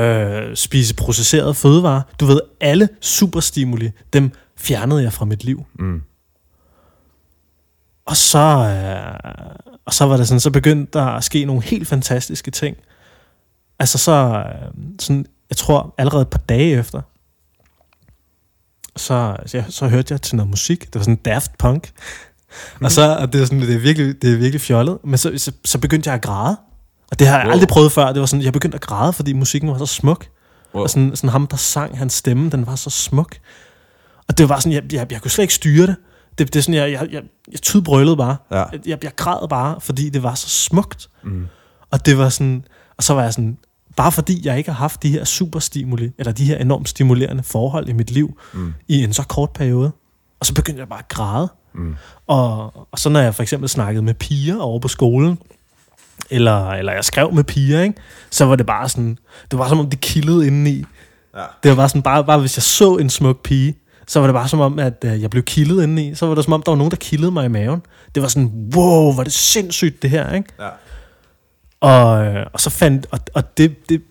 øh, 0.00 0.56
spise 0.56 0.94
processeret 0.94 1.56
fødevarer. 1.56 2.02
Du 2.20 2.26
ved, 2.26 2.40
alle 2.60 2.88
superstimuli, 3.00 3.90
dem 4.12 4.32
fjernede 4.58 5.02
jeg 5.02 5.12
fra 5.12 5.24
mit 5.24 5.44
liv. 5.44 5.64
Mm. 5.78 6.02
Og 8.06 8.16
så, 8.16 8.38
øh, 8.38 9.76
og 9.84 9.94
så 9.94 10.04
var 10.04 10.16
det 10.16 10.28
sådan, 10.28 10.40
så 10.40 10.50
begyndte 10.50 10.98
der 10.98 11.04
at 11.04 11.24
ske 11.24 11.44
nogle 11.44 11.62
helt 11.62 11.88
fantastiske 11.88 12.50
ting. 12.50 12.76
Altså 13.78 13.98
så, 13.98 14.44
øh, 14.46 14.72
sådan, 14.98 15.26
jeg 15.50 15.56
tror 15.56 15.94
allerede 15.98 16.22
et 16.22 16.28
par 16.28 16.38
dage 16.38 16.78
efter, 16.78 17.00
så, 18.96 19.36
så, 19.46 19.64
så 19.68 19.88
hørte 19.88 20.12
jeg 20.14 20.22
til 20.22 20.36
noget 20.36 20.50
musik. 20.50 20.80
Det 20.86 20.94
var 20.94 21.02
sådan 21.02 21.16
Daft 21.16 21.58
Punk. 21.58 21.90
Mm. 22.80 22.84
Og 22.84 22.92
så, 22.92 23.16
og 23.16 23.32
det 23.32 23.40
er, 23.40 23.44
sådan, 23.44 23.60
det, 23.60 23.74
er 23.74 23.78
virkelig, 23.78 24.22
det 24.22 24.32
er 24.32 24.36
virkelig 24.36 24.60
fjollet. 24.60 24.98
Men 25.04 25.18
så, 25.18 25.32
så, 25.36 25.52
så 25.64 25.78
begyndte 25.78 26.08
jeg 26.08 26.14
at 26.14 26.22
græde. 26.22 26.56
Og 27.10 27.18
det 27.18 27.26
har 27.26 27.36
jeg 27.38 27.46
Wow. 27.46 27.52
aldrig 27.52 27.68
prøvet 27.68 27.92
før. 27.92 28.12
Det 28.12 28.20
var 28.20 28.26
sådan, 28.26 28.44
jeg 28.44 28.52
begyndte 28.52 28.74
at 28.74 28.80
græde, 28.80 29.12
fordi 29.12 29.32
musikken 29.32 29.70
var 29.70 29.78
så 29.78 29.86
smuk. 29.86 30.26
Wow. 30.74 30.82
Og 30.82 30.90
sådan, 30.90 31.16
sådan 31.16 31.30
ham, 31.30 31.46
der 31.46 31.56
sang, 31.56 31.98
hans 31.98 32.12
stemme, 32.12 32.50
den 32.50 32.66
var 32.66 32.76
så 32.76 32.90
smuk. 32.90 33.36
Og 34.28 34.38
det 34.38 34.48
var 34.48 34.58
sådan, 34.58 34.72
jeg, 34.72 34.92
jeg, 34.92 35.12
jeg 35.12 35.22
kunne 35.22 35.30
slet 35.30 35.42
ikke 35.42 35.54
styre 35.54 35.86
det. 35.86 35.96
Det, 36.38 36.52
det 36.54 36.58
er 36.58 36.62
sådan, 36.62 36.74
jeg, 36.74 36.92
jeg, 36.92 37.08
jeg, 37.12 37.22
jeg 37.52 37.62
tydbrølede 37.62 38.16
bare. 38.16 38.36
Ja. 38.50 38.56
Jeg, 38.56 38.80
jeg, 38.86 38.98
jeg 39.04 39.12
græd 39.16 39.48
bare, 39.48 39.80
fordi 39.80 40.08
det 40.10 40.22
var 40.22 40.34
så 40.34 40.48
smukt. 40.48 41.08
Mm. 41.22 41.46
Og 41.90 42.06
det 42.06 42.18
var 42.18 42.28
sådan, 42.28 42.64
og 42.96 43.04
så 43.04 43.14
var 43.14 43.22
jeg 43.22 43.32
sådan, 43.32 43.58
bare 44.02 44.12
fordi 44.12 44.46
jeg 44.46 44.58
ikke 44.58 44.70
har 44.70 44.78
haft 44.78 45.02
de 45.02 45.08
her 45.10 45.24
superstimuli, 45.24 46.10
eller 46.18 46.32
de 46.32 46.44
her 46.44 46.56
enormt 46.56 46.88
stimulerende 46.88 47.42
forhold 47.42 47.88
i 47.88 47.92
mit 47.92 48.10
liv, 48.10 48.38
Mm. 48.52 48.74
i 48.88 49.04
en 49.04 49.12
så 49.12 49.22
kort 49.22 49.50
periode. 49.50 49.90
Og 50.40 50.46
så 50.46 50.54
begyndte 50.54 50.80
jeg 50.80 50.88
bare 50.88 50.98
at 50.98 51.08
græde. 51.08 51.48
Mm. 51.74 51.94
Og, 52.26 52.76
og 52.92 52.98
så 52.98 53.08
når 53.08 53.20
jeg 53.20 53.34
for 53.34 53.42
eksempel 53.42 53.68
snakkede 53.68 54.02
med 54.04 54.14
piger 54.14 54.60
over 54.60 54.78
på 54.78 54.88
skolen, 54.88 55.38
eller, 56.30 56.70
eller 56.70 56.92
jeg 56.92 57.04
skrev 57.04 57.32
med 57.34 57.44
piger, 57.44 57.82
ikke? 57.82 57.94
så 58.30 58.44
var 58.44 58.56
det 58.56 58.66
bare 58.66 58.88
sådan, 58.88 59.18
det 59.50 59.58
var 59.58 59.68
som 59.68 59.78
om 59.78 59.90
det 59.90 60.00
kildede 60.00 60.46
indeni. 60.46 60.84
Ja. 61.36 61.42
Det 61.62 61.68
var 61.70 61.76
bare 61.76 61.88
sådan, 61.88 62.02
bare, 62.02 62.24
bare 62.24 62.40
hvis 62.40 62.56
jeg 62.56 62.62
så 62.62 62.96
en 62.96 63.10
smuk 63.10 63.42
pige, 63.42 63.74
så 64.06 64.20
var 64.20 64.26
det 64.26 64.34
bare 64.34 64.48
som 64.48 64.60
om, 64.60 64.78
at 64.78 65.04
øh, 65.04 65.22
jeg 65.22 65.30
blev 65.30 65.42
kildet 65.42 65.82
indeni. 65.82 66.14
Så 66.14 66.26
var 66.26 66.34
det 66.34 66.44
som 66.44 66.52
om, 66.52 66.62
der 66.62 66.70
var 66.72 66.76
nogen, 66.76 66.90
der 66.90 66.96
kildede 66.96 67.30
mig 67.30 67.44
i 67.44 67.48
maven. 67.48 67.82
Det 68.14 68.22
var 68.22 68.28
sådan, 68.28 68.70
wow, 68.76 69.10
er 69.18 69.22
det 69.24 69.32
sindssygt 69.32 70.02
det 70.02 70.10
her, 70.10 70.32
ikke? 70.32 70.48
Ja. 70.60 70.68
Og, 71.80 72.26
øh, 72.26 72.46
og 72.52 72.60
så 72.60 72.70
fandt, 72.70 73.06
og, 73.10 73.18
og 73.34 73.56
det, 73.56 73.88
det 73.88 74.02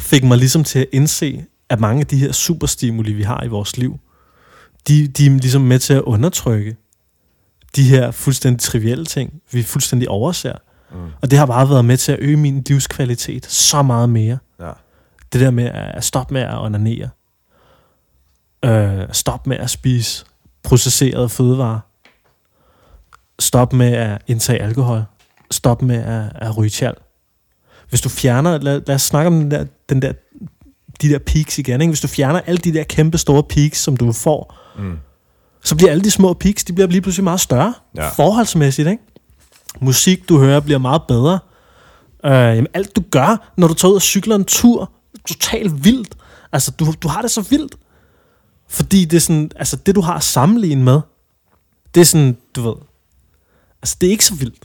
fik 0.00 0.24
mig 0.24 0.38
ligesom 0.38 0.64
til 0.64 0.78
at 0.78 0.86
indse, 0.92 1.44
at 1.68 1.80
mange 1.80 2.00
af 2.00 2.06
de 2.06 2.16
her 2.16 2.32
superstimuli, 2.32 3.12
vi 3.12 3.22
har 3.22 3.44
i 3.44 3.48
vores 3.48 3.76
liv, 3.76 3.98
de, 4.88 5.08
de 5.08 5.26
er 5.26 5.30
ligesom 5.30 5.62
med 5.62 5.78
til 5.78 5.94
at 5.94 6.02
undertrykke 6.02 6.76
de 7.76 7.82
her 7.82 8.10
fuldstændig 8.10 8.60
trivielle 8.60 9.04
ting, 9.04 9.42
vi 9.50 9.62
fuldstændig 9.62 10.08
overser. 10.08 10.54
Mm. 10.92 11.06
Og 11.22 11.30
det 11.30 11.38
har 11.38 11.46
bare 11.46 11.68
været 11.68 11.84
med 11.84 11.96
til 11.96 12.12
at 12.12 12.18
øge 12.20 12.36
min 12.36 12.64
livskvalitet 12.66 13.46
så 13.46 13.82
meget 13.82 14.10
mere. 14.10 14.38
Ja. 14.60 14.70
Det 15.32 15.40
der 15.40 15.50
med 15.50 15.64
at 15.74 16.04
stoppe 16.04 16.34
med 16.34 16.42
at 16.42 16.58
onanere. 16.58 17.08
Øh, 18.64 19.06
stop 19.12 19.46
med 19.46 19.56
at 19.56 19.70
spise 19.70 20.24
processerede 20.62 21.28
fødevarer. 21.28 21.80
Stop 23.38 23.72
med 23.72 23.92
at 23.92 24.22
indtage 24.26 24.62
alkohol. 24.62 25.02
Stop 25.50 25.82
med 25.82 25.96
at, 25.96 26.32
at 26.34 26.56
ryge 26.58 26.70
tjal. 26.70 26.94
Hvis 27.88 28.00
du 28.00 28.08
fjerner, 28.08 28.58
lad, 28.58 28.82
lad 28.86 28.94
os 28.94 29.02
snakke 29.02 29.26
om 29.26 29.34
den 29.40 29.50
der, 29.50 29.64
den 29.88 30.02
der, 30.02 30.12
de 31.02 31.08
der 31.08 31.18
peaks 31.18 31.58
igen. 31.58 31.80
Ikke? 31.80 31.90
Hvis 31.90 32.00
du 32.00 32.08
fjerner 32.08 32.40
alle 32.46 32.58
de 32.58 32.72
der 32.74 32.82
kæmpe 32.84 33.18
store 33.18 33.42
peaks, 33.42 33.78
som 33.82 33.96
du 33.96 34.12
får, 34.12 34.54
Mm. 34.78 34.98
så 35.64 35.76
bliver 35.76 35.90
alle 35.90 36.04
de 36.04 36.10
små 36.10 36.32
peaks, 36.32 36.64
de 36.64 36.72
bliver 36.72 36.88
lige 36.88 37.00
pludselig 37.00 37.24
meget 37.24 37.40
større. 37.40 37.74
Ja. 37.96 38.08
Forholdsmæssigt, 38.08 38.88
ikke? 38.88 39.02
Musik, 39.80 40.28
du 40.28 40.38
hører, 40.38 40.60
bliver 40.60 40.78
meget 40.78 41.02
bedre. 41.08 41.38
Øh, 42.24 42.30
jamen, 42.32 42.66
alt 42.74 42.96
du 42.96 43.02
gør, 43.10 43.52
når 43.56 43.68
du 43.68 43.74
tager 43.74 43.90
ud 43.90 43.94
og 43.96 44.02
cykler 44.02 44.36
en 44.36 44.44
tur, 44.44 44.92
totalt 45.28 45.84
vildt. 45.84 46.14
Altså, 46.52 46.70
du, 46.70 46.92
du 47.02 47.08
har 47.08 47.22
det 47.22 47.30
så 47.30 47.40
vildt. 47.40 47.74
Fordi 48.68 49.04
det 49.04 49.16
er 49.16 49.20
sådan, 49.20 49.50
altså 49.56 49.76
det 49.76 49.94
du 49.94 50.00
har 50.00 50.14
at 50.14 50.22
sammenligne 50.22 50.84
med, 50.84 51.00
det 51.94 52.00
er 52.00 52.04
sådan, 52.04 52.36
du 52.56 52.62
ved, 52.62 52.74
altså 53.82 53.96
det 54.00 54.06
er 54.06 54.10
ikke 54.10 54.24
så 54.24 54.34
vildt. 54.34 54.64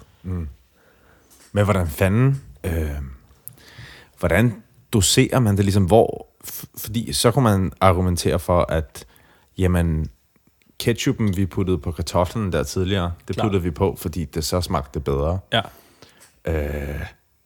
Men 1.53 1.63
hvordan 1.63 1.87
fanden... 1.87 2.41
Øh, 2.63 2.89
hvordan 4.19 4.53
doserer 4.93 5.39
man 5.39 5.57
det 5.57 5.65
ligesom? 5.65 5.83
Hvor... 5.85 6.27
Fordi 6.77 7.13
så 7.13 7.31
kunne 7.31 7.43
man 7.43 7.71
argumentere 7.81 8.39
for, 8.39 8.65
at 8.69 9.05
jamen, 9.57 10.09
ketchupen, 10.79 11.37
vi 11.37 11.45
puttede 11.45 11.77
på 11.77 11.91
kartoflen 11.91 12.51
der 12.51 12.63
tidligere, 12.63 13.11
det 13.27 13.35
Klart. 13.35 13.45
puttede 13.45 13.63
vi 13.63 13.71
på, 13.71 13.95
fordi 13.99 14.25
det 14.25 14.43
så 14.43 14.61
smagte 14.61 14.99
bedre. 14.99 15.39
Ja. 15.53 15.61
Øh, 16.47 17.01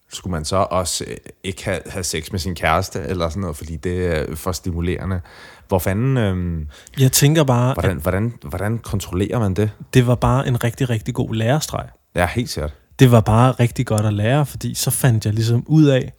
skulle 0.10 0.32
man 0.32 0.46
så 0.46 0.56
også 0.56 1.06
øh, 1.08 1.18
ikke 1.44 1.66
have, 1.66 1.80
have 1.86 2.04
sex 2.04 2.32
med 2.32 2.40
sin 2.40 2.56
kæreste, 2.56 3.00
eller 3.04 3.30
sådan 3.30 3.42
noget, 3.42 3.58
fordi 3.58 3.76
det 3.76 4.06
er 4.06 4.36
for 4.36 4.52
stimulerende. 4.52 5.22
Hvor 5.68 5.80
fanden... 5.80 6.18
Øh, 6.18 6.66
Jeg 7.00 7.12
tænker 7.12 7.44
bare, 7.44 7.74
hvordan, 7.74 7.98
hvordan, 7.98 8.34
hvordan 8.42 8.78
kontrollerer 8.78 9.40
man 9.40 9.54
det? 9.54 9.72
det 9.94 10.08
var 10.08 10.16
bare 10.16 10.48
en 10.48 10.64
rigtig, 10.64 10.90
rigtig 10.90 11.14
god 11.14 11.34
lærestreg. 11.34 11.88
Ja, 12.16 12.28
helt 12.28 12.50
sikkert. 12.50 12.74
Det 13.00 13.12
var 13.12 13.22
bare 13.22 13.52
rigtig 13.52 13.86
godt 13.86 14.06
at 14.06 14.14
lære, 14.14 14.46
fordi 14.46 14.74
så 14.74 14.92
fandt 14.92 15.26
jeg 15.26 15.34
ligesom 15.34 15.64
ud 15.68 15.86
af, 15.86 16.14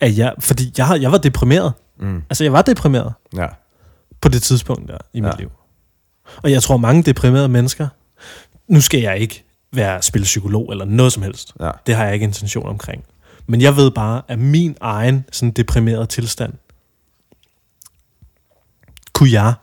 at 0.00 0.18
jeg, 0.18 0.34
fordi 0.38 0.72
jeg, 0.78 0.98
jeg 1.00 1.12
var 1.12 1.18
deprimeret. 1.18 1.72
Mm. 1.98 2.22
Altså 2.30 2.44
jeg 2.44 2.52
var 2.52 2.62
deprimeret. 2.62 3.12
Ja. 3.36 3.46
på 4.20 4.28
det 4.28 4.42
tidspunkt 4.42 4.88
der 4.88 4.98
i 5.12 5.20
mit 5.20 5.28
Ja. 5.28 5.36
liv. 5.38 5.50
Og 6.42 6.50
jeg 6.50 6.62
tror, 6.62 6.76
mange 6.76 7.02
deprimerede 7.02 7.48
mennesker, 7.48 7.88
nu 8.68 8.80
skal 8.80 9.00
jeg 9.00 9.18
ikke 9.18 9.44
være 9.72 10.02
spille 10.02 10.24
psykolog 10.24 10.70
eller 10.72 10.84
noget 10.84 11.12
som 11.12 11.22
helst. 11.22 11.52
Ja. 11.60 11.70
Det 11.86 11.94
har 11.94 12.04
jeg 12.04 12.14
ikke 12.14 12.24
intention 12.24 12.66
omkring. 12.68 13.04
Men 13.46 13.60
jeg 13.60 13.76
ved 13.76 13.90
bare, 13.90 14.22
at 14.28 14.38
min 14.38 14.76
egen 14.80 15.24
sådan 15.32 15.50
deprimerede 15.50 16.06
tilstand, 16.06 16.52
kunne 19.12 19.30
jeg 19.32 19.54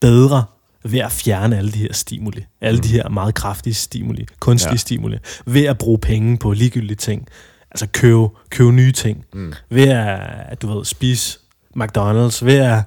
bedre 0.00 0.44
ved 0.92 0.98
at 0.98 1.12
fjerne 1.12 1.56
alle 1.58 1.72
de 1.72 1.78
her 1.78 1.92
stimuli. 1.92 2.44
Alle 2.60 2.80
de 2.80 2.88
her 2.88 3.08
meget 3.08 3.34
kraftige 3.34 3.74
stimuli, 3.74 4.26
kunstige 4.40 4.72
Ja. 4.72 4.76
stimuli. 4.76 5.18
Ved 5.46 5.64
at 5.64 5.78
bruge 5.78 5.98
penge 5.98 6.38
på 6.38 6.52
ligegyldige 6.52 6.96
ting. 6.96 7.28
Altså 7.70 7.86
købe, 7.92 8.28
købe 8.50 8.72
nye 8.72 8.92
ting. 8.92 9.24
Mm. 9.32 9.52
Ved 9.70 9.88
at, 9.88 10.62
du 10.62 10.76
ved, 10.76 10.84
spise 10.84 11.38
McDonald's. 11.76 12.44
Ved 12.44 12.58
at 12.58 12.82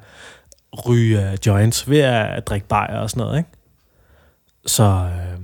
ryge 0.88 1.20
uh, 1.32 1.38
joints. 1.48 1.90
Ved 1.90 2.00
at 2.00 2.48
drikke 2.48 2.68
bajer 2.68 2.98
og 2.98 3.10
sådan 3.10 3.22
noget, 3.22 3.38
ikke? 3.38 3.50
Så, 4.66 4.84
øh, 4.84 5.40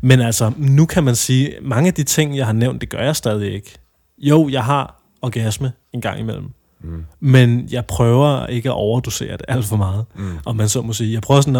men 0.00 0.20
altså, 0.20 0.52
nu 0.56 0.86
kan 0.86 1.04
man 1.04 1.16
sige, 1.16 1.54
mange 1.62 1.88
af 1.88 1.94
de 1.94 2.02
ting, 2.02 2.36
jeg 2.36 2.46
har 2.46 2.52
nævnt, 2.52 2.80
det 2.80 2.88
gør 2.88 2.98
jeg 3.02 3.16
stadig 3.16 3.52
ikke. 3.54 3.78
Jo, 4.18 4.48
jeg 4.48 4.64
har 4.64 5.02
orgasme 5.22 5.72
en 5.92 6.00
gang 6.00 6.20
imellem. 6.20 6.50
Mm. 6.80 7.04
Men 7.20 7.68
jeg 7.70 7.86
prøver 7.86 8.46
ikke 8.46 8.68
at 8.68 8.74
overdosere 8.74 9.32
det 9.32 9.44
alt 9.48 9.64
for 9.64 9.76
meget. 9.76 10.04
Mm. 10.14 10.38
Om 10.46 10.56
man 10.56 10.68
så 10.68 10.82
må 10.82 10.92
sige. 10.92 11.12
Jeg 11.12 11.22
prøver 11.22 11.40
sådan 11.40 11.56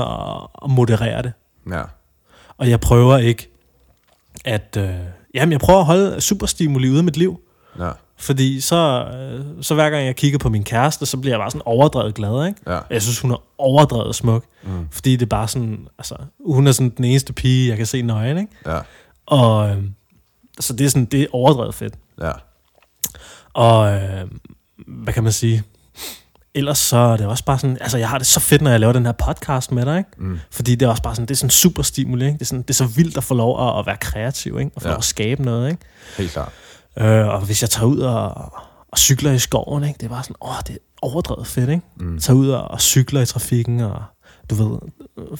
at, 0.64 0.70
moderere 0.70 1.22
det. 1.22 1.32
Ja. 1.70 1.82
Og 2.56 2.70
jeg 2.70 2.80
prøver 2.80 3.18
ikke 3.18 3.48
at... 4.44 4.76
Øh, 4.78 4.94
jamen, 5.34 5.52
jeg 5.52 5.60
prøver 5.60 5.80
at 5.80 5.86
holde 5.86 6.20
superstimuli 6.20 6.90
ude 6.90 6.98
af 6.98 7.04
mit 7.04 7.16
liv. 7.16 7.40
Ja. 7.78 7.90
Fordi 8.16 8.60
så, 8.60 9.04
øh, 9.04 9.44
så 9.64 9.74
hver 9.74 9.90
gang 9.90 10.06
jeg 10.06 10.16
kigger 10.16 10.38
på 10.38 10.48
min 10.48 10.64
kæreste, 10.64 11.06
så 11.06 11.16
bliver 11.16 11.34
jeg 11.34 11.40
bare 11.40 11.50
sådan 11.50 11.62
overdrevet 11.64 12.14
glad, 12.14 12.46
ikke? 12.46 12.60
Ja. 12.66 12.80
Jeg 12.90 13.02
synes, 13.02 13.20
hun 13.20 13.30
er 13.30 13.42
overdrevet 13.58 14.14
smuk. 14.14 14.44
Mm. 14.62 14.88
Fordi 14.90 15.12
det 15.12 15.22
er 15.22 15.26
bare 15.26 15.48
sådan... 15.48 15.88
Altså, 15.98 16.16
hun 16.46 16.66
er 16.66 16.72
sådan 16.72 16.92
den 16.96 17.04
eneste 17.04 17.32
pige, 17.32 17.68
jeg 17.68 17.76
kan 17.76 17.86
se 17.86 18.02
nøgen, 18.02 18.38
ikke? 18.38 18.52
Ja. 18.66 18.80
Og... 19.26 19.68
Øh, 19.68 19.82
så 20.60 20.72
det 20.72 20.84
er 20.84 20.88
sådan, 20.88 21.04
det 21.04 21.22
er 21.22 21.26
overdrevet 21.32 21.74
fedt. 21.74 21.94
Ja. 22.20 22.32
Og 23.52 23.92
øh, 23.94 24.24
hvad 24.86 25.12
kan 25.14 25.22
man 25.22 25.32
sige? 25.32 25.62
Ellers 26.54 26.78
så 26.78 26.96
er 26.96 27.16
det 27.16 27.26
også 27.26 27.44
bare 27.44 27.58
sådan, 27.58 27.78
altså 27.80 27.98
jeg 27.98 28.08
har 28.08 28.18
det 28.18 28.26
så 28.26 28.40
fedt, 28.40 28.62
når 28.62 28.70
jeg 28.70 28.80
laver 28.80 28.92
den 28.92 29.06
her 29.06 29.12
podcast 29.12 29.72
med 29.72 29.84
dig, 29.86 29.98
ikke? 29.98 30.10
Mm. 30.18 30.38
Fordi 30.50 30.74
det 30.74 30.86
er 30.86 30.90
også 30.90 31.02
bare 31.02 31.14
sådan, 31.14 31.26
det 31.28 31.34
er 31.34 31.36
sådan 31.36 31.50
super 31.50 31.82
stimuli, 31.82 32.24
ikke? 32.24 32.34
Det 32.34 32.40
er, 32.42 32.46
sådan, 32.46 32.62
det 32.62 32.70
er 32.70 32.74
så 32.74 32.84
vildt 32.86 33.16
at 33.16 33.24
få 33.24 33.34
lov 33.34 33.68
at, 33.68 33.78
at 33.78 33.86
være 33.86 33.96
kreativ, 34.00 34.58
ikke? 34.58 34.70
Og 34.76 34.82
få 34.82 34.88
Ja. 34.88 34.92
lov 34.92 34.98
at 34.98 35.04
skabe 35.04 35.42
noget, 35.42 35.70
ikke? 35.70 35.82
Helt 36.18 36.30
klart. 36.32 36.52
Øh, 36.98 37.26
og 37.28 37.40
hvis 37.40 37.62
jeg 37.62 37.70
tager 37.70 37.86
ud 37.86 37.98
og, 37.98 38.28
og 38.92 38.98
cykler 38.98 39.32
i 39.32 39.38
skoven, 39.38 39.84
ikke? 39.84 39.96
Det 40.00 40.04
er 40.06 40.10
bare 40.10 40.22
sådan, 40.22 40.36
åh, 40.42 40.54
det 40.66 40.74
er 40.74 40.78
overdrevet 41.02 41.46
fedt, 41.46 41.70
ikke? 41.70 41.82
Mm. 42.00 42.18
Tager 42.18 42.36
ud 42.36 42.48
og, 42.48 42.70
og 42.70 42.80
cykler 42.80 43.20
i 43.20 43.26
trafikken, 43.26 43.80
og 43.80 44.02
du 44.50 44.54
ved, 44.54 44.78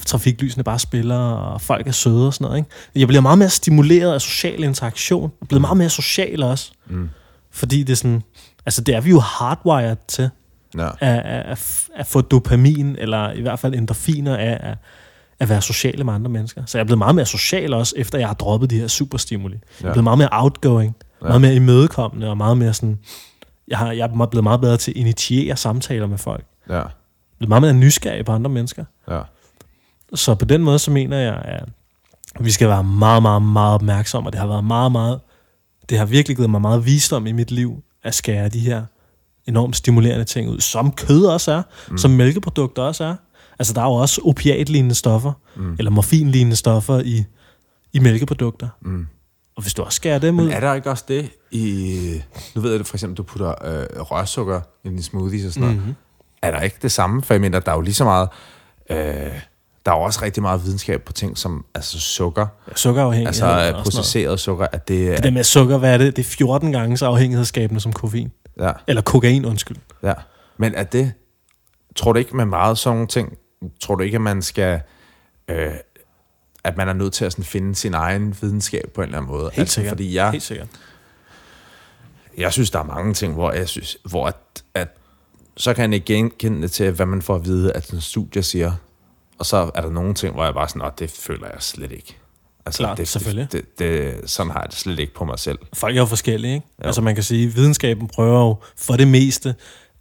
trafiklysene 0.07 0.64
bare 0.64 0.78
spiller, 0.78 1.18
og 1.18 1.61
folk 1.61 1.87
er 1.87 1.93
søde 1.93 2.26
og 2.26 2.34
sådan 2.34 2.45
noget, 2.45 2.59
ikke? 2.59 2.70
Jeg 2.95 3.09
bliver 3.09 3.20
meget 3.20 3.39
mere 3.39 3.51
stimuleret 3.51 4.14
af 4.14 4.20
social 4.20 4.62
interaktion. 4.64 5.22
Jeg 5.22 5.39
er 5.43 5.47
blevet 5.47 5.61
meget 5.61 5.76
mere 5.76 5.91
social 5.91 6.43
også. 6.43 6.72
Mm. 6.91 7.09
Fordi 7.53 7.82
det 7.82 7.93
er 7.93 7.97
sådan, 7.97 8.22
altså 8.67 8.81
det 8.81 8.95
er 8.95 9.01
vi 9.01 9.11
jo 9.11 9.21
hardwired 9.21 9.97
til, 10.09 10.31
Ja. 10.79 10.89
at, 11.01 11.19
at, 11.27 11.89
at, 11.97 12.07
få 12.07 12.21
dopamin, 12.21 12.97
eller 12.99 13.33
i 13.33 13.41
hvert 13.41 13.59
fald 13.59 13.75
endorfiner 13.75 14.37
af 14.37 14.59
at, 14.71 14.79
at 15.41 15.49
være 15.49 15.62
sociale 15.62 16.05
med 16.05 16.12
andre 16.12 16.31
mennesker. 16.31 16.62
Så 16.67 16.79
jeg 16.79 16.81
er 16.83 16.87
blevet 16.87 16.99
meget 16.99 17.14
mere 17.14 17.27
social 17.27 17.75
også, 17.75 17.95
efter 17.97 18.19
jeg 18.19 18.29
har 18.29 18.35
droppet 18.35 18.71
de 18.71 18.81
her 18.81 18.89
superstimuli. 18.89 19.55
Ja. 19.55 19.61
Jeg 19.81 19.89
er 19.89 19.93
blevet 19.93 20.05
meget 20.05 20.19
mere 20.19 20.29
outgoing, 20.33 20.97
ja. 21.23 21.27
meget 21.27 21.41
mere 21.41 21.55
imødekommende, 21.55 22.29
og 22.31 22.37
meget 22.37 22.59
mere 22.59 22.75
sådan, 22.75 22.99
jeg, 23.69 23.79
har, 23.79 23.93
jeg 23.93 24.11
er 24.21 24.27
blevet 24.27 24.45
meget 24.45 24.61
bedre 24.61 24.77
til 24.77 24.91
at 24.91 24.97
initiere 24.97 25.57
samtaler 25.57 26.07
med 26.07 26.19
folk. 26.19 26.45
Ja. 26.69 26.75
Jeg 26.75 26.81
er 26.83 26.89
blevet 27.39 27.49
meget 27.49 27.62
mere 27.62 27.75
nysgerrig 27.75 28.25
på 28.25 28.33
andre 28.33 28.51
mennesker. 28.51 28.85
Ja. 29.11 29.21
Så 30.14 30.35
på 30.35 30.45
den 30.45 30.62
måde, 30.62 30.79
så 30.79 30.91
mener 30.91 31.19
jeg, 31.19 31.35
at 31.45 31.69
vi 32.41 32.51
skal 32.51 32.69
være 32.69 32.85
meget, 32.85 33.23
meget, 33.23 33.43
meget 33.43 33.75
opmærksomme, 33.75 34.29
og 34.29 34.33
det 34.33 34.41
har 34.41 34.47
været 34.47 34.64
meget, 34.64 34.93
meget, 34.93 35.21
det 35.89 35.99
har 35.99 36.05
virkelig 36.05 36.37
givet 36.37 36.51
mig 36.51 36.61
meget 36.61 36.87
visdom 36.87 37.27
i 37.27 37.33
mit 37.33 37.51
liv, 37.51 37.83
at 38.07 38.14
skære 38.14 38.48
de 38.48 38.61
her 38.61 38.84
enormt 39.46 39.76
stimulerende 39.76 40.24
ting 40.24 40.50
ud, 40.50 40.61
som 40.61 40.92
kød 40.92 41.24
også 41.24 41.52
er, 41.52 41.62
mm. 41.90 41.98
som 41.98 42.11
mælkeprodukter 42.11 42.82
også 42.82 43.04
er. 43.04 43.14
Altså, 43.59 43.74
der 43.74 43.80
er 43.80 43.84
jo 43.84 43.92
også 43.92 44.20
opiatlignende 44.24 44.94
stoffer, 44.94 45.32
mm. 45.57 45.74
eller 45.78 45.90
morfinlignende 45.90 46.57
stoffer 46.57 47.00
i, 47.00 47.24
i 47.92 47.98
mælkeprodukter. 47.98 48.68
Mm. 48.82 49.07
Og 49.57 49.62
hvis 49.62 49.74
du 49.74 49.82
også 49.82 49.96
skærer 49.96 50.18
dem 50.18 50.38
ud... 50.38 50.44
Men 50.44 50.52
er 50.52 50.61
der 50.61 50.74
ikke 50.74 50.90
også 50.90 51.04
det 51.09 51.30
i... 51.50 52.22
Nu 52.54 52.61
ved 52.61 52.70
jeg 52.70 52.78
det 52.78 52.86
for 52.86 52.96
eksempel, 52.96 53.16
du 53.16 53.22
putter 53.22 53.48
øh, 53.48 54.00
rørsukker 54.00 54.61
i 54.84 54.88
dine 54.88 55.02
smoothies 55.02 55.44
og 55.44 55.52
sådan 55.52 55.68
noget. 55.68 55.82
Mhm. 55.82 55.94
Er 56.42 56.50
der 56.50 56.61
ikke 56.61 56.76
det 56.82 56.92
samme? 56.92 57.22
For 57.22 57.34
jeg 57.34 57.40
mener, 57.40 57.61
der 57.61 57.72
er 57.72 57.76
jo 57.76 57.80
lige 57.80 57.94
så 57.94 58.04
meget... 58.04 58.28
Øh, 58.90 59.40
der 59.87 59.93
er 59.93 59.97
jo 59.97 60.03
også 60.03 60.22
rigtig 60.22 60.43
meget 60.43 60.64
videnskab 60.64 61.03
på 61.03 61.12
ting 61.12 61.39
som 61.39 61.64
altså 61.74 62.01
sukker, 62.01 62.47
Sukkerafhængighed. 62.74 63.43
altså 63.49 63.80
processeret 63.82 64.41
sukker, 64.41 64.66
at 64.72 64.89
det, 64.89 65.16
Det 65.16 65.24
der 65.24 65.30
med 65.30 65.45
sukker, 65.45 65.78
hvad 65.78 65.95
er 65.95 65.99
det? 65.99 66.16
Det 66.16 66.22
er 66.22 66.30
14 66.30 66.72
gange 66.72 66.97
så 66.97 67.07
afhængighedsskabende 67.07 67.80
som 67.80 67.93
koffein. 67.93 68.32
ja, 68.61 68.72
Eller 68.87 69.03
kokain, 69.03 69.45
undskyld. 69.45 69.76
ja. 70.03 70.12
Men 70.59 70.74
er 70.74 70.82
det, 70.84 71.12
tror 71.97 72.12
du 72.12 72.18
ikke 72.18 72.37
med 72.37 72.45
meget 72.45 72.78
sådan 72.78 72.95
nogle 72.97 73.09
ting, 73.09 73.37
tror 73.82 73.95
du 73.95 74.03
ikke, 74.03 74.14
at 74.14 74.20
man 74.20 74.43
skal... 74.43 74.80
Øh, 75.49 75.70
at 76.64 76.76
man 76.76 76.89
er 76.89 76.93
nødt 76.93 77.12
til 77.12 77.24
at 77.24 77.32
sådan 77.32 77.45
finde 77.45 77.74
sin 77.74 77.95
egen 77.95 78.37
videnskab 78.41 78.91
på 78.95 79.01
en 79.01 79.05
eller 79.07 79.18
anden 79.18 79.32
måde. 79.32 79.51
Helt 79.53 79.70
sikkert. 79.70 79.91
Fordi 79.91 80.14
jeg, 80.14 80.30
Helt 80.30 80.43
sikkert. 80.43 80.68
jeg 82.39 82.53
synes, 82.53 82.70
der 82.70 82.78
er 82.78 82.84
mange 82.84 83.14
ting, 83.14 83.34
hvor 83.34 83.53
jeg 83.53 83.68
synes, 83.68 83.97
hvor 84.11 84.26
at, 84.26 84.37
at 84.74 84.89
så 85.57 85.74
kan 85.74 85.91
jeg 85.93 85.95
ikke 85.95 86.07
genkende 86.14 86.62
det 86.62 86.72
til, 86.72 86.91
hvad 86.91 87.07
man 87.07 87.22
får 87.22 87.34
at 87.34 87.45
vide, 87.45 87.72
at 87.72 87.91
en 87.91 88.01
studie 88.01 88.43
siger. 88.43 88.72
Og 89.39 89.47
så 89.47 89.70
er 89.74 89.80
der 89.80 89.91
nogle 89.91 90.14
ting, 90.14 90.34
hvor 90.34 90.45
jeg 90.45 90.55
bare 90.55 90.68
sådan, 90.68 90.82
at 90.82 90.99
det 90.99 91.11
føler 91.11 91.47
jeg 91.47 91.62
slet 91.62 91.93
ikke. 91.93 92.16
Altså, 92.66 92.78
Klart, 92.82 92.99
det, 92.99 93.09
selvfølgelig. 93.09 93.53
Det, 93.53 93.78
det, 93.78 94.30
sådan 94.30 94.53
har 94.53 94.61
jeg 94.61 94.70
det 94.70 94.78
slet 94.78 94.99
ikke 94.99 95.14
på 95.14 95.24
mig 95.24 95.39
selv. 95.39 95.59
Folk 95.72 95.97
er 95.97 96.01
jo 96.01 96.07
forskellige, 96.07 96.55
ikke? 96.55 96.66
Jo. 96.82 96.87
Altså 96.87 97.01
man 97.01 97.14
kan 97.14 97.24
sige, 97.24 97.55
videnskaben 97.55 98.09
prøver 98.09 98.41
jo 98.41 98.57
for 98.76 98.97
det 98.97 99.09
meste 99.09 99.55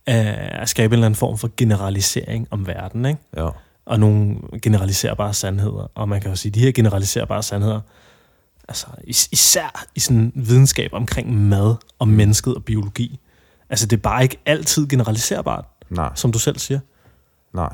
at 0.06 0.70
skabe 0.70 0.94
en 0.94 0.94
eller 0.94 1.06
anden 1.06 1.16
form 1.18 1.38
for 1.38 1.50
generalisering 1.58 2.48
om 2.52 2.68
verden, 2.68 3.06
ikke? 3.06 3.20
Ja. 3.38 3.50
Og 3.86 4.00
nogle 4.00 4.38
generaliserbare 4.62 5.34
sandheder. 5.34 5.92
Og 5.96 6.10
man 6.10 6.22
kan 6.22 6.30
jo 6.30 6.36
sige, 6.36 6.50
at 6.50 6.56
de 6.56 6.60
her 6.60 6.72
generaliserbare 6.72 7.44
sandheder, 7.44 7.80
altså 8.68 8.88
is- 9.04 9.30
især 9.32 9.86
i 9.96 10.00
sådan 10.00 10.32
videnskab 10.36 10.90
omkring 10.94 11.34
mad 11.48 11.76
og 12.00 12.08
mennesket 12.08 12.56
og 12.56 12.64
biologi, 12.64 13.20
altså 13.70 13.86
det 13.88 13.98
er 13.98 14.02
bare 14.02 14.24
ikke 14.24 14.38
altid 14.46 14.88
generaliserbart, 14.88 15.66
Nej, 15.90 16.12
som 16.16 16.32
du 16.32 16.40
selv 16.40 16.60
siger. 16.60 16.80
nej. 17.54 17.74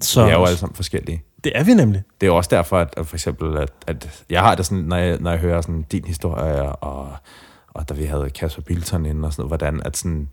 Så 0.00 0.24
Vi 0.24 0.30
er 0.30 0.34
jo 0.34 0.44
alle 0.44 0.58
sammen 0.58 0.76
forskellige. 0.76 1.22
det 1.44 1.52
er 1.54 1.64
vi 1.64 1.74
nemlig. 1.74 2.02
det 2.20 2.26
er 2.26 2.30
også 2.30 2.50
derfor, 2.50 2.78
at, 2.78 2.94
at 2.96 3.06
for 3.06 3.16
eksempel, 3.16 3.58
at, 3.58 3.72
at 3.86 4.24
jeg 4.30 4.40
har 4.40 4.54
det 4.54 4.66
sådan, 4.66 4.84
når 4.84 4.96
jeg, 4.96 5.18
når 5.20 5.30
jeg 5.30 5.40
hører 5.40 5.60
sådan 5.60 5.82
din 5.82 6.04
historie, 6.04 6.72
og, 6.72 7.16
og 7.68 7.88
da 7.88 7.94
vi 7.94 8.04
havde 8.04 8.30
Kasper 8.30 8.62
Bilton 8.62 9.06
inde 9.06 9.26
og 9.26 9.32
sådan 9.32 9.42
noget, 9.42 9.50
hvordan 9.50 9.82
at, 9.84 9.96
sådan, 9.96 10.28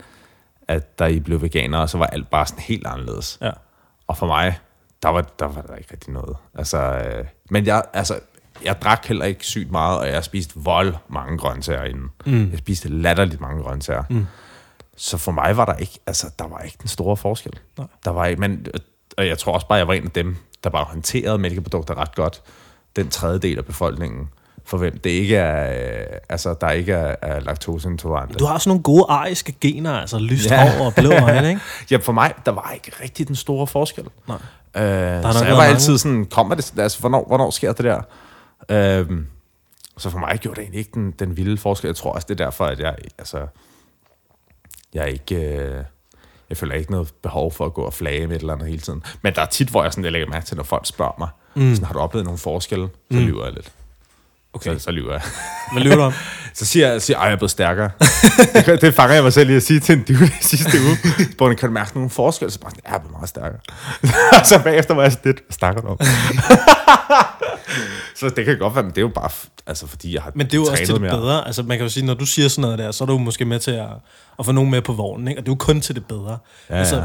at 0.68 1.00
da 1.00 1.06
I 1.06 1.20
blev 1.20 1.42
veganere, 1.42 1.88
så 1.88 1.98
var 1.98 2.06
alt 2.06 2.30
bare 2.30 2.46
sådan 2.46 2.64
helt 2.64 2.88
anderledes. 2.88 3.38
Ja. 3.42 3.52
Og 4.08 4.18
for 4.18 4.28
mig, 4.28 4.60
der 5.04 5.10
var 5.10 5.22
der, 5.40 5.46
var 5.46 5.62
der 5.62 5.76
ikke 5.76 5.90
rigtig 5.94 6.14
noget. 6.14 6.38
Altså, 6.56 6.78
øh, 6.78 7.26
men 7.50 7.66
jeg, 7.66 7.84
altså, 7.94 8.20
jeg 8.64 8.82
drak 8.82 9.06
heller 9.06 9.26
ikke 9.26 9.46
sygt 9.46 9.72
meget, 9.72 10.00
og 10.00 10.08
jeg 10.08 10.24
spiste 10.24 10.54
vold 10.56 10.96
mange 11.10 11.38
grøntsager 11.38 11.84
inden. 11.84 12.10
Mm. 12.26 12.50
Jeg 12.52 12.60
spiste 12.60 12.90
latterligt 12.90 13.42
mange 13.42 13.64
grøntsager. 13.64 14.04
Mm. 14.10 14.26
Så 14.98 15.18
for 15.18 15.32
mig 15.32 15.58
var 15.58 15.66
der 15.66 15.74
ikke, 15.74 16.00
altså, 16.08 16.28
der 16.40 16.48
var 16.48 16.60
ikke 16.60 16.78
den 16.82 16.88
store 16.88 17.18
forskel. 17.18 17.54
Nej. 17.78 17.88
Der 18.06 18.12
var 18.12 18.26
ikke, 18.26 18.40
men, 18.40 18.66
og 19.18 19.28
jeg 19.28 19.38
tror 19.38 19.54
også 19.54 19.68
bare, 19.68 19.78
jeg 19.78 19.88
var 19.88 19.94
en 19.94 20.04
af 20.06 20.12
dem, 20.12 20.36
der 20.64 20.70
bare 20.70 20.84
håndterede 20.86 21.38
mælkeprodukter 21.38 21.98
ret 21.98 22.16
godt. 22.16 22.42
Den 22.96 23.10
tredjedel 23.10 23.58
af 23.58 23.66
befolkningen, 23.66 24.30
for 24.66 24.78
hvem 24.78 24.98
det 25.00 25.10
ikke 25.10 25.36
er, 25.36 26.00
øh, 26.12 26.18
altså, 26.30 26.56
der 26.62 26.70
ikke 26.72 26.94
er, 26.94 27.16
er 27.22 27.40
laktoseintolerante. 27.40 28.34
Du 28.40 28.46
har 28.46 28.58
sådan 28.58 28.70
nogle 28.70 28.84
gode 28.84 29.06
ariske 29.10 29.56
gener, 29.62 29.94
altså 29.94 30.20
lyst 30.20 30.52
Ja. 30.52 30.78
hår 30.78 30.86
og 30.86 30.94
blå 30.96 31.12
øjne, 31.12 31.50
ikke? 31.50 31.62
Ja, 31.92 31.98
for 31.98 32.12
mig, 32.12 32.34
der 32.46 32.52
var 32.52 32.72
ikke 32.74 32.92
rigtig 33.04 33.28
den 33.28 33.36
store 33.36 33.68
forskel. 33.68 34.06
Nej. 34.28 34.38
Øh, 34.76 35.22
nok 35.22 35.34
så 35.34 35.40
jeg 35.44 35.52
var 35.52 35.58
mange- 35.58 35.74
altid 35.74 35.98
sådan, 35.98 36.26
kommer 36.26 36.56
det, 36.56 36.74
altså, 36.80 37.00
hvornår, 37.00 37.24
hvornår 37.28 37.50
sker 37.50 37.74
det 37.74 37.86
der? 37.86 38.02
Øh, 38.70 39.10
så 39.98 40.10
for 40.10 40.20
mig 40.20 40.38
gjorde 40.40 40.56
det 40.56 40.62
egentlig 40.62 40.80
ikke 40.80 40.92
den, 40.94 41.12
den 41.12 41.38
vilde 41.38 41.58
forskel. 41.58 41.88
Jeg 41.88 41.96
tror 41.96 42.12
også, 42.12 42.26
det 42.30 42.40
er 42.42 42.46
derfor, 42.46 42.66
at 42.66 42.80
jeg, 42.80 42.96
altså, 43.18 43.48
jeg 44.94 45.10
ikke, 45.10 45.36
øh, 45.36 45.84
jeg 46.50 46.58
føler 46.58 46.76
ikke 46.76 46.92
noget 46.92 47.14
behov 47.22 47.52
for 47.52 47.66
at 47.66 47.74
gå 47.74 47.82
og 47.82 47.94
flage 47.94 48.28
med 48.28 48.36
et 48.36 48.40
eller 48.40 48.54
andet 48.54 48.68
hele 48.68 48.82
tiden. 48.82 49.04
Men 49.22 49.36
der 49.36 49.42
er 49.42 49.46
tit, 49.46 49.70
hvor 49.70 49.84
jeg, 49.84 49.94
sådan, 49.94 50.04
jeg 50.04 50.12
lægger 50.12 50.28
mærke 50.28 50.46
til, 50.46 50.58
når 50.58 50.64
folk 50.64 50.86
spørger 50.86 51.16
mig, 51.20 51.30
mm. 51.56 51.76
sådan, 51.76 51.86
har 51.86 51.94
du 51.94 52.00
oplevet 52.00 52.26
nogle 52.26 52.38
forskelle? 52.38 52.90
Så 53.12 53.18
mm. 53.18 53.26
lyver 53.26 53.44
jeg 53.44 53.54
lidt. 53.54 53.72
Okay. 54.56 54.74
Så, 54.74 54.80
så 54.80 54.92
lyver 54.92 55.12
jeg. 55.12 55.22
Hvad 55.74 55.84
lyver 55.84 55.96
du 55.96 56.02
om? 56.02 56.14
Så 56.54 56.66
siger 56.66 56.92
jeg, 56.92 57.02
siger, 57.02 57.20
at 57.20 57.26
jeg 57.26 57.32
er 57.32 57.36
blevet 57.36 57.52
stærkere. 57.52 57.90
det, 58.66 58.82
det 58.82 58.94
fanger 58.94 59.14
jeg 59.14 59.24
mig 59.24 59.34
selv 59.34 59.50
i 59.50 59.56
at 59.56 59.64
sige 59.64 59.80
til 59.80 59.94
en 59.94 60.04
dude 60.04 60.30
sidste 60.42 60.78
uge. 60.86 60.98
Hvor 61.38 61.54
kan 61.54 61.70
du 61.70 61.74
mærke 61.74 61.94
nogle 61.94 62.10
forskelle? 62.10 62.52
Så 62.52 62.60
bare 62.60 62.72
sådan, 62.72 62.82
jeg 62.86 62.96
er 62.96 63.00
blevet 63.00 63.12
meget 63.12 63.30
stærkere. 63.30 63.60
så 64.50 64.64
bagefter 64.64 64.94
var 64.94 65.02
jeg 65.04 65.12
sådan 65.12 65.32
lidt, 65.32 65.40
hvad 65.48 65.54
snakker 65.54 65.82
du 65.82 65.88
om? 65.88 65.98
så 68.16 68.30
det 68.30 68.46
kan 68.46 68.58
godt 68.58 68.76
være, 68.76 68.84
men 68.84 68.92
det 68.92 68.98
er 68.98 69.02
jo 69.02 69.12
bare, 69.16 69.30
altså 69.68 69.88
fordi 69.88 70.14
jeg 70.14 70.22
har 70.22 70.32
Men 70.36 70.46
det 70.46 70.54
er 70.54 70.58
jo 70.58 70.66
også 70.66 70.86
til 70.86 70.94
det 70.94 71.02
mere. 71.02 71.12
bedre. 71.12 71.48
Altså 71.48 71.64
man 71.64 71.78
kan 71.78 71.86
jo 71.86 71.90
sige, 71.90 72.06
når 72.06 72.14
du 72.14 72.26
siger 72.26 72.48
sådan 72.48 72.62
noget 72.62 72.80
der, 72.80 72.92
så 72.92 73.04
er 73.04 73.06
du 73.06 73.18
måske 73.18 73.46
med 73.46 73.60
til 73.60 73.72
at, 73.72 73.88
at 74.40 74.46
få 74.46 74.52
nogen 74.52 74.72
med 74.72 74.82
på 74.82 74.94
vognen, 74.94 75.28
ikke? 75.28 75.40
Og 75.40 75.46
det 75.46 75.50
er 75.50 75.54
jo 75.54 75.58
kun 75.60 75.82
til 75.82 75.96
det 75.96 76.06
bedre. 76.06 76.38
Ja, 76.70 76.76
altså, 76.76 76.96
ja. 76.96 77.04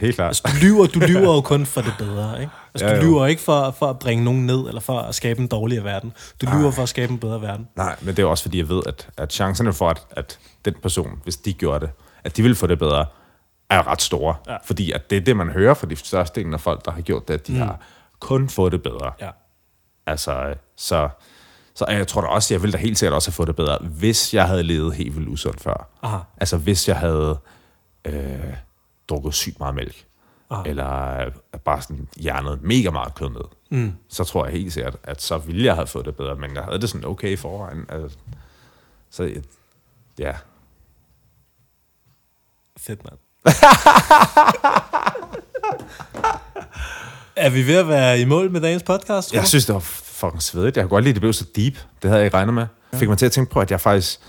Helt 0.00 0.14
klart. 0.14 0.28
altså, 0.28 0.42
du 0.52 0.66
lyver, 0.66 0.86
du 0.86 0.98
lyver 0.98 1.34
jo 1.34 1.40
kun 1.40 1.66
for 1.66 1.80
det 1.80 1.94
bedre, 1.98 2.40
ikke? 2.40 2.52
Altså, 2.74 2.86
Ja, 2.86 2.92
du 2.94 2.96
jo. 3.00 3.02
lyver 3.06 3.26
ikke 3.26 3.42
for, 3.42 3.70
for 3.78 3.86
at 3.86 3.98
bringe 3.98 4.24
nogen 4.24 4.46
ned, 4.46 4.68
eller 4.68 4.80
for 4.80 4.98
at 4.98 5.14
skabe 5.14 5.40
en 5.40 5.46
dårligere 5.48 5.84
verden. 5.84 6.12
Du 6.42 6.46
lyver 6.58 6.70
for 6.70 6.82
at 6.82 6.88
skabe 6.88 7.12
en 7.12 7.18
bedre 7.18 7.42
verden. 7.42 7.68
Nej, 7.76 7.96
men 8.00 8.08
det 8.08 8.18
er 8.18 8.22
jo 8.22 8.30
også 8.30 8.44
fordi, 8.44 8.58
jeg 8.58 8.68
ved, 8.68 8.82
at, 8.86 9.08
at 9.18 9.32
chancerne 9.32 9.72
for, 9.72 9.88
at, 9.88 10.06
at 10.10 10.38
den 10.64 10.74
person, 10.82 11.20
hvis 11.24 11.36
de 11.36 11.52
gjorde 11.52 11.86
det, 11.86 11.90
at 12.24 12.36
de 12.36 12.42
ville 12.42 12.54
få 12.54 12.66
det 12.66 12.78
bedre, 12.78 13.06
er 13.70 13.86
ret 13.88 14.02
store. 14.02 14.34
Ja. 14.46 14.56
Fordi 14.64 14.92
at 14.92 15.10
det 15.10 15.16
er 15.16 15.20
det, 15.20 15.36
man 15.36 15.48
hører 15.48 15.74
fra 15.74 15.86
de 15.86 15.96
største 15.96 16.44
af 16.52 16.60
folk, 16.60 16.84
der 16.84 16.90
har 16.90 17.00
gjort 17.00 17.28
det, 17.28 17.34
at 17.34 17.46
de 17.46 17.52
mm. 17.52 17.58
har 17.58 17.80
kun 18.20 18.48
fået 18.48 18.72
det 18.72 18.82
bedre. 18.82 19.12
Ja. 19.20 19.30
Altså, 20.06 20.54
så, 20.76 21.08
så 21.74 21.84
jeg 21.88 22.08
tror 22.08 22.20
da 22.20 22.26
også, 22.26 22.54
jeg 22.54 22.62
ville 22.62 22.72
da 22.72 22.78
helt 22.78 22.98
sikkert 22.98 23.14
også 23.14 23.28
have 23.30 23.34
fået 23.34 23.46
det 23.46 23.56
bedre, 23.56 23.78
hvis 23.80 24.34
jeg 24.34 24.46
havde 24.46 24.62
levet 24.62 24.94
helt 24.94 25.16
vildt 25.16 25.28
usundt 25.28 25.60
før. 25.60 25.88
Aha. 26.02 26.16
Altså, 26.40 26.56
hvis 26.56 26.88
jeg 26.88 26.96
havde 26.96 27.38
øh, 28.04 28.54
drukket 29.10 29.34
sygt 29.34 29.58
meget 29.60 29.74
mælk, 29.74 30.04
Aha. 30.50 30.62
eller 30.66 31.24
bare 31.64 31.82
sådan 31.82 32.08
hjernet 32.16 32.62
mega 32.62 32.90
meget 32.90 33.14
kød 33.14 33.28
ned, 33.28 33.40
Mm. 33.70 33.92
så 34.08 34.24
tror 34.24 34.44
jeg 34.46 34.52
helt 34.52 34.72
sikkert, 34.72 34.96
at 35.02 35.22
så 35.22 35.38
ville 35.38 35.64
jeg 35.64 35.74
have 35.74 35.86
fået 35.86 36.04
det 36.06 36.16
bedre, 36.16 36.34
men 36.34 36.54
jeg 36.54 36.62
havde 36.64 36.78
det 36.80 36.88
sådan 36.90 37.06
okay 37.06 37.28
i 37.32 37.36
forvejen. 37.36 37.86
Altså, 37.88 38.18
så 39.10 39.34
ja, 40.18 40.32
Fedt, 42.78 43.00
mand. 43.04 43.18
er 47.36 47.50
vi 47.50 47.66
ved 47.66 47.76
at 47.76 47.88
være 47.88 48.20
i 48.20 48.24
mål 48.24 48.50
med 48.50 48.60
dagens 48.60 48.82
podcast? 48.82 49.28
tror 49.28 49.38
jeg 49.38 49.46
synes, 49.48 49.66
det 49.66 49.74
var 49.74 49.80
fucking 49.80 50.42
svedigt. 50.42 50.76
Jeg 50.76 50.82
kunne 50.84 50.90
godt 50.90 51.04
lide, 51.04 51.10
at 51.10 51.14
det 51.14 51.20
blev 51.20 51.32
så 51.32 51.44
deep. 51.56 51.74
Det 52.02 52.10
havde 52.10 52.16
jeg 52.16 52.24
ikke 52.24 52.36
regnet 52.36 52.54
med. 52.54 52.66
Fik 52.94 53.08
mig 53.08 53.18
til 53.18 53.26
at 53.26 53.32
tænke 53.32 53.52
på, 53.52 53.60
at 53.60 53.70
jeg 53.70 53.80
faktisk 53.80 54.20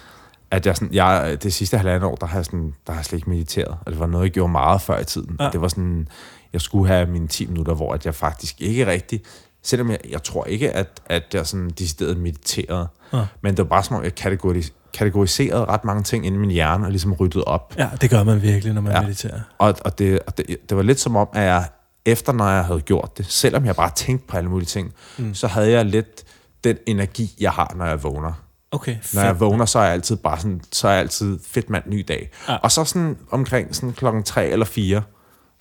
at 0.51 0.65
jeg, 0.65 0.75
sådan, 0.75 0.93
jeg, 0.93 1.37
det 1.43 1.53
sidste 1.53 1.77
halvandet 1.77 2.03
år, 2.03 2.15
der 2.15 2.25
har 2.25 2.37
jeg, 2.37 2.45
sådan, 2.45 2.73
der 2.87 2.93
har 2.93 2.99
jeg 2.99 3.05
slet 3.05 3.17
ikke 3.17 3.29
mediteret. 3.29 3.77
Og 3.85 3.91
det 3.91 3.99
var 3.99 4.07
noget, 4.07 4.23
jeg 4.25 4.31
gjorde 4.31 4.51
meget 4.51 4.81
før 4.81 4.99
i 4.99 5.05
tiden. 5.05 5.37
Ja. 5.39 5.49
Det 5.49 5.61
var 5.61 5.67
sådan, 5.67 6.07
jeg 6.53 6.61
skulle 6.61 6.87
have 6.87 7.05
mine 7.05 7.27
10 7.27 7.45
minutter, 7.45 7.73
hvor 7.73 7.93
at 7.93 8.05
jeg 8.05 8.15
faktisk 8.15 8.61
ikke 8.61 8.87
rigtig, 8.87 9.21
selvom 9.63 9.89
jeg, 9.89 9.99
jeg 10.09 10.23
tror 10.23 10.45
ikke, 10.45 10.71
at, 10.71 11.01
at 11.05 11.23
jeg 11.33 11.47
sådan 11.47 11.69
decideret 11.69 12.17
mediterede, 12.17 12.87
Ja. 13.13 13.25
men 13.41 13.51
det 13.51 13.57
var 13.57 13.69
bare 13.69 13.83
som 13.83 13.95
om, 13.95 14.03
jeg 14.03 14.15
kategoris, 14.15 14.73
kategoriserede 14.93 15.65
ret 15.65 15.85
mange 15.85 16.03
ting 16.03 16.25
inde 16.25 16.35
i 16.37 16.39
min 16.39 16.51
hjerne, 16.51 16.85
og 16.85 16.91
ligesom 16.91 17.13
ryddede 17.13 17.43
op. 17.43 17.73
Ja, 17.77 17.89
det 18.01 18.09
gør 18.09 18.23
man 18.23 18.41
virkelig, 18.41 18.73
når 18.73 18.81
man. 18.81 18.91
Ja. 18.93 19.01
mediterer. 19.01 19.39
Og, 19.57 19.75
og, 19.85 19.99
det, 19.99 20.19
og 20.27 20.37
det, 20.37 20.57
det 20.69 20.77
var 20.77 20.83
lidt 20.83 20.99
som 20.99 21.15
om, 21.15 21.27
at 21.33 21.43
jeg 21.43 21.69
efter, 22.05 22.33
når 22.33 22.49
jeg 22.49 22.65
havde 22.65 22.81
gjort 22.81 23.17
det, 23.17 23.25
selvom 23.25 23.65
jeg 23.65 23.75
bare 23.75 23.91
tænkte 23.95 24.27
på 24.27 24.37
alle 24.37 24.49
mulige 24.49 24.67
ting, 24.67 24.93
mm. 25.17 25.33
så 25.33 25.47
havde 25.47 25.71
jeg 25.71 25.85
lidt 25.85 26.23
den 26.63 26.77
energi, 26.85 27.35
jeg 27.39 27.51
har, 27.51 27.73
når 27.75 27.85
jeg 27.85 28.03
vågner. 28.03 28.33
Okay, 28.71 28.93
Når 28.95 29.01
fedt. 29.01 29.23
jeg 29.23 29.39
vågner, 29.39 29.65
så 29.65 29.79
er 29.79 29.83
jeg 29.83 29.93
altid 29.93 30.15
bare 30.15 30.37
sådan, 30.37 30.61
så 30.71 30.87
er 30.87 30.91
jeg 30.91 30.99
altid 31.01 31.39
fedt 31.47 31.69
mand, 31.69 31.83
ny 31.87 32.05
dag. 32.07 32.29
Ja. 32.47 32.55
Og 32.55 32.71
så 32.71 32.83
sådan 32.85 33.17
omkring 33.31 33.75
sådan 33.75 33.93
klokken 33.93 34.23
tre 34.23 34.47
eller 34.47 34.65
fire, 34.65 35.01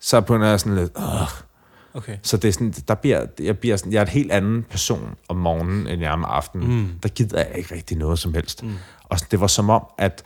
så 0.01 0.21
begynder 0.21 0.47
jeg 0.49 0.61
sådan 0.61 0.75
lidt, 0.77 0.93
Åh. 0.97 1.23
Okay. 1.95 2.17
så 2.23 2.37
det 2.37 2.49
er 2.49 2.53
sådan, 2.53 2.75
der 2.89 2.95
bliver, 2.95 3.27
jeg, 3.41 3.59
bliver 3.59 3.77
sådan, 3.77 3.93
jeg 3.93 3.99
er 4.01 4.05
en 4.05 4.11
helt 4.11 4.33
anden 4.33 4.63
person 4.71 5.15
om 5.29 5.37
morgenen, 5.37 5.87
end 5.87 6.01
jeg 6.01 6.09
er 6.09 6.13
om 6.13 6.25
aftenen. 6.25 6.77
Mm. 6.81 6.89
Der 7.03 7.09
gider 7.09 7.39
jeg 7.39 7.51
ikke 7.55 7.75
rigtig 7.75 7.97
noget 7.97 8.19
som 8.19 8.35
helst. 8.35 8.63
Mm. 8.63 8.75
Og 9.05 9.19
det 9.31 9.41
var 9.41 9.47
som 9.47 9.71
om, 9.71 9.85
at, 9.99 10.23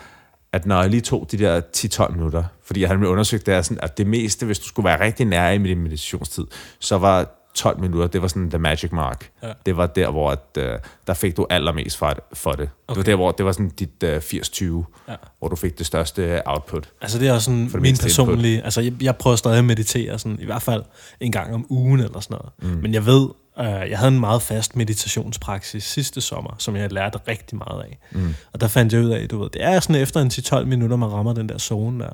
at 0.52 0.66
når 0.66 0.80
jeg 0.80 0.90
lige 0.90 1.00
tog 1.00 1.28
de 1.30 1.38
der 1.38 1.60
10-12 1.76 2.12
minutter, 2.12 2.44
fordi 2.64 2.80
jeg 2.80 2.88
havde 2.88 3.08
undersøgt, 3.08 3.46
det 3.46 3.54
er 3.54 3.62
sådan, 3.62 3.78
at 3.82 3.98
det 3.98 4.06
meste, 4.06 4.46
hvis 4.46 4.58
du 4.58 4.68
skulle 4.68 4.84
være 4.84 5.00
rigtig 5.00 5.26
nær 5.26 5.50
i 5.50 5.58
med 5.58 5.68
din 5.68 5.82
meditationstid, 5.82 6.44
så 6.78 6.98
var 6.98 7.28
12 7.54 7.80
minutter, 7.80 8.06
det 8.06 8.22
var 8.22 8.28
sådan 8.28 8.50
the 8.50 8.58
magic 8.58 8.92
mark. 8.92 9.30
Ja. 9.42 9.52
Det 9.66 9.76
var 9.76 9.86
der, 9.86 10.10
hvor 10.10 10.30
at, 10.30 10.38
øh, 10.58 10.78
der 11.06 11.14
fik 11.14 11.36
du 11.36 11.46
allermest 11.50 11.96
for, 11.96 12.14
for 12.32 12.52
det. 12.52 12.68
Okay. 12.88 12.96
Det 12.96 12.96
var 12.96 13.02
der, 13.12 13.16
hvor 13.16 13.32
det 13.32 13.46
var 13.46 13.52
sådan 13.52 13.68
dit 13.68 14.02
øh, 14.04 14.16
80-20, 14.16 14.64
Ja. 15.08 15.14
hvor 15.38 15.48
du 15.48 15.56
fik 15.56 15.78
det 15.78 15.86
største 15.86 16.42
output. 16.48 16.88
Altså 17.00 17.18
det 17.18 17.28
er 17.28 17.32
også 17.32 17.44
sådan 17.44 17.58
min 17.60 17.82
mindste 17.82 17.88
input. 18.08 18.26
personlige... 18.26 18.62
Altså 18.64 18.80
jeg, 18.80 18.92
jeg 19.02 19.16
prøver 19.16 19.36
stadig 19.36 19.58
at 19.58 19.64
meditere 19.64 20.18
sådan, 20.18 20.38
i 20.40 20.44
hvert 20.44 20.62
fald 20.62 20.82
en 21.20 21.32
gang 21.32 21.54
om 21.54 21.66
ugen 21.70 22.00
eller 22.00 22.20
sådan 22.20 22.38
noget. 22.60 22.74
Mm. 22.76 22.82
Men 22.82 22.94
jeg 22.94 23.06
ved, 23.06 23.28
øh, 23.58 23.90
jeg 23.90 23.98
havde 23.98 24.12
en 24.12 24.20
meget 24.20 24.42
fast 24.42 24.76
meditationspraksis 24.76 25.84
sidste 25.84 26.20
sommer, 26.20 26.54
som 26.58 26.76
jeg 26.76 26.92
lærte 26.92 27.18
rigtig 27.28 27.58
meget 27.58 27.82
af. 27.82 27.98
Mm. 28.12 28.34
Og 28.52 28.60
der 28.60 28.68
fandt 28.68 28.92
jeg 28.92 29.02
ud 29.02 29.10
af, 29.10 29.28
du 29.28 29.38
ved, 29.42 29.50
det 29.50 29.62
er 29.64 29.80
sådan 29.80 30.02
efter 30.02 30.20
en 30.20 30.30
10-12 30.62 30.64
minutter, 30.64 30.96
man 30.96 31.12
rammer 31.12 31.32
den 31.32 31.48
der 31.48 31.58
zone 31.58 32.04
der. 32.04 32.10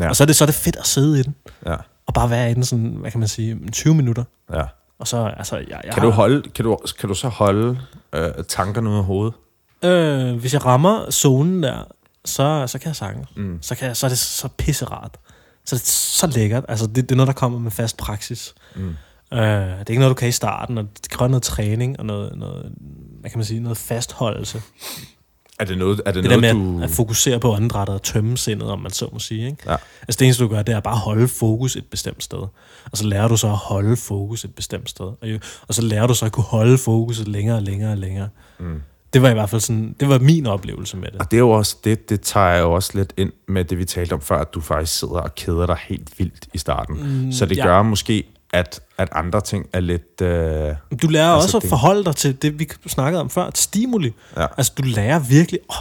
Ja. 0.00 0.08
Og 0.08 0.16
så 0.16 0.24
er, 0.24 0.26
det, 0.26 0.36
så 0.36 0.44
er 0.44 0.46
det 0.46 0.54
fedt 0.54 0.76
at 0.76 0.86
sidde 0.86 1.20
i 1.20 1.22
den, 1.22 1.34
Ja. 1.66 1.76
Og 2.08 2.14
bare 2.14 2.30
være 2.30 2.50
i 2.50 2.54
den 2.54 2.64
sådan, 2.64 2.96
hvad 3.00 3.10
kan 3.10 3.20
man 3.20 3.28
sige, 3.28 3.58
20 3.72 3.94
minutter. 3.94 4.24
ja. 4.52 4.62
Og 4.98 5.08
så, 5.08 5.32
altså, 5.36 5.56
jeg, 5.56 5.80
jeg 5.84 5.94
Kan, 5.94 6.02
du 6.02 6.10
holde, 6.10 6.50
kan, 6.50 6.64
du, 6.64 6.78
kan 7.00 7.08
du 7.08 7.14
så 7.14 7.28
holde 7.28 7.78
øh, 8.12 8.30
tankerne 8.48 8.90
ud 8.90 8.96
af 8.96 9.04
hovedet? 9.04 9.34
Øh, 9.84 10.36
hvis 10.40 10.52
jeg 10.54 10.64
rammer 10.64 11.10
zonen 11.10 11.62
der, 11.62 11.84
så, 12.24 12.64
så 12.66 12.78
kan 12.78 12.88
jeg 12.88 12.96
sange. 12.96 13.26
Mm. 13.36 13.58
Så, 13.62 13.74
kan 13.74 13.88
jeg, 13.88 13.96
så 13.96 14.06
er 14.06 14.08
det 14.08 14.18
så 14.18 14.48
pisserart. 14.48 15.18
Så 15.64 15.76
er 15.76 15.78
det 15.78 15.86
så 15.86 16.26
lækkert. 16.26 16.64
Altså, 16.68 16.86
det, 16.86 16.96
det 16.96 17.10
er 17.10 17.16
noget, 17.16 17.26
der 17.26 17.32
kommer 17.32 17.58
med 17.58 17.70
fast 17.70 17.96
praksis. 17.96 18.54
Mm. 18.76 18.88
Øh, 19.32 19.40
det 19.40 19.40
er 19.40 19.84
ikke 19.90 20.00
noget, 20.00 20.10
du 20.10 20.14
kan 20.14 20.28
i 20.28 20.32
starten, 20.32 20.78
og 20.78 20.84
det 21.02 21.10
kræver 21.10 21.28
noget 21.28 21.42
træning 21.42 21.98
og 21.98 22.06
noget, 22.06 22.36
noget 22.36 22.72
hvad 23.20 23.30
kan 23.30 23.38
man 23.38 23.44
sige, 23.44 23.60
noget 23.60 23.78
fastholdelse. 23.78 24.62
Er 25.58 25.64
det 25.64 25.78
noget, 25.78 26.00
er 26.06 26.12
det 26.12 26.22
Det 26.22 26.30
der 26.30 26.40
noget 26.40 26.56
med 26.56 26.72
du... 26.72 26.78
at, 26.78 26.84
at 26.84 26.90
fokusere 26.90 27.40
på 27.40 27.52
åndedrættet 27.52 27.94
og 27.94 28.02
tømme 28.02 28.38
sindet, 28.38 28.70
om 28.70 28.78
man 28.78 28.90
så 28.90 29.08
må 29.12 29.18
sige. 29.18 29.46
Ikke? 29.46 29.70
Ja. 29.70 29.76
Altså 30.00 30.18
det 30.18 30.22
eneste, 30.22 30.44
du 30.44 30.48
gør, 30.48 30.62
det 30.62 30.74
er 30.74 30.80
bare 30.80 30.94
at 30.94 31.00
holde 31.00 31.28
fokus 31.28 31.76
et 31.76 31.84
bestemt 31.84 32.22
sted. 32.22 32.38
Og 32.92 32.98
så 32.98 33.04
lærer 33.04 33.28
du 33.28 33.36
så 33.36 33.46
at 33.46 33.56
holde 33.56 33.96
fokus 33.96 34.44
et 34.44 34.54
bestemt 34.54 34.90
sted. 34.90 35.06
Og, 35.06 35.18
jo, 35.22 35.38
og 35.68 35.74
så 35.74 35.82
lærer 35.82 36.06
du 36.06 36.14
så 36.14 36.26
at 36.26 36.32
kunne 36.32 36.44
holde 36.44 36.78
fokuset 36.78 37.28
længere 37.28 37.56
og 37.56 37.62
længere 37.62 37.90
og 37.92 37.98
længere. 37.98 38.28
Mm. 38.58 38.82
Det 39.12 39.22
var 39.22 39.30
i 39.30 39.32
hvert 39.32 39.50
fald 39.50 39.60
sådan, 39.60 39.94
det 40.00 40.08
var 40.08 40.18
min 40.18 40.46
oplevelse 40.46 40.96
med 40.96 41.08
det. 41.10 41.20
Og 41.20 41.30
det 41.30 41.36
er 41.36 41.40
jo 41.40 41.50
også, 41.50 41.76
det, 41.84 42.08
det 42.08 42.20
tager 42.20 42.46
jeg 42.46 42.60
jo 42.60 42.72
også 42.72 42.90
lidt 42.94 43.12
ind 43.16 43.32
med 43.48 43.64
det, 43.64 43.78
vi 43.78 43.84
talte 43.84 44.12
om 44.12 44.20
før, 44.20 44.38
at 44.38 44.54
du 44.54 44.60
faktisk 44.60 44.98
sidder 44.98 45.14
og 45.14 45.34
keder 45.34 45.66
dig 45.66 45.76
helt 45.88 46.18
vildt 46.18 46.48
i 46.54 46.58
starten. 46.58 47.24
Mm, 47.24 47.32
så 47.32 47.46
det 47.46 47.56
ja. 47.56 47.66
gør 47.66 47.82
måske, 47.82 48.24
at, 48.52 48.80
at 48.98 49.08
andre 49.12 49.40
ting 49.40 49.66
er 49.72 49.80
lidt... 49.80 50.20
Øh, 50.22 50.74
Du 51.02 51.08
lærer 51.08 51.26
Altså, 51.32 51.46
også 51.46 51.56
at 51.56 51.62
det- 51.62 51.68
forholde 51.70 52.04
dig 52.04 52.16
til 52.16 52.42
det, 52.42 52.58
vi 52.58 52.68
snakkede 52.86 53.20
om 53.20 53.30
før, 53.30 53.46
et 53.46 53.58
stimuli. 53.58 54.12
Ja. 54.36 54.46
Altså, 54.56 54.72
du 54.78 54.82
lærer 54.82 55.18
virkelig, 55.18 55.60
åh, 55.70 55.76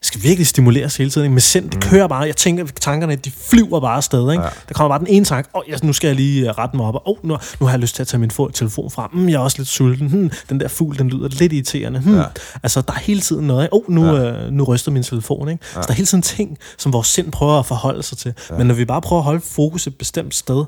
jeg 0.00 0.06
skal 0.06 0.22
virkelig 0.22 0.46
stimuleres 0.46 0.96
hele 0.96 1.10
tiden. 1.10 1.30
Men 1.30 1.40
sind, 1.40 1.70
det 1.70 1.80
kører 1.84 2.06
bare. 2.06 2.20
Jeg 2.20 2.36
tænker, 2.36 2.66
tankerne, 2.80 3.16
de 3.16 3.30
flyver 3.30 3.80
bare 3.80 3.96
afsted. 3.96 4.30
Ikke? 4.32 4.42
Ja. 4.44 4.48
Der 4.68 4.74
kommer 4.74 4.88
bare 4.88 4.98
den 4.98 5.06
ene 5.14 5.24
tanke, 5.24 5.48
åh, 5.56 5.62
jeg, 5.68 5.78
nu 5.82 5.92
skal 5.92 6.08
jeg 6.08 6.16
lige 6.16 6.48
øh, 6.50 6.58
rette 6.58 6.76
mig 6.76 6.86
op. 6.86 6.94
Og, 6.94 7.08
åh, 7.10 7.16
nu, 7.28 7.38
nu 7.60 7.66
har 7.66 7.72
jeg 7.72 7.80
lyst 7.80 7.94
til 7.94 8.02
at 8.02 8.06
tage 8.08 8.20
min 8.20 8.30
fo- 8.30 8.50
telefon 8.52 8.90
frem. 8.90 9.10
Mm, 9.14 9.28
jeg 9.28 9.34
er 9.34 9.38
også 9.40 9.58
lidt 9.58 9.68
sulten. 9.68 10.08
Hmm, 10.08 10.30
den 10.48 10.60
der 10.60 10.68
fugl, 10.68 10.98
den 10.98 11.08
lyder 11.10 11.28
lidt 11.28 11.52
irriterende. 11.52 12.00
Hmm. 12.00 12.16
Ja. 12.16 12.24
Altså, 12.62 12.80
der 12.80 12.92
er 12.92 12.98
hele 12.98 13.20
tiden 13.20 13.46
noget. 13.46 13.64
Ikke? 13.64 13.74
Åh, 13.74 13.82
nu, 13.88 14.04
Ja. 14.16 14.44
øh, 14.44 14.52
nu 14.52 14.64
ryster 14.64 14.90
min 14.90 15.02
telefon. 15.02 15.48
Ikke? 15.48 15.64
Så 15.72 15.80
der 15.80 15.88
er 15.88 15.92
hele 15.92 16.06
tiden 16.06 16.22
ting, 16.22 16.58
som 16.78 16.92
vores 16.92 17.06
sind 17.08 17.32
prøver 17.32 17.58
at 17.58 17.66
forholde 17.66 18.02
sig 18.02 18.18
til. 18.18 18.34
Men 18.58 18.66
når 18.66 18.74
vi 18.74 18.84
bare 18.84 19.00
prøver 19.00 19.20
at 19.20 19.24
holde 19.24 19.40
fokus 19.40 19.86
et 19.86 19.98
bestemt 19.98 20.34
sted 20.34 20.64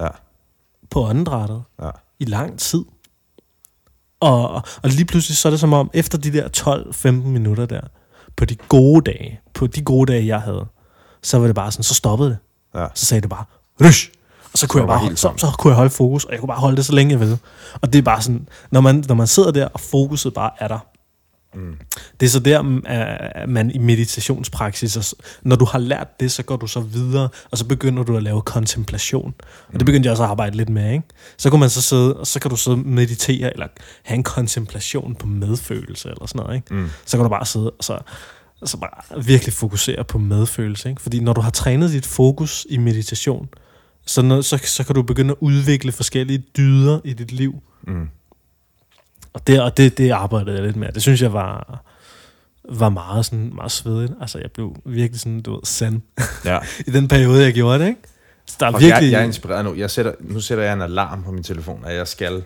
ja, 0.00 0.06
på 0.94 1.04
åndedrættet, 1.04 1.62
ja, 1.82 1.90
i 2.20 2.24
lang 2.24 2.58
tid. 2.58 2.84
Og, 4.20 4.54
og 4.54 4.90
lige 4.90 5.04
pludselig 5.04 5.36
så 5.36 5.48
er 5.48 5.50
det 5.50 5.60
som 5.60 5.72
om, 5.72 5.90
efter 5.94 6.18
de 6.18 6.32
der 6.32 6.48
12-15 7.06 7.10
minutter 7.10 7.66
der, 7.66 7.80
på 8.36 8.44
de 8.44 8.54
gode 8.54 9.10
dage, 9.10 9.40
på 9.54 9.66
de 9.66 9.82
gode 9.82 10.12
dage, 10.12 10.26
jeg 10.26 10.40
havde, 10.40 10.66
så 11.22 11.38
var 11.38 11.46
det 11.46 11.54
bare 11.54 11.72
sådan, 11.72 11.82
så 11.82 11.94
stoppede 11.94 12.30
det. 12.30 12.38
ja. 12.74 12.86
Så 12.94 13.06
sagde 13.06 13.20
det 13.20 13.30
bare, 13.30 13.44
rysh! 13.80 14.10
Og 14.52 14.58
så 14.58 14.66
kunne, 14.66 14.80
jeg 14.80 14.88
var 14.88 14.94
bare, 14.94 15.06
helt 15.08 15.22
holde, 15.22 15.38
så, 15.38 15.46
så 15.46 15.56
kunne 15.58 15.70
jeg 15.70 15.76
holde 15.76 15.90
fokus, 15.90 16.24
og 16.24 16.32
jeg 16.32 16.40
kunne 16.40 16.48
bare 16.48 16.60
holde 16.60 16.76
det 16.76 16.86
så 16.86 16.92
længe 16.92 17.12
jeg 17.12 17.20
ville. 17.20 17.38
Og 17.80 17.92
det 17.92 17.98
er 17.98 18.02
bare 18.02 18.22
sådan, 18.22 18.48
når 18.70 18.80
man, 18.80 19.04
når 19.08 19.14
man 19.14 19.26
sidder 19.26 19.50
der, 19.50 19.68
og 19.68 19.80
fokuset 19.80 20.34
bare 20.34 20.50
er 20.58 20.68
der, 20.68 20.78
Mm. 21.54 21.76
det 22.20 22.26
er 22.26 22.30
så 22.30 22.40
der, 22.40 22.62
mm, 22.62 22.82
at 22.86 23.48
man 23.48 23.70
i 23.70 23.78
meditationspraksis, 23.78 24.96
og 24.96 25.04
når 25.42 25.56
du 25.56 25.64
har 25.64 25.78
lært 25.78 26.20
det, 26.20 26.32
så 26.32 26.42
går 26.42 26.56
du 26.56 26.66
så 26.66 26.80
videre, 26.80 27.28
og 27.50 27.58
så 27.58 27.64
begynder 27.64 28.02
du 28.02 28.16
at 28.16 28.22
lave 28.22 28.42
kontemplation. 28.42 29.34
Og 29.66 29.72
det 29.72 29.86
begyndte 29.86 30.06
jeg 30.06 30.10
også 30.10 30.22
at 30.22 30.30
arbejde 30.30 30.56
lidt 30.56 30.68
med, 30.68 30.92
ikke? 30.92 31.04
Så 31.36 31.50
kan 31.50 31.60
man 31.60 31.70
så 31.70 31.82
sidde, 31.82 32.16
og 32.16 32.26
så 32.26 32.40
kan 32.40 32.50
du 32.50 32.56
sidde 32.56 32.74
og 32.74 32.86
meditere, 32.86 33.52
eller 33.52 33.66
have 34.02 34.16
en 34.16 34.22
kontemplation 34.22 35.14
på 35.14 35.26
medfølelse, 35.26 36.08
eller 36.08 36.26
sådan 36.26 36.42
noget, 36.42 36.56
ikke? 36.56 36.74
Mm. 36.74 36.88
Så 37.06 37.16
kan 37.16 37.24
du 37.24 37.28
bare 37.30 37.46
sidde, 37.46 37.70
og 37.70 37.84
så, 37.84 37.98
så 38.64 38.76
bare 38.76 39.24
virkelig 39.24 39.52
fokusere 39.54 40.04
på 40.04 40.18
medfølelse, 40.18 40.88
ikke? 40.88 41.02
Fordi 41.02 41.20
når 41.20 41.32
du 41.32 41.40
har 41.40 41.50
trænet 41.50 41.90
dit 41.92 42.06
fokus 42.06 42.66
i 42.70 42.76
meditation, 42.78 43.48
så, 44.06 44.22
når, 44.22 44.40
så, 44.40 44.58
så 44.64 44.84
kan 44.84 44.94
du 44.94 45.02
begynde 45.02 45.30
at 45.30 45.36
udvikle 45.40 45.92
forskellige 45.92 46.44
dyder 46.56 47.00
i 47.04 47.12
dit 47.12 47.32
liv, 47.32 47.54
Mm. 47.86 48.08
Og 49.34 49.46
det, 49.46 49.62
og 49.62 49.76
det, 49.76 49.98
det 49.98 50.10
arbejdede 50.10 50.56
jeg 50.56 50.62
lidt 50.64 50.76
med. 50.76 50.92
Det 50.92 51.02
synes 51.02 51.22
jeg 51.22 51.32
var, 51.32 51.82
var 52.70 52.88
meget, 52.88 53.24
sådan, 53.26 53.50
meget 53.54 53.72
svedigt. 53.72 54.12
Altså, 54.20 54.38
jeg 54.38 54.50
blev 54.52 54.76
virkelig 54.84 55.20
sådan, 55.20 55.42
du 55.42 55.52
ved, 55.54 55.60
sand 55.64 56.00
Ja. 56.44 56.58
i 56.86 56.90
den 56.90 57.08
periode, 57.08 57.42
jeg 57.44 57.52
gjorde 57.54 57.78
det, 57.78 57.88
ikke? 57.88 58.00
Så 58.46 58.56
der 58.60 58.66
er 58.66 58.70
virkelig... 58.70 58.92
Jeg, 58.92 59.12
jeg 59.12 59.20
er 59.20 59.24
inspireret 59.24 59.64
nu. 59.64 59.74
Jeg 59.74 59.90
sætter, 59.90 60.12
nu 60.20 60.40
sætter 60.40 60.64
jeg 60.64 60.72
en 60.72 60.82
alarm 60.82 61.22
på 61.22 61.32
min 61.32 61.42
telefon, 61.42 61.82
at 61.86 61.96
jeg 61.96 62.08
skal, 62.08 62.44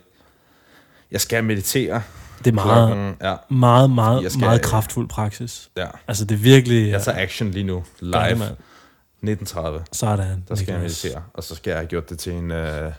jeg 1.10 1.20
skal 1.20 1.44
meditere. 1.44 2.02
det 2.39 2.47
er 2.51 2.55
meget, 2.55 2.86
Klokken, 2.89 3.15
ja, 3.23 3.35
meget, 3.51 3.90
meget, 3.90 4.23
Jeg 4.23 4.31
skal- 4.31 4.40
meget 4.44 4.62
kraftfuld 4.62 5.09
praksis. 5.09 5.70
ja. 5.77 5.86
Altså, 6.09 6.24
det 6.24 6.35
er 6.35 6.39
virkelig... 6.39 6.90
Jeg 6.90 7.02
tager 7.02 7.19
action 7.23 7.51
lige 7.51 7.65
nu, 7.65 7.85
live, 8.01 8.12
mand. 8.15 8.56
1930. 9.23 9.81
Sådan. 9.93 10.44
Der 10.48 10.55
skal 10.55 10.66
jeg 10.73 10.78
Niklas. 10.81 11.05
meditere, 11.05 11.23
og 11.35 11.44
så 11.44 11.55
skal 11.55 11.70
jeg 11.70 11.78
have 11.78 11.86
gjort 11.86 12.10
det 12.10 12.19
til 12.19 12.32
en, 12.32 12.51
øh, 12.51 12.93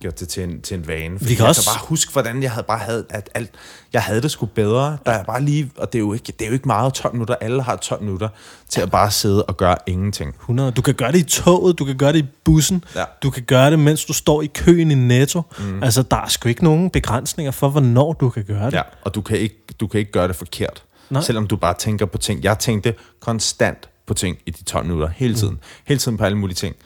gjort 0.00 0.20
det 0.20 0.28
til 0.28 0.42
en, 0.42 0.60
til 0.62 0.76
en 0.78 0.88
vane. 0.88 1.18
Fordi 1.18 1.28
Vi 1.30 1.34
kan 1.34 1.42
jeg 1.42 1.48
også- 1.48 1.70
kan 1.70 1.78
bare 1.78 1.86
huske, 1.88 2.12
hvordan 2.12 2.42
jeg 2.42 2.50
havde 2.50 2.64
bare 2.68 2.78
havde, 2.78 3.04
at 3.10 3.30
alt, 3.34 3.50
jeg 3.92 4.02
havde 4.02 4.22
det 4.22 4.30
sgu 4.30 4.46
bedre. 4.46 4.98
Der 5.06 5.12
er 5.12 5.24
bare 5.24 5.42
lige, 5.42 5.70
og 5.76 5.92
det 5.92 5.98
er, 5.98 6.00
jo 6.00 6.12
ikke, 6.12 6.32
det 6.38 6.42
er 6.42 6.46
jo 6.46 6.52
ikke 6.52 6.66
meget 6.68 6.94
12 6.94 7.14
minutter. 7.14 7.34
Alle 7.40 7.62
har 7.62 7.76
12 7.76 8.02
minutter 8.02 8.28
til 8.68 8.80
at 8.80 8.90
bare 8.90 9.10
sidde 9.10 9.44
og 9.44 9.56
gøre 9.56 9.76
ingenting. 9.86 10.34
100. 10.40 10.70
Du 10.70 10.82
kan 10.82 10.94
gøre 10.94 11.12
det 11.12 11.18
i 11.18 11.22
toget, 11.42 11.78
du 11.78 11.84
kan 11.84 11.96
gøre 11.96 12.12
det 12.12 12.18
i 12.18 12.26
bussen, 12.44 12.84
Ja. 12.96 13.04
du 13.22 13.30
kan 13.30 13.42
gøre 13.42 13.70
det, 13.70 13.78
mens 13.78 14.04
du 14.04 14.12
står 14.12 14.42
i 14.42 14.46
køen 14.46 14.90
i 14.90 14.94
Netto. 14.94 15.42
Mm. 15.58 15.82
Altså, 15.82 16.02
der 16.02 16.16
er 16.16 16.28
sgu 16.28 16.48
ikke 16.48 16.64
nogen 16.64 16.90
begrænsninger 16.90 17.50
for, 17.52 17.68
hvornår 17.68 18.12
du 18.12 18.30
kan 18.30 18.44
gøre 18.44 18.66
det. 18.66 18.72
Ja, 18.72 18.82
og 19.04 19.14
du 19.14 19.20
kan 19.22 19.38
ikke, 19.38 19.56
du 19.80 19.86
kan 19.86 19.98
ikke 20.00 20.12
gøre 20.12 20.28
det 20.28 20.36
forkert. 20.36 20.82
Nej. 21.10 21.22
Selvom 21.22 21.46
du 21.46 21.56
bare 21.56 21.74
tænker 21.74 22.06
på 22.06 22.18
ting. 22.18 22.44
Jeg 22.44 22.58
tænkte 22.58 22.94
konstant 23.20 23.88
på 24.06 24.14
ting 24.14 24.38
i 24.46 24.50
de 24.50 24.64
12 24.64 24.84
minutter. 24.86 25.08
Hele 25.16 25.34
tiden. 25.34 25.52
Mm. 25.54 25.58
Hele 25.84 25.98
tiden 26.00 26.16
på 26.18 26.24
alle 26.24 26.38
mulige 26.38 26.54
ting. 26.54 26.76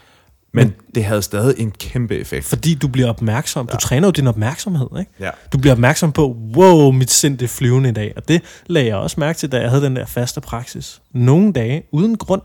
Men, 0.56 0.74
det 0.94 1.04
havde 1.04 1.22
stadig 1.22 1.54
en 1.58 1.70
kæmpe 1.70 2.16
effekt. 2.16 2.44
Fordi 2.44 2.74
du 2.74 2.88
bliver 2.88 3.08
opmærksom. 3.08 3.66
Du 3.66 3.76
træner 3.76 4.08
jo 4.08 4.12
din 4.12 4.26
opmærksomhed, 4.26 4.86
ikke? 4.98 5.10
Ja. 5.20 5.30
Du 5.52 5.58
bliver 5.58 5.74
opmærksom 5.74 6.12
på, 6.12 6.36
wow, 6.56 6.90
mit 6.90 7.10
sind 7.10 7.38
det 7.38 7.50
flyvende 7.50 7.88
i 7.88 7.92
dag. 7.92 8.12
Og 8.16 8.28
det 8.28 8.42
lagde 8.66 8.88
jeg 8.88 8.96
også 8.96 9.20
mærke 9.20 9.38
til, 9.38 9.52
da 9.52 9.60
jeg 9.60 9.70
havde 9.70 9.82
den 9.82 9.96
der 9.96 10.06
faste 10.06 10.40
praksis. 10.40 11.00
Nogle 11.12 11.52
dage, 11.52 11.82
uden 11.92 12.16
grund, 12.16 12.42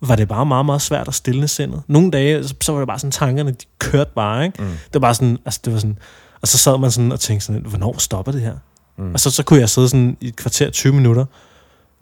var 0.00 0.16
det 0.16 0.28
bare 0.28 0.46
meget, 0.46 0.66
meget 0.66 0.82
svært 0.82 1.08
at 1.08 1.14
stille 1.14 1.48
sindet. 1.48 1.82
Nogle 1.86 2.10
dage, 2.10 2.44
så, 2.44 2.54
så 2.60 2.72
var 2.72 2.78
det 2.80 2.88
bare 2.88 2.98
sådan, 2.98 3.10
tankerne, 3.10 3.50
de 3.50 3.64
kørte 3.78 4.10
bare, 4.14 4.44
ikke? 4.44 4.62
Mm. 4.62 4.68
Det 4.68 4.94
var 4.94 5.00
bare 5.00 5.14
sådan, 5.14 5.38
altså 5.44 5.60
det 5.64 5.72
var 5.72 5.78
sådan, 5.78 5.98
og 6.40 6.48
så 6.48 6.58
sad 6.58 6.78
man 6.78 6.90
sådan 6.90 7.12
og 7.12 7.20
tænkte 7.20 7.46
sådan, 7.46 7.62
hvornår 7.62 7.98
stopper 7.98 8.32
det 8.32 8.40
her? 8.40 8.54
Mm. 8.98 9.12
Og 9.14 9.20
så, 9.20 9.30
så 9.30 9.42
kunne 9.42 9.60
jeg 9.60 9.68
sidde 9.68 9.88
sådan 9.88 10.16
i 10.20 10.28
et 10.28 10.36
kvarter, 10.36 10.70
20 10.70 10.92
minutter, 10.92 11.24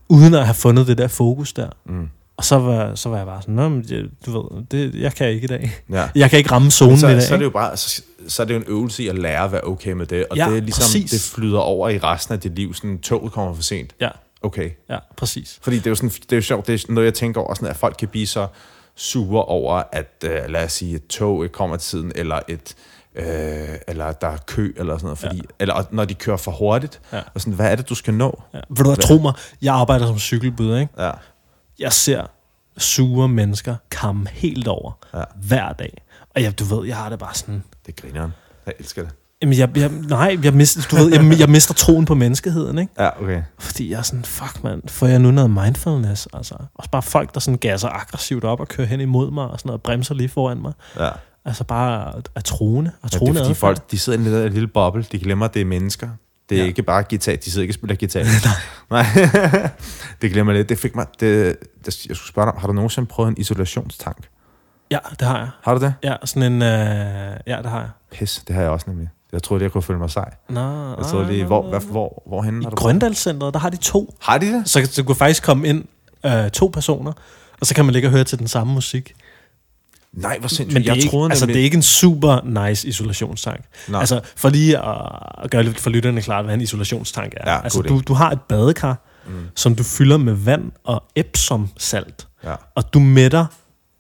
uden 0.09 0.35
at 0.35 0.45
have 0.45 0.55
fundet 0.55 0.87
det 0.87 0.99
der 0.99 1.09
fokus 1.09 1.53
der. 1.53 1.69
Mm. 1.87 2.09
Og 2.37 2.45
så 2.45 2.59
var, 2.59 2.95
så 2.95 3.09
var 3.09 3.17
jeg 3.17 3.27
bare 3.27 3.43
sådan, 3.43 3.55
Nå, 3.55 3.69
men, 3.69 3.85
jeg- 3.91 4.05
du 4.27 4.41
ved, 4.43 4.65
det, 4.71 4.95
jeg 4.95 5.15
kan 5.15 5.29
ikke 5.29 5.45
i 5.45 5.47
dag. 5.47 5.73
Ja. 5.91 6.09
Jeg 6.15 6.31
kan 6.31 6.39
ikke 6.39 6.51
ramme 6.53 6.71
zonen 6.71 6.91
Men 6.91 6.97
i 6.97 7.01
så, 7.01 7.07
dag. 7.09 7.23
så 7.23 7.35
er 7.35 7.39
det 7.39 7.45
jo 7.45 7.51
bare, 7.51 7.77
så, 7.77 8.03
så 8.29 8.43
er 8.43 8.47
det 8.47 8.55
jo 8.55 8.59
en 8.59 8.65
øvelse 8.69 9.03
i 9.03 9.09
at 9.09 9.19
lære 9.19 9.45
at 9.45 9.53
være 9.53 9.65
okay 9.65 9.93
med 9.93 10.07
det. 10.07 10.27
Og 10.31 10.37
Ja, 10.37 10.49
det 10.49 10.57
er 10.57 10.61
ligesom, 10.61 10.83
præcis. 10.83 11.11
det 11.11 11.21
flyder 11.35 11.59
over 11.59 11.89
i 11.89 11.99
resten 11.99 12.35
af 12.35 12.41
dit 12.41 12.55
liv. 12.55 12.75
Sådan, 12.75 12.99
toget 12.99 13.33
kommer 13.33 13.55
for 13.55 13.63
sent. 13.63 13.95
Ja, 14.01 14.09
Okay. 14.43 14.71
ja, 14.91 14.99
præcis. 15.17 15.59
Fordi 15.63 15.77
det 15.77 15.87
er 15.87 15.91
jo, 15.91 15.95
sådan, 15.95 16.09
det 16.11 16.33
er 16.33 16.37
jo 16.37 16.43
sjovt, 16.43 16.67
det 16.67 16.85
er 16.89 16.93
noget, 16.93 17.05
jeg 17.07 17.15
tænker 17.15 17.41
over, 17.41 17.55
sådan, 17.55 17.69
at 17.69 17.77
folk 17.77 17.97
kan 17.99 18.09
blive 18.09 18.27
så 18.27 18.47
sure 18.97 19.45
over, 19.45 19.83
at 19.93 20.25
øh, 20.25 20.31
lad 20.49 20.65
os 20.65 20.73
sige, 20.73 20.95
et 20.97 21.07
tog 21.07 21.45
ikke 21.45 21.53
kommer 21.53 21.77
til 21.77 21.91
tiden, 21.91 22.13
eller 22.15 22.41
et 22.49 22.75
øh, 23.17 23.25
eller 23.89 24.13
der 24.13 24.29
er 24.29 24.37
kø, 24.47 24.73
eller 24.77 24.95
sådan 24.97 25.05
noget, 25.07 25.19
fordi, 25.19 25.37
ja. 25.37 25.43
eller 25.61 25.85
når 25.91 26.05
de 26.05 26.15
kører 26.15 26.37
for 26.37 26.51
hurtigt, 26.51 27.01
Ja. 27.13 27.21
og 27.35 27.41
sådan, 27.41 27.53
hvad 27.55 27.71
er 27.73 27.77
det, 27.77 27.89
du 27.89 27.95
skal 27.95 28.15
nå? 28.15 28.43
Ja. 28.55 28.59
Vil 28.69 28.79
du 28.85 28.85
hvad, 28.91 28.97
tro 28.97 29.19
mig, 29.19 29.33
jeg 29.63 29.75
arbejder 29.75 30.07
som 30.07 30.19
cykelbud, 30.19 30.79
ikke? 30.79 30.93
Ja. 31.05 31.11
Jeg 31.79 31.93
ser 31.93 32.27
sure 32.79 33.29
mennesker 33.29 33.77
komme 34.01 34.29
helt 34.33 34.69
over 34.69 34.93
Ja. 35.15 35.19
ja. 35.19 35.25
hver 35.43 35.73
dag. 35.73 36.03
Og 36.35 36.43
jeg, 36.43 36.59
du 36.59 36.65
ved, 36.65 36.87
jeg 36.87 36.97
har 36.97 37.09
det 37.09 37.19
bare 37.19 37.35
sådan... 37.35 37.63
Det 37.87 37.97
griner. 37.97 38.31
Jeg 38.67 38.75
elsker 38.79 39.03
det. 39.03 39.11
Jamen, 39.43 39.59
jeg, 39.59 39.77
jeg, 39.77 39.89
nej, 40.09 40.39
jeg 40.43 40.55
mister, 40.55 40.83
du 40.91 40.97
ved, 40.97 41.13
jeg, 41.13 41.39
jeg 41.41 41.49
mister 41.51 41.75
troen 41.75 42.05
på 42.05 42.15
menneskeheden, 42.15 42.79
ikke? 42.79 42.93
Ja, 42.99 43.23
okay. 43.23 43.43
Fordi 43.59 43.91
jeg 43.91 43.99
er 43.99 44.03
sådan, 44.03 44.25
fuck 44.25 44.63
mand, 44.65 44.83
får 44.89 45.07
jeg 45.07 45.19
nu 45.19 45.31
noget 45.31 45.51
mindfulness? 45.51 46.29
Altså, 46.33 46.55
også 46.75 46.91
bare 46.91 47.03
folk, 47.03 47.35
der 47.35 47.41
sådan 47.41 47.59
gasser 47.59 47.89
aggressivt 47.89 48.45
op 48.45 48.61
og 48.61 48.69
kører 48.69 48.87
hen 48.89 49.01
imod 49.01 49.31
mig 49.31 49.45
og 49.49 49.59
sådan 49.59 49.69
noget, 49.69 49.79
og 49.79 49.83
bremser 49.83 50.15
lige 50.15 50.29
foran 50.29 50.63
mig. 50.63 50.73
Ja. 50.99 51.11
Altså 51.45 51.65
bare 51.65 52.23
at 52.35 52.45
troende. 52.45 52.91
Og 52.91 52.99
Men 53.03 53.09
det 53.11 53.15
er 53.15 53.19
troende 53.19 53.41
fordi 53.41 53.51
adfærd. 53.51 53.57
folk, 53.77 53.91
de 53.91 53.99
sidder 53.99 54.19
i 54.19 54.21
en 54.21 54.25
lille, 54.25 54.49
lille 54.49 54.69
boble, 54.69 55.03
de 55.13 55.19
glemmer, 55.19 55.45
at 55.47 55.55
det 55.55 55.61
er 55.63 55.67
mennesker. 55.67 56.09
Det 56.49 56.59
er 56.59 56.63
ja. 56.63 56.69
Ikke 56.69 56.83
bare 56.83 57.03
guitar, 57.03 57.37
de 57.37 57.51
sidder 57.51 57.63
ikke 57.63 57.73
og 57.73 57.75
spiller 57.75 57.97
guitar. 57.97 58.21
Nej. 58.91 59.07
det 60.23 60.31
glemmer 60.33 60.53
jeg 60.53 60.59
lidt. 60.59 60.69
Det 60.69 60.79
fik 60.79 60.95
mig, 60.97 61.07
det, 61.21 61.57
det, 61.87 62.07
jeg 62.09 62.17
skulle 62.17 62.29
spørge 62.29 62.53
dig, 62.53 62.61
har 62.61 62.67
du 62.67 62.73
nogensinde 62.73 63.07
prøvet 63.07 63.29
en 63.31 63.35
isolationstank? 63.39 64.29
Ja, 64.91 64.99
det 65.21 65.29
har 65.29 65.39
jeg. 65.39 65.49
Har 65.63 65.75
du 65.75 65.81
det? 65.81 65.95
Ja, 66.03 66.17
sådan 66.25 66.53
en... 66.53 66.63
Øh, 66.63 67.37
ja, 67.47 67.57
det 67.63 67.71
har 67.71 67.81
jeg. 67.81 67.89
Pis, 68.13 68.43
det 68.49 68.55
har 68.55 68.63
jeg 68.63 68.71
også 68.71 68.91
nemlig. 68.91 69.09
Jeg 69.33 69.43
troede, 69.43 69.63
jeg 69.63 69.73
kunne 69.73 69.83
føle 69.83 69.99
mig 69.99 70.11
sej. 70.11 70.35
Nå, 70.49 70.89
Jeg 70.99 71.07
troede 71.11 71.27
lige, 71.27 71.45
hvor, 71.45 71.63
hvad, 71.69 71.81
hvor, 71.81 72.23
hvorhenne 72.27 72.63
I 72.63 72.75
Grøndalscenteret, 72.75 73.55
der 73.55 73.61
har 73.61 73.71
de 73.71 73.77
to. 73.77 74.15
Har 74.21 74.39
de 74.39 74.47
det? 74.53 74.69
Så 74.69 74.93
du 74.97 75.03
kan 75.05 75.17
faktisk 75.17 75.43
komme 75.43 75.69
ind 75.69 75.85
øh, 76.27 76.51
to 76.51 76.67
personer, 76.67 77.13
og 77.61 77.67
så 77.67 77.75
kan 77.75 77.85
man 77.85 77.93
ligge 77.93 78.09
og 78.09 78.13
høre 78.13 78.25
til 78.25 78.39
den 78.39 78.49
samme 78.49 78.73
musik. 78.73 79.15
Nej, 80.17 80.39
hvor 80.39 80.49
sindssygt. 80.49 80.73
Men 80.75 80.83
det 80.83 80.89
er, 80.89 80.93
jeg 80.95 81.03
ikke, 81.03 81.11
troede 81.11 81.31
altså, 81.31 81.47
nemlig- 81.47 81.55
det 81.55 81.61
er 81.61 81.65
ikke 81.65 81.77
en 81.77 81.83
super 81.83 82.67
nice 82.69 82.89
isolationstank. 82.89 83.65
Nej. 83.89 84.01
Altså, 84.01 84.21
for 84.37 84.49
lige 84.49 84.79
at, 84.79 85.51
gøre 85.51 85.63
lidt 85.63 85.81
for 85.81 85.91
lytterne 85.91 86.23
klart, 86.23 86.45
hvad 86.45 86.55
en 86.55 86.61
isolationstank 86.61 87.35
er. 87.37 87.53
Ja, 87.53 87.63
altså, 87.65 87.83
du, 87.83 88.03
du 88.09 88.15
har 88.15 88.31
et 88.31 88.41
badekar, 88.49 89.05
mm. 89.27 89.33
som 89.57 89.75
du 89.75 89.83
fylder 89.83 90.17
med 90.17 90.33
vand 90.33 90.73
og 90.85 91.03
Epsom-salt. 91.17 92.27
Ja. 92.45 92.55
Og 92.75 92.95
du 92.95 92.99
mætter 93.01 93.47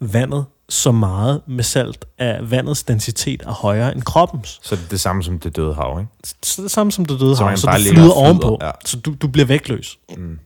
vandet 0.00 0.44
så 0.68 0.92
meget 0.92 1.40
med 1.48 1.64
salt, 1.64 2.04
at 2.18 2.50
vandets 2.50 2.82
densitet 2.82 3.42
er 3.42 3.52
højere 3.52 3.94
end 3.94 4.02
kroppens. 4.02 4.60
Så 4.62 4.76
det 4.76 4.84
er 4.84 4.88
det 4.88 5.00
samme 5.00 5.22
som 5.22 5.38
det 5.38 5.56
døde 5.56 5.74
hav, 5.74 5.98
ikke? 6.00 6.10
Så 6.42 6.54
det 6.62 6.64
er 6.64 6.68
samme 6.68 6.92
som 6.92 7.04
det 7.04 7.20
døde 7.20 7.36
Så 7.36 7.44
hav, 7.44 7.56
så 7.56 7.70
flyder 7.78 7.90
og 7.90 7.94
flyder, 7.94 8.12
ovenpå. 8.12 8.58
ja. 8.62 8.70
Så 8.84 8.96
du, 8.96 9.14
du 9.22 9.28
bliver 9.28 9.46
vægtløs. 9.46 9.98
Mm. 10.16 10.38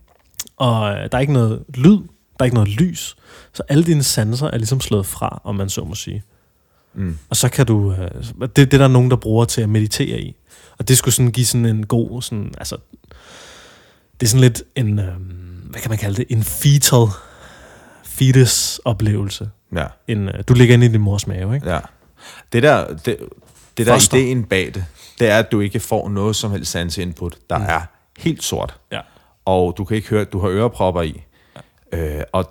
Og 0.56 0.90
øh, 0.90 0.96
der 0.96 1.08
er 1.12 1.18
ikke 1.18 1.32
noget 1.32 1.62
lyd, 1.74 1.98
der 2.38 2.42
er 2.42 2.44
ikke 2.44 2.54
noget 2.54 2.68
lys. 2.68 3.16
Så 3.52 3.62
alle 3.68 3.84
dine 3.84 4.02
sanser 4.02 4.46
er 4.46 4.56
ligesom 4.56 4.80
slået 4.80 5.06
fra, 5.06 5.40
om 5.44 5.54
man 5.54 5.68
så 5.68 5.84
må 5.84 5.94
sige. 5.94 6.22
Mm. 6.94 7.18
Og 7.30 7.36
så 7.36 7.48
kan 7.48 7.66
du... 7.66 7.92
Øh, 7.92 8.10
det, 8.40 8.56
det 8.56 8.74
er 8.74 8.78
der 8.78 8.88
nogen, 8.88 9.10
der 9.10 9.16
bruger 9.16 9.44
til 9.44 9.60
at 9.60 9.68
meditere 9.68 10.20
i. 10.20 10.36
Og 10.78 10.88
det 10.88 10.98
skulle 10.98 11.14
sådan 11.14 11.32
give 11.32 11.46
sådan 11.46 11.66
en 11.66 11.86
god... 11.86 12.22
Sådan, 12.22 12.54
altså, 12.58 12.76
det 14.20 14.26
er 14.26 14.30
sådan 14.30 14.40
lidt 14.40 14.62
en, 14.76 14.98
øh, 14.98 15.14
hvad 15.70 15.80
kan 15.80 15.90
man 15.90 15.98
kalde 15.98 16.16
det, 16.16 16.26
en 16.28 16.42
fetal 16.42 17.06
fetus 18.04 18.80
oplevelse. 18.84 19.50
Ja, 19.76 19.86
En, 20.08 20.28
øh, 20.28 20.44
du 20.48 20.54
ligger 20.54 20.74
inde 20.74 20.86
i 20.86 20.88
din 20.88 21.00
mors 21.00 21.26
mave, 21.26 21.54
ikke? 21.54 21.70
ja. 21.70 21.80
Det 22.52 22.62
der, 22.62 22.94
det, 22.94 23.16
det 23.78 23.86
der 23.86 23.92
Foster. 23.92 24.18
ideen 24.18 24.44
bag 24.44 24.74
det, 24.74 24.84
det 25.18 25.28
er, 25.28 25.38
at 25.38 25.52
du 25.52 25.60
ikke 25.60 25.80
får 25.80 26.08
noget 26.08 26.36
som 26.36 26.50
helst 26.50 26.70
sans 26.70 26.98
input, 26.98 27.36
der 27.50 27.58
mm. 27.58 27.64
er 27.68 27.80
helt 28.18 28.42
sort. 28.44 28.76
Ja. 28.92 29.00
Og 29.44 29.74
du 29.78 29.84
kan 29.84 29.96
ikke 29.96 30.08
høre, 30.08 30.24
du 30.24 30.38
har 30.38 30.48
ørepropper 30.48 31.02
i, 31.02 31.22
øh, 31.92 32.22
og, 32.32 32.44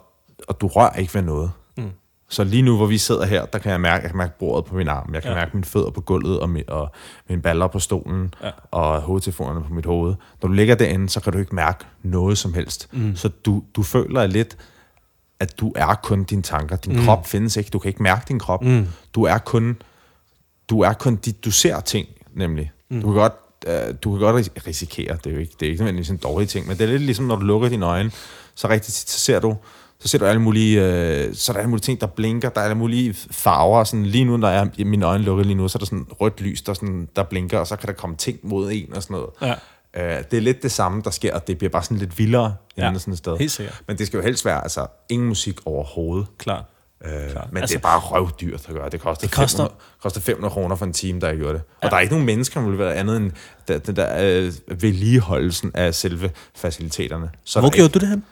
og 0.47 0.61
du 0.61 0.67
rører 0.67 0.93
ikke 0.95 1.13
ved 1.13 1.21
noget. 1.21 1.51
Mm. 1.77 1.89
Så 2.29 2.43
lige 2.43 2.61
nu, 2.61 2.77
hvor 2.77 2.85
vi 2.85 2.97
sidder 2.97 3.25
her, 3.25 3.45
der 3.45 3.59
kan 3.59 3.71
jeg 3.71 3.81
mærke, 3.81 4.01
jeg 4.01 4.09
kan 4.11 4.17
mærke 4.17 4.33
bordet 4.39 4.65
på 4.65 4.75
min 4.75 4.87
arm, 4.87 5.13
jeg 5.13 5.21
kan 5.21 5.31
Ja. 5.31 5.37
mærke 5.37 5.51
mine 5.53 5.63
fødder 5.65 5.89
på 5.89 6.01
gulvet, 6.01 6.39
og, 6.39 6.49
mi, 6.49 6.63
og 6.67 6.91
mine 7.29 7.41
baller 7.41 7.67
på 7.67 7.79
stolen, 7.79 8.33
Ja. 8.43 8.49
og 8.71 9.01
hovedtelefonerne 9.01 9.63
på 9.67 9.73
mit 9.73 9.85
hoved. 9.85 10.15
Når 10.41 10.47
du 10.47 10.53
ligger 10.53 10.75
derinde, 10.75 11.09
så 11.09 11.19
kan 11.19 11.33
du 11.33 11.39
ikke 11.39 11.55
mærke 11.55 11.85
noget 12.03 12.37
som 12.37 12.53
helst. 12.53 12.89
Mm. 12.93 13.15
Så 13.15 13.27
du, 13.29 13.63
du 13.75 13.83
føler 13.83 14.27
lidt, 14.27 14.57
at 15.39 15.59
du 15.59 15.73
er 15.75 15.93
kun 16.03 16.23
dine 16.23 16.41
tanker. 16.41 16.75
Din 16.75 16.95
mm. 16.99 17.05
krop 17.05 17.27
findes 17.27 17.57
ikke. 17.57 17.69
Du 17.69 17.79
kan 17.79 17.89
ikke 17.89 18.03
mærke 18.03 18.25
din 18.27 18.39
krop. 18.39 18.63
Mm. 18.63 18.87
Du 19.15 19.23
er 19.23 19.37
kun, 19.37 19.77
du 20.69 20.81
er 20.81 20.93
kun 20.93 21.15
dit, 21.15 21.45
du 21.45 21.51
ser 21.51 21.79
ting, 21.79 22.07
nemlig. 22.33 22.71
Mm. 22.89 23.01
Du 23.01 23.07
kan 23.07 23.15
godt 23.21 23.33
øh, 23.67 23.95
du 24.03 24.11
kan 24.11 24.19
godt 24.19 24.35
ris- 24.47 24.67
risikere, 24.67 25.17
det 25.23 25.27
er 25.27 25.31
jo 25.33 25.39
ikke, 25.39 25.53
det 25.59 25.65
er 25.65 25.69
ikke 25.69 25.81
nødvendigvis 25.83 26.09
en 26.09 26.17
dårlig 26.17 26.49
ting, 26.49 26.67
men 26.67 26.77
det 26.77 26.83
er 26.83 26.87
lidt 26.91 27.01
ligesom, 27.01 27.25
når 27.25 27.35
du 27.35 27.45
lukker 27.45 27.69
dine 27.69 27.85
øjne, 27.85 28.11
så 28.57 28.69
rigtig 28.69 28.93
tit, 28.93 29.09
så 29.09 29.19
ser 29.19 29.39
du, 29.39 29.57
så 29.99 30.07
ser 30.07 30.17
du 30.17 30.25
alle 30.25 30.41
mulige, 30.41 30.81
øh, 30.83 31.35
så 31.35 31.51
er 31.51 31.53
der 31.53 31.59
alle 31.59 31.69
mulige 31.69 31.81
ting, 31.83 32.01
der 32.01 32.07
blinker, 32.07 32.49
der 32.49 32.59
er 32.61 32.65
alle 32.65 32.77
mulige 32.77 33.13
farver, 33.31 33.83
sådan 33.83 34.05
lige 34.05 34.25
nu, 34.25 34.37
når 34.37 34.49
jeg 34.49 34.69
mine 34.79 35.05
øjne 35.05 35.23
lukket 35.23 35.45
lige 35.45 35.55
nu, 35.57 35.67
så 35.67 35.77
er 35.77 35.79
der 35.79 35.85
sådan 35.85 36.05
rødt 36.21 36.41
lys, 36.41 36.61
der, 36.61 36.73
sådan, 36.73 37.09
der 37.15 37.23
blinker, 37.23 37.59
og 37.59 37.67
så 37.67 37.75
kan 37.75 37.87
der 37.87 37.93
komme 37.93 38.15
ting 38.15 38.39
mod 38.43 38.71
en 38.71 38.93
og 38.95 39.03
sådan 39.03 39.13
noget. 39.17 39.29
Ja. 39.95 40.17
Øh, 40.17 40.23
det 40.31 40.37
er 40.37 40.41
lidt 40.41 40.63
det 40.63 40.71
samme, 40.71 41.01
der 41.01 41.09
sker, 41.11 41.35
og 41.35 41.47
det 41.47 41.57
bliver 41.57 41.71
bare 41.71 41.83
sådan 41.83 41.97
lidt 41.97 42.19
vildere 42.19 42.55
Ja, 42.77 42.91
ja, 42.91 42.97
sådan 42.99 43.11
et 43.13 43.17
sted. 43.17 43.37
helt 43.37 43.51
sikkert. 43.51 43.81
Men 43.87 43.97
det 43.97 44.07
skal 44.07 44.17
jo 44.17 44.23
helst 44.23 44.45
være, 44.45 44.63
altså, 44.63 44.87
ingen 45.09 45.27
musik 45.27 45.59
overhovedet. 45.65 46.27
Klart. 46.37 46.63
Øh, 47.05 47.11
Klart. 47.11 47.23
men 47.25 47.33
Altså- 47.33 47.59
altså, 47.61 47.73
det 47.73 47.75
er 47.75 47.87
bare 47.87 47.99
røvdyrt 47.99 48.65
at 48.69 48.73
gøre. 48.75 48.89
Det 48.89 48.99
koster, 49.01 49.27
Det 49.27 49.35
koster- 49.35 49.57
500, 49.63 49.75
koster 50.03 50.21
500 50.21 50.51
kroner 50.51 50.75
for 50.75 50.85
en 50.85 50.93
time, 50.93 51.19
der 51.19 51.35
gjorde 51.35 51.53
det. 51.53 51.61
Og 51.61 51.83
ja. 51.83 51.89
der 51.89 51.95
er 51.95 51.99
ikke 51.99 52.13
nogen 52.13 52.25
mennesker, 52.25 52.61
der 52.61 52.69
vil 52.69 52.79
være 52.79 52.95
andet 52.95 53.17
end 53.17 53.31
den, 53.67 53.95
der 53.95 54.15
øh, 54.19 54.81
vedligeholdelsen 54.81 55.71
af 55.73 55.95
selve 55.95 56.31
faciliteterne. 56.55 57.29
Så 57.43 57.59
Hvor 57.59 57.69
gjorde 57.69 57.89
du 57.89 57.99
det 57.99 58.07
hen? 58.09 58.23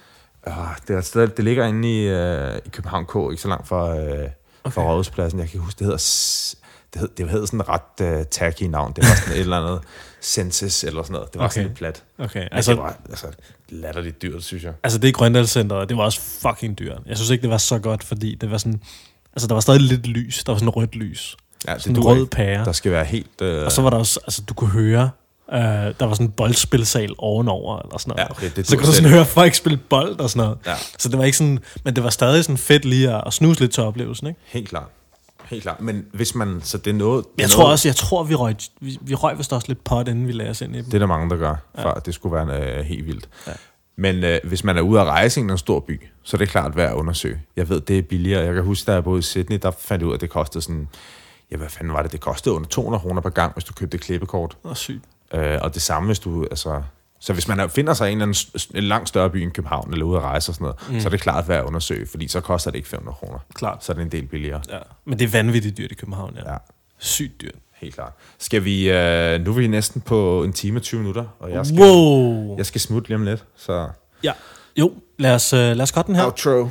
Øh, 0.48 0.54
det, 0.88 0.94
er 0.94 0.98
et 0.98 1.06
sted, 1.06 1.28
det 1.28 1.46
ligger 1.46 1.66
inde 1.66 1.94
i, 2.04 2.08
øh, 2.08 2.58
i 2.66 2.70
København 2.70 3.06
K, 3.06 3.16
ikke 3.32 3.42
så 3.42 3.48
langt 3.48 3.68
fra, 3.68 3.98
øh, 4.00 4.30
okay. 4.64 4.74
fra 4.74 4.82
Rådhuspladsen. 4.82 5.40
Jeg 5.40 5.50
kan 5.50 5.60
huske, 5.60 5.80
det 5.80 5.86
hedder... 5.86 6.56
Det 6.94 7.02
hed, 7.02 7.10
det 7.18 7.30
hed 7.30 7.46
sådan 7.48 7.60
et 7.60 7.66
ret 7.70 8.18
uh, 8.20 8.26
tacky 8.32 8.64
navn. 8.64 8.94
Det 8.96 9.04
var 9.04 9.16
sådan 9.16 9.34
et 9.34 9.40
eller 9.40 9.58
andet 9.58 9.80
Senses 10.22 10.84
eller 10.84 11.04
sådan 11.04 11.14
noget. 11.14 11.34
Det 11.34 11.40
var 11.40 11.46
Okay. 11.46 11.54
sådan 11.54 11.68
lidt 11.68 11.78
plat. 11.78 12.04
Okay, 12.20 12.40
Altså, 12.40 12.56
altså, 12.56 12.72
det 12.72 12.80
var 12.80 12.98
altså, 13.10 13.28
latterligt 13.70 14.22
dyrt, 14.22 14.44
synes 14.44 14.64
jeg. 14.64 14.74
altså 14.84 15.00
det 15.00 15.08
er 15.08 15.12
Grøndalscenteret, 15.12 15.90
det 15.90 15.98
var 15.98 16.04
også 16.04 16.20
fucking 16.22 16.80
dyrt. 16.80 16.98
Jeg 17.06 17.18
synes 17.18 17.30
ikke, 17.30 17.42
det 17.42 17.50
var 17.50 17.58
så 17.58 17.80
godt, 17.80 18.04
fordi 18.04 18.36
det 18.36 18.52
var 18.52 18.58
sådan... 18.58 18.82
Altså, 19.34 19.48
der 19.48 19.54
var 19.54 19.62
stadig 19.62 19.82
lidt 19.82 20.08
lys. 20.08 20.44
Der 20.44 20.52
var 20.52 20.60
sådan 20.60 20.70
rødt 20.70 20.96
lys. 20.96 21.38
Ja, 21.68 21.74
det 21.74 21.82
Sådan 21.82 21.96
en 21.96 22.04
rød 22.04 22.26
pære. 22.26 22.66
Der 22.66 22.72
skal 22.72 22.92
være 22.92 23.06
helt... 23.06 23.42
Øh, 23.42 23.66
Og 23.66 23.72
så 23.72 23.82
var 23.82 23.90
der 23.90 23.98
også... 23.98 24.20
Altså, 24.24 24.42
du 24.50 24.54
kunne 24.54 24.70
høre... 24.70 25.10
Øh, 25.54 25.60
der 25.60 26.06
var 26.06 26.14
sådan 26.14 26.26
en 26.26 26.32
boldspilsal 26.32 27.16
ovenover, 27.18 27.80
eller 27.80 27.98
sådan 27.98 28.12
noget. 28.12 28.30
Ja, 28.30 28.32
okay, 28.32 28.52
det 28.56 28.68
så 28.68 28.78
kunne 28.78 28.88
du 28.88 28.94
sådan 28.94 29.10
høre 29.10 29.26
folk 29.26 29.54
spille 29.54 29.78
bold 29.78 30.20
og 30.20 30.30
sådan 30.30 30.44
noget. 30.44 30.58
Ja. 30.66 30.76
Så 31.00 31.10
det 31.10 31.18
var 31.18 31.24
ikke 31.24 31.38
sådan... 31.38 31.60
Men 31.84 31.96
det 31.96 32.04
var 32.04 32.10
stadig 32.10 32.44
sådan 32.44 32.58
fedt 32.58 32.86
lige 32.86 33.12
at, 33.14 33.24
at 33.26 33.34
snuse 33.34 33.60
lidt 33.60 33.72
til 33.72 33.84
oplevelsen, 33.84 34.28
ikke? 34.28 34.40
Helt 34.46 34.70
klart. 34.70 34.88
Helt 35.46 35.64
klart. 35.64 35.82
Men 35.82 36.06
hvis 36.14 36.36
man... 36.36 36.62
Så 36.64 36.78
det 36.78 36.90
er 36.90 36.94
noget... 36.94 37.26
Jeg 37.38 37.44
noget, 37.44 37.52
tror 37.52 37.72
også, 37.72 37.88
jeg 37.88 37.96
tror, 37.96 38.24
vi 38.24 38.36
røg, 38.36 38.56
vi, 38.82 38.98
vi 39.02 39.16
røg 39.16 39.38
vist 39.38 39.54
også 39.54 39.68
lidt 39.68 39.84
pot, 39.84 40.08
inden 40.08 40.28
vi 40.28 40.32
lagde 40.32 40.52
os 40.52 40.62
ind 40.62 40.76
i 40.76 40.78
dem. 40.78 40.86
Det 40.86 40.94
er 40.94 41.00
der 41.00 41.06
mange, 41.06 41.30
der 41.30 41.38
gør, 41.38 41.56
for 41.82 41.90
at 41.90 42.06
det 42.06 42.14
skulle 42.14 42.36
være 42.36 42.78
øh, 42.78 42.86
helt 42.86 43.06
vildt. 43.06 43.30
Ja. 43.48 43.52
Men 43.98 44.24
øh, 44.24 44.40
hvis 44.44 44.64
man 44.64 44.78
er 44.78 44.82
ude 44.82 45.02
at 45.02 45.08
rejse 45.08 45.40
i 45.40 45.44
en 45.44 45.58
stor 45.58 45.80
by, 45.80 46.02
så 46.24 46.38
er 46.38 46.40
det 46.40 46.50
klart 46.50 46.76
værd 46.76 46.90
at 46.92 46.96
undersøge. 46.96 47.42
Jeg 47.56 47.70
ved, 47.70 47.82
det 47.82 47.98
er 47.98 48.02
billigere. 48.02 48.44
Jeg 48.44 48.54
kan 48.54 48.64
huske, 48.64 48.88
da 48.88 48.94
jeg 48.94 49.04
boede 49.04 49.20
i 49.20 49.22
Sydney, 49.22 49.60
der 49.62 49.72
fandt 49.80 50.02
jeg 50.02 50.08
ud 50.08 50.12
af, 50.12 50.18
at 50.18 50.22
det 50.22 50.30
kostede 50.30 50.62
sådan... 50.62 50.88
Ja, 51.52 51.58
hvad 51.58 51.70
fanden 51.70 51.94
var 51.94 52.02
det? 52.02 52.12
Det 52.12 52.20
kostede 52.20 52.56
under 52.56 52.70
200 52.70 53.02
kroner 53.02 53.22
per 53.22 53.30
gang, 53.30 53.54
hvis 53.54 53.64
du 53.64 53.74
købte 53.74 53.96
et 53.96 54.02
klippekort. 54.02 54.58
Åh, 54.64 54.76
sygt. 54.76 55.04
Øh, 55.34 55.58
og 55.62 55.74
det 55.74 55.82
samme, 55.82 56.08
hvis 56.08 56.20
du... 56.20 56.44
Altså, 56.44 56.82
så 57.20 57.34
hvis 57.34 57.48
man 57.48 57.60
er- 57.60 57.68
finder 57.68 57.94
sig 57.94 58.10
i 58.10 58.12
en, 58.12 58.22
eller 58.22 58.36
anden, 58.54 58.78
en 58.78 58.84
langt 58.84 59.10
større 59.10 59.30
by 59.30 59.36
end 59.38 59.52
København, 59.52 59.94
eller 59.94 60.06
ude 60.06 60.18
at 60.18 60.24
rejse 60.24 60.52
og 60.52 60.56
sådan 60.56 60.66
noget, 60.66 60.80
mm. 60.90 61.00
så 61.00 61.08
er 61.08 61.10
det 61.10 61.22
klart 61.22 61.48
værd 61.48 61.60
at 61.60 61.66
undersøge, 61.66 62.08
fordi 62.08 62.28
så 62.28 62.42
koster 62.42 62.72
det 62.72 62.78
ikke 62.78 62.90
500 62.90 63.16
kroner. 63.16 63.40
Klart. 63.54 63.84
Så 63.86 63.92
er 63.92 63.94
det 63.96 64.02
en 64.04 64.12
del 64.12 64.26
billigere. 64.28 64.62
Ja. 64.70 64.78
Men 65.06 65.20
det 65.20 65.26
er 65.26 65.30
vanvittigt 65.32 65.78
dyrt 65.78 65.92
i 65.92 65.96
København, 65.96 66.34
ja. 66.46 66.52
Ja. 66.52 66.58
Sygt 66.98 67.42
dyrt. 67.42 67.56
Helt 67.76 67.96
klart. 67.96 68.12
Skal 68.40 68.64
vi... 68.64 68.90
Øh, 68.92 69.42
nu 69.46 69.52
er 69.52 69.56
vi 69.56 69.68
næsten 69.68 70.02
på 70.02 70.44
en 70.44 70.54
time 70.54 70.78
og 70.80 70.84
20 70.84 71.00
minutter, 71.00 71.26
og 71.40 71.52
jeg 71.52 71.66
skal, 71.66 71.80
Wow. 71.80 72.58
jeg 72.58 72.66
skal 72.66 72.82
smutte 72.82 73.10
lige 73.10 73.16
om 73.16 73.24
lidt, 73.26 73.46
så... 73.56 73.88
Ja. 74.24 74.32
Jo, 74.78 74.94
lad 75.20 75.36
os, 75.36 75.54
uh, 75.54 75.60
lad 75.60 75.82
os 75.82 75.92
godt 75.92 76.08
den 76.08 76.16
her. 76.16 76.26
Outro. 76.26 76.70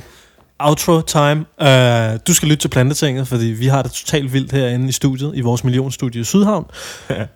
Outro 0.59 1.01
time. 1.01 1.45
Uh, 1.61 2.19
du 2.27 2.33
skal 2.33 2.47
lytte 2.49 2.61
til 2.61 2.67
Plantetinget, 2.69 3.27
fordi 3.27 3.45
vi 3.45 3.67
har 3.67 3.81
det 3.81 3.91
totalt 3.91 4.33
vildt 4.33 4.51
herinde 4.51 4.89
i 4.89 4.91
studiet, 4.91 5.31
i 5.35 5.41
vores 5.41 5.63
millionstudie 5.63 6.21
i 6.21 6.23
Sydhavn. 6.23 6.65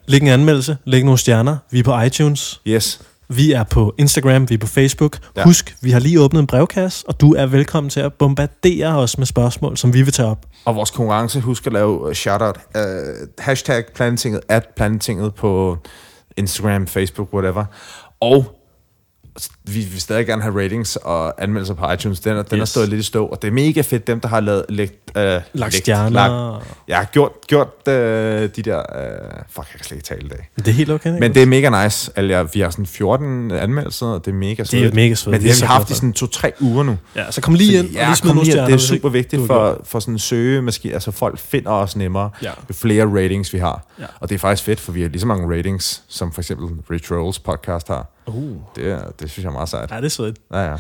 Læg 0.07 0.21
en 0.21 0.27
anmeldelse, 0.27 0.77
læg 0.85 1.03
nogle 1.03 1.17
stjerner. 1.17 1.57
Vi 1.71 1.79
er 1.79 1.83
på 1.83 2.01
iTunes, 2.01 2.61
Yes. 2.67 3.01
vi 3.29 3.51
er 3.51 3.63
på 3.63 3.95
Instagram, 3.97 4.49
vi 4.49 4.53
er 4.53 4.57
på 4.59 4.67
Facebook. 4.67 5.17
Ja. 5.37 5.43
Husk, 5.43 5.75
vi 5.81 5.91
har 5.91 5.99
lige 5.99 6.21
åbnet 6.21 6.39
en 6.39 6.47
brevkasse, 6.47 7.07
og 7.07 7.21
du 7.21 7.33
er 7.33 7.45
velkommen 7.45 7.89
til 7.89 7.99
at 7.99 8.13
bombardere 8.13 8.97
os 8.97 9.17
med 9.17 9.25
spørgsmål, 9.25 9.77
som 9.77 9.93
vi 9.93 10.01
vil 10.01 10.13
tage 10.13 10.29
op. 10.29 10.45
Og 10.65 10.75
vores 10.75 10.91
konkurrence, 10.91 11.39
husk 11.39 11.67
at 11.67 11.73
lave 11.73 12.01
uh, 12.07 12.13
shoutout. 12.13 12.57
Uh, 12.75 12.81
hashtag 13.39 13.83
plantinget, 13.95 14.41
at 14.49 14.67
plantinget 14.75 15.35
på 15.35 15.77
Instagram, 16.37 16.87
Facebook, 16.87 17.33
whatever. 17.33 17.65
Og 18.19 18.55
vi 19.75 19.79
vil 19.79 20.01
stadig 20.01 20.25
gerne 20.27 20.41
have 20.41 20.63
ratings 20.63 20.95
og 20.95 21.43
anmeldelser 21.43 21.73
på 21.73 21.91
iTunes. 21.91 22.19
Den, 22.19 22.37
er, 22.37 22.41
den 22.43 22.45
yes. 22.45 22.51
er 22.53 22.57
Yes. 22.61 22.69
stået 22.69 22.89
lidt 22.89 22.99
i 22.99 23.03
stå, 23.03 23.25
og 23.25 23.41
det 23.41 23.47
er 23.47 23.51
mega 23.51 23.81
fedt, 23.81 24.07
dem 24.07 24.19
der 24.19 24.27
har 24.27 24.39
lavet, 24.39 24.65
lægt, 24.69 24.93
uh, 25.17 25.21
Lagt 25.53 25.73
stjerner. 25.73 26.63
jeg 26.87 26.97
har 26.97 27.05
gjort, 27.05 27.31
gjort 27.47 27.67
uh, 27.87 27.93
de 27.93 28.49
der... 28.49 28.77
Uh, 28.77 29.43
fuck, 29.49 29.57
jeg 29.57 29.65
kan 29.75 29.83
slet 29.85 29.97
ikke 29.97 30.05
tale 30.07 30.21
i 30.25 30.27
dag. 30.27 30.49
Det 30.55 30.67
er 30.67 30.71
helt 30.71 30.91
okay, 30.91 31.09
ikke? 31.09 31.19
Men 31.19 31.33
det 31.33 31.41
er 31.43 31.45
mega 31.47 31.83
nice. 31.83 32.11
Altså, 32.15 32.47
vi 32.53 32.59
har 32.59 32.69
sådan 32.69 32.85
14 32.85 33.51
anmeldelser, 33.51 34.05
og 34.05 34.25
det 34.25 34.31
er 34.31 34.35
mega 34.35 34.63
svedigt. 34.63 34.93
mega 34.95 35.13
svedigt. 35.15 35.31
Men 35.41 35.43
Vi 35.43 35.47
er 35.49 35.51
det 35.51 35.59
så 35.59 35.65
har 35.65 35.73
vi 35.73 35.79
haft 35.79 35.91
i 35.91 35.93
sådan 35.93 36.13
to-tre 36.13 36.51
uger 36.61 36.83
nu. 36.83 36.97
Ja, 37.15 37.31
så 37.31 37.41
kom 37.41 37.53
lige 37.53 37.77
ind 37.79 37.87
og 37.87 37.93
Ja, 37.93 38.05
lige 38.05 38.15
smid 38.15 38.33
nogle 38.33 38.45
stjerner. 38.45 38.65
det 38.67 38.73
er 38.73 38.77
super 38.77 39.09
vigtigt 39.09 39.41
har 39.41 39.47
for, 39.47 39.81
for 39.85 39.99
sådan 39.99 40.19
søge 40.19 40.61
maskiner. 40.61 40.93
Altså 40.95 41.11
folk 41.11 41.39
finder 41.39 41.71
os 41.71 41.95
nemmere, 41.95 42.29
Ja. 42.43 42.51
jo 42.69 42.73
flere 42.73 43.05
ratings 43.05 43.53
vi 43.53 43.57
har. 43.57 43.85
Ja. 43.99 44.05
Og 44.19 44.29
det 44.29 44.35
er 44.35 44.39
faktisk 44.39 44.63
fedt, 44.63 44.79
for 44.79 44.91
vi 44.91 45.01
har 45.01 45.09
lige 45.09 45.19
så 45.21 45.27
mange 45.27 45.57
ratings, 45.57 46.03
som 46.07 46.31
for 46.31 46.41
eksempel 46.41 46.67
Rich 46.91 47.11
Rolls 47.11 47.39
podcast 47.39 47.87
har. 47.87 48.11
det. 48.25 48.33
Uh. 48.35 48.55
Det, 48.75 48.91
er, 48.91 48.99
det 49.19 49.29
synes 49.29 49.43
jeg 49.43 49.49
er 49.49 49.53
meget 49.60 49.69
sejt. 49.69 49.91
Ja, 49.91 49.98
det 49.98 50.06
er 50.06 50.10
svedigt. 50.10 50.38
Ja, 50.53 50.60
ja. 50.60 50.76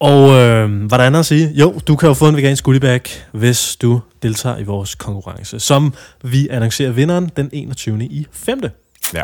Og 0.00 0.30
øh, 0.30 0.86
hvad 0.86 0.92
er 0.92 0.96
der 0.96 1.04
andet 1.04 1.18
at 1.20 1.26
sige? 1.26 1.52
Jo, 1.54 1.78
du 1.86 1.96
kan 1.96 2.06
jo 2.08 2.14
få 2.14 2.28
en 2.28 2.36
vegansk 2.36 2.64
goodiebag, 2.64 3.02
hvis 3.32 3.76
du 3.76 4.00
deltager 4.22 4.58
i 4.58 4.62
vores 4.64 4.94
konkurrence, 4.94 5.60
som 5.60 5.94
vi 6.24 6.48
annoncerer 6.48 6.90
vinderen 6.90 7.30
den 7.36 7.50
21. 7.52 8.04
i 8.04 8.26
5. 8.32 8.60
ja. 9.14 9.22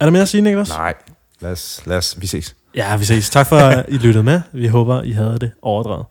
Er 0.00 0.04
der 0.06 0.10
mere 0.10 0.22
at 0.22 0.28
sige, 0.28 0.40
Niklas? 0.40 0.68
Nej, 0.68 0.94
lad 1.40 1.52
os, 1.52 1.82
lad 1.86 1.96
os, 1.96 2.16
vi 2.20 2.26
ses. 2.26 2.56
Ja, 2.74 2.96
vi 2.96 3.04
ses. 3.04 3.30
Tak 3.30 3.46
for, 3.46 3.56
at 3.56 3.84
I 3.88 3.98
lyttede 3.98 4.24
med. 4.24 4.40
Vi 4.52 4.66
håber, 4.66 5.02
I 5.02 5.10
havde 5.10 5.38
det 5.38 5.50
overdrevet. 5.62 6.04